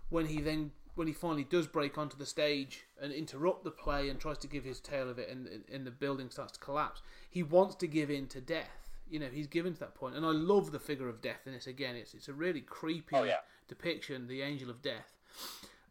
when 0.09 0.27
he 0.27 0.41
then 0.41 0.73
when 0.97 1.07
he 1.07 1.13
finally 1.13 1.45
does 1.45 1.67
break 1.67 1.97
onto 1.97 2.17
the 2.17 2.27
stage 2.27 2.85
and 3.01 3.13
interrupt 3.13 3.65
the 3.65 3.71
play 3.71 4.09
and 4.09 4.19
tries 4.19 4.39
to 4.39 4.49
give 4.49 4.65
his 4.65 4.81
tale 4.81 5.09
of 5.09 5.19
it 5.19 5.29
and, 5.29 5.49
and 5.73 5.87
the 5.87 5.91
building 5.91 6.29
starts 6.31 6.53
to 6.53 6.61
collapse 6.61 7.01
he 7.29 7.43
wants 7.43 7.75
to 7.77 7.87
give 7.87 8.11
in 8.11 8.27
to 8.27 8.41
death 8.41 8.80
you 9.11 9.19
know 9.19 9.29
he's 9.33 9.47
given 9.47 9.75
to 9.75 9.81
that 9.81 9.95
point. 9.95 10.15
And 10.17 10.25
i 10.25 10.31
love 10.31 10.73
the 10.73 10.79
figure 10.81 11.09
of 11.09 11.21
death 11.21 11.41
in 11.47 11.53
this. 11.53 11.67
Again 11.67 11.97
it's 11.97 12.15
it's 12.15 12.29
a 12.29 12.33
really 12.33 12.61
creepy 12.61 13.17
Oh, 13.17 13.25
yeah. 13.25 13.37
depiction 13.69 14.27
the 14.27 14.43
angel 14.43 14.71
of 14.71 14.81
death 14.83 15.17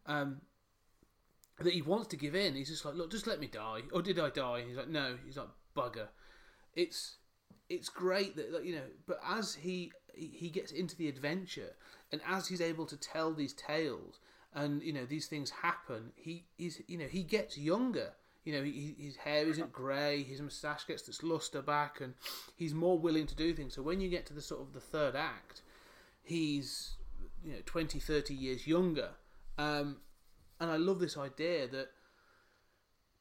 um 0.06 0.40
that 1.58 1.72
he 1.74 1.82
wants 1.82 2.08
to 2.08 2.16
give 2.16 2.34
in. 2.34 2.54
He's 2.54 2.68
just 2.70 2.84
like 2.84 2.94
look 2.94 3.10
just 3.10 3.26
let 3.26 3.38
me 3.40 3.46
die. 3.46 3.82
Or 3.92 4.02
did 4.02 4.18
i 4.18 4.30
die? 4.30 4.64
He's 4.66 4.76
like 4.76 4.88
no. 4.88 5.16
He's 5.24 5.36
like 5.36 5.48
bugger. 5.76 6.08
It's 6.74 7.16
it's 7.68 7.88
great 7.88 8.34
that 8.36 8.64
you 8.64 8.74
know 8.74 8.86
but 9.06 9.20
as 9.26 9.54
he 9.54 9.92
he 10.14 10.50
gets 10.50 10.72
into 10.72 10.96
the 10.96 11.08
adventure 11.08 11.76
and 12.12 12.20
as 12.26 12.48
he's 12.48 12.60
able 12.60 12.84
to 12.86 12.96
tell 12.96 13.32
these 13.32 13.52
tales 13.52 14.18
and 14.52 14.82
you 14.82 14.92
know 14.92 15.04
these 15.06 15.26
things 15.28 15.50
happen 15.50 16.10
he 16.16 16.44
is 16.58 16.82
you 16.88 16.98
know 16.98 17.06
he 17.06 17.22
gets 17.22 17.56
younger 17.56 18.10
you 18.44 18.52
know 18.52 18.62
he, 18.62 18.94
his 18.98 19.16
hair 19.16 19.46
isn't 19.46 19.72
grey 19.72 20.22
his 20.22 20.40
moustache 20.40 20.84
gets 20.84 21.02
this 21.02 21.22
luster 21.22 21.62
back 21.62 22.00
and 22.00 22.14
he's 22.56 22.74
more 22.74 22.98
willing 22.98 23.26
to 23.26 23.34
do 23.34 23.52
things 23.52 23.74
so 23.74 23.82
when 23.82 24.00
you 24.00 24.08
get 24.08 24.26
to 24.26 24.34
the 24.34 24.42
sort 24.42 24.60
of 24.60 24.72
the 24.72 24.80
third 24.80 25.14
act 25.14 25.62
he's 26.22 26.96
you 27.44 27.52
know 27.52 27.58
20 27.66 27.98
30 27.98 28.34
years 28.34 28.66
younger 28.66 29.10
um, 29.58 29.96
and 30.58 30.70
i 30.70 30.76
love 30.76 30.98
this 30.98 31.16
idea 31.16 31.66
that 31.68 31.88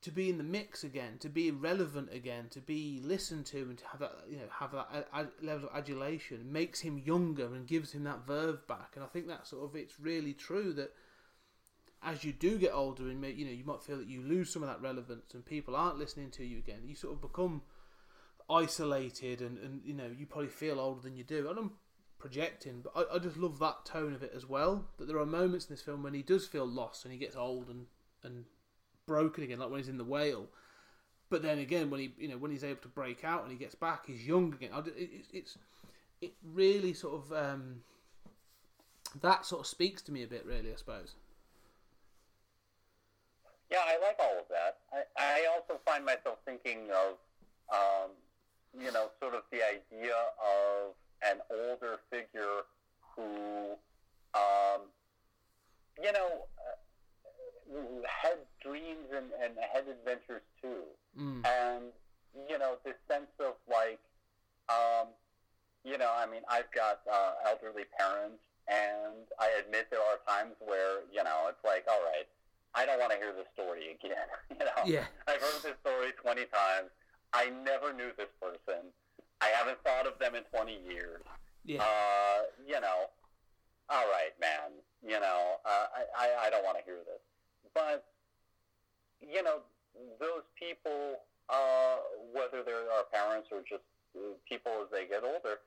to 0.02 0.12
be 0.12 0.30
in 0.30 0.38
the 0.38 0.44
mix 0.44 0.84
again, 0.84 1.18
to 1.20 1.28
be 1.30 1.52
relevant 1.52 2.10
again, 2.14 2.48
to 2.52 2.62
be 2.62 3.02
listened 3.04 3.46
to, 3.48 3.58
and 3.64 3.78
to 3.78 3.86
have 3.88 4.00
that 4.00 4.14
you 4.30 4.38
know 4.38 4.46
have 4.50 4.72
that 4.72 4.88
a- 5.14 5.22
a- 5.22 5.46
level 5.46 5.68
of 5.70 5.76
adulation 5.76 6.52
makes 6.52 6.80
him 6.80 6.98
younger 6.98 7.54
and 7.54 7.68
gives 7.68 7.92
him 7.92 8.04
that 8.04 8.26
verve 8.26 8.66
back. 8.68 8.92
And 8.96 9.04
I 9.04 9.08
think 9.08 9.28
that 9.28 9.46
sort 9.46 9.66
of 9.66 9.76
it's 9.76 10.00
really 10.00 10.34
true 10.34 10.72
that 10.74 10.94
as 12.02 12.24
you 12.24 12.32
do 12.32 12.58
get 12.58 12.72
older 12.74 13.04
and 13.10 13.24
you 13.26 13.46
know 13.46 13.52
you 13.52 13.66
might 13.66 13.82
feel 13.84 13.98
that 13.98 14.08
you 14.08 14.22
lose 14.22 14.52
some 14.52 14.64
of 14.64 14.70
that 14.70 14.82
relevance 14.82 15.34
and 15.34 15.46
people 15.46 15.76
aren't 15.76 16.00
listening 16.00 16.32
to 16.32 16.46
you 16.46 16.58
again. 16.58 16.82
You 16.86 16.96
sort 16.96 17.14
of 17.14 17.22
become 17.22 17.62
isolated 18.50 19.42
and, 19.42 19.58
and 19.60 19.82
you 19.84 19.94
know 19.94 20.08
you 20.18 20.26
probably 20.26 20.50
feel 20.50 20.80
older 20.80 21.02
than 21.02 21.16
you 21.16 21.24
do. 21.24 21.50
And 21.50 21.60
I'm 21.60 21.72
projecting, 22.18 22.82
but 22.84 22.94
I, 22.96 23.16
I 23.16 23.20
just 23.20 23.38
love 23.38 23.60
that 23.60 23.86
tone 23.86 24.14
of 24.14 24.24
it 24.24 24.34
as 24.36 24.46
well. 24.48 24.86
That 24.98 25.08
there 25.08 25.18
are 25.20 25.26
moments 25.26 25.66
in 25.68 25.74
this 25.74 25.82
film 25.82 26.04
when 26.04 26.14
he 26.14 26.22
does 26.22 26.48
feel 26.48 26.66
lost 26.66 27.04
and 27.06 27.12
he 27.14 27.20
gets 27.20 27.36
old 27.36 27.70
and 27.70 27.86
and 28.24 28.46
broken 29.06 29.44
again, 29.44 29.60
like 29.60 29.70
when 29.70 29.80
he's 29.80 29.90
in 29.90 29.98
the 29.98 30.04
whale. 30.04 30.48
But 31.30 31.42
then 31.44 31.60
again, 31.60 31.90
when 31.90 32.00
he 32.00 32.14
you 32.18 32.30
know 32.30 32.38
when 32.38 32.52
he's 32.52 32.64
able 32.64 32.82
to 32.82 32.88
break 32.88 33.24
out 33.24 33.44
and 33.44 33.52
he 33.52 33.58
gets 33.58 33.76
back, 33.76 34.06
he's 34.08 34.26
young 34.26 34.54
again. 34.54 34.72
I 34.74 34.80
it- 34.98 35.26
it's 35.34 35.58
it 36.22 36.34
really 36.44 36.94
sort 36.94 37.16
of 37.24 37.34
um, 37.34 37.82
that 39.22 39.46
sort 39.46 39.62
of 39.62 39.68
speaks 39.68 40.02
to 40.04 40.12
me 40.12 40.24
a 40.24 40.28
bit, 40.28 40.46
really. 40.46 40.72
I 40.72 40.76
suppose. 40.76 41.16
Yeah, 43.72 43.86
I 43.86 43.98
like 44.02 44.18
all 44.20 44.40
of 44.40 44.46
that. 44.50 44.78
I, 44.92 45.44
I 45.44 45.48
also 45.54 45.80
find 45.86 46.04
myself 46.04 46.40
thinking 46.46 46.90
of, 46.90 47.18
um, 47.72 48.12
you 48.80 48.92
know, 48.92 49.10
sort 49.22 49.36
of 49.36 49.44
the 49.52 49.62
idea 49.62 50.16
of 50.42 50.94
an 51.22 51.38
older 51.52 52.00
figure 52.10 52.66
who, 53.16 53.78
um, 54.34 54.82
you 56.02 56.12
know, 56.12 56.46
uh, 56.58 57.78
had 58.08 58.38
dreams 58.64 59.06
and, 59.16 59.28
and 59.44 59.54
had 59.72 59.86
adventures 59.88 60.42
too. 60.62 60.84
Mm. 61.20 61.46
And, 61.46 61.84
you 62.50 62.58
know, 62.58 62.78
this 62.84 62.96
sense 63.08 63.30
of 63.40 63.54
like, 63.70 64.00
um, 64.70 65.10
you 65.84 65.98
know, 65.98 66.12
I 66.12 66.26
mean, 66.26 66.42
I've 66.50 66.72
got 66.74 67.02
uh, 67.12 67.34
elderly 67.46 67.86
parents, 67.98 68.42
and 68.68 69.26
I 69.40 69.50
admit 69.64 69.88
there 69.90 70.02
are 70.02 70.18
times 70.28 70.56
where, 70.60 71.02
you 71.12 71.24
know, 71.24 71.50
it's 71.50 71.64
like, 71.64 71.86
all 71.90 72.02
right, 72.04 72.28
I 72.80 72.86
don't 72.86 73.00
want 73.00 73.12
to 73.12 73.18
hear 73.20 73.34
this 73.36 73.48
story 73.54 73.92
again. 73.92 74.24
you 74.56 74.64
know, 74.64 74.80
Yeah. 74.86 75.04
I've 75.28 75.42
heard 75.42 75.60
this 75.62 75.76
story 75.84 76.16
20 76.16 76.48
times. 76.48 76.88
I 77.34 77.52
never 77.68 77.92
knew 77.92 78.16
this 78.16 78.32
person. 78.40 78.88
I 79.42 79.48
haven't 79.52 79.84
thought 79.84 80.08
of 80.08 80.18
them 80.20 80.34
in 80.36 80.44
20 80.48 80.80
years. 80.88 81.22
Yeah. 81.66 81.84
Uh, 81.84 82.48
you 82.66 82.80
know, 82.80 83.12
all 83.90 84.08
right, 84.08 84.32
man. 84.40 84.72
You 85.04 85.20
know, 85.20 85.60
uh, 85.66 85.88
I, 85.92 86.04
I, 86.16 86.48
I 86.48 86.50
don't 86.50 86.64
want 86.64 86.78
to 86.80 86.84
hear 86.86 87.04
this. 87.04 87.20
But, 87.76 88.06
you 89.20 89.44
know, 89.44 89.60
those 90.20 90.48
people, 90.58 91.20
uh, 91.50 91.98
whether 92.32 92.64
they're 92.64 92.88
our 92.96 93.04
parents 93.12 93.50
or 93.52 93.60
just 93.68 93.84
uh, 94.16 94.40
people 94.48 94.72
as 94.84 94.88
they 94.92 95.04
get 95.06 95.24
older, 95.28 95.60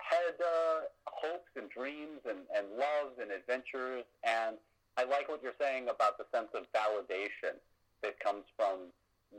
had 0.00 0.40
uh, 0.40 0.88
hopes 1.04 1.52
and 1.56 1.68
dreams 1.68 2.24
and, 2.24 2.48
and 2.56 2.64
loves 2.80 3.20
and 3.20 3.30
adventures. 3.30 4.04
And 4.24 4.56
I 4.96 5.04
like 5.04 5.28
what 5.28 5.42
you're 5.42 5.58
saying 5.60 5.88
about 5.88 6.16
the 6.18 6.24
sense 6.32 6.48
of 6.54 6.64
validation 6.72 7.60
that 8.02 8.18
comes 8.20 8.44
from 8.56 8.92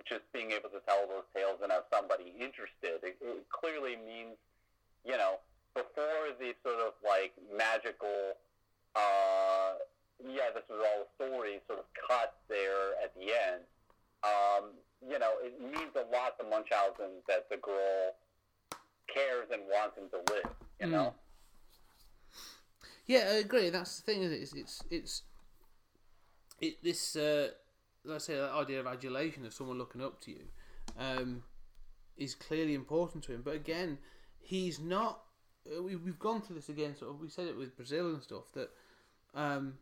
just 0.05 0.21
being 0.33 0.51
able 0.51 0.69
to 0.69 0.81
tell 0.85 1.07
those 1.07 1.25
tales 1.33 1.57
and 1.63 1.71
have 1.71 1.89
somebody 1.91 2.33
interested. 2.37 3.01
It, 3.01 3.17
it 3.21 3.45
clearly 3.49 3.97
means, 3.97 4.37
you 5.05 5.17
know, 5.17 5.41
before 5.73 6.33
the 6.39 6.53
sort 6.61 6.81
of 6.81 6.93
like 7.01 7.33
magical, 7.49 8.37
uh, 8.95 9.81
yeah, 10.21 10.53
this 10.53 10.65
was 10.69 10.81
all 10.81 11.05
a 11.05 11.09
story 11.17 11.61
sort 11.67 11.79
of 11.79 11.85
cut 11.95 12.37
there 12.49 12.97
at 13.03 13.13
the 13.15 13.33
end. 13.33 13.65
Um, 14.23 14.73
you 15.01 15.19
know, 15.19 15.33
it 15.41 15.61
means 15.61 15.93
a 15.95 16.05
lot 16.13 16.37
to 16.39 16.45
Munchausen 16.45 17.21
that 17.27 17.49
the 17.49 17.57
girl 17.57 18.13
cares 19.07 19.47
and 19.51 19.61
wants 19.69 19.97
him 19.97 20.09
to 20.09 20.33
live. 20.33 20.51
You 20.81 20.87
know. 20.87 21.13
Yeah, 23.05 23.29
I 23.31 23.35
agree. 23.35 23.69
That's 23.69 23.99
the 23.99 24.03
thing. 24.03 24.23
Is 24.23 24.31
it? 24.31 24.41
It's 24.41 24.53
it's 24.55 24.83
it's 24.89 25.21
it, 26.59 26.83
this. 26.83 27.15
Uh, 27.15 27.49
let's 28.03 28.25
say 28.25 28.35
that 28.35 28.51
idea 28.51 28.79
of 28.79 28.87
adulation 28.87 29.45
of 29.45 29.53
someone 29.53 29.77
looking 29.77 30.01
up 30.01 30.21
to 30.21 30.31
you 30.31 30.45
um, 30.97 31.43
is 32.15 32.35
clearly 32.35 32.73
important 32.73 33.23
to 33.25 33.33
him. 33.33 33.41
But 33.43 33.55
again, 33.55 33.97
he's 34.39 34.79
not. 34.79 35.21
uh, 35.69 35.81
We 35.83 35.95
we've 35.95 36.19
gone 36.19 36.41
through 36.41 36.57
this 36.57 36.69
again. 36.69 36.95
Sort 36.95 37.11
of. 37.11 37.19
We 37.19 37.29
said 37.29 37.47
it 37.47 37.57
with 37.57 37.75
Brazil 37.75 38.13
and 38.13 38.23
stuff 38.23 38.51
that, 38.53 38.69
um, 39.33 39.75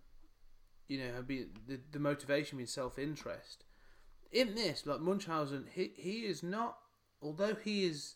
you 0.88 1.00
know, 1.00 1.22
been 1.22 1.50
the 1.68 1.80
the 1.92 2.00
motivation 2.00 2.58
being 2.58 2.68
self 2.68 2.98
interest. 3.00 3.64
In 4.32 4.56
this, 4.56 4.86
like 4.86 5.00
Munchausen, 5.00 5.68
he 5.74 5.92
he 5.96 6.26
is 6.26 6.44
not. 6.44 6.78
Although 7.22 7.56
he 7.56 7.86
is 7.86 8.16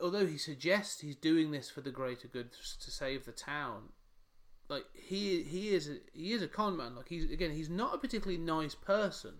although 0.00 0.26
he 0.26 0.38
suggests 0.38 1.00
he's 1.00 1.16
doing 1.16 1.50
this 1.50 1.70
for 1.70 1.80
the 1.80 1.90
greater 1.90 2.28
good 2.28 2.52
to 2.52 2.90
save 2.90 3.24
the 3.24 3.32
town, 3.32 3.90
like 4.68 4.84
he 4.94 5.42
he 5.42 5.74
is 5.74 5.88
a, 5.88 5.96
he 6.12 6.32
is 6.32 6.42
a 6.42 6.48
con 6.48 6.76
man. 6.76 6.94
Like 6.94 7.08
he's 7.08 7.30
again 7.30 7.50
he's 7.52 7.70
not 7.70 7.94
a 7.94 7.98
particularly 7.98 8.38
nice 8.38 8.74
person. 8.74 9.34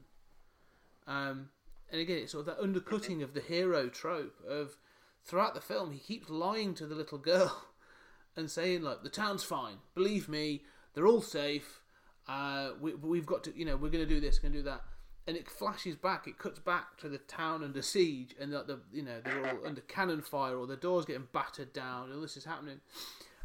Um, 1.07 1.51
and 1.91 2.01
again 2.01 2.19
it's 2.19 2.33
sort 2.33 2.47
of 2.49 2.57
that 2.57 2.63
undercutting 2.63 3.23
of 3.23 3.35
the 3.35 3.41
hero 3.41 3.89
trope 3.89 4.37
of 4.49 4.77
throughout 5.25 5.55
the 5.55 5.61
film 5.61 5.93
he 5.93 5.99
keeps 5.99 6.31
lying 6.31 6.75
to 6.75 6.87
the 6.87 6.95
little 6.95 7.19
girl 7.19 7.65
and 8.37 8.51
saying 8.51 8.83
like 8.83 9.03
the 9.03 9.09
town's 9.09 9.45
fine, 9.45 9.77
believe 9.95 10.29
me, 10.29 10.63
they're 10.95 11.07
all 11.07 11.23
safe. 11.23 11.81
Uh, 12.27 12.71
we, 12.81 12.95
we've 12.95 13.27
got 13.27 13.45
to 13.45 13.59
you 13.59 13.65
know 13.65 13.77
we're 13.77 13.91
going 13.91 14.07
to 14.07 14.15
do 14.15 14.21
this, 14.21 14.39
going 14.39 14.53
to 14.53 14.59
do 14.59 14.65
that. 14.65 14.83
And 15.27 15.39
it 15.39 15.49
flashes 15.49 15.97
back. 15.97 16.27
It 16.27 16.37
cuts 16.37 16.59
back 16.59 16.99
to 16.99 17.09
the 17.09 17.17
town 17.17 17.65
under 17.65 17.81
siege, 17.81 18.35
and 18.39 18.53
that 18.53 18.67
the 18.67 18.81
you 18.93 19.03
know 19.03 19.23
they're 19.25 19.47
all 19.47 19.67
under 19.67 19.81
cannon 19.81 20.21
fire, 20.21 20.55
or 20.55 20.67
the 20.67 20.77
doors 20.77 21.07
getting 21.07 21.29
battered 21.33 21.73
down, 21.73 22.13
and 22.13 22.23
this 22.23 22.37
is 22.37 22.45
happening 22.45 22.81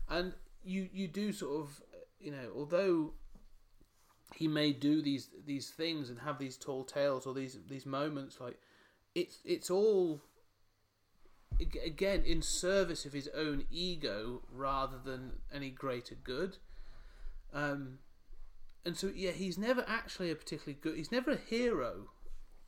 and 0.09 0.33
you 0.63 0.89
you 0.91 1.07
do 1.07 1.31
sort 1.31 1.61
of 1.61 1.81
you 2.19 2.31
know 2.31 2.51
although 2.55 3.13
he 4.35 4.47
may 4.47 4.71
do 4.71 5.01
these 5.01 5.29
these 5.45 5.69
things 5.69 6.09
and 6.09 6.19
have 6.19 6.37
these 6.37 6.57
tall 6.57 6.83
tales 6.83 7.25
or 7.25 7.33
these 7.33 7.57
these 7.67 7.85
moments 7.85 8.39
like 8.39 8.59
it's 9.15 9.39
it's 9.43 9.69
all 9.69 10.21
again 11.85 12.23
in 12.25 12.41
service 12.41 13.05
of 13.05 13.13
his 13.13 13.27
own 13.35 13.65
ego 13.69 14.41
rather 14.51 14.97
than 14.97 15.33
any 15.53 15.69
greater 15.69 16.15
good 16.15 16.57
um 17.53 17.97
and 18.85 18.95
so 18.95 19.11
yeah 19.13 19.31
he's 19.31 19.57
never 19.57 19.83
actually 19.87 20.29
a 20.31 20.35
particularly 20.35 20.77
good 20.79 20.95
he's 20.95 21.11
never 21.11 21.31
a 21.31 21.37
hero 21.37 22.09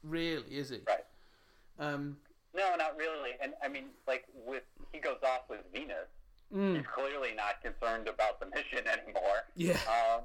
really 0.03 0.57
is 0.57 0.69
he 0.69 0.79
Right. 0.87 1.05
um 1.79 2.17
No, 2.53 2.75
not 2.75 2.97
really. 2.97 3.31
And 3.41 3.53
I 3.63 3.69
mean, 3.69 3.85
like 4.07 4.25
with 4.33 4.63
he 4.91 4.99
goes 4.99 5.19
off 5.23 5.43
with 5.49 5.61
Venus, 5.71 6.09
He's 6.51 6.85
clearly 6.93 7.33
not 7.35 7.61
concerned 7.63 8.07
about 8.07 8.39
the 8.39 8.45
mission 8.47 8.85
anymore. 8.91 9.47
Yeah. 9.55 9.79
Um, 9.87 10.21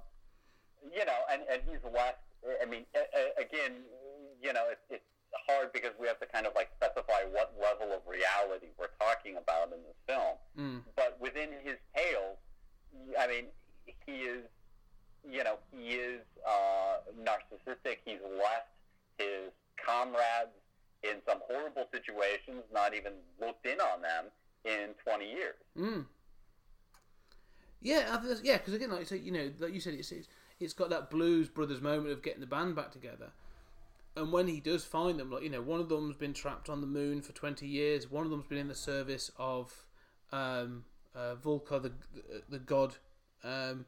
you 0.93 1.05
know, 1.05 1.21
and, 1.33 1.43
and 1.51 1.63
he's 1.69 1.83
left. 1.95 2.19
I 2.63 2.65
mean, 2.67 2.85
a- 2.95 3.11
a- 3.19 3.43
again, 3.43 3.83
you 4.43 4.53
know, 4.53 4.67
it's, 4.71 4.81
it's 4.91 5.05
hard 5.49 5.73
because 5.73 5.91
we 6.01 6.07
have 6.07 6.19
to 6.21 6.27
kind 6.27 6.47
of 6.47 6.53
like 6.55 6.71
specify 6.77 7.23
what 7.33 7.55
level 7.61 7.95
of 7.95 8.03
reality 8.07 8.67
we're 8.79 8.95
talking 9.01 9.37
about 9.37 9.73
in 9.73 9.79
this 9.83 9.99
film. 10.07 10.37
Mm. 10.59 10.83
But 10.95 11.17
within 11.21 11.51
his 11.63 11.77
tales, 11.95 12.39
I 13.19 13.27
mean, 13.27 13.45
he 14.07 14.23
is, 14.27 14.45
you 15.29 15.43
know, 15.45 15.59
he 15.73 15.95
is 15.95 16.23
uh, 16.47 17.03
narcissistic. 17.19 17.99
He's 18.05 18.21
left 18.39 18.71
his 19.19 19.51
comrades 19.85 20.55
in 21.03 21.17
some 21.29 21.39
horrible 21.51 21.87
situations, 21.93 22.63
not 22.73 22.95
even 22.95 23.13
looked 23.41 23.67
in 23.67 23.81
on 23.81 24.03
them 24.03 24.27
in 24.65 24.91
20 25.05 25.25
years. 25.29 25.55
Mm. 25.79 26.05
Yeah, 27.81 28.19
I 28.23 28.35
yeah, 28.43 28.57
because 28.57 28.75
again, 28.75 28.91
like 28.91 29.01
you 29.01 29.07
say, 29.07 29.19
you 29.19 29.33
know, 29.33 29.51
like 29.59 29.73
you 29.73 29.81
said, 29.81 29.95
it's, 29.95 30.11
it's 30.13 30.29
it's 30.59 30.73
got 30.73 30.91
that 30.91 31.11
Blues 31.11 31.49
Brothers 31.49 31.81
moment 31.81 32.11
of 32.11 32.23
getting 32.23 32.41
the 32.41 32.47
band 32.47 32.75
back 32.75 32.91
together. 32.91 33.31
And 34.17 34.33
when 34.33 34.49
he 34.49 34.61
does 34.61 34.85
find 34.85 35.21
them, 35.21 35.31
like 35.31 35.43
you 35.43 35.51
know, 35.51 35.61
one 35.61 35.81
of 35.81 35.89
them's 35.89 36.17
been 36.17 36.33
trapped 36.33 36.71
on 36.71 36.81
the 36.81 36.87
moon 36.87 37.21
for 37.21 37.33
twenty 37.33 37.67
years. 37.67 38.11
One 38.11 38.25
of 38.25 38.31
them's 38.31 38.47
been 38.47 38.59
in 38.59 38.69
the 38.69 38.75
service 38.75 39.31
of 39.39 39.85
um, 40.33 40.85
uh, 41.15 41.35
Vulcan, 41.35 41.83
the 41.83 41.93
the 42.49 42.59
god. 42.59 42.97
Um, 43.45 43.85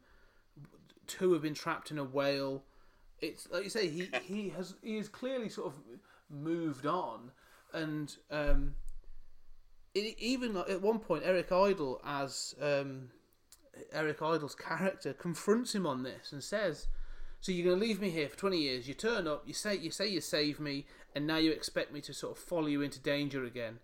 two 1.07 1.32
have 1.32 1.43
been 1.43 1.55
trapped 1.55 1.91
in 1.91 1.99
a 1.99 2.05
whale. 2.05 2.64
It's 3.20 3.49
like 3.51 3.64
you 3.64 3.70
say, 3.70 3.89
he 3.89 4.09
he 4.22 4.51
has 4.51 4.74
he 4.82 4.97
has 4.99 5.09
clearly 5.09 5.49
sort 5.49 5.68
of 5.68 5.80
moved 6.30 6.86
on, 6.86 7.32
and 7.72 8.14
um, 8.30 8.74
it, 9.95 10.14
even 10.18 10.55
like, 10.55 10.68
at 10.68 10.82
one 10.82 10.99
point, 10.99 11.22
Eric 11.24 11.51
Idle 11.51 12.01
as 12.05 12.55
um, 12.61 13.09
Eric 13.93 14.22
Idle's 14.22 14.55
character 14.55 15.12
confronts 15.12 15.74
him 15.74 15.87
on 15.87 16.03
this 16.03 16.33
and 16.33 16.43
says, 16.43 16.89
"So 17.41 17.53
you're 17.53 17.66
going 17.66 17.81
to 17.81 17.87
leave 17.87 18.01
me 18.01 18.11
here 18.11 18.29
for 18.29 18.37
20 18.37 18.59
years? 18.59 18.89
You 18.89 18.95
turn 18.95 19.26
up, 19.26 19.43
you 19.47 19.55
say 19.55 19.76
you 19.76 19.91
say 19.91 20.09
you 20.09 20.20
saved 20.20 20.61
me, 20.61 20.87
and 21.14 21.26
now 21.26 21.37
you 21.37 21.51
expect 21.51 21.93
me 21.93 22.01
to 22.03 22.14
sort 22.14 22.37
of 22.37 22.43
follow 22.43 22.66
you 22.66 22.83
into 22.83 23.01
danger 23.01 23.45
again." 23.45 23.79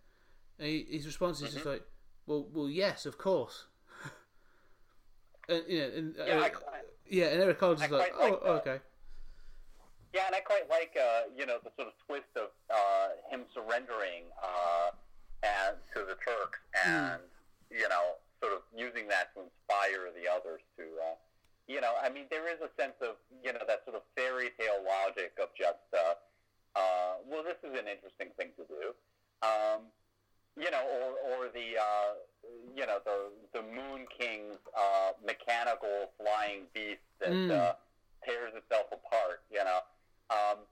And 0.58 0.68
he, 0.68 0.86
his 0.90 1.06
response 1.06 1.40
is 1.40 1.52
just 1.52 1.66
like, 1.66 1.82
"Well, 2.26 2.46
well, 2.52 2.68
yes, 2.68 3.06
of 3.06 3.18
course." 3.18 3.64
and 5.48 5.62
you 5.68 5.78
know, 5.78 5.90
and, 5.96 6.14
Yeah, 6.16 6.24
I, 6.24 6.28
Eric, 6.28 6.56
yeah, 7.08 7.26
and 7.26 7.42
Eric 7.42 7.62
Idle's 7.62 7.90
like, 7.90 8.12
"Oh, 8.18 8.34
okay." 8.58 8.80
Yeah, 10.14 10.26
and 10.26 10.36
I 10.36 10.40
quite 10.40 10.70
like 10.70 10.96
uh, 10.96 11.22
you 11.36 11.44
know 11.44 11.58
the 11.64 11.70
sort 11.76 11.88
of 11.88 11.94
twist 12.06 12.30
of 12.36 12.50
uh, 12.70 13.08
him 13.30 13.42
surrendering 13.52 14.30
uh, 14.40 14.90
and 15.42 15.76
to 15.92 16.00
the 16.06 16.14
Turks, 16.24 16.60
and 16.86 17.20
you 17.68 17.88
know, 17.88 18.14
sort 18.44 18.52
of 18.52 18.62
using 18.76 19.08
that 19.08 19.32
to 19.32 19.48
inspire 19.48 20.12
the 20.12 20.28
others 20.28 20.60
to, 20.76 20.84
uh, 21.00 21.16
you 21.64 21.80
know, 21.80 21.96
I 21.96 22.12
mean, 22.12 22.28
there 22.28 22.44
is 22.44 22.60
a 22.60 22.68
sense 22.76 23.00
of 23.00 23.16
you 23.40 23.56
know 23.56 23.64
that 23.64 23.88
sort 23.88 23.96
of 23.96 24.04
fairy 24.12 24.52
tale 24.60 24.84
logic 24.84 25.32
of 25.40 25.48
just, 25.56 25.88
uh, 25.96 26.20
uh, 26.76 27.24
well, 27.24 27.40
this 27.40 27.56
is 27.64 27.72
an 27.72 27.88
interesting 27.88 28.36
thing 28.36 28.52
to 28.60 28.68
do, 28.68 28.92
um, 29.40 29.88
you 30.60 30.68
know, 30.68 30.84
or 30.84 31.08
or 31.24 31.40
the 31.48 31.80
uh, 31.80 32.20
you 32.76 32.84
know 32.84 33.00
the 33.08 33.32
the 33.56 33.64
Moon 33.64 34.04
King's 34.12 34.60
uh, 34.76 35.16
mechanical 35.24 36.12
flying 36.20 36.68
beast 36.76 37.08
that. 37.24 37.32
Mm. 37.32 37.48
Uh, 37.48 37.72
tears 38.24 38.56
itself 38.56 38.88
apart, 38.88 39.44
you 39.52 39.60
know. 39.60 39.80
Um, 40.32 40.64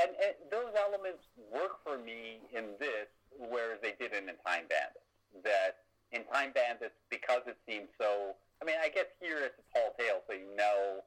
and, 0.00 0.16
and 0.24 0.34
those 0.50 0.72
elements 0.72 1.28
work 1.52 1.84
for 1.84 2.00
me 2.00 2.40
in 2.48 2.76
this, 2.80 3.12
whereas 3.36 3.78
they 3.84 3.94
didn't 4.00 4.28
in 4.28 4.36
Time 4.40 4.64
Bandits. 4.68 5.04
That 5.44 5.84
in 6.12 6.24
Time 6.32 6.52
Bandits, 6.54 6.96
because 7.10 7.42
it 7.46 7.56
seems 7.68 7.88
so. 8.00 8.34
I 8.62 8.64
mean, 8.64 8.76
I 8.82 8.88
guess 8.88 9.06
here 9.20 9.38
it's 9.38 9.54
a 9.58 9.78
tall 9.78 9.94
tale, 9.98 10.22
so 10.26 10.32
you 10.32 10.56
know, 10.56 11.04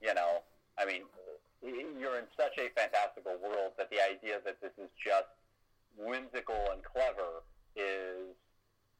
you 0.00 0.14
know. 0.14 0.42
I 0.78 0.84
mean, 0.86 1.02
you're 1.62 2.18
in 2.18 2.24
such 2.36 2.58
a 2.58 2.68
fantastical 2.78 3.36
world 3.42 3.72
that 3.78 3.90
the 3.90 3.98
idea 4.00 4.38
that 4.44 4.60
this 4.60 4.72
is 4.78 4.90
just 5.04 5.28
whimsical 5.96 6.56
and 6.72 6.82
clever 6.82 7.42
is 7.76 8.34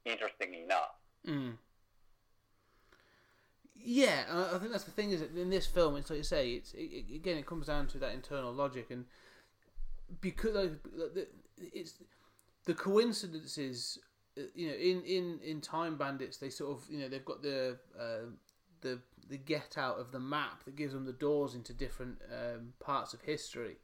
interesting 0.05 0.55
enough. 0.55 0.97
Mm. 1.27 1.55
Yeah, 3.75 4.25
I 4.55 4.59
think 4.59 4.73
that's 4.73 4.85
the 4.85 4.91
thing. 4.91 5.11
Is 5.11 5.23
in 5.23 5.51
this 5.51 5.67
film, 5.67 5.97
it's 5.97 6.11
like 6.11 6.19
you 6.19 6.25
say, 6.25 6.53
it's 6.53 6.73
it, 6.75 7.07
again, 7.15 7.37
it 7.37 7.47
comes 7.47 7.67
down 7.67 7.87
to 7.89 7.99
that 7.99 8.15
internal 8.15 8.53
logic, 8.53 8.91
and 8.91 9.07
because 10.21 10.77
it's 11.59 11.95
the 12.65 12.75
coincidences. 12.75 13.99
Uh, 14.39 14.43
You 14.55 14.69
know, 14.69 14.75
in, 14.75 15.03
in, 15.03 15.41
in 15.43 15.61
Time 15.61 15.97
Bandits, 15.97 16.39
they 16.39 16.51
sort 16.51 16.77
of 16.77 16.91
you 16.91 16.99
know 16.99 17.09
they've 17.09 17.25
got 17.25 17.43
the 17.43 17.79
uh, 17.99 18.27
the 18.81 19.01
the 19.29 19.39
get 19.39 19.79
out 19.79 19.99
of 19.99 20.11
the 20.13 20.21
map 20.21 20.65
that 20.65 20.77
gives 20.77 20.93
them 20.93 21.05
the 21.05 21.13
doors 21.13 21.55
into 21.55 21.73
different 21.73 22.19
um, 22.31 22.73
parts 22.81 23.15
of 23.15 23.21
history, 23.23 23.77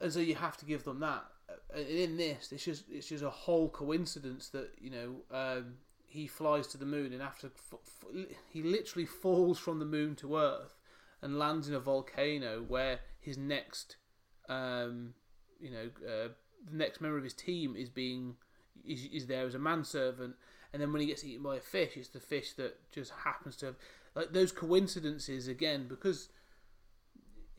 and 0.00 0.12
so 0.12 0.20
you 0.20 0.34
have 0.34 0.56
to 0.58 0.64
give 0.64 0.84
them 0.84 1.00
that. 1.00 1.24
Uh, 1.48 1.78
And 1.78 1.86
in 1.86 2.16
this, 2.16 2.52
it's 2.52 2.64
just 2.64 2.84
it's 2.90 3.08
just 3.08 3.24
a 3.24 3.30
whole 3.30 3.68
coincidence 3.68 4.48
that 4.50 4.70
you 4.80 4.90
know 4.90 5.16
um, 5.30 5.74
he 6.06 6.26
flies 6.26 6.66
to 6.68 6.78
the 6.78 6.86
moon 6.86 7.12
and 7.12 7.22
after 7.22 7.46
f- 7.48 7.78
f- 7.82 8.26
he 8.50 8.62
literally 8.62 9.06
falls 9.06 9.58
from 9.58 9.78
the 9.78 9.84
moon 9.84 10.14
to 10.16 10.36
Earth 10.36 10.78
and 11.22 11.38
lands 11.38 11.68
in 11.68 11.74
a 11.74 11.80
volcano 11.80 12.62
where 12.66 13.00
his 13.18 13.38
next 13.38 13.96
um, 14.48 15.14
you 15.60 15.70
know 15.70 15.90
uh, 16.06 16.28
the 16.70 16.76
next 16.76 17.00
member 17.00 17.16
of 17.18 17.24
his 17.24 17.34
team 17.34 17.76
is 17.76 17.88
being 17.88 18.36
is, 18.86 19.26
there 19.26 19.46
as 19.46 19.54
a 19.54 19.58
manservant 19.58 20.34
and 20.72 20.80
then 20.82 20.92
when 20.92 21.00
he 21.00 21.06
gets 21.06 21.24
eaten 21.24 21.42
by 21.42 21.56
a 21.56 21.60
fish 21.60 21.96
it's 21.96 22.08
the 22.08 22.20
fish 22.20 22.52
that 22.54 22.76
just 22.90 23.12
happens 23.24 23.56
to 23.56 23.66
have 23.66 23.76
like 24.14 24.32
those 24.32 24.52
coincidences 24.52 25.48
again 25.48 25.86
because 25.88 26.28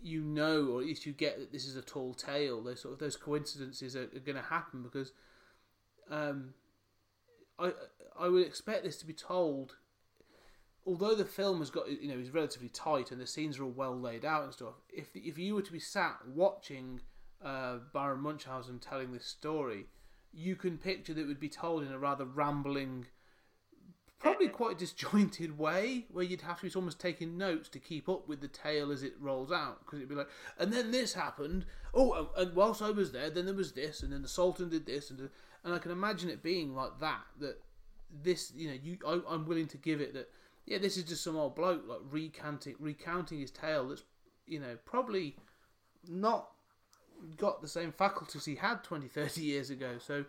you 0.03 0.21
know, 0.21 0.67
or 0.67 0.81
at 0.81 0.85
least 0.87 1.05
you 1.05 1.13
get 1.13 1.39
that 1.39 1.51
this 1.53 1.65
is 1.65 1.77
a 1.77 1.81
tall 1.81 2.13
tale. 2.13 2.61
Those 2.61 2.81
sort 2.81 2.93
of 2.93 2.99
those 2.99 3.15
coincidences 3.15 3.95
are, 3.95 4.03
are 4.03 4.19
going 4.19 4.35
to 4.35 4.41
happen 4.41 4.83
because 4.83 5.13
um, 6.11 6.53
I 7.57 7.71
I 8.19 8.27
would 8.27 8.45
expect 8.45 8.83
this 8.83 8.97
to 8.97 9.07
be 9.07 9.13
told. 9.13 9.77
Although 10.85 11.15
the 11.15 11.23
film 11.23 11.59
has 11.59 11.69
got 11.69 11.89
you 11.89 12.09
know 12.09 12.19
is 12.19 12.31
relatively 12.31 12.67
tight 12.67 13.11
and 13.11 13.21
the 13.21 13.25
scenes 13.25 13.57
are 13.57 13.63
all 13.63 13.71
well 13.71 13.97
laid 13.97 14.25
out 14.25 14.43
and 14.43 14.53
stuff. 14.53 14.73
If 14.89 15.07
if 15.15 15.37
you 15.37 15.55
were 15.55 15.61
to 15.61 15.71
be 15.71 15.79
sat 15.79 16.17
watching 16.27 16.99
uh, 17.43 17.77
Baron 17.93 18.19
Munchausen 18.19 18.79
telling 18.79 19.13
this 19.13 19.25
story, 19.25 19.85
you 20.33 20.55
can 20.55 20.77
picture 20.77 21.13
that 21.13 21.21
it 21.21 21.27
would 21.27 21.39
be 21.39 21.49
told 21.49 21.83
in 21.83 21.91
a 21.91 21.99
rather 21.99 22.25
rambling 22.25 23.05
probably 24.19 24.47
quite 24.47 24.77
disjointed 24.79 25.57
way 25.57 26.05
where 26.09 26.23
you'd 26.23 26.41
have 26.41 26.59
to 26.61 26.65
be 26.65 26.73
almost 26.73 26.99
taking 26.99 27.37
notes 27.37 27.67
to 27.67 27.77
keep 27.77 28.07
up 28.07 28.27
with 28.27 28.39
the 28.39 28.47
tale 28.47 28.89
as 28.89 29.03
it 29.03 29.13
rolls 29.19 29.51
out 29.51 29.79
because 29.79 29.99
it'd 29.99 30.09
be 30.09 30.15
like 30.15 30.29
and 30.57 30.71
then 30.71 30.91
this 30.91 31.13
happened. 31.13 31.65
Oh 31.93 32.29
and- 32.37 32.55
whilst 32.55 32.81
i 32.81 32.89
was 32.89 33.11
there 33.11 33.29
then 33.29 33.45
there 33.45 33.53
was 33.53 33.73
this 33.73 34.01
and 34.01 34.11
then 34.11 34.21
the 34.21 34.27
sultan 34.27 34.69
did 34.69 34.85
this 34.85 35.09
and 35.11 35.29
and 35.63 35.73
i 35.73 35.77
can 35.77 35.91
imagine 35.91 36.29
it 36.29 36.41
being 36.41 36.73
like 36.73 36.99
that 36.99 37.23
that 37.39 37.61
this 38.23 38.51
you 38.55 38.69
know 38.69 38.77
you 38.81 38.97
I, 39.05 39.19
i'm 39.29 39.45
willing 39.45 39.67
to 39.67 39.77
give 39.77 39.99
it 40.01 40.13
that 40.13 40.31
yeah 40.65 40.77
this 40.77 40.97
is 40.97 41.03
just 41.03 41.23
some 41.23 41.35
old 41.35 41.55
bloke 41.55 41.83
like 41.87 41.99
recanting 42.09 42.75
recounting 42.79 43.39
his 43.39 43.51
tale 43.51 43.89
that's 43.89 44.03
you 44.47 44.59
know 44.59 44.77
probably 44.85 45.35
not 46.07 46.52
got 47.37 47.61
the 47.61 47.67
same 47.67 47.91
faculties 47.91 48.45
he 48.45 48.55
had 48.55 48.83
20 48.83 49.07
30 49.07 49.41
years 49.41 49.69
ago 49.69 49.97
so 49.97 50.25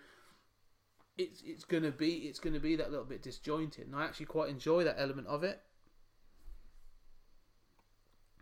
it's 1.16 1.42
it's 1.46 1.64
gonna 1.64 1.90
be 1.90 2.10
it's 2.28 2.38
gonna 2.40 2.58
be 2.60 2.74
that 2.76 2.90
little 2.90 3.06
bit 3.06 3.22
disjointed, 3.22 3.86
and 3.86 3.94
I 3.94 4.04
actually 4.04 4.26
quite 4.26 4.50
enjoy 4.50 4.82
that 4.84 4.96
element 4.98 5.28
of 5.28 5.44
it. 5.44 5.60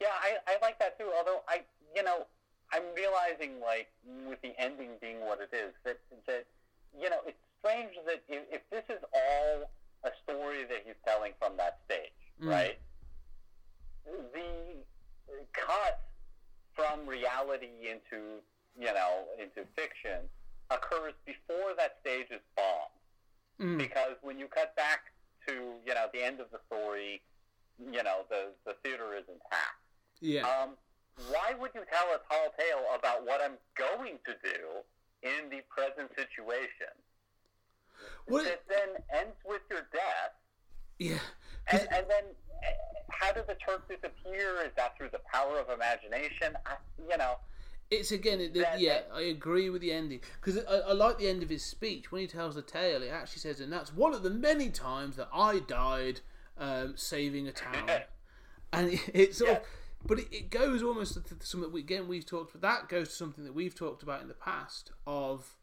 Yeah, 0.00 0.08
I, 0.20 0.36
I 0.48 0.56
like 0.62 0.78
that 0.78 0.98
too. 0.98 1.10
Although 1.16 1.40
I, 1.48 1.62
you 1.94 2.02
know, 2.02 2.26
I'm 2.72 2.82
realizing 2.96 3.60
like 3.60 3.88
with 4.26 4.40
the 4.42 4.52
ending 4.58 4.90
being 5.00 5.20
what 5.20 5.38
it 5.40 5.54
is 5.54 5.74
that 5.84 5.98
that 6.26 6.46
you 6.98 7.10
know 7.10 7.18
it's 7.26 7.36
strange 7.60 7.90
that 8.06 8.22
if, 8.28 8.42
if 8.50 8.62
this 8.70 8.84
is 8.88 9.02
all 9.12 9.70
a 10.04 10.10
story 10.24 10.64
that 10.64 10.82
he's 10.84 10.96
telling 11.06 11.32
from 11.38 11.56
that 11.58 11.78
stage, 11.84 12.10
Mm. 12.40 12.48
right? 12.48 12.78
The 14.32 14.82
cut 15.52 16.00
from 16.74 17.06
reality 17.06 17.70
into 17.90 18.40
you 18.78 18.92
know 18.92 19.24
into 19.38 19.68
fiction 19.76 20.20
occurs 20.70 21.12
before 21.26 21.74
that 21.76 21.96
stage 22.00 22.26
is 22.30 22.40
bombed 22.56 22.88
Mm. 23.60 23.76
because 23.78 24.16
when 24.22 24.38
you 24.38 24.46
cut 24.48 24.74
back 24.74 25.12
to 25.46 25.52
you 25.86 25.94
know 25.94 26.06
the 26.12 26.22
end 26.24 26.40
of 26.40 26.50
the 26.50 26.58
story, 26.66 27.20
you 27.78 28.02
know 28.02 28.24
the 28.30 28.54
the 28.64 28.74
theater 28.82 29.14
is 29.14 29.24
intact. 29.28 29.76
Yeah, 30.20 30.42
Um, 30.48 30.70
why 31.28 31.52
would 31.60 31.70
you 31.74 31.82
tell 31.92 32.06
a 32.14 32.18
tall 32.32 32.48
tale 32.58 32.84
about 32.98 33.26
what 33.26 33.42
I'm 33.42 33.58
going 33.76 34.18
to 34.24 34.32
do 34.42 34.58
in 35.22 35.50
the 35.50 35.60
present 35.68 36.10
situation 36.16 36.94
well, 38.26 38.42
that 38.44 38.62
then 38.68 38.88
ends 39.12 39.36
with 39.44 39.62
your 39.70 39.82
death? 39.92 40.32
yeah, 40.98 41.18
And, 41.70 41.80
and 41.80 42.06
then, 42.08 42.24
eh, 42.62 42.66
how 43.10 43.32
does 43.32 43.46
the 43.46 43.54
Turk 43.54 43.88
disappear? 43.88 44.62
Is 44.64 44.72
that 44.76 44.96
through 44.96 45.10
the 45.12 45.20
power 45.32 45.58
of 45.58 45.68
imagination? 45.70 46.54
I, 46.66 46.74
you 47.10 47.16
know, 47.16 47.36
It's 47.90 48.10
again, 48.12 48.40
it, 48.40 48.54
That- 48.54 48.80
yeah, 48.80 48.94
that- 49.02 49.10
I 49.14 49.22
agree 49.22 49.70
with 49.70 49.80
the 49.82 49.92
ending 49.92 50.20
because 50.40 50.58
I, 50.64 50.78
I 50.78 50.92
like 50.92 51.18
the 51.18 51.28
end 51.28 51.42
of 51.42 51.48
his 51.50 51.64
speech 51.64 52.10
when 52.10 52.20
he 52.20 52.26
tells 52.26 52.54
the 52.54 52.62
tale. 52.62 53.02
It 53.02 53.08
actually 53.08 53.40
says, 53.40 53.60
and 53.60 53.72
that's 53.72 53.92
one 53.94 54.14
of 54.14 54.22
the 54.22 54.30
many 54.30 54.70
times 54.70 55.16
that 55.16 55.28
I 55.32 55.60
died 55.60 56.20
um, 56.58 56.94
saving 56.96 57.48
a 57.48 57.52
town, 57.52 57.88
and 58.72 58.92
it, 58.92 59.00
it's 59.14 59.38
sort 59.38 59.50
of, 59.50 59.58
but 60.04 60.18
it, 60.18 60.28
it 60.32 60.50
goes 60.50 60.82
almost 60.82 61.14
to 61.14 61.46
something 61.46 61.70
we, 61.72 61.80
again 61.80 62.08
we've 62.08 62.26
talked. 62.26 62.52
But 62.52 62.62
that 62.62 62.88
goes 62.88 63.08
to 63.10 63.14
something 63.14 63.44
that 63.44 63.54
we've 63.54 63.74
talked 63.74 64.02
about 64.02 64.20
in 64.22 64.28
the 64.28 64.34
past 64.34 64.90
of 65.06 65.56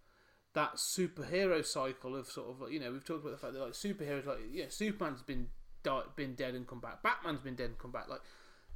that 0.53 0.75
superhero 0.75 1.63
cycle 1.63 2.15
of 2.15 2.27
sort 2.27 2.49
of 2.49 2.71
you 2.71 2.79
know 2.79 2.91
we've 2.91 3.05
talked 3.05 3.21
about 3.21 3.31
the 3.31 3.37
fact 3.37 3.53
that 3.53 3.61
like 3.61 3.73
superheroes 3.73 4.25
like 4.25 4.39
you 4.51 4.63
know 4.63 4.69
Superman's 4.69 5.21
been 5.21 5.47
died, 5.83 6.03
been 6.15 6.35
dead 6.35 6.55
and 6.55 6.67
come 6.67 6.79
back, 6.79 7.03
Batman's 7.03 7.41
been 7.41 7.55
dead 7.55 7.69
and 7.69 7.77
come 7.77 7.91
back, 7.91 8.09
like 8.09 8.21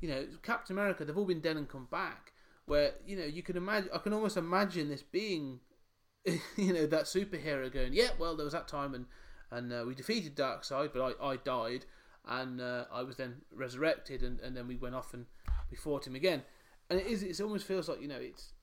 you 0.02 0.10
know 0.10 0.26
Captain 0.42 0.76
America 0.76 1.06
they've 1.06 1.18
all 1.18 1.26
been 1.26 1.42
dead 1.42 1.58
and 1.58 1.68
come 1.68 1.88
back. 1.90 2.34
Where 2.66 2.94
you 3.06 3.18
know 3.18 3.26
you 3.26 3.44
can 3.44 3.58
imagine, 3.58 3.90
I 3.94 3.98
can 3.98 4.14
almost 4.14 4.38
imagine 4.38 4.90
this 4.90 5.04
being, 5.04 5.60
you 6.26 6.74
know, 6.74 6.86
that 6.88 7.06
superhero 7.06 7.72
going, 7.72 7.94
yeah, 7.94 8.10
well 8.18 8.36
there 8.36 8.46
was 8.46 8.54
that 8.54 8.68
time 8.68 8.94
and 8.94 9.06
and 9.52 9.72
uh, 9.72 9.84
we 9.86 9.94
defeated 9.94 10.36
Darkseid, 10.36 10.92
but 10.94 11.16
I, 11.22 11.34
I 11.34 11.36
died 11.38 11.86
and 12.28 12.60
uh, 12.62 12.86
I 12.92 13.04
was 13.04 13.18
then 13.18 13.42
resurrected 13.54 14.24
and, 14.24 14.40
and 14.40 14.56
then 14.56 14.68
we 14.68 14.78
went 14.78 14.96
off 14.96 15.14
and 15.14 15.26
we 15.70 15.78
fought 15.78 16.08
him 16.08 16.16
again. 16.16 16.44
And 16.90 17.00
it 17.00 17.08
is, 17.08 17.24
it 17.24 17.40
almost 17.42 17.66
feels 17.66 17.88
like 17.88 18.02
you 18.02 18.08
know 18.08 18.20
it's 18.20 18.54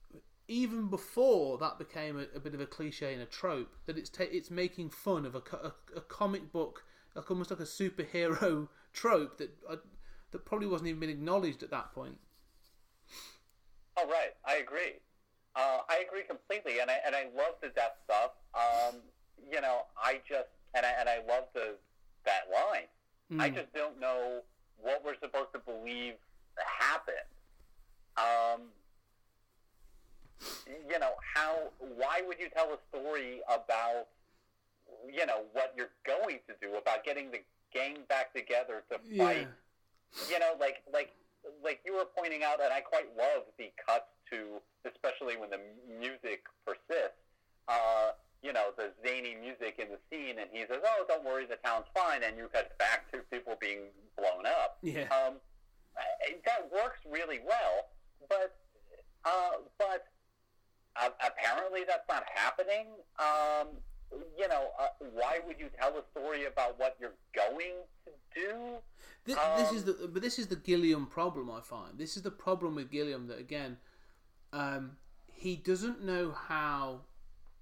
even 0.47 0.89
before 0.89 1.57
that 1.59 1.77
became 1.79 2.17
a, 2.19 2.25
a 2.35 2.39
bit 2.39 2.53
of 2.53 2.59
a 2.59 2.65
cliche 2.65 3.13
and 3.13 3.21
a 3.21 3.25
trope 3.25 3.73
that 3.85 3.97
it's 3.97 4.09
ta- 4.09 4.25
it's 4.31 4.51
making 4.51 4.89
fun 4.89 5.25
of 5.25 5.35
a, 5.35 5.41
a, 5.55 5.73
a 5.95 6.01
comic 6.01 6.51
book 6.51 6.83
like 7.15 7.29
almost 7.29 7.51
like 7.51 7.59
a 7.59 7.63
superhero 7.63 8.67
trope 8.93 9.37
that 9.37 9.51
uh, 9.69 9.77
that 10.31 10.45
probably 10.45 10.67
wasn't 10.67 10.87
even 10.87 10.99
been 10.99 11.09
acknowledged 11.09 11.63
at 11.63 11.71
that 11.71 11.93
point. 11.93 12.17
Oh, 13.97 14.07
right. 14.07 14.31
I 14.45 14.55
agree. 14.57 14.99
Uh, 15.55 15.79
I 15.89 16.03
agree 16.07 16.23
completely, 16.23 16.79
and 16.79 16.89
I 16.89 16.95
and 17.05 17.15
I 17.15 17.23
love 17.35 17.55
the 17.61 17.69
death 17.69 17.97
stuff. 18.05 18.31
Um, 18.55 18.95
you 19.51 19.59
know, 19.59 19.81
I 20.01 20.21
just 20.27 20.49
and 20.73 20.85
I 20.85 20.91
and 20.99 21.09
I 21.09 21.17
love 21.27 21.45
the 21.53 21.75
that 22.25 22.47
line. 22.53 22.87
I 23.39 23.49
just 23.49 23.71
don't 23.73 23.97
know 23.97 24.41
what 24.77 25.03
we're 25.05 25.15
supposed 25.21 25.53
to 25.53 25.59
believe 25.59 26.15
happened. 26.57 27.15
Um, 28.17 28.67
you 30.67 30.99
know, 30.99 31.11
how? 31.33 31.71
Why 31.79 32.21
would 32.25 32.39
you 32.39 32.49
tell 32.49 32.67
a 32.73 32.77
story 32.89 33.41
about 33.47 34.07
you 35.07 35.25
know 35.25 35.43
what 35.53 35.73
you're 35.77 35.93
going 36.05 36.39
to 36.47 36.53
do 36.61 36.75
about 36.75 37.03
getting 37.03 37.31
the 37.31 37.39
gang 37.73 37.97
back 38.09 38.33
together 38.33 38.83
to 38.91 38.99
fight? 39.17 39.47
you 40.29 40.39
know, 40.39 40.53
like 40.59 40.83
like 40.91 41.13
like 41.63 41.79
you 41.85 41.93
were 41.93 42.05
pointing 42.17 42.43
out, 42.43 42.61
and 42.61 42.73
I 42.73 42.81
quite 42.81 43.07
love 43.17 43.43
the 43.57 43.71
cuts 43.87 44.11
to, 44.31 44.61
especially 44.85 45.37
when 45.37 45.49
the 45.49 45.59
music 45.99 46.43
persists. 46.65 47.17
Uh, 47.67 48.11
you 48.43 48.51
know, 48.51 48.73
the 48.75 48.89
zany 49.05 49.37
music 49.39 49.77
in 49.77 49.87
the 49.89 50.01
scene, 50.09 50.39
and 50.39 50.49
he 50.51 50.65
says, 50.67 50.81
"Oh, 50.83 51.05
don't 51.07 51.23
worry, 51.23 51.45
the 51.45 51.57
town's 51.63 51.85
fine," 51.93 52.23
and 52.23 52.37
you 52.37 52.49
cut 52.51 52.77
back 52.77 53.11
to 53.11 53.19
people 53.31 53.55
being 53.61 53.93
blown 54.17 54.45
up. 54.45 54.77
Yeah. 54.81 55.05
Um, 55.13 55.35
that 56.45 56.69
works 56.71 56.99
really 57.09 57.39
well, 57.45 57.89
but 58.27 58.57
uh, 59.25 59.61
but 59.77 60.07
uh, 60.95 61.09
apparently 61.25 61.81
that's 61.87 62.07
not 62.09 62.23
happening. 62.33 62.87
Um, 63.19 63.77
you 64.37 64.47
know, 64.47 64.69
uh, 64.79 64.87
why 65.13 65.39
would 65.45 65.59
you 65.59 65.67
tell 65.79 65.91
a 65.97 66.03
story 66.11 66.45
about 66.45 66.79
what 66.79 66.97
you're 66.99 67.15
going 67.35 67.75
to 68.05 68.11
do? 68.35 68.57
This, 69.25 69.37
this 69.57 69.71
is 69.71 69.83
the 69.83 70.09
but 70.11 70.21
this 70.21 70.39
is 70.39 70.47
the 70.47 70.55
Gilliam 70.55 71.05
problem. 71.05 71.49
I 71.49 71.61
find 71.61 71.97
this 71.97 72.17
is 72.17 72.23
the 72.23 72.31
problem 72.31 72.75
with 72.75 72.91
Gilliam 72.91 73.27
that 73.27 73.39
again, 73.39 73.77
um, 74.51 74.97
he 75.27 75.55
doesn't 75.55 76.03
know 76.03 76.31
how. 76.31 77.01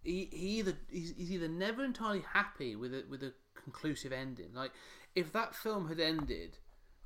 He, 0.01 0.29
he 0.31 0.59
either 0.59 0.77
he's, 0.89 1.13
he's 1.17 1.31
either 1.33 1.49
never 1.49 1.83
entirely 1.83 2.23
happy 2.33 2.77
with 2.77 2.93
it 2.93 3.09
with 3.09 3.21
a 3.21 3.33
conclusive 3.61 4.13
ending. 4.13 4.53
Like 4.53 4.71
if 5.15 5.33
that 5.33 5.53
film 5.53 5.89
had 5.89 5.99
ended 5.99 6.57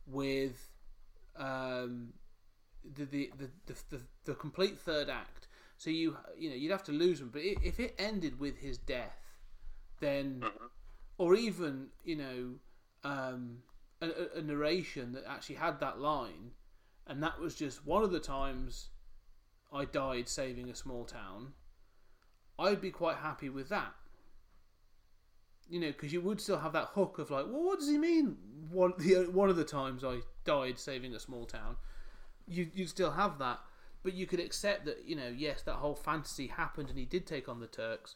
with 0.06 0.70
um, 1.36 2.14
the, 2.84 3.06
the, 3.06 3.32
the, 3.38 3.50
the, 3.66 3.80
the, 3.90 4.02
the 4.26 4.36
complete 4.36 4.78
third 4.78 5.10
act, 5.10 5.48
so 5.78 5.90
you 5.90 6.18
you 6.38 6.50
know 6.50 6.56
you'd 6.56 6.72
have 6.72 6.84
to 6.84 6.92
lose 6.92 7.20
him. 7.20 7.30
But 7.34 7.42
if 7.42 7.80
it 7.80 7.96
ended 7.98 8.40
with 8.40 8.58
his 8.58 8.78
death, 8.78 9.23
then 10.04 10.44
or 11.18 11.36
even 11.36 11.88
you 12.04 12.16
know 12.16 12.50
um, 13.04 13.58
a, 14.02 14.08
a- 14.08 14.40
a 14.40 14.42
narration 14.42 15.12
that 15.14 15.24
actually 15.28 15.56
had 15.56 15.80
that 15.80 16.00
line, 16.00 16.52
and 17.08 17.22
that 17.24 17.40
was 17.40 17.56
just 17.56 17.86
one 17.86 18.04
of 18.04 18.12
the 18.12 18.20
times 18.20 18.90
I 19.72 19.86
died 19.86 20.28
saving 20.30 20.70
a 20.70 20.76
small 20.76 21.06
town. 21.06 21.54
I'd 22.60 22.82
be 22.82 22.92
quite 22.92 23.18
happy 23.18 23.50
with 23.50 23.70
that. 23.70 23.94
You 25.70 25.80
know, 25.80 25.88
because 25.88 26.14
you 26.14 26.22
would 26.22 26.40
still 26.42 26.60
have 26.60 26.74
that 26.74 26.90
hook 26.90 27.18
of 27.20 27.32
like, 27.32 27.46
well, 27.48 27.64
what 27.64 27.80
does 27.80 27.88
he 27.90 27.98
mean? 27.98 28.38
One 28.70 28.94
the 28.98 29.26
one 29.32 29.50
of 29.50 29.56
the 29.56 29.64
times 29.64 30.04
I 30.04 30.20
died 30.46 30.78
saving 30.78 31.14
a 31.16 31.20
small 31.20 31.46
town, 31.46 31.78
you 32.48 32.70
you 32.74 32.86
still 32.86 33.12
have 33.12 33.40
that, 33.40 33.60
but 34.04 34.14
you 34.14 34.28
could 34.28 34.40
accept 34.40 34.86
that 34.86 35.04
you 35.08 35.16
know, 35.16 35.30
yes, 35.36 35.64
that 35.64 35.76
whole 35.76 35.96
fantasy 35.96 36.48
happened 36.48 36.90
and 36.90 36.98
he 36.98 37.06
did 37.06 37.26
take 37.26 37.48
on 37.50 37.60
the 37.60 37.68
Turks. 37.68 38.16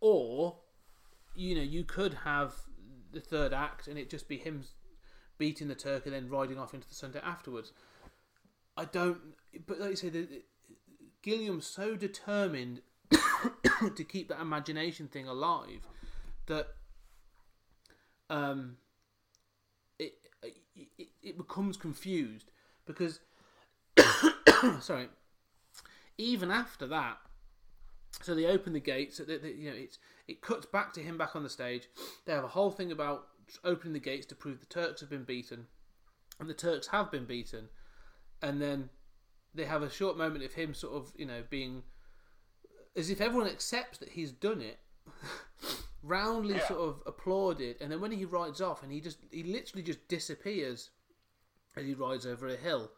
Or, 0.00 0.56
you 1.34 1.54
know, 1.54 1.62
you 1.62 1.84
could 1.84 2.14
have 2.24 2.54
the 3.12 3.20
third 3.20 3.52
act 3.52 3.88
and 3.88 3.98
it 3.98 4.10
just 4.10 4.28
be 4.28 4.36
him 4.36 4.64
beating 5.38 5.68
the 5.68 5.74
Turk 5.74 6.06
and 6.06 6.14
then 6.14 6.28
riding 6.28 6.58
off 6.58 6.74
into 6.74 6.88
the 6.88 6.94
sunset 6.94 7.22
afterwards. 7.24 7.72
I 8.76 8.84
don't, 8.84 9.18
but 9.66 9.80
like 9.80 9.90
you 9.90 9.96
say, 9.96 10.08
the, 10.08 10.42
Gilliam's 11.22 11.66
so 11.66 11.96
determined 11.96 12.82
to 13.10 14.04
keep 14.04 14.28
that 14.28 14.40
imagination 14.40 15.08
thing 15.08 15.26
alive 15.26 15.86
that 16.46 16.68
um, 18.30 18.76
it, 19.98 20.14
it 20.98 21.08
it 21.22 21.36
becomes 21.36 21.76
confused 21.76 22.50
because 22.86 23.20
sorry, 24.80 25.08
even 26.18 26.50
after 26.50 26.86
that, 26.86 27.18
so 28.22 28.34
they 28.34 28.46
open 28.46 28.72
the 28.72 28.80
gates. 28.80 29.18
They, 29.18 29.36
they, 29.38 29.52
you 29.52 29.70
know, 29.70 29.76
it's 29.76 29.98
it 30.26 30.40
cuts 30.40 30.66
back 30.66 30.92
to 30.94 31.00
him 31.02 31.18
back 31.18 31.36
on 31.36 31.42
the 31.42 31.50
stage. 31.50 31.88
They 32.24 32.32
have 32.32 32.44
a 32.44 32.48
whole 32.48 32.70
thing 32.70 32.90
about 32.92 33.28
opening 33.64 33.92
the 33.92 34.00
gates 34.00 34.26
to 34.26 34.34
prove 34.34 34.60
the 34.60 34.66
Turks 34.66 35.00
have 35.00 35.10
been 35.10 35.24
beaten, 35.24 35.66
and 36.40 36.48
the 36.48 36.54
Turks 36.54 36.88
have 36.88 37.10
been 37.10 37.24
beaten. 37.24 37.68
And 38.42 38.60
then 38.60 38.90
they 39.54 39.64
have 39.64 39.82
a 39.82 39.90
short 39.90 40.18
moment 40.18 40.44
of 40.44 40.52
him 40.52 40.74
sort 40.74 40.94
of, 40.94 41.12
you 41.16 41.24
know, 41.26 41.42
being 41.48 41.82
as 42.94 43.10
if 43.10 43.20
everyone 43.20 43.48
accepts 43.48 43.98
that 43.98 44.10
he's 44.10 44.32
done 44.32 44.60
it, 44.60 44.78
roundly 46.02 46.54
Yeah. 46.54 46.66
sort 46.68 46.80
of 46.80 47.02
applauded. 47.06 47.76
And 47.80 47.90
then 47.92 48.00
when 48.00 48.12
he 48.12 48.24
rides 48.24 48.60
off, 48.60 48.82
and 48.82 48.90
he 48.92 49.00
just 49.00 49.18
he 49.30 49.42
literally 49.42 49.82
just 49.82 50.06
disappears 50.08 50.90
as 51.76 51.84
he 51.84 51.94
rides 51.94 52.26
over 52.26 52.48
a 52.48 52.56
hill. 52.56 52.90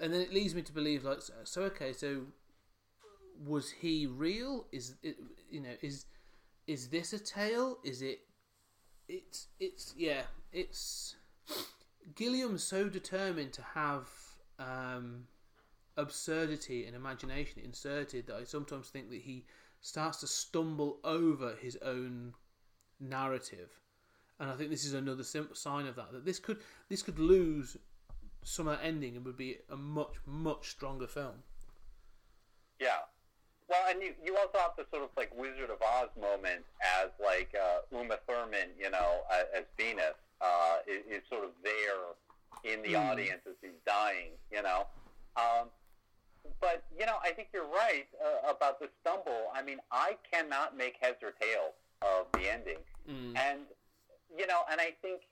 And 0.00 0.12
then 0.12 0.20
it 0.20 0.32
leads 0.32 0.54
me 0.54 0.60
to 0.62 0.72
believe, 0.72 1.04
like, 1.04 1.22
so, 1.22 1.32
so 1.44 1.62
okay, 1.62 1.92
so 1.92 2.26
was 3.44 3.70
he 3.70 4.06
real? 4.06 4.66
Is 4.72 4.94
it, 5.02 5.16
you 5.50 5.60
know, 5.60 5.74
is 5.82 6.06
is 6.66 6.88
this 6.88 7.12
a 7.12 7.18
tale? 7.18 7.78
Is 7.84 8.02
it? 8.02 8.20
It's 9.08 9.48
it's 9.60 9.94
yeah, 9.96 10.22
it's 10.52 11.16
Gilliam's 12.14 12.62
so 12.62 12.88
determined 12.88 13.52
to 13.54 13.62
have 13.62 14.08
um, 14.58 15.24
absurdity 15.96 16.86
and 16.86 16.96
imagination 16.96 17.62
inserted 17.64 18.26
that 18.26 18.36
I 18.36 18.44
sometimes 18.44 18.88
think 18.88 19.10
that 19.10 19.22
he 19.22 19.44
starts 19.80 20.18
to 20.20 20.26
stumble 20.26 20.98
over 21.04 21.54
his 21.60 21.76
own 21.82 22.34
narrative, 22.98 23.70
and 24.40 24.50
I 24.50 24.54
think 24.54 24.70
this 24.70 24.84
is 24.84 24.94
another 24.94 25.24
sign 25.24 25.86
of 25.86 25.96
that. 25.96 26.12
That 26.12 26.24
this 26.24 26.38
could 26.38 26.58
this 26.88 27.02
could 27.02 27.18
lose 27.18 27.76
some 28.42 28.68
of 28.68 28.78
that 28.78 28.84
ending 28.84 29.16
and 29.16 29.24
would 29.24 29.36
be 29.36 29.58
a 29.70 29.76
much 29.76 30.14
much 30.24 30.70
stronger 30.70 31.06
film. 31.06 31.42
Yeah. 32.80 32.98
Well, 33.68 33.82
and 33.90 34.00
you, 34.02 34.14
you 34.24 34.36
also 34.36 34.58
have 34.58 34.72
the 34.78 34.86
sort 34.90 35.02
of 35.02 35.10
like 35.16 35.34
Wizard 35.36 35.70
of 35.70 35.82
Oz 35.82 36.08
moment 36.20 36.62
as 37.02 37.10
like 37.22 37.50
uh, 37.54 37.82
Uma 37.90 38.18
Thurman, 38.28 38.70
you 38.78 38.90
know, 38.90 39.22
as, 39.30 39.44
as 39.62 39.64
Venus, 39.76 40.14
uh, 40.40 40.78
is, 40.86 41.02
is 41.18 41.22
sort 41.28 41.44
of 41.44 41.50
there 41.64 42.14
in 42.62 42.82
the 42.82 42.94
audience 43.10 43.40
as 43.46 43.54
he's 43.60 43.78
dying, 43.86 44.30
you 44.52 44.62
know. 44.62 44.86
Um, 45.36 45.68
but 46.60 46.84
you 46.96 47.06
know, 47.06 47.16
I 47.24 47.32
think 47.32 47.48
you're 47.52 47.66
right 47.66 48.06
uh, 48.22 48.50
about 48.50 48.78
the 48.78 48.88
stumble. 49.00 49.50
I 49.52 49.62
mean, 49.62 49.78
I 49.90 50.16
cannot 50.32 50.76
make 50.76 50.94
heads 51.00 51.18
or 51.22 51.32
tails 51.40 51.74
of 52.02 52.26
the 52.34 52.50
ending, 52.52 52.78
and 53.36 53.60
you 54.36 54.46
know, 54.46 54.60
and 54.70 54.80
I 54.80 54.94
think 55.02 55.22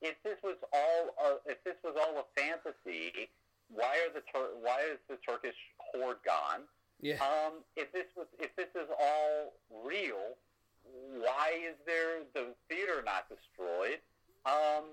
if 0.00 0.14
this 0.24 0.36
was 0.42 0.56
all 0.72 1.14
uh, 1.22 1.36
if 1.46 1.62
this 1.64 1.76
was 1.84 1.94
all 2.00 2.16
a 2.16 2.24
fantasy, 2.40 3.28
why 3.68 3.98
are 4.06 4.12
the 4.12 4.22
Tur- 4.32 4.56
why 4.60 4.80
is 4.90 4.98
the 5.08 5.16
Turkish 5.26 5.56
horde 5.78 6.18
gone? 6.24 6.62
Yeah. 7.00 7.16
Um, 7.20 7.64
if 7.76 7.92
this 7.92 8.06
was, 8.16 8.26
if 8.38 8.54
this 8.56 8.68
is 8.74 8.88
all 8.98 9.52
real, 9.84 10.36
why 10.84 11.52
is 11.68 11.76
there 11.86 12.22
the 12.34 12.54
theater 12.68 13.02
not 13.04 13.28
destroyed? 13.28 14.00
Um, 14.46 14.84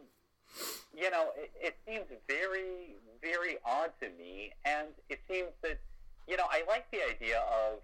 you 0.96 1.10
know, 1.10 1.32
it, 1.36 1.52
it 1.56 1.76
seems 1.88 2.06
very, 2.28 2.96
very 3.22 3.58
odd 3.66 3.92
to 4.02 4.10
me, 4.18 4.52
and 4.66 4.88
it 5.10 5.20
seems 5.30 5.52
that, 5.64 5.80
you 6.28 6.38
know, 6.38 6.46
I 6.50 6.64
like 6.68 6.90
the 6.92 7.00
idea 7.08 7.40
of 7.48 7.80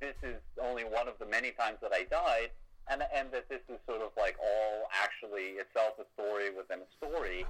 this 0.00 0.16
is 0.22 0.40
only 0.60 0.84
one 0.84 1.08
of 1.08 1.14
the 1.18 1.26
many 1.26 1.52
times 1.52 1.78
that 1.80 1.92
I 1.94 2.04
died, 2.04 2.50
and 2.90 3.02
and 3.14 3.30
that 3.30 3.48
this 3.48 3.62
is 3.70 3.78
sort 3.86 4.02
of 4.02 4.10
like 4.18 4.36
all 4.42 4.90
actually 4.90 5.54
itself 5.62 5.94
a 6.02 6.06
story 6.18 6.50
within 6.50 6.80
a 6.82 6.90
story. 6.98 7.46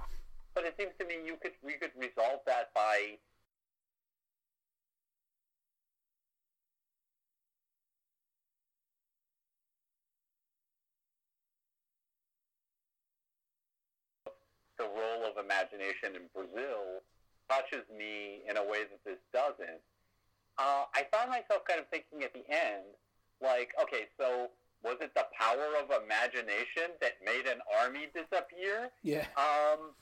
But 0.53 0.65
it 0.65 0.75
seems 0.77 0.93
to 0.99 1.05
me 1.05 1.17
you 1.25 1.35
could 1.41 1.57
we 1.65 1.73
could 1.73 1.91
resolve 1.97 2.45
that 2.45 2.69
by 2.75 3.17
the 14.83 14.91
role 14.91 15.23
of 15.23 15.39
imagination 15.39 16.19
in 16.19 16.27
Brazil 16.35 16.99
touches 17.47 17.87
me 17.87 18.43
in 18.43 18.59
a 18.59 18.63
way 18.63 18.83
that 18.83 18.99
this 19.07 19.19
doesn't. 19.31 19.79
Uh, 20.59 20.83
I 20.91 21.07
found 21.11 21.31
myself 21.31 21.63
kind 21.63 21.79
of 21.79 21.87
thinking 21.87 22.23
at 22.23 22.35
the 22.35 22.43
end, 22.51 22.83
like, 23.39 23.71
okay, 23.81 24.11
so 24.19 24.51
was 24.83 24.99
it 24.99 25.15
the 25.15 25.25
power 25.39 25.79
of 25.79 25.87
imagination 26.03 26.91
that 26.99 27.23
made 27.23 27.47
an 27.47 27.63
army 27.79 28.11
disappear? 28.11 28.91
Yeah. 29.01 29.25
Um, 29.39 29.95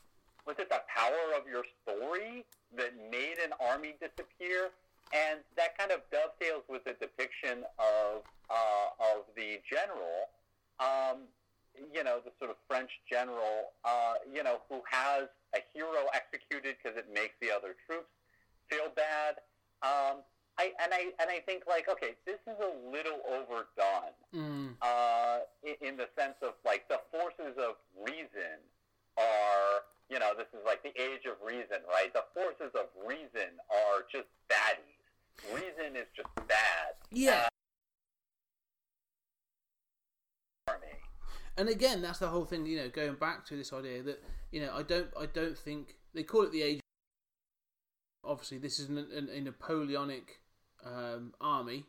was 0.46 0.58
it 0.58 0.70
the 0.70 0.82
power 0.90 1.38
of 1.38 1.46
your 1.46 1.64
story 1.86 2.46
that 2.76 2.98
made 2.98 3.38
an 3.38 3.54
army 3.62 3.94
disappear? 4.02 4.74
And 5.14 5.42
that 5.58 5.78
kind 5.78 5.92
of 5.92 6.02
dovetails 6.10 6.64
with 6.68 6.84
the 6.86 6.96
depiction 6.98 7.68
of 7.78 8.24
uh, 8.50 9.16
of 9.16 9.28
the 9.36 9.60
general, 9.68 10.32
um, 10.80 11.28
you 11.94 12.04
know, 12.04 12.20
the 12.24 12.32
sort 12.40 12.52
of 12.52 12.58
French 12.68 12.90
general, 13.10 13.72
uh, 13.86 14.16
you 14.32 14.44
know, 14.44 14.62
who 14.70 14.82
has 14.90 15.28
a 15.56 15.60
hero 15.74 16.08
executed 16.14 16.76
because 16.82 16.98
it 16.98 17.08
makes 17.14 17.34
the 17.42 17.52
other 17.52 17.76
troops 17.88 18.10
feel 18.70 18.92
bad. 18.96 19.36
Um, 19.84 20.22
I 20.60 20.72
and 20.84 20.94
I 20.94 21.12
and 21.20 21.30
I 21.30 21.40
think 21.46 21.64
like, 21.68 21.88
okay, 21.90 22.16
this 22.26 22.40
is 22.48 22.58
a 22.60 22.72
little 22.92 23.20
overdone 23.28 24.14
Mm. 24.36 24.76
uh, 24.82 25.40
in, 25.64 25.76
in 25.90 25.98
the 25.98 26.08
sense 26.18 26.36
of 26.42 26.54
like 26.66 26.88
the 26.88 27.00
forces 27.12 27.58
of 27.58 27.76
reason 28.08 28.60
are, 29.18 29.84
you 30.10 30.20
know, 30.20 30.32
this 30.38 30.48
is 30.54 30.64
like 30.66 30.84
the 30.84 30.94
age 31.02 31.26
of 31.26 31.36
reason, 31.46 31.84
right? 31.90 32.14
The 32.14 32.24
forces 32.34 32.72
of 32.76 32.88
reason 33.06 33.60
are 33.70 34.06
just 34.12 34.28
baddies. 34.50 35.00
Reason 35.54 35.96
is 35.96 36.08
just 36.16 36.30
bad. 36.48 36.96
Yeah. 37.12 37.48
Army. 40.68 40.88
And 41.62 41.70
again, 41.70 42.02
that's 42.02 42.18
the 42.18 42.28
whole 42.28 42.44
thing. 42.44 42.66
You 42.66 42.78
know, 42.78 42.90
going 42.90 43.14
back 43.14 43.46
to 43.46 43.56
this 43.56 43.72
idea 43.72 44.02
that 44.02 44.24
you 44.52 44.62
know, 44.62 44.74
I 44.76 44.82
don't, 44.82 45.10
I 45.18 45.28
don't 45.28 45.56
think 45.56 45.94
they 46.12 46.24
call 46.24 46.42
it 46.42 46.52
the 46.52 46.64
age. 46.64 46.80
Obviously, 48.24 48.58
this 48.58 48.80
is 48.80 48.90
an, 48.90 48.98
an, 48.98 49.30
a 49.32 49.42
Napoleonic 49.42 50.40
um, 50.84 51.36
army. 51.40 51.86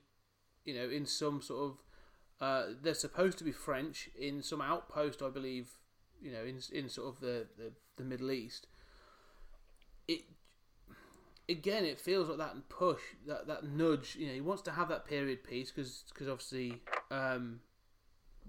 You 0.66 0.74
know, 0.74 0.90
in 0.90 1.06
some 1.06 1.40
sort 1.40 1.70
of, 1.70 2.46
uh, 2.46 2.72
they're 2.82 2.92
supposed 2.92 3.38
to 3.38 3.44
be 3.44 3.50
French 3.50 4.10
in 4.14 4.42
some 4.42 4.60
outpost, 4.60 5.22
I 5.22 5.30
believe. 5.30 5.70
You 6.20 6.32
know, 6.32 6.44
in 6.44 6.60
in 6.70 6.90
sort 6.90 7.08
of 7.08 7.20
the 7.20 7.46
the, 7.56 7.72
the 7.96 8.04
Middle 8.04 8.30
East. 8.30 8.66
It 10.06 10.20
again, 11.48 11.86
it 11.86 11.98
feels 11.98 12.28
like 12.28 12.36
that 12.36 12.68
push, 12.68 13.00
that 13.26 13.46
that 13.46 13.64
nudge. 13.64 14.16
You 14.16 14.26
know, 14.26 14.34
he 14.34 14.42
wants 14.42 14.60
to 14.64 14.72
have 14.72 14.90
that 14.90 15.06
period 15.06 15.44
piece 15.44 15.70
because 15.70 16.04
because 16.12 16.28
obviously. 16.28 16.82
Um, 17.10 17.60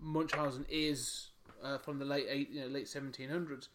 Munchausen 0.04 0.66
is 0.70 1.30
uh, 1.64 1.78
from 1.78 1.98
the 1.98 2.06
late 2.06 2.26
eight, 2.30 2.50
you 2.52 2.62
know, 2.62 2.68
late 2.68 2.88
seventeen 2.88 3.30
hundreds. 3.30 3.70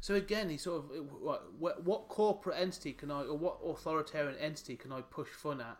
So 0.00 0.14
again, 0.14 0.48
he 0.48 0.56
sort 0.56 0.84
of 0.84 0.90
what, 1.20 1.52
what 1.58 1.84
what 1.84 2.08
corporate 2.08 2.56
entity 2.58 2.92
can 2.92 3.10
I 3.10 3.22
or 3.22 3.36
what 3.36 3.58
authoritarian 3.64 4.38
entity 4.38 4.76
can 4.76 4.92
I 4.92 5.02
push 5.02 5.28
fun 5.28 5.60
at? 5.60 5.76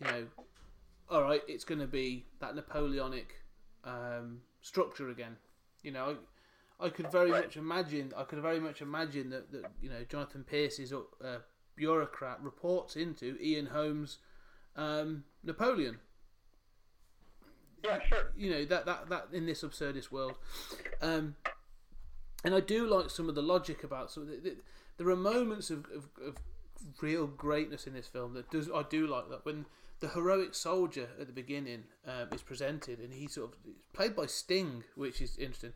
You 0.00 0.06
know, 0.06 0.26
all 1.08 1.22
right, 1.22 1.42
it's 1.46 1.64
going 1.64 1.80
to 1.80 1.86
be 1.86 2.26
that 2.40 2.56
Napoleonic 2.56 3.34
um, 3.84 4.40
structure 4.62 5.10
again. 5.10 5.36
You 5.82 5.92
know, 5.92 6.16
I, 6.80 6.86
I 6.86 6.88
could 6.88 7.12
very 7.12 7.30
Right. 7.30 7.44
much 7.44 7.56
imagine. 7.56 8.12
I 8.16 8.24
could 8.24 8.40
very 8.40 8.58
much 8.58 8.82
imagine 8.82 9.30
that, 9.30 9.52
that 9.52 9.70
you 9.80 9.90
know 9.90 10.02
Jonathan 10.08 10.44
Pryce's 10.44 10.92
uh, 10.92 11.38
bureaucrat 11.76 12.40
reports 12.42 12.96
into 12.96 13.36
Ian 13.40 13.66
Holm's 13.66 14.18
um, 14.76 15.24
Napoleon 15.44 15.98
Yeah, 17.84 18.00
sure. 18.08 18.32
you 18.36 18.50
know 18.50 18.64
that 18.64 18.86
that 18.86 19.08
that 19.10 19.28
in 19.32 19.46
this 19.46 19.62
absurdist 19.62 20.10
world. 20.10 20.34
Um 21.00 21.36
and 22.44 22.54
i 22.54 22.60
do 22.60 22.86
like 22.86 23.08
some 23.10 23.28
of 23.28 23.34
the 23.34 23.42
logic 23.42 23.84
about 23.84 24.10
some 24.10 24.26
the, 24.26 24.36
the, 24.36 24.56
there 24.98 25.08
are 25.08 25.16
moments 25.16 25.70
of, 25.70 25.86
of, 25.86 26.08
of 26.26 26.36
real 27.00 27.26
greatness 27.26 27.86
in 27.86 27.94
this 27.94 28.06
film 28.06 28.34
that 28.34 28.50
does 28.50 28.68
i 28.74 28.82
do 28.90 29.06
like 29.06 29.28
that. 29.30 29.44
When 29.44 29.66
the 30.00 30.08
heroic 30.08 30.54
soldier 30.54 31.08
at 31.18 31.26
the 31.26 31.32
beginning 31.32 31.84
um, 32.06 32.28
is 32.32 32.42
presented 32.42 32.98
and 32.98 33.12
he 33.14 33.26
sort 33.26 33.52
of 33.52 33.58
played 33.92 34.14
by 34.14 34.26
Sting 34.26 34.84
which 34.94 35.20
is 35.20 35.36
interesting 35.38 35.72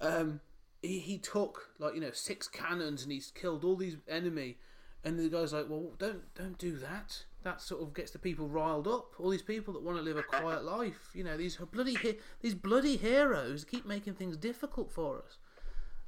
um 0.00 0.40
he, 0.82 0.98
he 0.98 1.18
took 1.18 1.70
like 1.78 1.94
you 1.94 2.00
know 2.00 2.10
six 2.12 2.48
cannons 2.48 3.02
and 3.02 3.12
he's 3.12 3.30
killed 3.30 3.64
all 3.64 3.76
these 3.76 3.96
enemy. 4.08 4.56
And 5.04 5.18
the 5.18 5.28
guy's 5.28 5.52
like 5.52 5.66
well 5.68 5.92
don't 5.98 6.34
don't 6.34 6.58
do 6.58 6.76
that 6.76 7.24
that 7.44 7.60
sort 7.60 7.82
of 7.82 7.94
gets 7.94 8.10
the 8.10 8.18
people 8.18 8.48
riled 8.48 8.88
up. 8.88 9.12
All 9.18 9.30
these 9.30 9.42
people 9.42 9.72
that 9.74 9.82
want 9.82 9.96
to 9.96 10.02
live 10.02 10.16
a 10.16 10.22
quiet 10.22 10.64
life 10.64 11.10
you 11.14 11.22
know 11.24 11.36
these 11.36 11.56
bloody 11.56 11.94
he- 11.94 12.18
these 12.40 12.54
bloody 12.54 12.96
heroes 12.96 13.64
keep 13.64 13.86
making 13.86 14.14
things 14.14 14.36
difficult 14.36 14.90
for 14.90 15.18
us. 15.18 15.38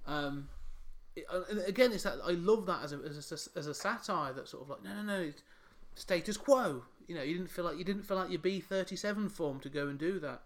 Um 0.06 0.48
it- 1.16 1.26
again 1.68 1.92
it's 1.92 2.04
that 2.04 2.18
i 2.24 2.30
love 2.32 2.66
that 2.66 2.82
as 2.84 2.92
a, 2.92 2.96
as 2.98 3.32
a 3.32 3.58
as 3.58 3.66
a 3.66 3.74
satire 3.74 4.32
that 4.32 4.48
sort 4.48 4.62
of 4.62 4.68
like 4.70 4.82
no 4.84 4.94
no 4.94 5.02
no 5.02 5.32
status 5.94 6.36
quo. 6.36 6.82
You 7.08 7.14
know 7.16 7.22
you 7.22 7.34
didn't 7.36 7.50
feel 7.50 7.64
like 7.64 7.78
you 7.78 7.84
didn't 7.84 8.02
fill 8.04 8.18
out 8.18 8.30
your 8.30 8.40
b37 8.40 9.30
form 9.30 9.60
to 9.60 9.68
go 9.68 9.88
and 9.88 9.98
do 9.98 10.18
that 10.20 10.42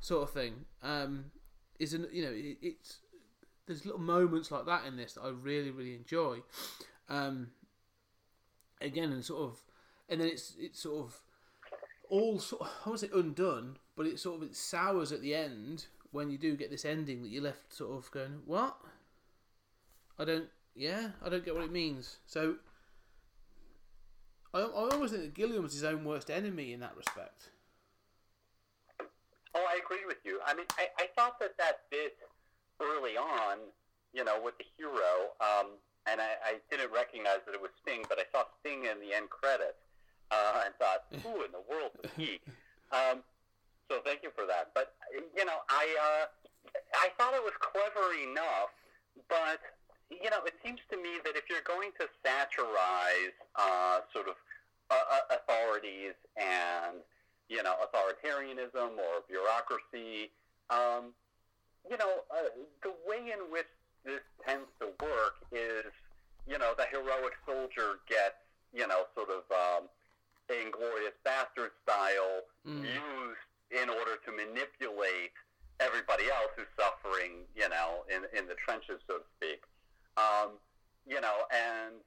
sort 0.00 0.22
of 0.22 0.30
thing. 0.30 0.64
Um 0.82 1.26
isn't 1.78 2.12
you 2.12 2.22
know 2.24 2.32
it, 2.32 2.58
it's 2.62 2.98
there's 3.66 3.84
little 3.84 4.00
moments 4.00 4.50
like 4.50 4.66
that 4.66 4.84
in 4.86 4.96
this 4.96 5.12
that 5.14 5.22
I 5.22 5.28
really 5.30 5.70
really 5.70 5.94
enjoy. 5.94 6.38
Um, 7.08 7.48
again, 8.80 9.12
and 9.12 9.24
sort 9.24 9.42
of, 9.42 9.60
and 10.10 10.20
then 10.20 10.28
it's 10.28 10.54
it's 10.58 10.80
sort 10.80 11.04
of 11.04 11.22
all 12.08 12.38
sort. 12.38 12.62
Of, 12.62 12.68
I 12.84 12.88
won't 12.88 13.00
say 13.00 13.10
undone, 13.14 13.76
but 13.96 14.06
it 14.06 14.18
sort 14.18 14.42
of 14.42 14.48
it 14.48 14.56
sours 14.56 15.12
at 15.12 15.22
the 15.22 15.34
end 15.34 15.86
when 16.12 16.30
you 16.30 16.36
do 16.36 16.56
get 16.56 16.70
this 16.70 16.84
ending 16.84 17.22
that 17.22 17.28
you're 17.28 17.42
left 17.42 17.72
sort 17.72 17.96
of 17.96 18.10
going, 18.10 18.40
what? 18.44 18.76
I 20.18 20.24
don't. 20.24 20.48
Yeah, 20.74 21.10
I 21.24 21.28
don't 21.28 21.44
get 21.44 21.54
what 21.54 21.64
it 21.64 21.72
means. 21.72 22.18
So. 22.26 22.56
I, 24.52 24.62
I 24.62 24.88
almost 24.90 25.12
think 25.12 25.22
that 25.22 25.34
Gilliam 25.34 25.62
was 25.62 25.72
his 25.72 25.84
own 25.84 26.04
worst 26.04 26.28
enemy 26.28 26.72
in 26.72 26.80
that 26.80 26.96
respect. 26.96 27.50
Oh, 29.54 29.66
I 29.68 29.78
agree 29.78 30.04
with 30.06 30.18
you. 30.24 30.40
I 30.46 30.54
mean, 30.54 30.66
I, 30.78 30.88
I 30.98 31.06
thought 31.14 31.38
that 31.38 31.56
that 31.58 31.82
bit 31.90 32.18
early 32.80 33.16
on, 33.16 33.58
you 34.12 34.24
know, 34.24 34.40
with 34.42 34.58
the 34.58 34.64
hero, 34.76 35.34
um, 35.40 35.78
and 36.06 36.20
I, 36.20 36.34
I 36.42 36.52
didn't 36.70 36.92
recognize 36.92 37.46
that 37.46 37.54
it 37.54 37.60
was 37.60 37.70
Sting, 37.82 38.02
but 38.08 38.18
I 38.18 38.24
saw 38.32 38.44
Sting 38.60 38.86
in 38.90 38.98
the 38.98 39.14
end 39.14 39.30
credits, 39.30 39.86
uh, 40.30 40.62
and 40.64 40.74
thought, 40.78 41.06
who 41.22 41.44
in 41.44 41.52
the 41.52 41.62
world 41.68 41.92
is 42.02 42.10
he? 42.16 42.40
Um, 42.92 43.22
so 43.90 43.98
thank 44.04 44.22
you 44.22 44.30
for 44.34 44.46
that. 44.46 44.70
But 44.74 44.94
you 45.36 45.44
know, 45.44 45.66
I 45.68 45.84
uh, 45.98 46.24
I 46.94 47.08
thought 47.18 47.34
it 47.34 47.42
was 47.42 47.54
clever 47.58 48.14
enough, 48.14 48.74
but 49.28 49.60
you 50.10 50.30
know, 50.30 50.42
it 50.46 50.54
seems 50.64 50.80
to 50.90 50.96
me 50.96 51.18
that 51.24 51.36
if 51.36 51.44
you're 51.50 51.66
going 51.66 51.90
to 51.98 52.06
satirize 52.22 53.34
uh, 53.54 54.00
sort 54.12 54.28
of 54.28 54.34
uh, 54.90 54.94
uh, 54.94 55.36
authorities 55.38 56.14
and 56.36 57.02
you 57.48 57.62
know 57.62 57.74
authoritarianism 57.82 58.98
or 58.98 59.22
bureaucracy, 59.28 60.30
um, 60.70 61.14
you 61.88 61.96
know, 61.96 62.22
uh, 62.30 62.50
the 62.82 62.94
way 63.06 63.32
in 63.32 63.50
which 63.50 63.70
this 64.04 64.20
tends 64.46 64.68
to 64.80 64.86
work 65.02 65.42
is, 65.52 65.92
you 66.46 66.58
know, 66.58 66.72
the 66.76 66.86
heroic 66.90 67.34
soldier 67.46 68.00
gets, 68.08 68.38
you 68.72 68.86
know, 68.86 69.04
sort 69.14 69.28
of 69.30 69.44
um, 69.50 69.88
inglorious 70.58 71.14
bastard 71.24 71.70
style 71.84 72.42
used 72.64 73.44
in 73.70 73.88
order 73.88 74.18
to 74.26 74.30
manipulate 74.34 75.34
everybody 75.78 76.26
else 76.28 76.50
who's 76.56 76.70
suffering, 76.76 77.46
you 77.54 77.68
know, 77.68 78.04
in 78.10 78.26
in 78.36 78.46
the 78.46 78.58
trenches, 78.58 79.00
so 79.06 79.22
to 79.22 79.26
speak. 79.38 79.62
Um, 80.16 80.58
you 81.06 81.20
know, 81.20 81.46
and 81.48 82.02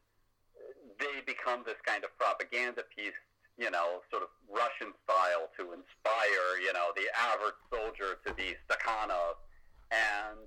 they 1.00 1.22
become 1.26 1.64
this 1.66 1.80
kind 1.86 2.04
of 2.04 2.12
propaganda 2.18 2.84
piece, 2.96 3.18
you 3.58 3.72
know, 3.72 4.06
sort 4.12 4.24
of 4.24 4.30
Russian 4.48 4.94
style 5.04 5.50
to 5.58 5.74
inspire, 5.74 6.48
you 6.62 6.72
know, 6.74 6.94
the 6.96 7.08
average 7.18 7.58
soldier 7.74 8.20
to 8.26 8.34
be 8.34 8.54
Stakhanov. 8.68 9.42
And 9.90 10.46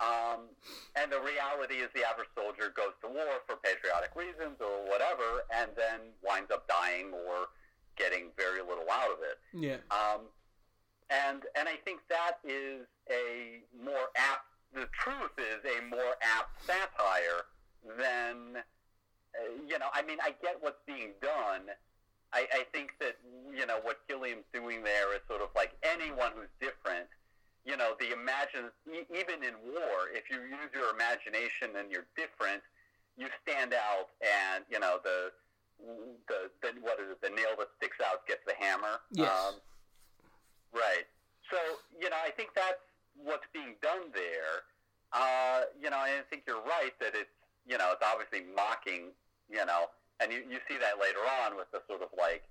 um, 0.00 0.48
and 0.96 1.12
the 1.12 1.20
reality 1.20 1.84
is 1.84 1.92
the 1.94 2.08
average 2.08 2.32
soldier 2.34 2.72
goes 2.72 2.96
to 3.04 3.08
war 3.08 3.44
for 3.46 3.60
patriotic 3.60 4.16
reasons 4.16 4.56
or 4.60 4.88
whatever, 4.88 5.44
and 5.52 5.68
then 5.76 6.16
winds 6.24 6.50
up 6.50 6.66
dying 6.66 7.12
or 7.12 7.52
getting 7.96 8.32
very 8.36 8.64
little 8.64 8.88
out 8.88 9.12
of 9.12 9.20
it. 9.20 9.36
Yeah. 9.52 9.84
Um, 9.92 10.32
and 11.10 11.44
and 11.52 11.68
I 11.68 11.76
think 11.84 12.00
that 12.08 12.40
is 12.44 12.86
a 13.10 13.60
more 13.76 14.08
apt. 14.16 14.48
The 14.72 14.88
truth 14.96 15.34
is 15.36 15.60
a 15.66 15.84
more 15.90 16.16
apt 16.22 16.64
satire 16.64 17.50
than 17.98 18.62
uh, 19.36 19.52
you 19.66 19.78
know. 19.78 19.92
I 19.92 20.02
mean, 20.02 20.18
I 20.22 20.32
get 20.40 20.56
what's 20.60 20.80
being 20.86 21.12
done. 21.20 21.68
I, 22.32 22.46
I 22.54 22.64
think 22.72 22.94
that 23.00 23.18
you 23.52 23.66
know 23.66 23.80
what 23.82 24.06
Gilliam's 24.08 24.46
doing 24.54 24.82
there 24.82 25.12
is 25.14 25.20
sort 25.28 25.42
of 25.42 25.48
like 25.54 25.76
anyone 25.82 26.30
who's 26.34 26.48
different 26.60 27.08
you 27.64 27.76
know, 27.76 27.92
the 28.00 28.12
imagine 28.12 28.72
even 28.88 29.44
in 29.44 29.54
war, 29.68 30.08
if 30.12 30.30
you 30.30 30.40
use 30.48 30.70
your 30.72 30.94
imagination 30.96 31.76
and 31.76 31.92
you're 31.92 32.08
different, 32.16 32.64
you 33.16 33.28
stand 33.44 33.74
out, 33.74 34.08
and 34.24 34.64
you 34.70 34.80
know 34.80 34.98
the 35.04 35.32
the, 36.28 36.48
the 36.62 36.68
what 36.80 36.98
is 37.00 37.12
it? 37.12 37.20
The 37.20 37.30
nail 37.30 37.56
that 37.58 37.68
sticks 37.76 38.00
out 38.00 38.26
gets 38.26 38.40
the 38.46 38.56
hammer. 38.56 39.04
Yes. 39.12 39.28
Um, 39.28 39.60
right. 40.72 41.04
So 41.52 41.58
you 42.00 42.08
know, 42.08 42.16
I 42.16 42.30
think 42.30 42.50
that's 42.56 42.80
what's 43.14 43.46
being 43.52 43.76
done 43.82 44.08
there. 44.14 44.64
Uh, 45.12 45.68
you 45.76 45.90
know, 45.90 45.98
I 45.98 46.22
think 46.30 46.44
you're 46.46 46.64
right 46.64 46.96
that 47.00 47.12
it's 47.12 47.36
you 47.68 47.76
know 47.76 47.92
it's 47.92 48.02
obviously 48.02 48.48
mocking 48.56 49.12
you 49.50 49.66
know, 49.66 49.90
and 50.22 50.32
you 50.32 50.42
you 50.48 50.58
see 50.70 50.78
that 50.78 51.02
later 51.02 51.20
on 51.42 51.58
with 51.58 51.66
the 51.74 51.82
sort 51.90 52.02
of 52.02 52.08
like 52.16 52.46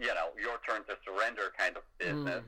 you 0.00 0.08
know 0.08 0.32
your 0.40 0.56
turn 0.66 0.82
to 0.88 0.96
surrender 1.04 1.52
kind 1.56 1.76
of 1.76 1.84
business. 2.00 2.42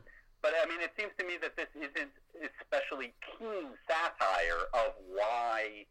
But 0.45 0.53
I 0.61 0.69
mean, 0.69 0.85
it 0.85 0.93
seems 0.93 1.16
to 1.16 1.25
me 1.25 1.41
that 1.41 1.57
this 1.57 1.73
isn't 1.73 2.12
especially 2.37 3.16
keen 3.25 3.73
satire 3.89 4.69
of 4.77 4.93
why 5.09 5.89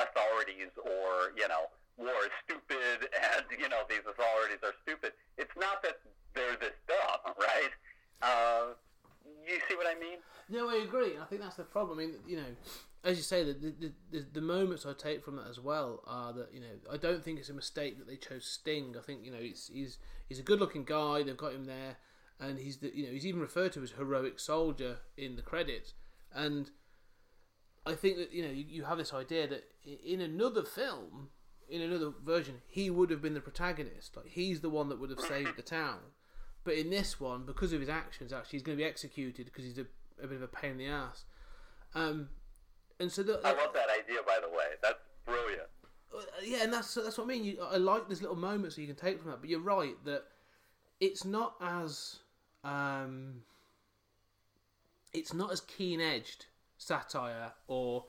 authorities 0.00 0.72
or 0.80 1.36
you 1.36 1.46
know 1.46 1.68
war 1.98 2.16
is 2.24 2.32
stupid 2.48 3.12
and 3.36 3.44
you 3.60 3.68
know 3.68 3.84
these 3.84 4.00
authorities 4.08 4.64
are 4.64 4.72
stupid. 4.80 5.12
It's 5.36 5.52
not 5.60 5.82
that 5.82 6.00
they're 6.32 6.56
this 6.56 6.72
dumb, 6.88 7.36
right? 7.38 7.72
Uh, 8.22 8.80
you 9.46 9.60
see 9.68 9.76
what 9.76 9.86
I 9.86 10.00
mean? 10.00 10.24
No, 10.48 10.70
I 10.70 10.76
agree. 10.76 11.20
I 11.20 11.26
think 11.26 11.42
that's 11.42 11.56
the 11.56 11.64
problem. 11.64 11.98
I 11.98 12.02
mean, 12.06 12.14
you 12.26 12.38
know, 12.38 12.56
as 13.04 13.18
you 13.18 13.22
say, 13.22 13.44
the 13.44 13.52
the, 13.52 13.92
the 14.10 14.26
the 14.32 14.40
moments 14.40 14.86
I 14.86 14.94
take 14.96 15.22
from 15.22 15.36
that 15.36 15.48
as 15.48 15.60
well 15.60 16.02
are 16.06 16.32
that 16.32 16.48
you 16.50 16.60
know 16.60 16.80
I 16.90 16.96
don't 16.96 17.22
think 17.22 17.38
it's 17.38 17.50
a 17.50 17.54
mistake 17.54 17.98
that 17.98 18.08
they 18.08 18.16
chose 18.16 18.46
Sting. 18.46 18.96
I 18.98 19.02
think 19.02 19.22
you 19.22 19.32
know 19.32 19.40
he's 19.40 19.70
he's 19.70 19.98
he's 20.30 20.38
a 20.38 20.42
good 20.42 20.60
looking 20.60 20.84
guy. 20.84 21.22
They've 21.22 21.36
got 21.36 21.52
him 21.52 21.66
there, 21.66 21.96
and 22.40 22.58
he's 22.58 22.78
the, 22.78 22.94
you 22.94 23.06
know 23.06 23.12
he's 23.12 23.26
even 23.26 23.40
referred 23.40 23.72
to 23.72 23.82
as 23.82 23.92
heroic 23.92 24.38
soldier 24.38 24.98
in 25.16 25.36
the 25.36 25.42
credits. 25.42 25.94
And 26.34 26.70
I 27.86 27.94
think 27.94 28.16
that 28.16 28.32
you 28.32 28.42
know 28.42 28.50
you, 28.50 28.64
you 28.68 28.84
have 28.84 28.98
this 28.98 29.14
idea 29.14 29.46
that 29.48 29.64
in 29.84 30.20
another 30.20 30.64
film, 30.64 31.28
in 31.68 31.80
another 31.80 32.12
version, 32.24 32.56
he 32.66 32.90
would 32.90 33.10
have 33.10 33.22
been 33.22 33.34
the 33.34 33.40
protagonist. 33.40 34.16
Like 34.16 34.28
he's 34.28 34.60
the 34.60 34.70
one 34.70 34.88
that 34.88 35.00
would 35.00 35.10
have 35.10 35.20
saved 35.20 35.56
the 35.56 35.62
town. 35.62 35.98
But 36.64 36.74
in 36.74 36.90
this 36.90 37.20
one, 37.20 37.46
because 37.46 37.72
of 37.72 37.80
his 37.80 37.88
actions, 37.88 38.32
actually, 38.32 38.56
he's 38.58 38.62
going 38.62 38.76
to 38.76 38.82
be 38.82 38.88
executed 38.88 39.46
because 39.46 39.64
he's 39.64 39.78
a, 39.78 39.86
a 40.20 40.26
bit 40.26 40.36
of 40.36 40.42
a 40.42 40.48
pain 40.48 40.72
in 40.72 40.78
the 40.78 40.86
ass. 40.86 41.24
Um, 41.94 42.28
and 42.98 43.10
so 43.10 43.22
the, 43.22 43.40
I 43.44 43.52
love 43.52 43.72
that 43.72 43.86
idea, 43.88 44.18
by 44.26 44.38
the 44.42 44.48
way. 44.48 44.64
That's 44.82 44.98
brilliant. 45.24 45.68
uh, 46.12 46.22
yeah, 46.44 46.64
and 46.64 46.72
that's 46.72 46.94
that's 46.94 47.18
what 47.18 47.24
I 47.24 47.26
mean. 47.28 47.44
You, 47.44 47.58
I 47.62 47.76
like 47.76 48.08
these 48.08 48.20
little 48.20 48.36
moments 48.36 48.74
that 48.74 48.82
you 48.82 48.88
can 48.88 48.96
take 48.96 49.22
from 49.22 49.30
that. 49.30 49.40
But 49.40 49.48
you're 49.48 49.60
right 49.60 49.94
that 50.04 50.24
it's 50.98 51.24
not 51.24 51.54
as 51.60 52.18
um, 52.66 53.42
it's 55.14 55.32
not 55.32 55.52
as 55.52 55.60
keen 55.60 56.00
edged 56.00 56.46
satire, 56.76 57.52
or 57.68 58.04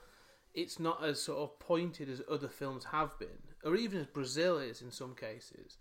it's 0.53 0.79
not 0.79 1.03
as 1.03 1.21
sort 1.21 1.39
of 1.39 1.59
pointed 1.59 2.09
as 2.09 2.21
other 2.29 2.47
films 2.47 2.85
have 2.85 3.17
been, 3.19 3.53
or 3.63 3.75
even 3.75 3.99
as 3.99 4.07
Brazil 4.07 4.57
is 4.57 4.81
in 4.81 4.91
some 4.91 5.13
cases. 5.15 5.77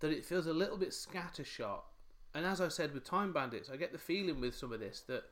That 0.00 0.12
it 0.12 0.24
feels 0.24 0.46
a 0.46 0.52
little 0.52 0.76
bit 0.76 0.90
scattershot. 0.90 1.80
And 2.34 2.44
as 2.44 2.60
I 2.60 2.68
said 2.68 2.92
with 2.92 3.04
Time 3.04 3.32
Bandits, 3.32 3.70
I 3.70 3.76
get 3.76 3.92
the 3.92 3.98
feeling 3.98 4.40
with 4.40 4.54
some 4.54 4.72
of 4.72 4.80
this 4.80 5.00
that 5.06 5.22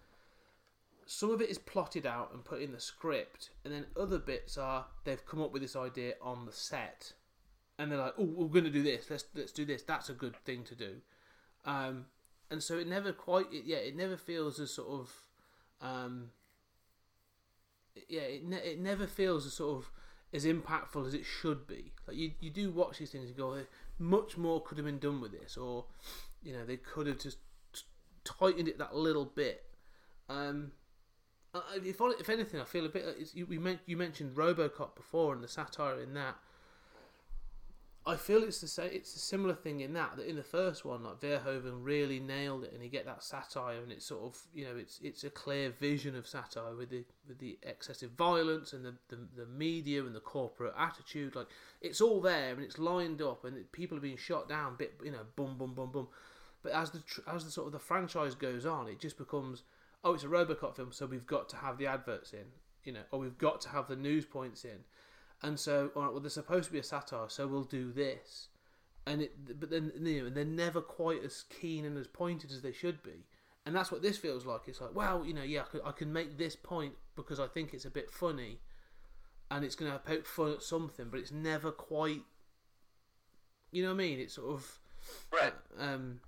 some 1.05 1.31
of 1.31 1.43
it 1.43 1.51
is 1.51 1.59
plotted 1.59 2.07
out 2.07 2.33
and 2.33 2.45
put 2.45 2.63
in 2.63 2.73
the 2.73 2.81
script, 2.81 3.51
and 3.65 3.75
then 3.75 3.85
other 4.01 4.19
bits 4.19 4.57
are 4.57 4.87
they've 5.05 5.27
come 5.27 5.43
up 5.43 5.53
with 5.53 5.61
this 5.61 5.77
idea 5.77 6.15
on 6.23 6.47
the 6.47 6.53
set, 6.53 7.13
and 7.79 7.91
they're 7.91 7.99
like, 7.99 8.15
"Oh, 8.17 8.25
we're 8.25 8.49
going 8.49 8.65
to 8.65 8.71
do 8.71 8.83
this. 8.83 9.11
Let's 9.11 9.27
let's 9.35 9.53
do 9.53 9.67
this. 9.67 9.83
That's 9.83 10.09
a 10.09 10.15
good 10.15 10.37
thing 10.37 10.65
to 10.65 10.75
do." 10.75 11.03
Um, 11.67 12.07
and 12.53 12.63
so 12.63 12.79
it 12.79 12.87
never 12.87 13.13
quite, 13.13 13.47
it, 13.51 13.65
yeah, 13.65 13.79
it 13.79 13.97
never 13.97 14.17
feels 14.17 14.61
as 14.61 14.71
sort 14.73 14.89
of, 14.89 15.11
um, 15.81 16.29
yeah, 18.09 18.21
it 18.21 18.45
ne- 18.45 18.57
it 18.59 18.79
never 18.79 19.07
feels 19.07 19.47
as 19.47 19.55
sort 19.55 19.79
of 19.79 19.91
as 20.35 20.45
impactful 20.45 21.07
as 21.07 21.15
it 21.15 21.25
should 21.25 21.67
be. 21.67 21.93
Like 22.07 22.17
you 22.17 22.33
you 22.41 22.51
do 22.51 22.71
watch 22.71 22.99
these 22.99 23.11
things 23.11 23.29
and 23.29 23.37
go, 23.37 23.55
"Eh, 23.55 23.63
much 23.99 24.37
more 24.37 24.63
could 24.63 24.79
have 24.79 24.85
been 24.85 24.99
done 24.99 25.21
with 25.21 25.33
this, 25.33 25.57
or 25.57 25.87
you 26.43 26.53
know, 26.53 26.65
they 26.65 26.77
could 26.77 27.07
have 27.07 27.19
just 27.19 27.39
tightened 28.25 28.69
it 28.69 28.79
that 28.79 28.95
little 28.95 29.25
bit. 29.25 29.65
Um, 30.29 30.73
uh, 31.55 31.63
if 31.77 32.01
if 32.01 32.29
anything, 32.29 32.61
I 32.61 32.65
feel 32.65 32.87
a 32.87 32.91
bit. 32.91 33.05
It's, 33.19 33.35
you 33.35 33.47
we 33.47 33.59
men- 33.59 33.81
you 33.87 33.97
mentioned 33.97 34.37
RoboCop 34.37 34.95
before 34.95 35.33
and 35.33 35.43
the 35.43 35.49
satire 35.49 36.01
in 36.01 36.13
that. 36.15 36.37
I 38.05 38.17
feel 38.17 38.43
it's 38.43 38.61
the 38.61 38.67
same. 38.67 38.91
It's 38.93 39.15
a 39.15 39.21
similar 39.21 39.55
thing 39.55 39.81
in 39.81 39.93
that 39.93 40.17
that 40.17 40.29
in 40.29 40.35
the 40.35 40.43
first 40.43 40.85
one, 40.85 41.05
like 41.05 41.21
Verhoeven 41.21 41.85
really 41.85 42.19
nailed 42.19 42.65
it, 42.65 42.73
and 42.73 42.83
you 42.83 42.89
get 42.89 43.07
that 43.07 43.23
satire, 43.23 43.81
and 43.81 43.93
it's 43.93 44.05
sort 44.05 44.25
of 44.25 44.41
you 44.53 44.65
know 44.65 44.77
it's 44.77 44.99
it's 45.03 45.23
a 45.23 45.31
clear 45.31 45.71
vision 45.71 46.17
of 46.17 46.27
satire 46.27 46.75
with 46.75 46.91
the 46.91 47.05
with 47.29 47.39
the 47.39 47.59
excessive 47.63 48.11
violence 48.13 48.73
and 48.73 48.85
the 48.85 48.95
the, 49.09 49.19
the 49.37 49.47
media 49.47 50.05
and 50.05 50.17
the 50.17 50.21
corporate 50.21 50.75
attitude. 50.77 51.37
Like 51.37 51.47
it's 51.81 52.01
all 52.01 52.21
there 52.21 52.53
and 52.53 52.63
it's 52.63 52.79
lined 52.79 53.23
up, 53.23 53.45
and 53.45 53.71
people 53.71 53.99
are 53.99 54.03
being 54.03 54.17
shot 54.17 54.49
down 54.49 54.75
bit 54.77 54.95
you 55.05 55.13
know 55.13 55.27
boom, 55.37 55.57
boom, 55.57 55.75
boom, 55.75 55.93
boom. 55.93 56.09
But 56.65 56.73
as 56.73 56.91
the 56.91 57.03
as 57.29 57.45
the 57.45 57.53
sort 57.53 57.69
of 57.69 57.73
the 57.73 57.79
franchise 57.79 58.35
goes 58.35 58.67
on, 58.67 58.89
it 58.89 58.99
just 58.99 59.17
becomes 59.17 59.63
oh, 60.05 60.15
it's 60.15 60.25
a 60.25 60.29
RoboCop 60.29 60.77
film, 60.77 60.93
so 60.93 61.07
we've 61.07 61.27
got 61.27 61.49
to 61.51 61.57
have 61.57 61.79
the 61.79 61.87
adverts 61.87 62.33
in, 62.33 62.47
you 62.85 62.93
know, 62.93 63.03
or 63.11 63.21
we've 63.21 63.39
got 63.39 63.61
to 63.63 63.69
have 63.69 63.87
the 63.87 63.97
news 63.97 64.25
points 64.25 64.65
in, 64.65 64.79
and 65.43 65.59
so 65.59 65.91
all 65.95 66.03
right, 66.03 66.13
well, 66.13 66.21
there's 66.21 66.35
supposed 66.35 66.67
to 66.67 66.73
be 66.73 66.79
a 66.79 66.85
satire, 66.85 67.29
so 67.29 67.47
we'll 67.47 67.65
do 67.65 67.93
this, 67.93 68.49
and 69.07 69.23
it, 69.23 69.61
but 69.61 69.71
then 69.71 69.93
you 70.01 70.25
know, 70.25 70.31
they're 70.31 70.45
never 70.45 70.81
quite 70.81 71.23
as 71.25 71.45
keen 71.49 71.85
and 71.85 71.97
as 71.99 72.07
pointed 72.07 72.51
as 72.51 72.63
they 72.63 72.73
should 72.73 73.03
be, 73.03 73.27
and 73.67 73.75
that's 73.75 73.91
what 73.93 74.03
this 74.03 74.19
feels 74.19 74.47
like. 74.47 74.63
It's 74.67 74.81
like, 74.81 74.95
well, 74.95 75.25
you 75.25 75.35
know, 75.35 75.43
yeah, 75.43 75.63
I 75.63 75.71
can, 75.71 75.81
I 75.87 75.93
can 75.93 76.13
make 76.13 76.39
this 76.39 76.57
point 76.57 76.95
because 77.17 77.41
I 77.41 77.47
think 77.47 77.75
it's 77.75 77.85
a 77.85 77.91
bit 77.91 78.11
funny, 78.11 78.59
and 79.51 79.65
it's 79.65 79.75
going 79.75 79.93
to 79.93 79.99
poke 79.99 80.27
fun 80.27 80.53
at 80.53 80.63
something, 80.63 81.09
but 81.11 81.21
it's 81.21 81.33
never 81.33 81.71
quite, 81.71 82.23
you 83.71 83.83
know 83.83 83.89
what 83.91 83.95
I 83.95 83.99
mean? 83.99 84.19
It's 84.21 84.35
sort 84.35 84.53
of 84.53 84.79
Right. 85.33 85.53
um, 85.79 86.21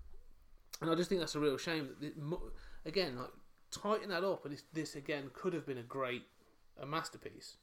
and 0.81 0.91
I 0.91 0.95
just 0.95 1.09
think 1.09 1.21
that's 1.21 1.35
a 1.35 1.41
real 1.41 1.57
shame. 1.57 1.91
That 2.01 2.13
again, 2.85 3.17
like 3.17 3.31
tighten 3.71 4.09
that 4.11 4.25
up, 4.25 4.45
and 4.45 4.53
this, 4.55 4.65
this 4.73 4.97
again 4.97 5.31
could 5.33 5.53
have 5.53 5.67
been 5.67 5.79
a 5.79 5.83
great, 5.83 6.25
a 6.81 6.87
masterpiece. 6.87 7.57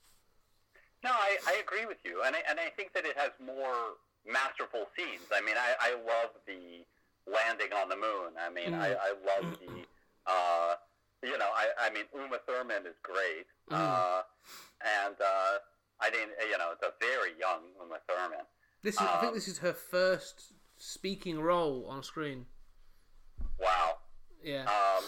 No, 1.04 1.10
I, 1.12 1.38
I 1.48 1.54
agree 1.66 1.86
with 1.86 1.98
you, 2.06 2.22
and 2.26 2.36
I, 2.36 2.40
and 2.50 2.60
I 2.60 2.70
think 2.70 2.94
that 2.94 3.06
it 3.06 3.18
has 3.18 3.32
more 3.44 3.98
masterful 4.26 4.86
scenes. 4.96 5.26
I 5.34 5.42
mean, 5.42 5.56
I, 5.58 5.74
I 5.80 5.92
love 5.96 6.30
the 6.46 6.86
landing 7.26 7.74
on 7.74 7.90
the 7.90 7.96
moon. 7.96 8.38
I 8.40 8.50
mean, 8.54 8.74
I, 8.74 8.94
I 8.94 9.14
love 9.26 9.58
the, 9.60 9.86
uh, 10.28 10.76
you 11.24 11.38
know, 11.38 11.50
I, 11.56 11.68
I 11.80 11.90
mean, 11.90 12.04
Uma 12.14 12.38
Thurman 12.46 12.86
is 12.86 12.96
great, 13.02 13.48
uh, 13.72 14.22
and 14.82 15.16
uh, 15.20 15.58
I 16.00 16.10
didn't, 16.12 16.32
you 16.50 16.58
know, 16.58 16.70
it's 16.74 16.84
a 16.84 16.94
very 17.00 17.32
young 17.40 17.62
Uma 17.82 17.98
Thurman. 18.08 18.46
This 18.84 18.96
is, 18.96 19.02
I 19.02 19.18
think 19.22 19.34
this 19.34 19.48
is 19.48 19.60
her 19.60 19.74
first 19.74 20.54
speaking 20.78 21.40
role 21.40 21.86
on 21.90 22.04
screen. 22.04 22.46
Wow. 23.60 23.98
Yeah, 24.44 24.64
Um, 24.64 25.06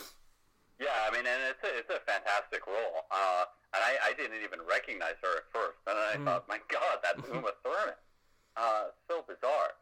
yeah, 0.80 0.90
I 1.08 1.12
mean, 1.12 1.26
and 1.26 1.42
it's 1.50 1.64
a, 1.64 1.78
it's 1.80 1.90
a 1.90 2.00
fantastic 2.06 2.68
role. 2.68 3.06
Uh, 3.10 3.46
and 3.74 3.82
I, 3.82 4.10
I 4.10 4.12
didn't 4.14 4.42
even 4.46 4.62
recognize 4.70 5.18
her 5.26 5.42
at 5.42 5.48
first. 5.50 5.82
And 5.90 5.98
then 5.98 6.08
I 6.14 6.18
thought, 6.22 6.46
my 6.48 6.62
God, 6.70 7.02
that's 7.02 7.22
Uma 7.34 7.58
Thurman. 7.66 7.98
Uh, 8.56 8.94
so 9.10 9.26
bizarre. 9.26 9.74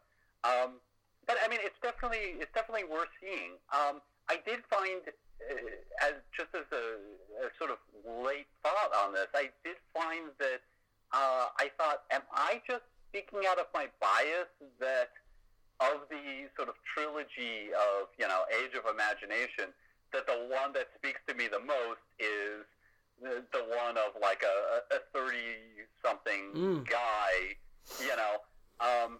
Um, 0.44 0.80
but 1.28 1.36
I 1.44 1.48
mean, 1.48 1.60
it's 1.62 1.78
definitely 1.84 2.40
it's 2.40 2.50
definitely 2.56 2.88
worth 2.88 3.12
seeing. 3.20 3.60
Um, 3.70 4.00
I 4.32 4.40
did 4.42 4.64
find, 4.72 5.04
uh, 5.04 6.08
as 6.08 6.16
just 6.32 6.50
as 6.56 6.66
a, 6.72 6.98
a 7.44 7.48
sort 7.60 7.70
of 7.70 7.78
late 8.02 8.48
thought 8.64 8.90
on 9.04 9.12
this, 9.12 9.28
I 9.36 9.52
did 9.62 9.76
find 9.92 10.32
that 10.40 10.64
uh, 11.12 11.52
I 11.60 11.68
thought, 11.76 12.08
am 12.10 12.22
I 12.32 12.64
just 12.66 12.88
speaking 13.12 13.44
out 13.44 13.60
of 13.60 13.68
my 13.76 13.92
bias 14.00 14.48
that 14.80 15.12
of 15.84 16.08
the 16.08 16.48
sort 16.56 16.72
of 16.72 16.74
trilogy 16.96 17.76
of 17.76 18.08
you 18.16 18.26
know 18.26 18.48
Age 18.48 18.72
of 18.72 18.88
Imagination, 18.88 19.70
that 20.16 20.26
the 20.26 20.48
one 20.48 20.72
that 20.72 20.88
speaks 20.96 21.20
to 21.28 21.34
me 21.34 21.46
the 21.46 21.60
most 21.60 22.02
is 22.18 22.64
the, 23.22 23.42
the 23.52 23.62
one 23.76 23.96
of 23.96 24.18
like 24.20 24.42
a 24.42 24.94
a 24.94 24.98
thirty 25.12 25.86
something 26.04 26.52
Mm. 26.54 26.88
guy, 26.88 27.56
you 28.00 28.14
know. 28.16 28.34
Um, 28.80 29.18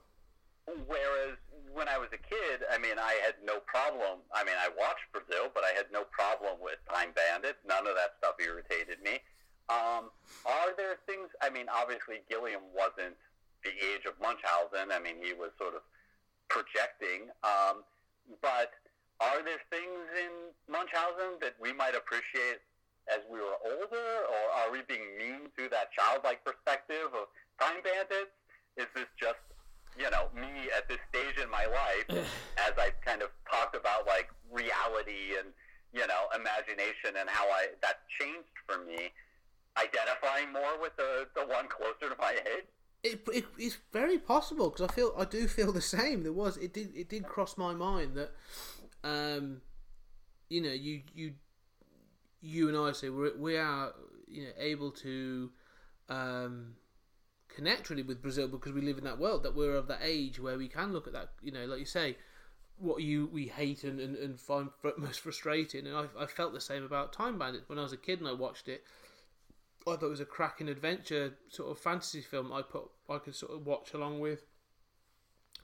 whereas 0.87 1.39
when 1.73 1.89
I 1.89 1.97
was 1.99 2.09
a 2.13 2.19
kid, 2.21 2.63
I 2.71 2.79
mean, 2.79 2.99
I 2.99 3.19
had 3.25 3.35
no 3.45 3.61
problem. 3.67 4.21
I 4.35 4.45
mean, 4.45 4.55
I 4.59 4.69
watched 4.79 5.07
Brazil, 5.13 5.51
but 5.55 5.65
I 5.65 5.73
had 5.75 5.87
no 5.93 6.05
problem 6.11 6.59
with 6.61 6.79
Time 6.91 7.11
Bandits. 7.15 7.59
None 7.67 7.87
of 7.87 7.95
that 7.95 8.19
stuff 8.19 8.37
irritated 8.43 9.01
me. 9.03 9.23
Um, 9.71 10.11
are 10.45 10.75
there 10.77 10.99
things? 11.07 11.31
I 11.41 11.49
mean, 11.51 11.67
obviously 11.73 12.21
Gilliam 12.29 12.63
wasn't 12.75 13.17
the 13.65 13.71
age 13.73 14.05
of 14.07 14.19
Munchausen. 14.21 14.91
I 14.93 14.99
mean, 14.99 15.23
he 15.23 15.33
was 15.33 15.51
sort 15.57 15.75
of 15.79 15.83
projecting. 16.51 17.31
Um, 17.47 17.87
but 18.43 18.75
are 19.23 19.41
there 19.43 19.63
things 19.71 20.03
in 20.19 20.51
Munchausen 20.71 21.39
that 21.41 21.55
we 21.63 21.73
might 21.73 21.95
appreciate 21.95 22.61
as 23.11 23.23
we 23.31 23.39
were 23.39 23.59
older, 23.67 24.11
or 24.31 24.43
are 24.63 24.71
we 24.71 24.83
being 24.87 25.15
mean 25.19 25.51
to 25.59 25.67
that 25.71 25.91
childlike 25.95 26.45
perspective 26.45 27.11
of 27.15 27.27
Time 27.59 27.83
Bandits? 27.83 28.35
Is 28.77 28.87
this 28.95 29.09
just 29.19 29.39
you 29.99 30.09
know, 30.09 30.25
me 30.35 30.49
at 30.75 30.89
this 30.89 30.97
stage 31.13 31.37
in 31.37 31.51
my 31.51 31.67
life, 31.69 32.25
as 32.57 32.73
I 32.79 32.97
kind 33.05 33.21
of 33.21 33.29
talked 33.45 33.77
about 33.77 34.07
like 34.07 34.31
reality 34.51 35.37
and 35.39 35.53
you 35.93 36.07
know 36.07 36.33
imagination 36.35 37.21
and 37.21 37.29
how 37.29 37.45
I 37.51 37.67
that 37.83 38.01
changed 38.19 38.49
for 38.67 38.79
me, 38.87 39.13
identifying 39.77 40.51
more 40.53 40.81
with 40.81 40.97
the 40.97 41.29
the 41.37 41.45
one 41.47 41.69
closer 41.69 42.09
to 42.09 42.17
my 42.19 42.33
age. 42.33 42.65
It, 43.03 43.21
it 43.35 43.45
it's 43.59 43.77
very 43.93 44.17
possible 44.43 44.71
because 44.71 44.91
I 44.91 44.93
feel 44.93 45.13
I 45.17 45.25
do 45.25 45.47
feel 45.47 45.73
the 45.73 45.81
same. 45.81 46.23
There 46.23 46.33
was 46.33 46.57
it 46.57 46.73
did 46.73 46.95
it 46.97 47.09
did 47.09 47.25
cross 47.25 47.57
my 47.57 47.73
mind 47.73 48.17
that, 48.17 48.33
um, 49.05 49.63
you 50.49 50.61
know, 50.61 50.73
you 50.73 51.03
you 51.15 51.35
you 52.41 52.69
and 52.69 52.77
I 52.77 52.93
say 52.93 53.09
we 53.09 53.31
we 53.39 53.57
are 53.57 53.93
you 54.27 54.45
know 54.45 54.51
able 54.59 54.91
to, 54.91 55.51
um, 56.09 56.75
connect 57.49 57.91
really 57.91 58.03
with 58.03 58.23
Brazil 58.23 58.49
because 58.49 58.73
we 58.73 58.81
live 58.81 58.99
in 58.99 59.05
that 59.05 59.19
world 59.19 59.43
that 59.45 59.55
we're 59.55 59.77
of 59.77 59.87
that 59.89 60.01
age 60.03 60.41
where 60.41 60.59
we 60.59 60.69
can 60.69 60.93
look 60.93 61.07
at 61.07 61.13
that 61.13 61.31
you 61.43 61.53
know 61.53 61.67
like 61.67 61.79
you 61.79 61.85
say 61.85 62.17
what 62.79 63.03
you 63.03 63.29
we 63.31 63.47
hate 63.47 63.85
and, 63.85 64.01
and, 64.01 64.17
and 64.17 64.41
find 64.41 64.71
most 64.97 65.21
frustrating 65.21 65.87
and 65.87 65.95
I, 65.95 66.07
I 66.19 66.27
felt 66.27 66.55
the 66.55 66.61
same 66.61 66.83
about 66.83 67.13
Time 67.13 67.39
Bandits 67.39 67.69
when 67.69 67.79
I 67.79 67.83
was 67.83 67.93
a 67.93 67.99
kid 67.99 68.21
and 68.21 68.29
I 68.29 68.33
watched 68.33 68.69
it 68.69 68.85
I 69.87 69.97
thought 69.97 70.03
it 70.03 70.11
was 70.11 70.21
a 70.21 70.25
cracking 70.25 70.69
adventure 70.69 71.35
sort 71.49 71.71
of 71.71 71.79
fantasy 71.79 72.21
film 72.21 72.53
I 72.53 72.63
put 72.63 72.85
I 73.09 73.19
could 73.19 73.35
sort 73.35 73.53
of 73.53 73.67
watch 73.67 73.93
along 73.95 74.21
with. 74.21 74.47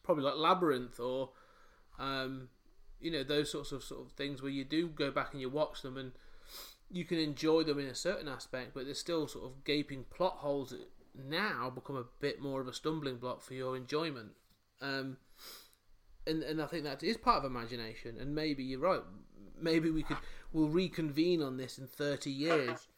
Probably 0.03 0.25
like 0.25 0.37
Labyrinth 0.37 0.99
or 0.99 1.31
um, 1.99 2.49
you 3.01 3.11
know 3.11 3.23
those 3.23 3.51
sorts 3.51 3.73
of 3.73 3.83
sort 3.83 4.05
of 4.05 4.13
things 4.13 4.43
where 4.43 4.51
you 4.51 4.65
do 4.65 4.89
go 4.89 5.11
back 5.11 5.33
and 5.33 5.41
you 5.41 5.49
watch 5.49 5.83
them 5.83 5.97
and 5.97 6.13
you 6.91 7.05
can 7.05 7.19
enjoy 7.19 7.63
them 7.63 7.79
in 7.79 7.87
a 7.87 7.95
certain 7.95 8.29
aspect 8.29 8.73
but 8.75 8.87
there's 8.87 8.99
still 8.99 9.29
sort 9.29 9.45
of 9.45 9.65
gaping 9.65 10.05
plot 10.05 10.39
holes 10.39 10.71
that 10.71 10.89
now 11.15 11.71
become 11.71 11.97
a 11.97 12.05
bit 12.21 12.41
more 12.41 12.61
of 12.61 12.69
a 12.69 12.73
stumbling 12.73 13.17
block 13.17 13.43
for 13.43 13.55
your 13.55 13.77
enjoyment. 13.77 14.31
Um, 14.81 15.19
and 16.27 16.43
and 16.43 16.61
I 16.61 16.67
think 16.67 16.85
that 16.85 17.03
is 17.03 17.17
part 17.17 17.45
of 17.45 17.51
imagination 17.51 18.17
and 18.19 18.35
maybe 18.35 18.65
you're 18.65 18.81
right. 18.81 19.03
Maybe 19.61 19.91
we 19.91 20.03
could 20.03 20.19
we'll 20.53 20.69
reconvene 20.69 21.43
on 21.43 21.57
this 21.57 21.79
in 21.79 21.87
30 21.87 22.31
years 22.31 22.89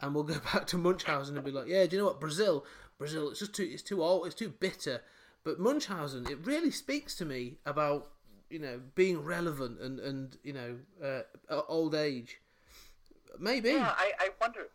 and 0.00 0.14
we'll 0.14 0.24
go 0.24 0.38
back 0.52 0.66
to 0.68 0.78
Munchausen 0.78 1.36
and 1.36 1.44
be 1.44 1.50
like, 1.50 1.68
yeah, 1.68 1.86
do 1.86 1.96
you 1.96 2.02
know 2.02 2.08
what, 2.08 2.20
Brazil, 2.20 2.64
Brazil, 2.98 3.30
it's 3.30 3.40
just 3.40 3.54
too, 3.54 3.68
it's 3.70 3.82
too 3.82 4.02
old, 4.02 4.26
it's 4.26 4.34
too 4.34 4.50
bitter. 4.50 5.02
But 5.44 5.58
Munchausen, 5.58 6.26
it 6.30 6.38
really 6.44 6.70
speaks 6.70 7.14
to 7.16 7.24
me 7.24 7.58
about 7.64 8.10
you 8.50 8.58
know 8.58 8.80
being 8.94 9.22
relevant 9.24 9.80
and 9.80 10.00
and 10.00 10.36
you 10.42 10.52
know 10.52 10.76
uh, 11.02 11.60
old 11.68 11.94
age. 11.94 12.40
Maybe. 13.38 13.70
Yeah, 13.70 13.94
I, 13.96 14.12
I 14.18 14.28
wonder. 14.40 14.68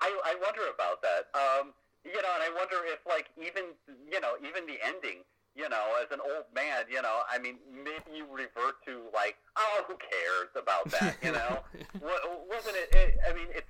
I, 0.00 0.08
I 0.24 0.34
wonder 0.42 0.62
about 0.74 1.02
that. 1.02 1.28
Um, 1.34 1.72
you 2.04 2.20
know, 2.20 2.32
and 2.34 2.42
I 2.42 2.50
wonder 2.54 2.76
if 2.86 3.00
like 3.06 3.30
even 3.38 3.74
you 4.10 4.20
know 4.20 4.34
even 4.46 4.66
the 4.66 4.78
ending. 4.84 5.24
You 5.56 5.68
know, 5.68 5.98
as 6.00 6.06
an 6.12 6.20
old 6.22 6.46
man, 6.54 6.84
you 6.88 7.02
know, 7.02 7.22
I 7.28 7.36
mean, 7.36 7.56
maybe 7.68 8.16
you 8.16 8.24
revert 8.30 8.78
to 8.86 9.02
like, 9.12 9.34
oh, 9.56 9.82
who 9.88 9.96
cares 9.98 10.54
about 10.54 10.88
that? 10.92 11.16
You 11.24 11.32
know, 11.32 11.58
wasn't 12.48 12.76
it, 12.76 12.94
it? 12.94 13.18
I 13.28 13.34
mean, 13.34 13.48
it's 13.50 13.66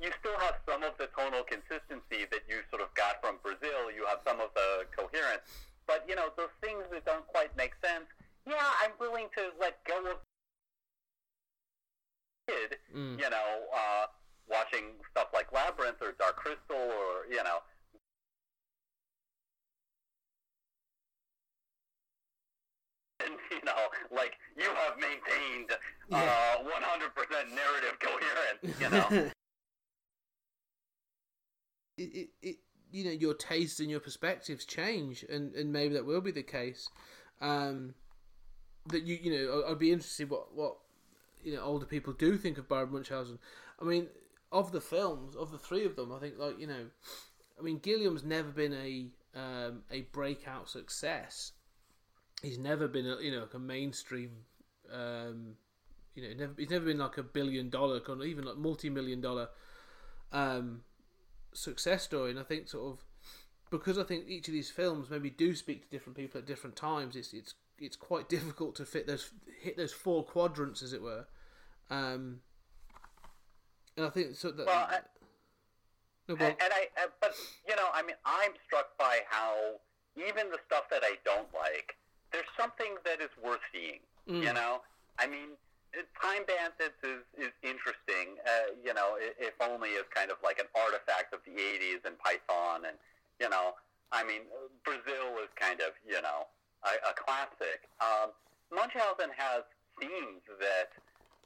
you 0.00 0.10
still 0.18 0.36
have 0.40 0.56
some 0.66 0.82
of 0.82 0.96
the 0.96 1.08
tonal 1.12 1.44
consistency 1.44 2.24
that 2.32 2.42
you 2.48 2.64
sort 2.72 2.80
of 2.80 2.88
got 2.96 3.20
from 3.20 3.36
Brazil. 3.44 3.92
You 3.92 4.06
have 4.08 4.24
some 4.24 4.40
of 4.40 4.48
the 4.56 4.88
coherence, 4.96 5.44
but 5.86 6.04
you 6.08 6.16
know 6.16 6.32
those 6.36 6.52
things 6.64 6.84
that 6.90 7.04
don't 7.04 7.26
quite 7.28 7.54
make 7.56 7.72
sense. 7.84 8.08
Yeah, 8.48 8.64
I'm 8.82 8.92
willing 8.98 9.28
to 9.36 9.52
let 9.60 9.84
go 9.84 10.00
of. 10.10 10.16
Kid, 12.48 12.78
you 13.20 13.30
know, 13.30 13.48
uh, 13.70 14.06
watching 14.48 14.96
stuff 15.12 15.28
like 15.32 15.52
Labyrinth 15.52 16.00
or 16.00 16.12
Dark 16.18 16.36
Crystal 16.36 16.76
or 16.76 17.28
you 17.30 17.42
know. 17.44 17.60
And, 23.22 23.36
you 23.50 23.60
know, 23.66 23.76
like 24.10 24.32
you 24.56 24.64
have 24.64 24.96
maintained 24.96 25.72
uh, 26.10 26.56
100% 26.64 26.64
narrative 27.52 27.98
coherence. 28.00 28.80
You 28.80 28.88
know, 28.88 29.30
it, 32.02 32.28
it, 32.42 32.56
you 32.92 33.04
know 33.04 33.10
your 33.10 33.34
tastes 33.34 33.80
and 33.80 33.90
your 33.90 34.00
perspectives 34.00 34.64
change 34.64 35.24
and 35.28 35.54
and 35.54 35.72
maybe 35.72 35.94
that 35.94 36.06
will 36.06 36.20
be 36.20 36.32
the 36.32 36.42
case. 36.42 36.88
Um 37.40 37.94
that 38.86 39.02
you 39.02 39.18
you 39.20 39.30
know 39.32 39.64
I'd 39.68 39.78
be 39.78 39.92
interested 39.92 40.30
what 40.30 40.54
what 40.54 40.76
you 41.42 41.54
know 41.54 41.62
older 41.62 41.86
people 41.86 42.12
do 42.12 42.36
think 42.36 42.58
of 42.58 42.68
Baron 42.68 42.92
Munchausen. 42.92 43.38
I 43.80 43.84
mean 43.84 44.08
of 44.52 44.72
the 44.72 44.80
films 44.80 45.36
of 45.36 45.52
the 45.52 45.58
three 45.58 45.84
of 45.84 45.96
them 45.96 46.12
I 46.12 46.18
think 46.18 46.34
like 46.38 46.58
you 46.58 46.66
know 46.66 46.86
I 47.58 47.62
mean 47.62 47.80
Gilliam's 47.82 48.24
never 48.24 48.50
been 48.50 48.72
a 48.72 49.06
um 49.38 49.82
a 49.90 50.02
breakout 50.12 50.68
success. 50.68 51.52
He's 52.42 52.58
never 52.58 52.88
been 52.88 53.06
a, 53.06 53.20
you 53.20 53.30
know 53.30 53.40
like 53.40 53.54
a 53.54 53.58
mainstream 53.58 54.30
um 54.92 55.56
you 56.14 56.22
know 56.22 56.34
never 56.36 56.54
he's 56.56 56.70
never 56.70 56.86
been 56.86 56.98
like 56.98 57.18
a 57.18 57.22
billion 57.22 57.70
dollar 57.70 58.00
even 58.24 58.44
like 58.44 58.56
multi-million 58.56 59.20
dollar 59.20 59.48
um 60.32 60.82
success 61.52 62.02
story, 62.04 62.30
and 62.30 62.38
I 62.38 62.42
think 62.42 62.68
sort 62.68 62.92
of 62.92 63.04
because 63.70 63.98
I 63.98 64.02
think 64.02 64.24
each 64.28 64.48
of 64.48 64.54
these 64.54 64.70
films 64.70 65.08
maybe 65.10 65.30
do 65.30 65.54
speak 65.54 65.82
to 65.84 65.88
different 65.88 66.16
people 66.16 66.38
at 66.38 66.46
different 66.46 66.76
times. 66.76 67.16
It's 67.16 67.32
it's 67.32 67.54
it's 67.78 67.96
quite 67.96 68.28
difficult 68.36 68.74
to 68.76 68.84
fit 68.84 69.06
those 69.06 69.30
hit 69.60 69.76
those 69.76 69.92
four 69.92 70.24
quadrants, 70.24 70.82
as 70.82 70.92
it 70.92 71.02
were. 71.02 71.26
Um, 71.90 72.40
and 73.96 74.06
I 74.06 74.10
think 74.10 74.36
so 74.36 74.50
that. 74.50 74.66
Well, 74.66 74.88
I- 74.90 74.98
no, 76.28 76.36
and, 76.36 76.42
and 76.62 76.72
I, 76.72 76.86
uh, 77.02 77.06
but 77.20 77.34
you 77.68 77.74
know, 77.74 77.88
I 77.92 78.02
mean, 78.02 78.14
I'm 78.24 78.52
struck 78.64 78.96
by 78.96 79.20
how 79.28 79.80
even 80.16 80.48
the 80.50 80.58
stuff 80.64 80.84
that 80.90 81.02
I 81.02 81.16
don't 81.24 81.48
like, 81.52 81.96
there's 82.32 82.44
something 82.56 82.94
that 83.04 83.20
is 83.20 83.30
worth 83.44 83.58
seeing. 83.72 83.98
You 84.26 84.52
know, 84.52 84.82
I 85.18 85.26
mean, 85.26 85.48
Time 86.20 86.46
Bandits 86.46 87.00
is 87.02 87.24
is 87.34 87.52
interesting. 87.62 88.38
Uh, 88.46 88.78
you 88.78 88.94
know, 88.94 89.18
if 89.18 89.54
only 89.58 89.98
as 89.98 90.06
kind 90.14 90.30
of 90.30 90.38
like 90.44 90.58
an 90.58 90.70
artifact 90.76 91.34
of 91.34 91.40
the 91.44 91.52
'80s 91.52 92.06
and 92.06 92.14
Python, 92.18 92.86
and 92.86 92.96
you 93.40 93.48
know, 93.48 93.74
I 94.12 94.22
mean, 94.22 94.46
Brazil 94.84 95.38
is 95.42 95.50
kind 95.58 95.80
of 95.80 95.98
you 96.06 96.20
know 96.22 96.46
a, 96.86 96.92
a 97.10 97.14
classic. 97.18 97.90
Um, 97.98 98.30
Munchausen 98.70 99.34
has 99.34 99.66
themes 99.98 100.46
that 100.62 100.94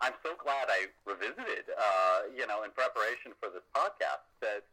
I'm 0.00 0.14
so 0.20 0.34
glad 0.36 0.68
I 0.68 0.90
revisited, 1.06 1.70
uh, 1.70 2.28
you 2.34 2.46
know, 2.46 2.62
in 2.62 2.70
preparation 2.76 3.32
for 3.38 3.48
this 3.48 3.64
podcast 3.72 4.26
that 4.42 4.66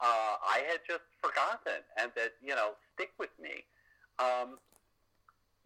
uh, 0.00 0.34
I 0.44 0.62
had 0.68 0.84
just 0.86 1.02
forgotten 1.18 1.80
and 1.96 2.12
that, 2.14 2.36
you 2.44 2.54
know, 2.54 2.76
stick 2.94 3.10
with 3.18 3.32
me. 3.40 3.64
Um, 4.20 4.60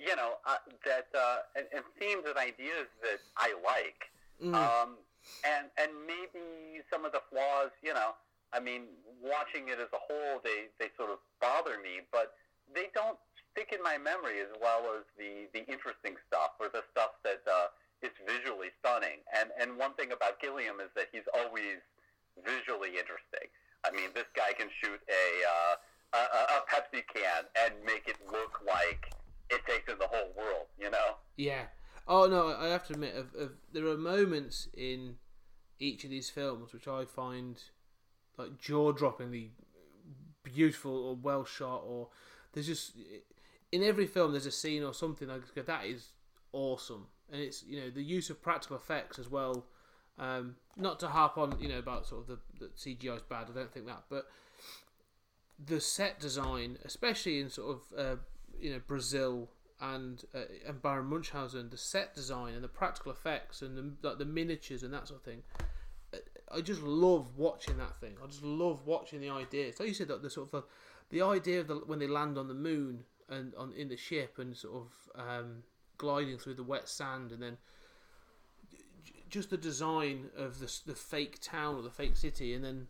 you 0.00 0.16
know, 0.16 0.40
uh, 0.48 0.56
that, 0.88 1.12
uh, 1.12 1.44
and, 1.54 1.68
and 1.76 1.84
themes 2.00 2.24
and 2.24 2.36
ideas 2.40 2.88
that 3.04 3.20
I 3.36 3.52
like. 3.60 4.08
Um, 4.56 4.96
and, 5.44 5.68
and 5.76 5.92
maybe 6.08 6.80
some 6.88 7.04
of 7.04 7.12
the 7.12 7.20
flaws, 7.28 7.68
you 7.84 7.92
know, 7.92 8.16
I 8.56 8.58
mean, 8.58 8.88
watching 9.20 9.68
it 9.68 9.76
as 9.76 9.92
a 9.92 10.00
whole, 10.00 10.40
they, 10.40 10.72
they 10.80 10.88
sort 10.96 11.12
of 11.12 11.20
bother 11.38 11.76
me, 11.76 12.00
but 12.10 12.32
they 12.72 12.88
don't 12.96 13.20
stick 13.52 13.76
in 13.76 13.82
my 13.84 14.00
memory 14.00 14.40
as 14.40 14.48
well 14.56 14.88
as 14.96 15.04
the, 15.20 15.46
the 15.52 15.68
interesting 15.68 16.16
stuff 16.24 16.56
or 16.56 16.72
the 16.72 16.80
stuff 16.90 17.20
that 17.22 17.44
uh, 17.44 17.68
is 18.00 18.10
visually 18.24 18.72
stunning. 18.80 19.20
And, 19.36 19.52
and 19.60 19.76
one 19.76 19.92
thing 20.00 20.16
about 20.16 20.40
Gilliam 20.40 20.80
is 20.80 20.88
that 20.96 21.12
he's 21.12 21.28
always 21.36 21.84
visually 22.40 22.96
interesting. 22.96 23.52
I 23.84 23.92
mean, 23.92 24.16
this 24.16 24.28
guy 24.32 24.56
can 24.56 24.72
shoot 24.80 25.00
a, 25.04 25.24
uh, 25.44 25.74
a 26.16 26.18
a 26.18 26.58
Pepsi 26.66 27.04
can 27.06 27.44
and 27.54 27.74
make 27.84 28.08
it 28.08 28.16
look 28.26 28.60
like 28.66 29.12
it 29.50 29.66
takes 29.66 29.90
in 29.90 29.98
the 29.98 30.06
whole 30.06 30.32
world, 30.36 30.66
you 30.78 30.90
know? 30.90 31.16
Yeah. 31.36 31.64
Oh 32.06 32.26
no, 32.26 32.56
I 32.58 32.68
have 32.68 32.86
to 32.88 32.94
admit, 32.94 33.14
of, 33.14 33.34
of, 33.34 33.52
there 33.72 33.86
are 33.86 33.96
moments 33.96 34.68
in 34.76 35.16
each 35.78 36.04
of 36.04 36.10
these 36.10 36.28
films 36.28 36.72
which 36.72 36.88
I 36.88 37.04
find 37.04 37.62
like 38.36 38.58
jaw-droppingly 38.58 39.50
beautiful 40.42 40.92
or 40.92 41.14
well 41.14 41.44
shot, 41.44 41.82
or 41.86 42.08
there's 42.52 42.66
just 42.66 42.92
in 43.72 43.82
every 43.82 44.06
film 44.06 44.32
there's 44.32 44.46
a 44.46 44.50
scene 44.50 44.82
or 44.82 44.94
something 44.94 45.28
like 45.28 45.54
that 45.66 45.86
is 45.86 46.08
awesome, 46.52 47.06
and 47.30 47.40
it's 47.40 47.62
you 47.62 47.80
know 47.80 47.90
the 47.90 48.02
use 48.02 48.30
of 48.30 48.42
practical 48.42 48.76
effects 48.76 49.18
as 49.18 49.28
well. 49.28 49.66
Um, 50.18 50.56
not 50.76 51.00
to 51.00 51.08
harp 51.08 51.38
on 51.38 51.56
you 51.60 51.68
know 51.68 51.78
about 51.78 52.06
sort 52.06 52.22
of 52.22 52.26
the, 52.26 52.38
the 52.58 52.70
CGI 52.76 53.16
is 53.16 53.22
bad, 53.22 53.46
I 53.50 53.54
don't 53.54 53.72
think 53.72 53.86
that, 53.86 54.04
but 54.10 54.26
the 55.64 55.80
set 55.80 56.20
design, 56.20 56.78
especially 56.84 57.40
in 57.40 57.50
sort 57.50 57.76
of 57.76 57.98
uh, 57.98 58.16
you 58.60 58.72
know 58.72 58.80
Brazil 58.86 59.48
and 59.80 60.24
uh, 60.34 60.40
and 60.66 60.82
Baron 60.82 61.06
Munchausen, 61.06 61.70
the 61.70 61.76
set 61.76 62.14
design 62.14 62.54
and 62.54 62.62
the 62.62 62.68
practical 62.68 63.12
effects 63.12 63.62
and 63.62 63.76
the 63.76 64.08
like 64.08 64.18
the 64.18 64.24
miniatures 64.24 64.82
and 64.82 64.92
that 64.92 65.08
sort 65.08 65.20
of 65.20 65.24
thing. 65.24 65.42
uh, 66.12 66.18
I 66.52 66.60
just 66.60 66.82
love 66.82 67.36
watching 67.36 67.78
that 67.78 67.98
thing. 68.00 68.16
I 68.22 68.26
just 68.26 68.42
love 68.42 68.86
watching 68.86 69.20
the 69.20 69.30
ideas. 69.30 69.78
Like 69.78 69.88
you 69.88 69.94
said, 69.94 70.08
that 70.08 70.22
the 70.22 70.30
sort 70.30 70.52
of 70.52 70.64
the, 71.10 71.18
the 71.18 71.24
idea 71.24 71.60
of 71.60 71.68
the, 71.68 71.76
when 71.76 71.98
they 71.98 72.08
land 72.08 72.36
on 72.36 72.48
the 72.48 72.54
moon 72.54 73.04
and 73.28 73.54
on 73.54 73.72
in 73.72 73.88
the 73.88 73.96
ship 73.96 74.38
and 74.38 74.56
sort 74.56 74.82
of 74.82 75.20
um, 75.28 75.62
gliding 75.96 76.38
through 76.38 76.54
the 76.54 76.62
wet 76.62 76.88
sand 76.88 77.30
and 77.30 77.42
then 77.42 77.56
just 79.28 79.50
the 79.50 79.56
design 79.56 80.26
of 80.36 80.58
the 80.58 80.80
the 80.86 80.94
fake 80.94 81.38
town 81.40 81.76
or 81.76 81.82
the 81.82 81.90
fake 81.90 82.16
city 82.16 82.52
and 82.54 82.64
then 82.64 82.86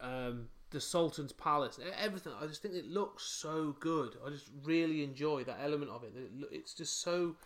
um, 0.00 0.48
the 0.70 0.80
Sultan's 0.80 1.32
Palace, 1.32 1.78
everything. 1.98 2.32
I 2.40 2.46
just 2.46 2.62
think 2.62 2.74
it 2.74 2.86
looks 2.86 3.24
so 3.24 3.76
good. 3.80 4.16
I 4.24 4.30
just 4.30 4.50
really 4.62 5.02
enjoy 5.02 5.44
that 5.44 5.58
element 5.62 5.90
of 5.90 6.04
it. 6.04 6.12
It 6.16 6.48
It's 6.52 6.74
just 6.74 7.02
so 7.02 7.36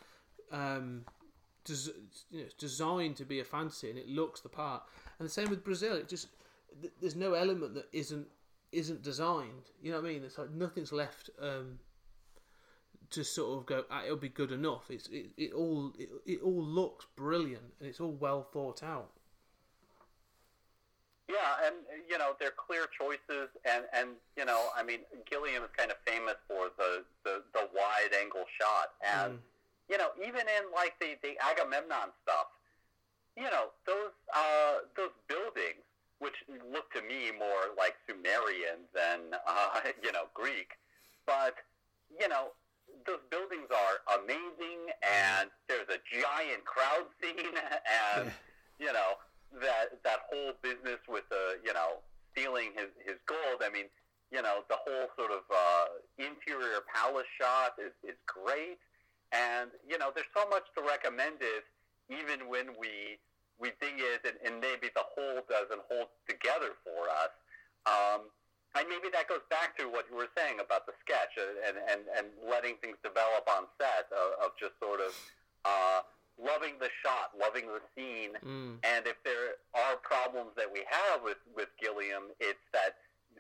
um, 0.53 1.05
des- 1.65 1.93
you 2.31 2.43
know, 2.43 2.49
designed 2.59 3.17
to 3.17 3.25
be 3.25 3.41
a 3.41 3.45
fantasy, 3.45 3.91
and 3.91 3.99
it 3.99 4.09
looks 4.09 4.41
the 4.41 4.49
part. 4.49 4.83
And 5.19 5.27
the 5.27 5.33
same 5.33 5.49
with 5.49 5.65
Brazil. 5.65 5.97
It 5.97 6.09
just 6.09 6.29
th- 6.81 6.93
there's 7.01 7.17
no 7.17 7.35
element 7.35 7.75
that 7.75 7.89
isn't 7.93 8.27
isn't 8.73 9.03
designed. 9.03 9.71
You 9.83 9.93
know 9.93 10.01
what 10.01 10.11
I 10.11 10.13
mean? 10.13 10.25
It's 10.25 10.39
like 10.39 10.51
nothing's 10.51 10.93
left 10.93 11.31
um, 11.41 11.79
to 13.11 13.25
sort 13.25 13.59
of 13.59 13.67
go. 13.67 13.85
Ah, 13.91 14.05
it'll 14.05 14.17
be 14.17 14.29
good 14.29 14.53
enough. 14.53 14.91
It's 14.91 15.09
it, 15.09 15.31
it 15.37 15.53
all 15.53 15.93
it, 15.99 16.11
it 16.27 16.41
all 16.43 16.63
looks 16.63 17.07
brilliant, 17.17 17.73
and 17.81 17.89
it's 17.89 18.01
all 18.01 18.13
well 18.13 18.43
thought 18.43 18.83
out. 18.83 19.11
Yeah, 21.29 21.65
and 21.65 21.77
you 22.09 22.19
know 22.19 22.37
they're 22.39 22.53
clear 22.53 22.85
choices, 22.93 23.49
and 23.65 23.85
and 23.97 24.21
you 24.37 24.45
know 24.45 24.69
I 24.77 24.83
mean 24.83 25.01
Gilliam 25.25 25.63
is 25.63 25.73
kind 25.77 25.91
of 25.91 25.97
famous 26.05 26.37
for 26.47 26.69
the 26.77 27.05
the, 27.25 27.43
the 27.55 27.69
wide 27.73 28.13
angle 28.21 28.45
shot, 28.61 28.93
and 29.01 29.39
you 29.89 29.97
know 29.97 30.13
even 30.21 30.45
in 30.45 30.65
like 30.75 31.01
the 31.01 31.17
the 31.23 31.41
Agamemnon 31.41 32.13
stuff, 32.23 32.53
you 33.37 33.49
know 33.49 33.73
those 33.87 34.13
uh, 34.37 34.85
those 34.97 35.17
buildings 35.29 35.81
which 36.21 36.37
look 36.73 36.93
to 36.93 37.03
me 37.03 37.33
more 37.37 37.75
like 37.77 37.97
Sumerian 38.07 38.85
than 38.95 39.33
uh, 39.49 39.81
you 40.05 40.13
know 40.13 40.29
Greek, 40.35 40.77
but 41.27 41.57
you 42.21 42.29
know 42.29 42.53
those 43.07 43.25
buildings 43.31 43.69
are 43.73 44.21
amazing, 44.21 44.93
and 45.01 45.49
there's 45.69 45.89
a 45.89 46.01
giant 46.05 46.65
crowd 46.65 47.09
scene, 47.21 47.57
and 48.13 48.31
you 48.79 48.93
know 48.93 49.17
that 49.61 50.03
that 50.03 50.27
whole 50.31 50.53
business 50.63 50.99
with 51.09 51.25
the 51.31 51.59
you 51.65 51.73
know 51.73 52.03
stealing 52.33 52.75
his 52.75 52.91
his 53.05 53.19
gold. 53.27 53.63
I 53.63 53.71
mean, 53.71 53.87
you 54.33 54.43
know, 54.43 54.67
the 54.69 54.79
whole 54.83 55.09
sort 55.15 55.31
of 55.31 55.47
uh, 55.51 55.87
interior 56.19 56.83
palace 56.91 57.29
shot 57.39 57.79
is 57.79 57.95
is 58.03 58.19
great, 58.27 58.79
and 59.33 59.71
you 59.87 59.99
know, 59.99 60.11
there's 60.15 60.31
so 60.35 60.49
much 60.51 60.67
to 60.75 60.83
recommend 60.83 61.39
it, 61.41 61.65
even 62.11 62.49
when 62.49 62.75
we 62.79 63.19
we 63.59 63.71
dig 63.79 63.95
it 63.99 64.27
and, 64.27 64.35
and 64.43 64.61
maybe 64.61 64.91
the 64.99 65.07
whole 65.15 65.39
doesn't 65.47 65.83
hold 65.87 66.11
together 66.27 66.75
for 66.83 67.07
us. 67.07 67.31
Um, 67.87 68.27
and 68.75 68.91
maybe 68.91 69.07
that 69.15 69.31
goes 69.31 69.47
back 69.47 69.79
to 69.79 69.87
what 69.87 70.11
you 70.11 70.19
were 70.19 70.31
saying 70.35 70.59
about 70.59 70.87
the 70.91 70.95
sketch 70.99 71.39
uh, 71.39 71.71
and, 71.71 71.79
and, 71.87 72.03
and 72.19 72.27
letting 72.43 72.75
things 72.83 72.99
develop 73.07 73.47
on 73.47 73.71
set 73.79 74.11
of, 74.11 74.35
of 74.43 74.49
just 74.59 74.75
sort 74.83 74.99
of 74.99 75.15
uh, 75.63 76.03
loving 76.41 76.75
the 76.81 76.91
shot, 77.03 77.33
loving 77.39 77.67
the 77.67 77.81
scene. 77.95 78.35
And 78.83 79.07
if 79.07 79.17
there 79.25 79.59
are 79.75 79.97
problems 80.03 80.51
that 80.57 80.67
we 80.73 80.83
have 80.91 81.23
with, 81.23 81.39
with 81.55 81.69
Gilliam, 81.81 82.35
it's 82.41 82.63
that 82.73 82.97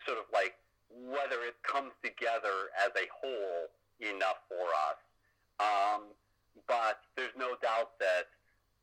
sort 0.07 0.19
of 0.19 0.25
like 0.33 0.55
whether 0.91 1.43
it 1.43 1.59
comes 1.63 1.93
together 2.03 2.71
as 2.79 2.91
a 2.95 3.07
whole 3.11 3.71
enough 3.99 4.39
for 4.49 4.69
us. 4.91 4.99
Um, 5.59 6.03
but 6.67 7.01
there's 7.17 7.35
no 7.37 7.57
doubt 7.63 7.99
that, 7.99 8.31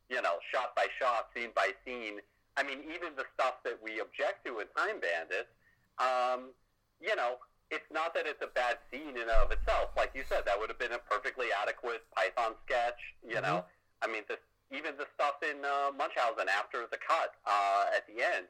you 0.09 0.21
know, 0.21 0.35
shot 0.51 0.75
by 0.75 0.87
shot, 0.99 1.29
scene 1.35 1.51
by 1.55 1.71
scene, 1.85 2.19
I 2.57 2.63
mean, 2.63 2.79
even 2.83 3.15
the 3.15 3.23
stuff 3.33 3.63
that 3.63 3.79
we 3.81 3.99
object 3.99 4.45
to 4.45 4.59
in 4.59 4.67
Time 4.75 4.99
Bandits, 4.99 5.51
um, 5.99 6.51
you 6.99 7.15
know, 7.15 7.39
it's 7.71 7.87
not 7.91 8.13
that 8.13 8.27
it's 8.27 8.43
a 8.43 8.51
bad 8.51 8.77
scene 8.91 9.15
in 9.15 9.23
and 9.23 9.29
of 9.31 9.51
itself. 9.51 9.95
Like 9.95 10.11
you 10.13 10.23
said, 10.27 10.43
that 10.45 10.59
would 10.59 10.67
have 10.67 10.79
been 10.79 10.91
a 10.91 10.99
perfectly 10.99 11.47
adequate 11.55 12.03
Python 12.13 12.53
sketch. 12.65 12.99
You 13.25 13.39
know, 13.41 13.63
I 14.01 14.07
mean, 14.07 14.25
the, 14.27 14.37
even 14.73 14.97
the 14.97 15.05
stuff 15.13 15.39
in 15.45 15.63
uh, 15.63 15.93
Munchausen 15.93 16.49
after 16.49 16.89
the 16.89 16.97
cut 16.97 17.37
uh, 17.45 17.95
at 17.95 18.07
the 18.09 18.19
end, 18.21 18.49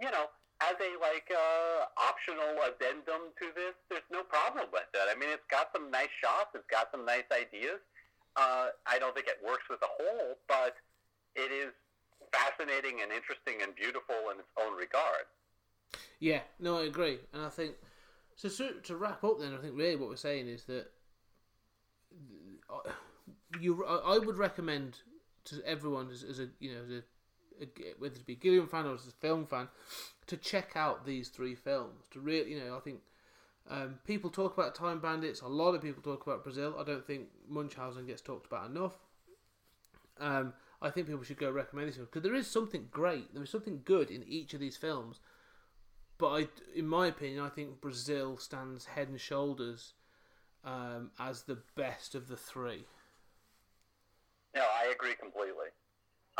you 0.00 0.10
know, 0.10 0.30
as 0.60 0.74
a 0.82 0.90
like 0.98 1.30
uh, 1.30 1.86
optional 1.94 2.58
addendum 2.66 3.30
to 3.38 3.46
this, 3.54 3.78
there's 3.90 4.06
no 4.10 4.26
problem 4.26 4.66
with 4.72 4.90
it. 4.90 5.06
I 5.06 5.14
mean, 5.14 5.30
it's 5.30 5.46
got 5.50 5.70
some 5.72 5.90
nice 5.90 6.10
shots, 6.18 6.50
it's 6.54 6.66
got 6.66 6.90
some 6.90 7.06
nice 7.06 7.28
ideas. 7.30 7.78
Uh, 8.34 8.74
I 8.86 8.98
don't 8.98 9.14
think 9.14 9.26
it 9.26 9.38
works 9.44 9.66
with 9.70 9.80
the 9.80 9.90
whole, 9.90 10.38
but 10.48 10.74
it 11.34 11.50
is 11.54 11.70
fascinating 12.32 13.00
and 13.02 13.12
interesting 13.12 13.62
and 13.62 13.74
beautiful 13.74 14.30
in 14.32 14.38
its 14.38 14.50
own 14.58 14.76
regard. 14.76 15.30
Yeah, 16.18 16.40
no, 16.58 16.78
I 16.78 16.84
agree, 16.84 17.18
and 17.32 17.44
I 17.44 17.48
think 17.48 17.74
so. 18.36 18.48
so 18.48 18.70
to 18.82 18.96
wrap 18.96 19.22
up, 19.22 19.38
then 19.38 19.54
I 19.54 19.58
think 19.58 19.76
really 19.76 19.96
what 19.96 20.08
we're 20.08 20.16
saying 20.16 20.48
is 20.48 20.64
that 20.64 20.90
uh, 22.68 22.90
you, 23.60 23.84
I 23.84 24.18
would 24.18 24.36
recommend 24.36 24.98
to 25.46 25.62
everyone 25.66 26.10
as, 26.10 26.22
as 26.22 26.40
a 26.40 26.48
you 26.60 26.74
know 26.74 26.82
as 26.82 26.90
a, 26.90 27.02
a, 27.62 27.94
whether 27.98 28.16
it 28.16 28.26
be 28.26 28.34
a 28.34 28.36
Gilliam 28.36 28.68
fan 28.68 28.86
or 28.86 28.94
as 28.94 29.06
a 29.06 29.12
film 29.12 29.46
fan 29.46 29.68
to 30.26 30.36
check 30.36 30.72
out 30.74 31.06
these 31.06 31.28
three 31.28 31.54
films. 31.54 32.06
To 32.12 32.20
really, 32.20 32.52
you 32.52 32.60
know, 32.60 32.76
I 32.76 32.80
think 32.80 33.00
um, 33.68 33.98
people 34.06 34.30
talk 34.30 34.56
about 34.56 34.74
Time 34.74 35.00
Bandits. 35.00 35.40
A 35.40 35.48
lot 35.48 35.74
of 35.74 35.82
people 35.82 36.02
talk 36.02 36.26
about 36.26 36.44
Brazil. 36.44 36.76
I 36.78 36.84
don't 36.84 37.06
think 37.06 37.28
Munchausen 37.48 38.06
gets 38.06 38.22
talked 38.22 38.46
about 38.46 38.70
enough. 38.70 38.94
Um, 40.20 40.52
I 40.80 40.90
think 40.90 41.06
people 41.06 41.22
should 41.22 41.38
go 41.38 41.50
recommend 41.50 41.88
this 41.88 41.96
because 41.96 42.22
there 42.22 42.34
is 42.34 42.46
something 42.46 42.88
great. 42.90 43.32
There 43.34 43.42
is 43.42 43.50
something 43.50 43.82
good 43.84 44.10
in 44.10 44.24
each 44.26 44.54
of 44.54 44.60
these 44.60 44.76
films. 44.76 45.20
But 46.18 46.28
I, 46.28 46.48
in 46.74 46.86
my 46.86 47.06
opinion, 47.06 47.44
I 47.44 47.48
think 47.48 47.80
Brazil 47.80 48.36
stands 48.38 48.86
head 48.86 49.08
and 49.08 49.20
shoulders 49.20 49.92
um, 50.64 51.12
as 51.18 51.42
the 51.42 51.58
best 51.76 52.14
of 52.14 52.28
the 52.28 52.36
three. 52.36 52.84
I 54.88 54.92
agree 54.96 55.14
completely. 55.20 55.68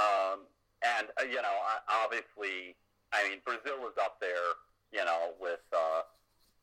Um, 0.01 0.49
and 0.81 1.09
uh, 1.21 1.25
you 1.29 1.37
know, 1.45 1.53
I- 1.69 1.85
obviously, 2.05 2.75
I 3.13 3.29
mean, 3.29 3.39
Brazil 3.45 3.85
is 3.85 3.97
up 4.01 4.17
there, 4.21 4.57
you 4.93 5.05
know, 5.05 5.37
with 5.41 5.61
uh, 5.77 6.03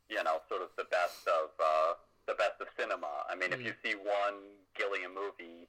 you 0.09 0.21
know, 0.23 0.41
sort 0.49 0.61
of 0.65 0.69
the 0.77 0.85
best 0.89 1.21
of 1.29 1.53
uh, 1.61 1.93
the 2.25 2.33
best 2.33 2.57
of 2.61 2.67
cinema. 2.79 3.25
I 3.29 3.35
mean, 3.35 3.53
if 3.53 3.61
you 3.61 3.73
see 3.85 3.93
one 3.93 4.41
Gilliam 4.73 5.13
movie, 5.13 5.67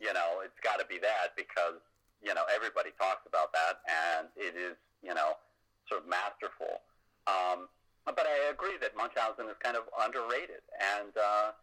you 0.00 0.12
know, 0.12 0.40
it's 0.44 0.58
got 0.60 0.80
to 0.80 0.86
be 0.86 0.98
that 1.00 1.32
because 1.36 1.80
you 2.20 2.34
know 2.34 2.44
everybody 2.52 2.90
talks 3.00 3.24
about 3.26 3.52
that, 3.52 3.80
and 3.88 4.28
it 4.36 4.52
is 4.58 4.76
you 5.02 5.14
know 5.14 5.38
sort 5.88 6.02
of 6.04 6.08
masterful. 6.08 6.82
Um, 7.24 7.68
but 8.04 8.20
I 8.28 8.52
agree 8.52 8.76
that 8.84 8.92
Munchausen 8.96 9.48
is 9.48 9.56
kind 9.64 9.76
of 9.80 9.84
underrated, 9.96 10.60
and 10.76 11.12
uh, 11.16 11.56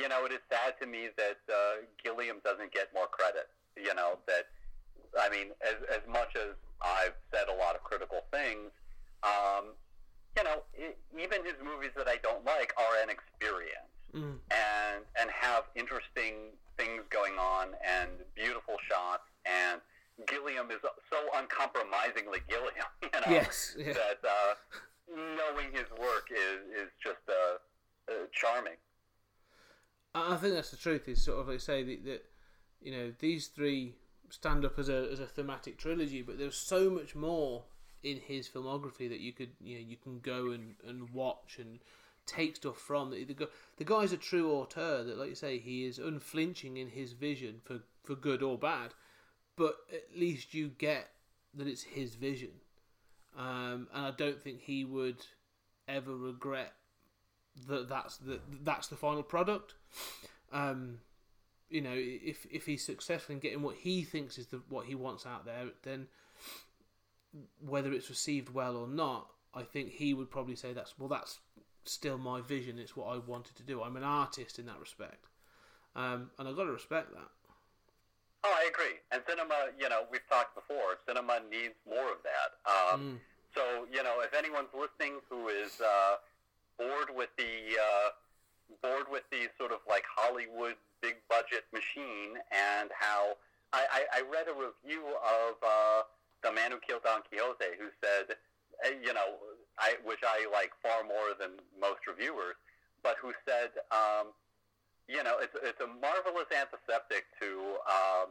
you 0.00 0.08
know, 0.08 0.24
it 0.24 0.32
is 0.32 0.40
sad 0.48 0.74
to 0.80 0.86
me 0.86 1.08
that 1.16 1.38
uh, 1.52 1.84
Gilliam 2.02 2.40
doesn't 2.42 2.72
get 2.72 2.88
more 2.94 3.06
credit. 3.06 3.48
You 3.76 3.94
know, 3.94 4.18
that 4.26 4.48
I 5.20 5.28
mean, 5.28 5.52
as 5.60 5.76
as 5.92 6.00
much 6.08 6.34
as 6.36 6.56
I've 6.80 7.14
said 7.30 7.52
a 7.52 7.56
lot 7.56 7.76
of 7.76 7.84
critical 7.84 8.24
things, 8.32 8.72
um, 9.22 9.76
you 10.36 10.44
know, 10.44 10.62
i 10.78 10.94
even 11.20 11.44
his 11.44 11.58
movies 11.62 11.90
that 11.96 12.08
I 12.08 12.16
don't 12.22 12.44
like 12.44 12.72
are 12.78 13.02
an 13.02 13.10
experience 13.10 13.92
and 14.50 15.04
and 15.20 15.30
have 15.30 15.64
interesting 15.76 16.56
things 16.76 17.02
going 17.10 17.34
on 17.38 17.68
and 17.84 18.10
beautiful 18.34 18.74
shots 18.88 19.22
and 19.44 19.80
Gilliam 20.26 20.70
is 20.70 20.80
so 20.82 21.18
uncompromisingly 21.36 22.40
Gilliam, 22.48 22.90
you 23.02 23.08
know, 23.14 23.30
Yes, 23.30 23.76
yeah. 23.78 23.92
that 23.92 24.20
uh, 24.24 24.54
knowing 25.14 25.72
his 25.72 25.88
work 25.98 26.28
is 26.32 26.60
is 26.82 26.90
just 27.02 27.22
uh, 27.28 27.56
uh, 28.10 28.26
charming. 28.32 28.76
I 30.14 30.36
think 30.36 30.54
that's 30.54 30.70
the 30.70 30.76
truth. 30.76 31.08
Is 31.08 31.22
sort 31.22 31.38
of 31.38 31.48
like 31.48 31.60
say 31.60 31.82
that, 31.82 32.04
that 32.04 32.24
you 32.80 32.92
know 32.92 33.12
these 33.18 33.48
three 33.48 33.94
stand 34.28 34.64
up 34.64 34.78
as 34.78 34.88
a 34.88 35.08
as 35.12 35.20
a 35.20 35.26
thematic 35.26 35.78
trilogy, 35.78 36.22
but 36.22 36.38
there's 36.38 36.56
so 36.56 36.90
much 36.90 37.14
more 37.14 37.64
in 38.02 38.16
his 38.16 38.48
filmography 38.48 39.08
that 39.08 39.20
you 39.20 39.32
could 39.32 39.50
you 39.60 39.76
know 39.76 39.84
you 39.86 39.96
can 39.96 40.20
go 40.20 40.50
and, 40.50 40.74
and 40.86 41.10
watch 41.10 41.58
and 41.58 41.80
take 42.26 42.56
stuff 42.56 42.78
from. 42.78 43.10
The, 43.10 43.48
the 43.76 43.84
guy's 43.84 44.12
a 44.12 44.16
true 44.16 44.52
auteur. 44.52 45.04
That, 45.04 45.18
like 45.18 45.30
you 45.30 45.34
say, 45.34 45.58
he 45.58 45.84
is 45.84 45.98
unflinching 45.98 46.76
in 46.76 46.88
his 46.88 47.12
vision 47.12 47.60
for 47.62 47.80
for 48.02 48.14
good 48.14 48.42
or 48.42 48.58
bad, 48.58 48.94
but 49.56 49.76
at 49.92 50.18
least 50.18 50.54
you 50.54 50.68
get 50.68 51.10
that 51.54 51.66
it's 51.66 51.82
his 51.82 52.14
vision. 52.14 52.50
Um, 53.36 53.88
and 53.94 54.06
I 54.06 54.10
don't 54.10 54.40
think 54.40 54.62
he 54.62 54.84
would 54.84 55.24
ever 55.88 56.16
regret 56.16 56.72
that 57.68 57.88
that's 57.88 58.16
the 58.18 58.40
that's 58.62 58.88
the 58.88 58.96
final 58.96 59.22
product. 59.22 59.74
Um, 60.52 61.00
you 61.68 61.80
know, 61.80 61.94
if 61.94 62.46
if 62.50 62.66
he's 62.66 62.84
successful 62.84 63.34
in 63.34 63.40
getting 63.40 63.62
what 63.62 63.76
he 63.76 64.02
thinks 64.02 64.38
is 64.38 64.46
the 64.48 64.62
what 64.68 64.86
he 64.86 64.94
wants 64.94 65.26
out 65.26 65.44
there, 65.44 65.66
then 65.82 66.08
whether 67.64 67.92
it's 67.92 68.08
received 68.08 68.52
well 68.52 68.76
or 68.76 68.88
not, 68.88 69.28
I 69.54 69.62
think 69.62 69.90
he 69.90 70.14
would 70.14 70.30
probably 70.30 70.56
say 70.56 70.72
that's 70.72 70.98
well, 70.98 71.08
that's 71.08 71.38
still 71.84 72.18
my 72.18 72.40
vision. 72.40 72.78
It's 72.78 72.96
what 72.96 73.14
I 73.14 73.18
wanted 73.18 73.56
to 73.56 73.62
do. 73.62 73.82
I'm 73.82 73.96
an 73.96 74.02
artist 74.04 74.58
in 74.58 74.66
that 74.66 74.80
respect, 74.80 75.26
um, 75.94 76.30
and 76.38 76.48
I've 76.48 76.56
got 76.56 76.64
to 76.64 76.72
respect 76.72 77.12
that. 77.12 77.28
Oh, 78.42 78.54
I 78.56 78.68
agree. 78.68 78.98
And 79.12 79.22
cinema, 79.28 79.68
you 79.78 79.88
know, 79.90 80.04
we've 80.10 80.26
talked 80.28 80.54
before. 80.54 80.96
Cinema 81.06 81.40
needs 81.50 81.74
more 81.86 82.10
of 82.10 82.18
that. 82.24 82.94
Um, 82.94 83.20
So, 83.54 83.86
you 83.92 84.02
know, 84.02 84.20
if 84.22 84.32
anyone's 84.32 84.70
listening 84.72 85.18
who 85.28 85.48
is 85.48 85.80
uh, 85.80 86.16
bored 86.78 87.10
with 87.14 87.30
the 87.36 87.76
uh, 87.76 88.10
bored 88.82 89.06
with 89.10 89.24
the 89.30 89.48
sort 89.58 89.72
of 89.72 89.78
like 89.88 90.04
Hollywood 90.06 90.76
big 91.02 91.16
budget 91.28 91.64
machine 91.72 92.36
and 92.52 92.90
how 92.92 93.34
I, 93.72 93.86
I, 93.88 94.00
I 94.18 94.20
read 94.28 94.46
a 94.48 94.56
review 94.56 95.06
of 95.18 95.54
uh, 95.62 96.02
the 96.42 96.52
man 96.52 96.72
who 96.72 96.78
killed 96.82 97.02
Don 97.04 97.22
Quixote 97.28 97.76
who 97.78 97.88
said, 98.02 98.36
eh, 98.84 98.98
you 99.02 99.14
know, 99.14 99.40
I, 99.78 99.96
which 100.04 100.20
I 100.26 100.46
like 100.52 100.72
far 100.82 101.04
more 101.04 101.32
than 101.38 101.56
most 101.80 102.04
reviewers, 102.06 102.56
but 103.02 103.16
who 103.22 103.32
said, 103.48 103.70
um, 103.90 104.34
you 105.08 105.22
know, 105.24 105.38
it's 105.40 105.56
it's 105.62 105.80
a 105.80 105.86
marvelous 105.88 106.46
antiseptic 106.54 107.24
to 107.40 107.80
um, 107.88 108.28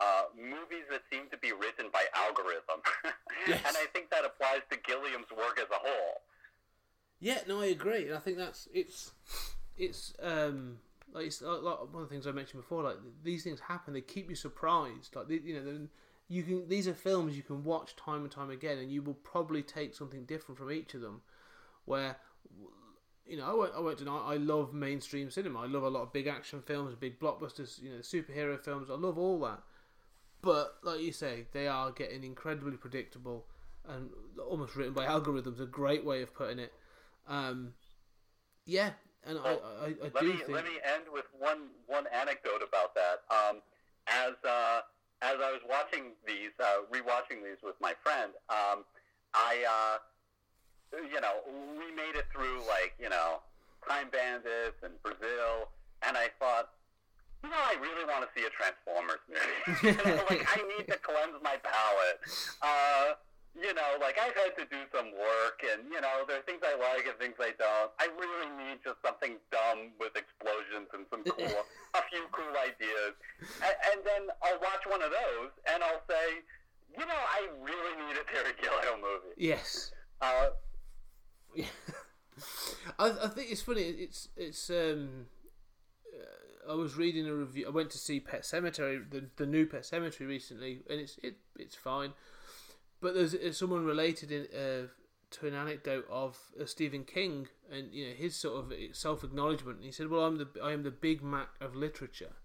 uh, 0.00 0.24
movies 0.36 0.84
that 0.90 1.02
seem 1.10 1.30
to 1.30 1.38
be 1.38 1.52
written 1.52 1.86
by 1.92 2.04
algorithm, 2.14 2.82
Yes. 3.48 3.62
and 3.66 3.76
I 3.76 3.86
think 3.94 4.10
that 4.10 4.24
applies 4.24 4.60
to 4.70 4.76
Gilliam's 4.86 5.30
work 5.30 5.58
as 5.58 5.70
a 5.70 5.80
whole. 5.80 6.20
Yeah, 7.20 7.38
no, 7.48 7.60
I 7.62 7.66
agree, 7.66 8.12
I 8.12 8.18
think 8.18 8.36
that's 8.36 8.68
it's 8.74 9.12
it's 9.76 10.12
um 10.20 10.78
like, 11.12 11.26
it's 11.26 11.42
like, 11.42 11.62
like 11.62 11.78
one 11.92 12.02
of 12.02 12.08
the 12.08 12.14
things 12.14 12.26
I 12.26 12.32
mentioned 12.32 12.62
before. 12.62 12.82
Like 12.82 12.96
these 13.22 13.44
things 13.44 13.60
happen, 13.60 13.94
they 13.94 14.00
keep 14.00 14.28
you 14.30 14.36
surprised. 14.36 15.14
Like 15.14 15.28
you 15.28 15.60
know, 15.60 15.88
you 16.28 16.42
can 16.42 16.68
these 16.68 16.88
are 16.88 16.94
films 16.94 17.36
you 17.36 17.42
can 17.42 17.64
watch 17.64 17.96
time 17.96 18.22
and 18.22 18.30
time 18.30 18.50
again, 18.50 18.78
and 18.78 18.90
you 18.90 19.02
will 19.02 19.14
probably 19.14 19.62
take 19.62 19.94
something 19.94 20.24
different 20.24 20.58
from 20.58 20.70
each 20.70 20.94
of 20.94 21.00
them. 21.00 21.22
Where 21.84 22.16
you 23.26 23.36
know, 23.36 23.46
I 23.46 23.54
won't, 23.54 23.72
I 23.76 23.80
won't 23.80 23.98
deny 23.98 24.16
I 24.16 24.36
love 24.36 24.74
mainstream 24.74 25.30
cinema. 25.30 25.60
I 25.60 25.66
love 25.66 25.82
a 25.82 25.88
lot 25.88 26.02
of 26.02 26.12
big 26.12 26.26
action 26.26 26.62
films, 26.62 26.94
big 26.94 27.20
blockbusters, 27.20 27.80
you 27.80 27.90
know, 27.90 27.98
superhero 27.98 28.58
films. 28.58 28.90
I 28.90 28.94
love 28.94 29.18
all 29.18 29.40
that. 29.40 29.62
But 30.42 30.74
like 30.82 31.00
you 31.00 31.12
say, 31.12 31.46
they 31.52 31.68
are 31.68 31.92
getting 31.92 32.24
incredibly 32.24 32.76
predictable 32.76 33.46
and 33.88 34.10
almost 34.48 34.74
written 34.74 34.92
by 34.92 35.06
algorithms. 35.06 35.60
A 35.60 35.66
great 35.66 36.04
way 36.04 36.22
of 36.22 36.34
putting 36.34 36.58
it. 36.58 36.72
Um, 37.28 37.74
yeah, 38.66 38.90
and 39.26 39.38
I, 39.38 39.50
I, 39.50 39.86
I 39.86 40.10
Let 40.14 40.20
do 40.20 40.26
me 40.26 40.36
think 40.36 40.48
let 40.48 40.64
me 40.64 40.78
end 40.82 41.04
with 41.12 41.26
one 41.38 41.70
one 41.86 42.04
anecdote 42.12 42.62
about 42.66 42.94
that. 42.94 43.22
Um, 43.30 43.62
as 44.06 44.34
uh, 44.44 44.82
as 45.22 45.38
I 45.38 45.50
was 45.54 45.62
watching 45.68 46.18
these, 46.26 46.50
uh, 46.58 46.82
rewatching 46.90 47.42
these 47.44 47.62
with 47.62 47.76
my 47.80 47.94
friend, 48.02 48.32
um, 48.50 48.84
I 49.34 49.62
uh, 49.62 50.98
you 50.98 51.20
know 51.20 51.46
we 51.78 51.94
made 51.94 52.18
it 52.18 52.26
through 52.32 52.58
like 52.66 52.94
you 52.98 53.08
know 53.08 53.40
Time 53.88 54.08
Bandits 54.10 54.82
and 54.82 54.94
Brazil, 55.02 55.70
and 56.06 56.16
I 56.16 56.28
thought. 56.38 56.70
You 57.42 57.50
know, 57.50 57.58
I 57.58 57.74
really 57.82 58.06
want 58.06 58.22
to 58.22 58.30
see 58.38 58.46
a 58.46 58.50
Transformers 58.54 59.18
movie. 59.26 59.82
you 59.82 59.98
know, 59.98 60.22
like 60.30 60.46
I 60.46 60.62
need 60.78 60.86
to 60.86 60.96
cleanse 61.02 61.34
my 61.42 61.58
palate. 61.58 62.22
Uh, 62.62 63.18
you 63.54 63.72
know, 63.74 63.90
like 64.00 64.16
I've 64.16 64.32
had 64.32 64.56
to 64.56 64.64
do 64.72 64.80
some 64.94 65.12
work, 65.12 65.60
and 65.60 65.84
you 65.92 66.00
know, 66.00 66.24
there 66.24 66.40
are 66.40 66.46
things 66.48 66.64
I 66.64 66.72
like 66.80 67.04
and 67.04 67.16
things 67.20 67.36
I 67.36 67.52
don't. 67.60 67.92
I 68.00 68.08
really 68.16 68.48
need 68.56 68.80
just 68.80 68.96
something 69.04 69.36
dumb 69.52 69.92
with 70.00 70.16
explosions 70.16 70.88
and 70.96 71.04
some 71.12 71.22
cool, 71.24 71.60
a 71.94 72.02
few 72.08 72.24
cool 72.32 72.54
ideas, 72.56 73.12
and, 73.60 73.76
and 73.92 73.98
then 74.04 74.32
I'll 74.40 74.60
watch 74.60 74.88
one 74.88 75.04
of 75.04 75.12
those, 75.12 75.52
and 75.68 75.84
I'll 75.84 76.04
say, 76.08 76.40
you 76.96 77.04
know, 77.04 77.22
I 77.28 77.52
really 77.60 77.94
need 78.08 78.16
a 78.16 78.24
Terry 78.24 78.56
Gilliam 78.56 79.04
movie. 79.04 79.36
yes. 79.36 79.92
Uh, 80.20 80.56
I, 82.98 83.12
I 83.24 83.28
think 83.28 83.52
it's 83.52 83.62
funny. 83.62 83.82
It's 83.82 84.28
it's. 84.36 84.70
Um, 84.70 85.26
uh, 86.08 86.72
I 86.72 86.74
was 86.74 86.96
reading 86.96 87.26
a 87.26 87.34
review. 87.34 87.66
I 87.66 87.70
went 87.70 87.90
to 87.90 87.98
see 87.98 88.20
Pet 88.20 88.42
Sematary, 88.42 89.10
the 89.10 89.28
the 89.36 89.46
new 89.46 89.66
Pet 89.66 89.82
Sematary 89.82 90.26
recently, 90.26 90.80
and 90.88 91.00
it's 91.00 91.18
it 91.22 91.36
it's 91.58 91.76
fine. 91.76 92.14
But 93.02 93.14
there's, 93.14 93.32
there's 93.32 93.58
someone 93.58 93.84
related 93.84 94.30
in, 94.30 94.46
uh, 94.56 94.86
to 95.32 95.46
an 95.46 95.54
anecdote 95.54 96.06
of 96.08 96.38
uh, 96.58 96.64
Stephen 96.64 97.04
King 97.04 97.48
and 97.70 97.92
you 97.92 98.06
know 98.06 98.14
his 98.14 98.36
sort 98.36 98.64
of 98.64 98.72
self 98.92 99.24
acknowledgement. 99.24 99.80
He 99.82 99.90
said, 99.90 100.08
"Well, 100.08 100.24
I'm 100.24 100.38
the 100.38 100.48
I 100.62 100.72
am 100.72 100.84
the 100.84 100.90
Big 100.90 101.22
Mac 101.22 101.48
of 101.60 101.74
literature." 101.74 102.36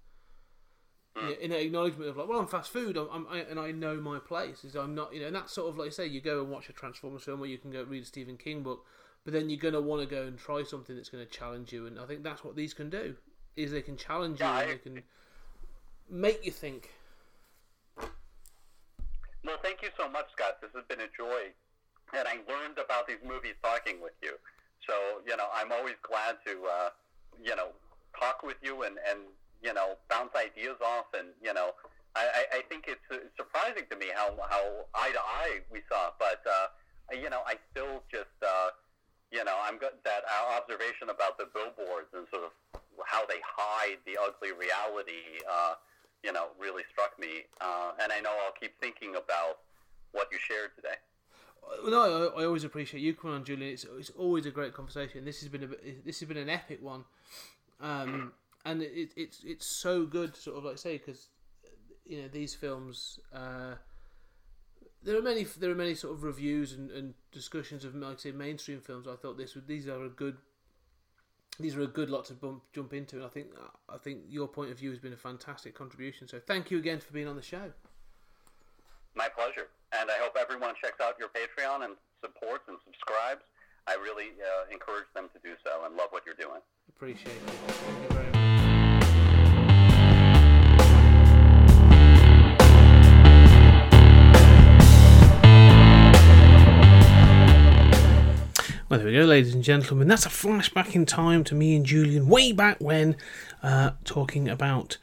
You 1.15 1.23
know, 1.23 1.35
in 1.41 1.51
an 1.51 1.57
acknowledgement 1.59 2.11
of 2.11 2.17
like, 2.17 2.27
well, 2.27 2.39
I'm 2.39 2.45
fast 2.45 2.71
food, 2.71 2.95
I'm, 2.95 3.07
I'm 3.11 3.27
I, 3.27 3.39
and 3.39 3.59
I 3.59 3.71
know 3.71 3.95
my 3.95 4.19
place. 4.19 4.63
Is 4.63 4.75
I'm 4.75 4.93
not, 4.93 5.13
you 5.13 5.21
know, 5.21 5.27
and 5.27 5.35
that's 5.35 5.51
sort 5.51 5.67
of 5.69 5.77
like 5.77 5.85
you 5.85 5.91
say 5.91 6.05
you 6.05 6.21
go 6.21 6.41
and 6.41 6.51
watch 6.51 6.69
a 6.69 6.73
Transformers 6.73 7.23
film, 7.23 7.41
or 7.41 7.47
you 7.47 7.57
can 7.57 7.71
go 7.71 7.83
read 7.83 8.03
a 8.03 8.05
Stephen 8.05 8.37
King 8.37 8.61
book, 8.61 8.85
but 9.23 9.33
then 9.33 9.49
you're 9.49 9.59
gonna 9.59 9.81
want 9.81 10.01
to 10.01 10.07
go 10.07 10.23
and 10.23 10.37
try 10.37 10.63
something 10.63 10.95
that's 10.95 11.09
going 11.09 11.25
to 11.25 11.31
challenge 11.31 11.73
you, 11.73 11.87
and 11.87 11.99
I 11.99 12.05
think 12.05 12.23
that's 12.23 12.43
what 12.43 12.55
these 12.55 12.73
can 12.73 12.89
do. 12.89 13.15
Is 13.55 13.71
they 13.71 13.81
can 13.81 13.97
challenge 13.97 14.39
you, 14.39 14.45
Yeah, 14.45 14.59
and 14.59 14.69
they 14.69 14.77
can 14.77 15.03
make 16.09 16.45
you 16.45 16.51
think. 16.51 16.91
Well, 19.47 19.55
thank 19.63 19.79
you 19.81 19.87
so 19.95 20.11
much, 20.11 20.27
Scott. 20.35 20.59
This 20.59 20.75
has 20.75 20.83
been 20.91 20.99
a 20.99 21.07
joy, 21.15 21.55
and 22.11 22.27
I 22.27 22.43
learned 22.51 22.83
about 22.83 23.07
these 23.07 23.23
movies 23.23 23.55
talking 23.63 24.03
with 24.03 24.19
you. 24.19 24.35
So, 24.83 25.23
you 25.23 25.39
know, 25.39 25.47
I'm 25.55 25.71
always 25.71 25.95
glad 26.03 26.35
to, 26.43 26.67
uh, 26.67 26.89
you 27.39 27.55
know, 27.55 27.71
talk 28.19 28.43
with 28.43 28.59
you 28.59 28.83
and, 28.83 28.99
and 29.07 29.23
you 29.63 29.71
know, 29.71 29.95
bounce 30.11 30.35
ideas 30.35 30.75
off. 30.83 31.07
And 31.15 31.31
you 31.39 31.53
know, 31.55 31.71
I, 32.11 32.59
I, 32.59 32.61
think 32.67 32.91
it's, 32.91 33.07
uh, 33.07 33.23
surprising 33.39 33.87
to 33.89 33.95
me 33.95 34.11
how 34.11 34.35
how 34.51 34.83
eye 34.93 35.15
to 35.15 35.23
eye 35.23 35.63
we 35.71 35.79
saw. 35.87 36.11
But 36.19 36.43
uh, 36.43 36.67
you 37.15 37.29
know, 37.29 37.39
I 37.47 37.55
still 37.71 38.03
just, 38.11 38.35
uh, 38.43 38.75
you 39.31 39.47
know, 39.47 39.55
I'm 39.63 39.79
got 39.79 39.95
that 40.03 40.27
observation 40.59 41.07
about 41.07 41.39
the 41.39 41.47
billboards 41.55 42.11
and 42.11 42.27
sort 42.35 42.51
of 42.51 42.51
how 43.07 43.25
they 43.25 43.39
hide 43.39 44.03
the 44.03 44.19
ugly 44.19 44.51
reality. 44.51 45.39
Uh, 45.47 45.79
you 46.23 46.33
know, 46.33 46.47
really 46.59 46.83
struck 46.91 47.17
me. 47.19 47.45
Uh, 47.61 47.91
and 48.01 48.11
I 48.11 48.19
know 48.19 48.31
I'll 48.45 48.53
keep 48.59 48.79
thinking 48.79 49.11
about 49.11 49.59
what 50.11 50.27
you 50.31 50.37
shared 50.39 50.71
today. 50.75 50.95
No, 51.85 52.31
I, 52.35 52.41
I 52.41 52.45
always 52.45 52.63
appreciate 52.63 53.01
you 53.01 53.13
coming 53.13 53.35
on, 53.37 53.43
Julian. 53.43 53.73
It's, 53.73 53.85
it's 53.97 54.11
always 54.11 54.45
a 54.45 54.51
great 54.51 54.73
conversation. 54.73 55.25
This 55.25 55.41
has 55.41 55.49
been 55.49 55.63
a 55.63 55.67
this 56.05 56.19
has 56.19 56.27
been 56.27 56.37
an 56.37 56.49
epic 56.49 56.81
one, 56.81 57.03
um, 57.81 58.31
and 58.63 58.81
it, 58.81 59.11
it's 59.17 59.43
it's 59.43 59.65
so 59.65 60.05
good, 60.05 60.35
sort 60.35 60.57
of 60.57 60.63
like 60.63 60.73
I 60.73 60.77
say, 60.77 60.97
because 60.97 61.27
you 62.05 62.21
know 62.21 62.27
these 62.29 62.55
films. 62.55 63.19
Uh, 63.33 63.75
there 65.03 65.17
are 65.17 65.21
many 65.21 65.43
there 65.43 65.71
are 65.71 65.75
many 65.75 65.93
sort 65.93 66.13
of 66.13 66.23
reviews 66.23 66.73
and, 66.73 66.89
and 66.91 67.13
discussions 67.31 67.85
of 67.85 67.95
like 67.95 68.19
say 68.19 68.31
mainstream 68.31 68.79
films. 68.79 69.07
I 69.07 69.15
thought 69.15 69.37
this 69.37 69.55
would 69.55 69.67
these 69.67 69.87
are 69.87 70.03
a 70.03 70.09
good 70.09 70.37
these 71.59 71.75
are 71.75 71.81
a 71.81 71.87
good 71.87 72.09
lot 72.09 72.25
to 72.25 72.33
bump, 72.33 72.63
jump 72.73 72.93
into, 72.93 73.15
and 73.15 73.25
I 73.25 73.29
think 73.29 73.47
I 73.89 73.97
think 73.97 74.19
your 74.29 74.47
point 74.47 74.71
of 74.71 74.77
view 74.77 74.89
has 74.91 74.99
been 74.99 75.13
a 75.13 75.17
fantastic 75.17 75.73
contribution. 75.73 76.27
So 76.27 76.39
thank 76.39 76.69
you 76.71 76.77
again 76.77 76.99
for 76.99 77.11
being 77.13 77.27
on 77.27 77.35
the 77.35 77.41
show. 77.41 77.71
My 79.15 79.27
pleasure. 79.29 79.67
And 79.97 80.11
I 80.11 80.17
hope 80.19 80.37
everyone 80.39 80.75
checks 80.81 80.99
out 81.01 81.15
your 81.17 81.29
Patreon 81.29 81.85
and 81.85 81.95
supports 82.21 82.65
and 82.67 82.77
subscribes. 82.83 83.41
I 83.87 83.95
really 83.95 84.31
uh, 84.37 84.71
encourage 84.71 85.07
them 85.15 85.29
to 85.33 85.39
do 85.41 85.55
so 85.65 85.85
and 85.85 85.95
love 85.95 86.09
what 86.11 86.23
you're 86.25 86.35
doing. 86.35 86.61
Appreciate 86.89 87.31
it. 87.31 88.16
Well, 98.89 98.99
there 98.99 99.07
we 99.07 99.15
go, 99.15 99.25
ladies 99.25 99.53
and 99.53 99.65
gentlemen. 99.65 100.07
That's 100.07 100.25
a 100.25 100.29
flashback 100.29 100.95
in 100.95 101.05
time 101.05 101.43
to 101.45 101.55
me 101.55 101.75
and 101.75 101.85
Julian 101.85 102.29
way 102.29 102.53
back 102.53 102.77
when, 102.79 103.17
uh, 103.61 103.91
talking 104.05 104.47
about 104.47 104.97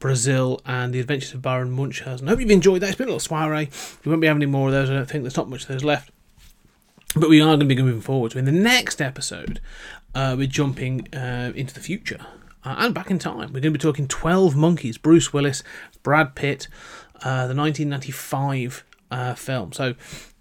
Brazil 0.00 0.60
and 0.66 0.92
the 0.92 0.98
adventures 0.98 1.34
of 1.34 1.42
Baron 1.42 1.70
Munchausen. 1.70 2.26
I 2.26 2.32
hope 2.32 2.40
you've 2.40 2.50
enjoyed 2.50 2.82
that. 2.82 2.88
It's 2.88 2.96
been 2.96 3.06
a 3.06 3.10
little 3.10 3.20
soiree. 3.20 3.68
We 4.04 4.10
won't 4.10 4.20
be 4.20 4.26
having 4.26 4.42
any 4.42 4.50
more 4.50 4.66
of 4.66 4.72
those, 4.72 4.90
I 4.90 4.94
don't 4.94 5.08
think. 5.08 5.22
There's 5.22 5.36
not 5.36 5.48
much 5.48 5.62
of 5.62 5.68
those 5.68 5.84
left. 5.84 6.10
But 7.14 7.30
we 7.30 7.40
are 7.40 7.56
going 7.56 7.60
to 7.60 7.74
be 7.76 7.80
moving 7.80 8.00
forward. 8.00 8.32
So 8.32 8.40
in 8.40 8.44
the 8.44 8.50
next 8.50 9.00
episode, 9.00 9.60
uh, 10.16 10.34
we're 10.36 10.48
jumping 10.48 11.06
uh, 11.14 11.52
into 11.54 11.72
the 11.72 11.80
future 11.80 12.26
uh, 12.64 12.74
and 12.78 12.92
back 12.92 13.08
in 13.08 13.20
time. 13.20 13.52
We're 13.52 13.60
going 13.60 13.62
to 13.62 13.70
be 13.70 13.78
talking 13.78 14.08
12 14.08 14.56
Monkeys, 14.56 14.98
Bruce 14.98 15.32
Willis, 15.32 15.62
Brad 16.02 16.34
Pitt, 16.34 16.66
uh, 17.22 17.46
the 17.46 17.54
1995 17.54 18.82
uh, 19.12 19.34
film. 19.34 19.72
So, 19.72 19.94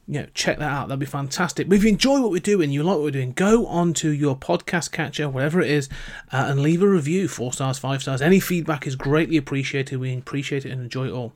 you 0.08 0.22
know, 0.22 0.28
check 0.34 0.58
that 0.60 0.72
out. 0.72 0.88
That'd 0.88 1.00
be 1.00 1.06
fantastic. 1.06 1.68
But 1.68 1.76
if 1.76 1.84
you 1.84 1.90
enjoy 1.90 2.22
what 2.22 2.32
we're 2.32 2.40
doing, 2.40 2.72
you 2.72 2.82
like 2.82 2.96
what 2.96 3.04
we're 3.04 3.12
doing, 3.12 3.34
go 3.34 3.66
on 3.68 3.94
to 3.96 4.10
your 4.10 4.38
podcast 4.38 4.92
catcher, 4.92 5.28
whatever 5.28 5.60
it 5.60 5.70
is, 5.70 5.90
uh, 6.32 6.46
and 6.48 6.62
leave 6.62 6.82
a 6.82 6.88
review. 6.88 7.28
Four 7.28 7.52
stars, 7.52 7.78
five 7.78 8.02
stars. 8.02 8.22
Any 8.22 8.40
feedback 8.40 8.88
is 8.88 8.96
greatly 8.96 9.36
appreciated. 9.36 10.00
We 10.00 10.18
appreciate 10.18 10.66
it 10.66 10.72
and 10.72 10.82
enjoy 10.82 11.08
it 11.08 11.12
all. 11.12 11.34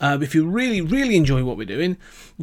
Uh, 0.00 0.18
if 0.20 0.34
you 0.34 0.48
really, 0.48 0.80
really 0.80 1.14
enjoy 1.16 1.44
what 1.44 1.56
we're 1.56 1.64
doing, 1.64 1.96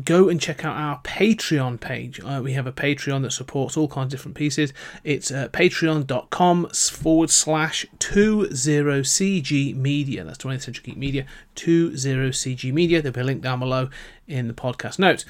go 0.04 0.28
and 0.28 0.42
check 0.42 0.66
out 0.66 0.76
our 0.76 1.00
Patreon 1.02 1.80
page. 1.80 2.20
Uh, 2.20 2.42
we 2.44 2.54
have 2.54 2.68
a 2.68 2.72
Patreon 2.72 3.22
that 3.22 3.32
supports 3.32 3.78
all 3.78 3.88
kinds 3.88 4.14
of 4.14 4.20
different 4.20 4.36
pieces. 4.36 4.74
It's 5.04 5.32
uh, 5.32 5.48
patreon.com 5.50 6.70
forward 6.70 7.30
slash 7.30 7.86
20cg 8.00 9.76
media. 9.76 10.24
That's 10.24 10.38
20th 10.40 10.62
Century 10.64 10.84
Geek 10.86 10.98
Media, 10.98 11.26
20cg 11.56 12.74
media. 12.74 13.02
There'll 13.02 13.14
be 13.14 13.22
a 13.22 13.24
link 13.24 13.42
down 13.42 13.60
below 13.60 13.90
in 14.28 14.48
the 14.48 14.54
podcast 14.54 15.00
notes. 15.00 15.26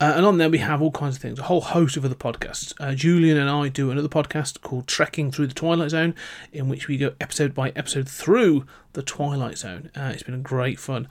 Uh, 0.00 0.14
and 0.16 0.26
on 0.26 0.36
there, 0.36 0.50
we 0.50 0.58
have 0.58 0.82
all 0.82 0.90
kinds 0.90 1.14
of 1.14 1.22
things, 1.22 1.38
a 1.38 1.44
whole 1.44 1.60
host 1.60 1.96
of 1.96 2.04
other 2.04 2.16
podcasts. 2.16 2.74
Uh, 2.80 2.92
Julian 2.92 3.36
and 3.36 3.48
I 3.48 3.68
do 3.68 3.88
another 3.92 4.08
podcast 4.08 4.60
called 4.60 4.88
Trekking 4.88 5.30
Through 5.30 5.46
the 5.46 5.54
Twilight 5.54 5.90
Zone, 5.90 6.16
in 6.52 6.68
which 6.68 6.88
we 6.88 6.96
go 6.96 7.12
episode 7.20 7.54
by 7.54 7.70
episode 7.76 8.08
through 8.08 8.66
the 8.94 9.02
Twilight 9.04 9.58
Zone. 9.58 9.90
Uh, 9.94 10.10
it's 10.12 10.24
been 10.24 10.42
great 10.42 10.80
fun. 10.80 11.06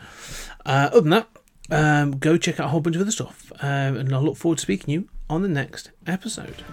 Uh, 0.65 0.89
other 0.91 0.99
than 0.99 1.11
that, 1.11 1.29
um, 1.71 2.17
go 2.17 2.37
check 2.37 2.59
out 2.59 2.67
a 2.67 2.69
whole 2.69 2.81
bunch 2.81 2.95
of 2.95 3.01
other 3.01 3.11
stuff. 3.11 3.51
Um, 3.61 3.97
and 3.97 4.13
I'll 4.13 4.21
look 4.21 4.37
forward 4.37 4.57
to 4.57 4.61
speaking 4.61 4.85
to 4.85 4.91
you 4.91 5.09
on 5.29 5.41
the 5.41 5.47
next 5.47 5.91
episode. 6.05 6.63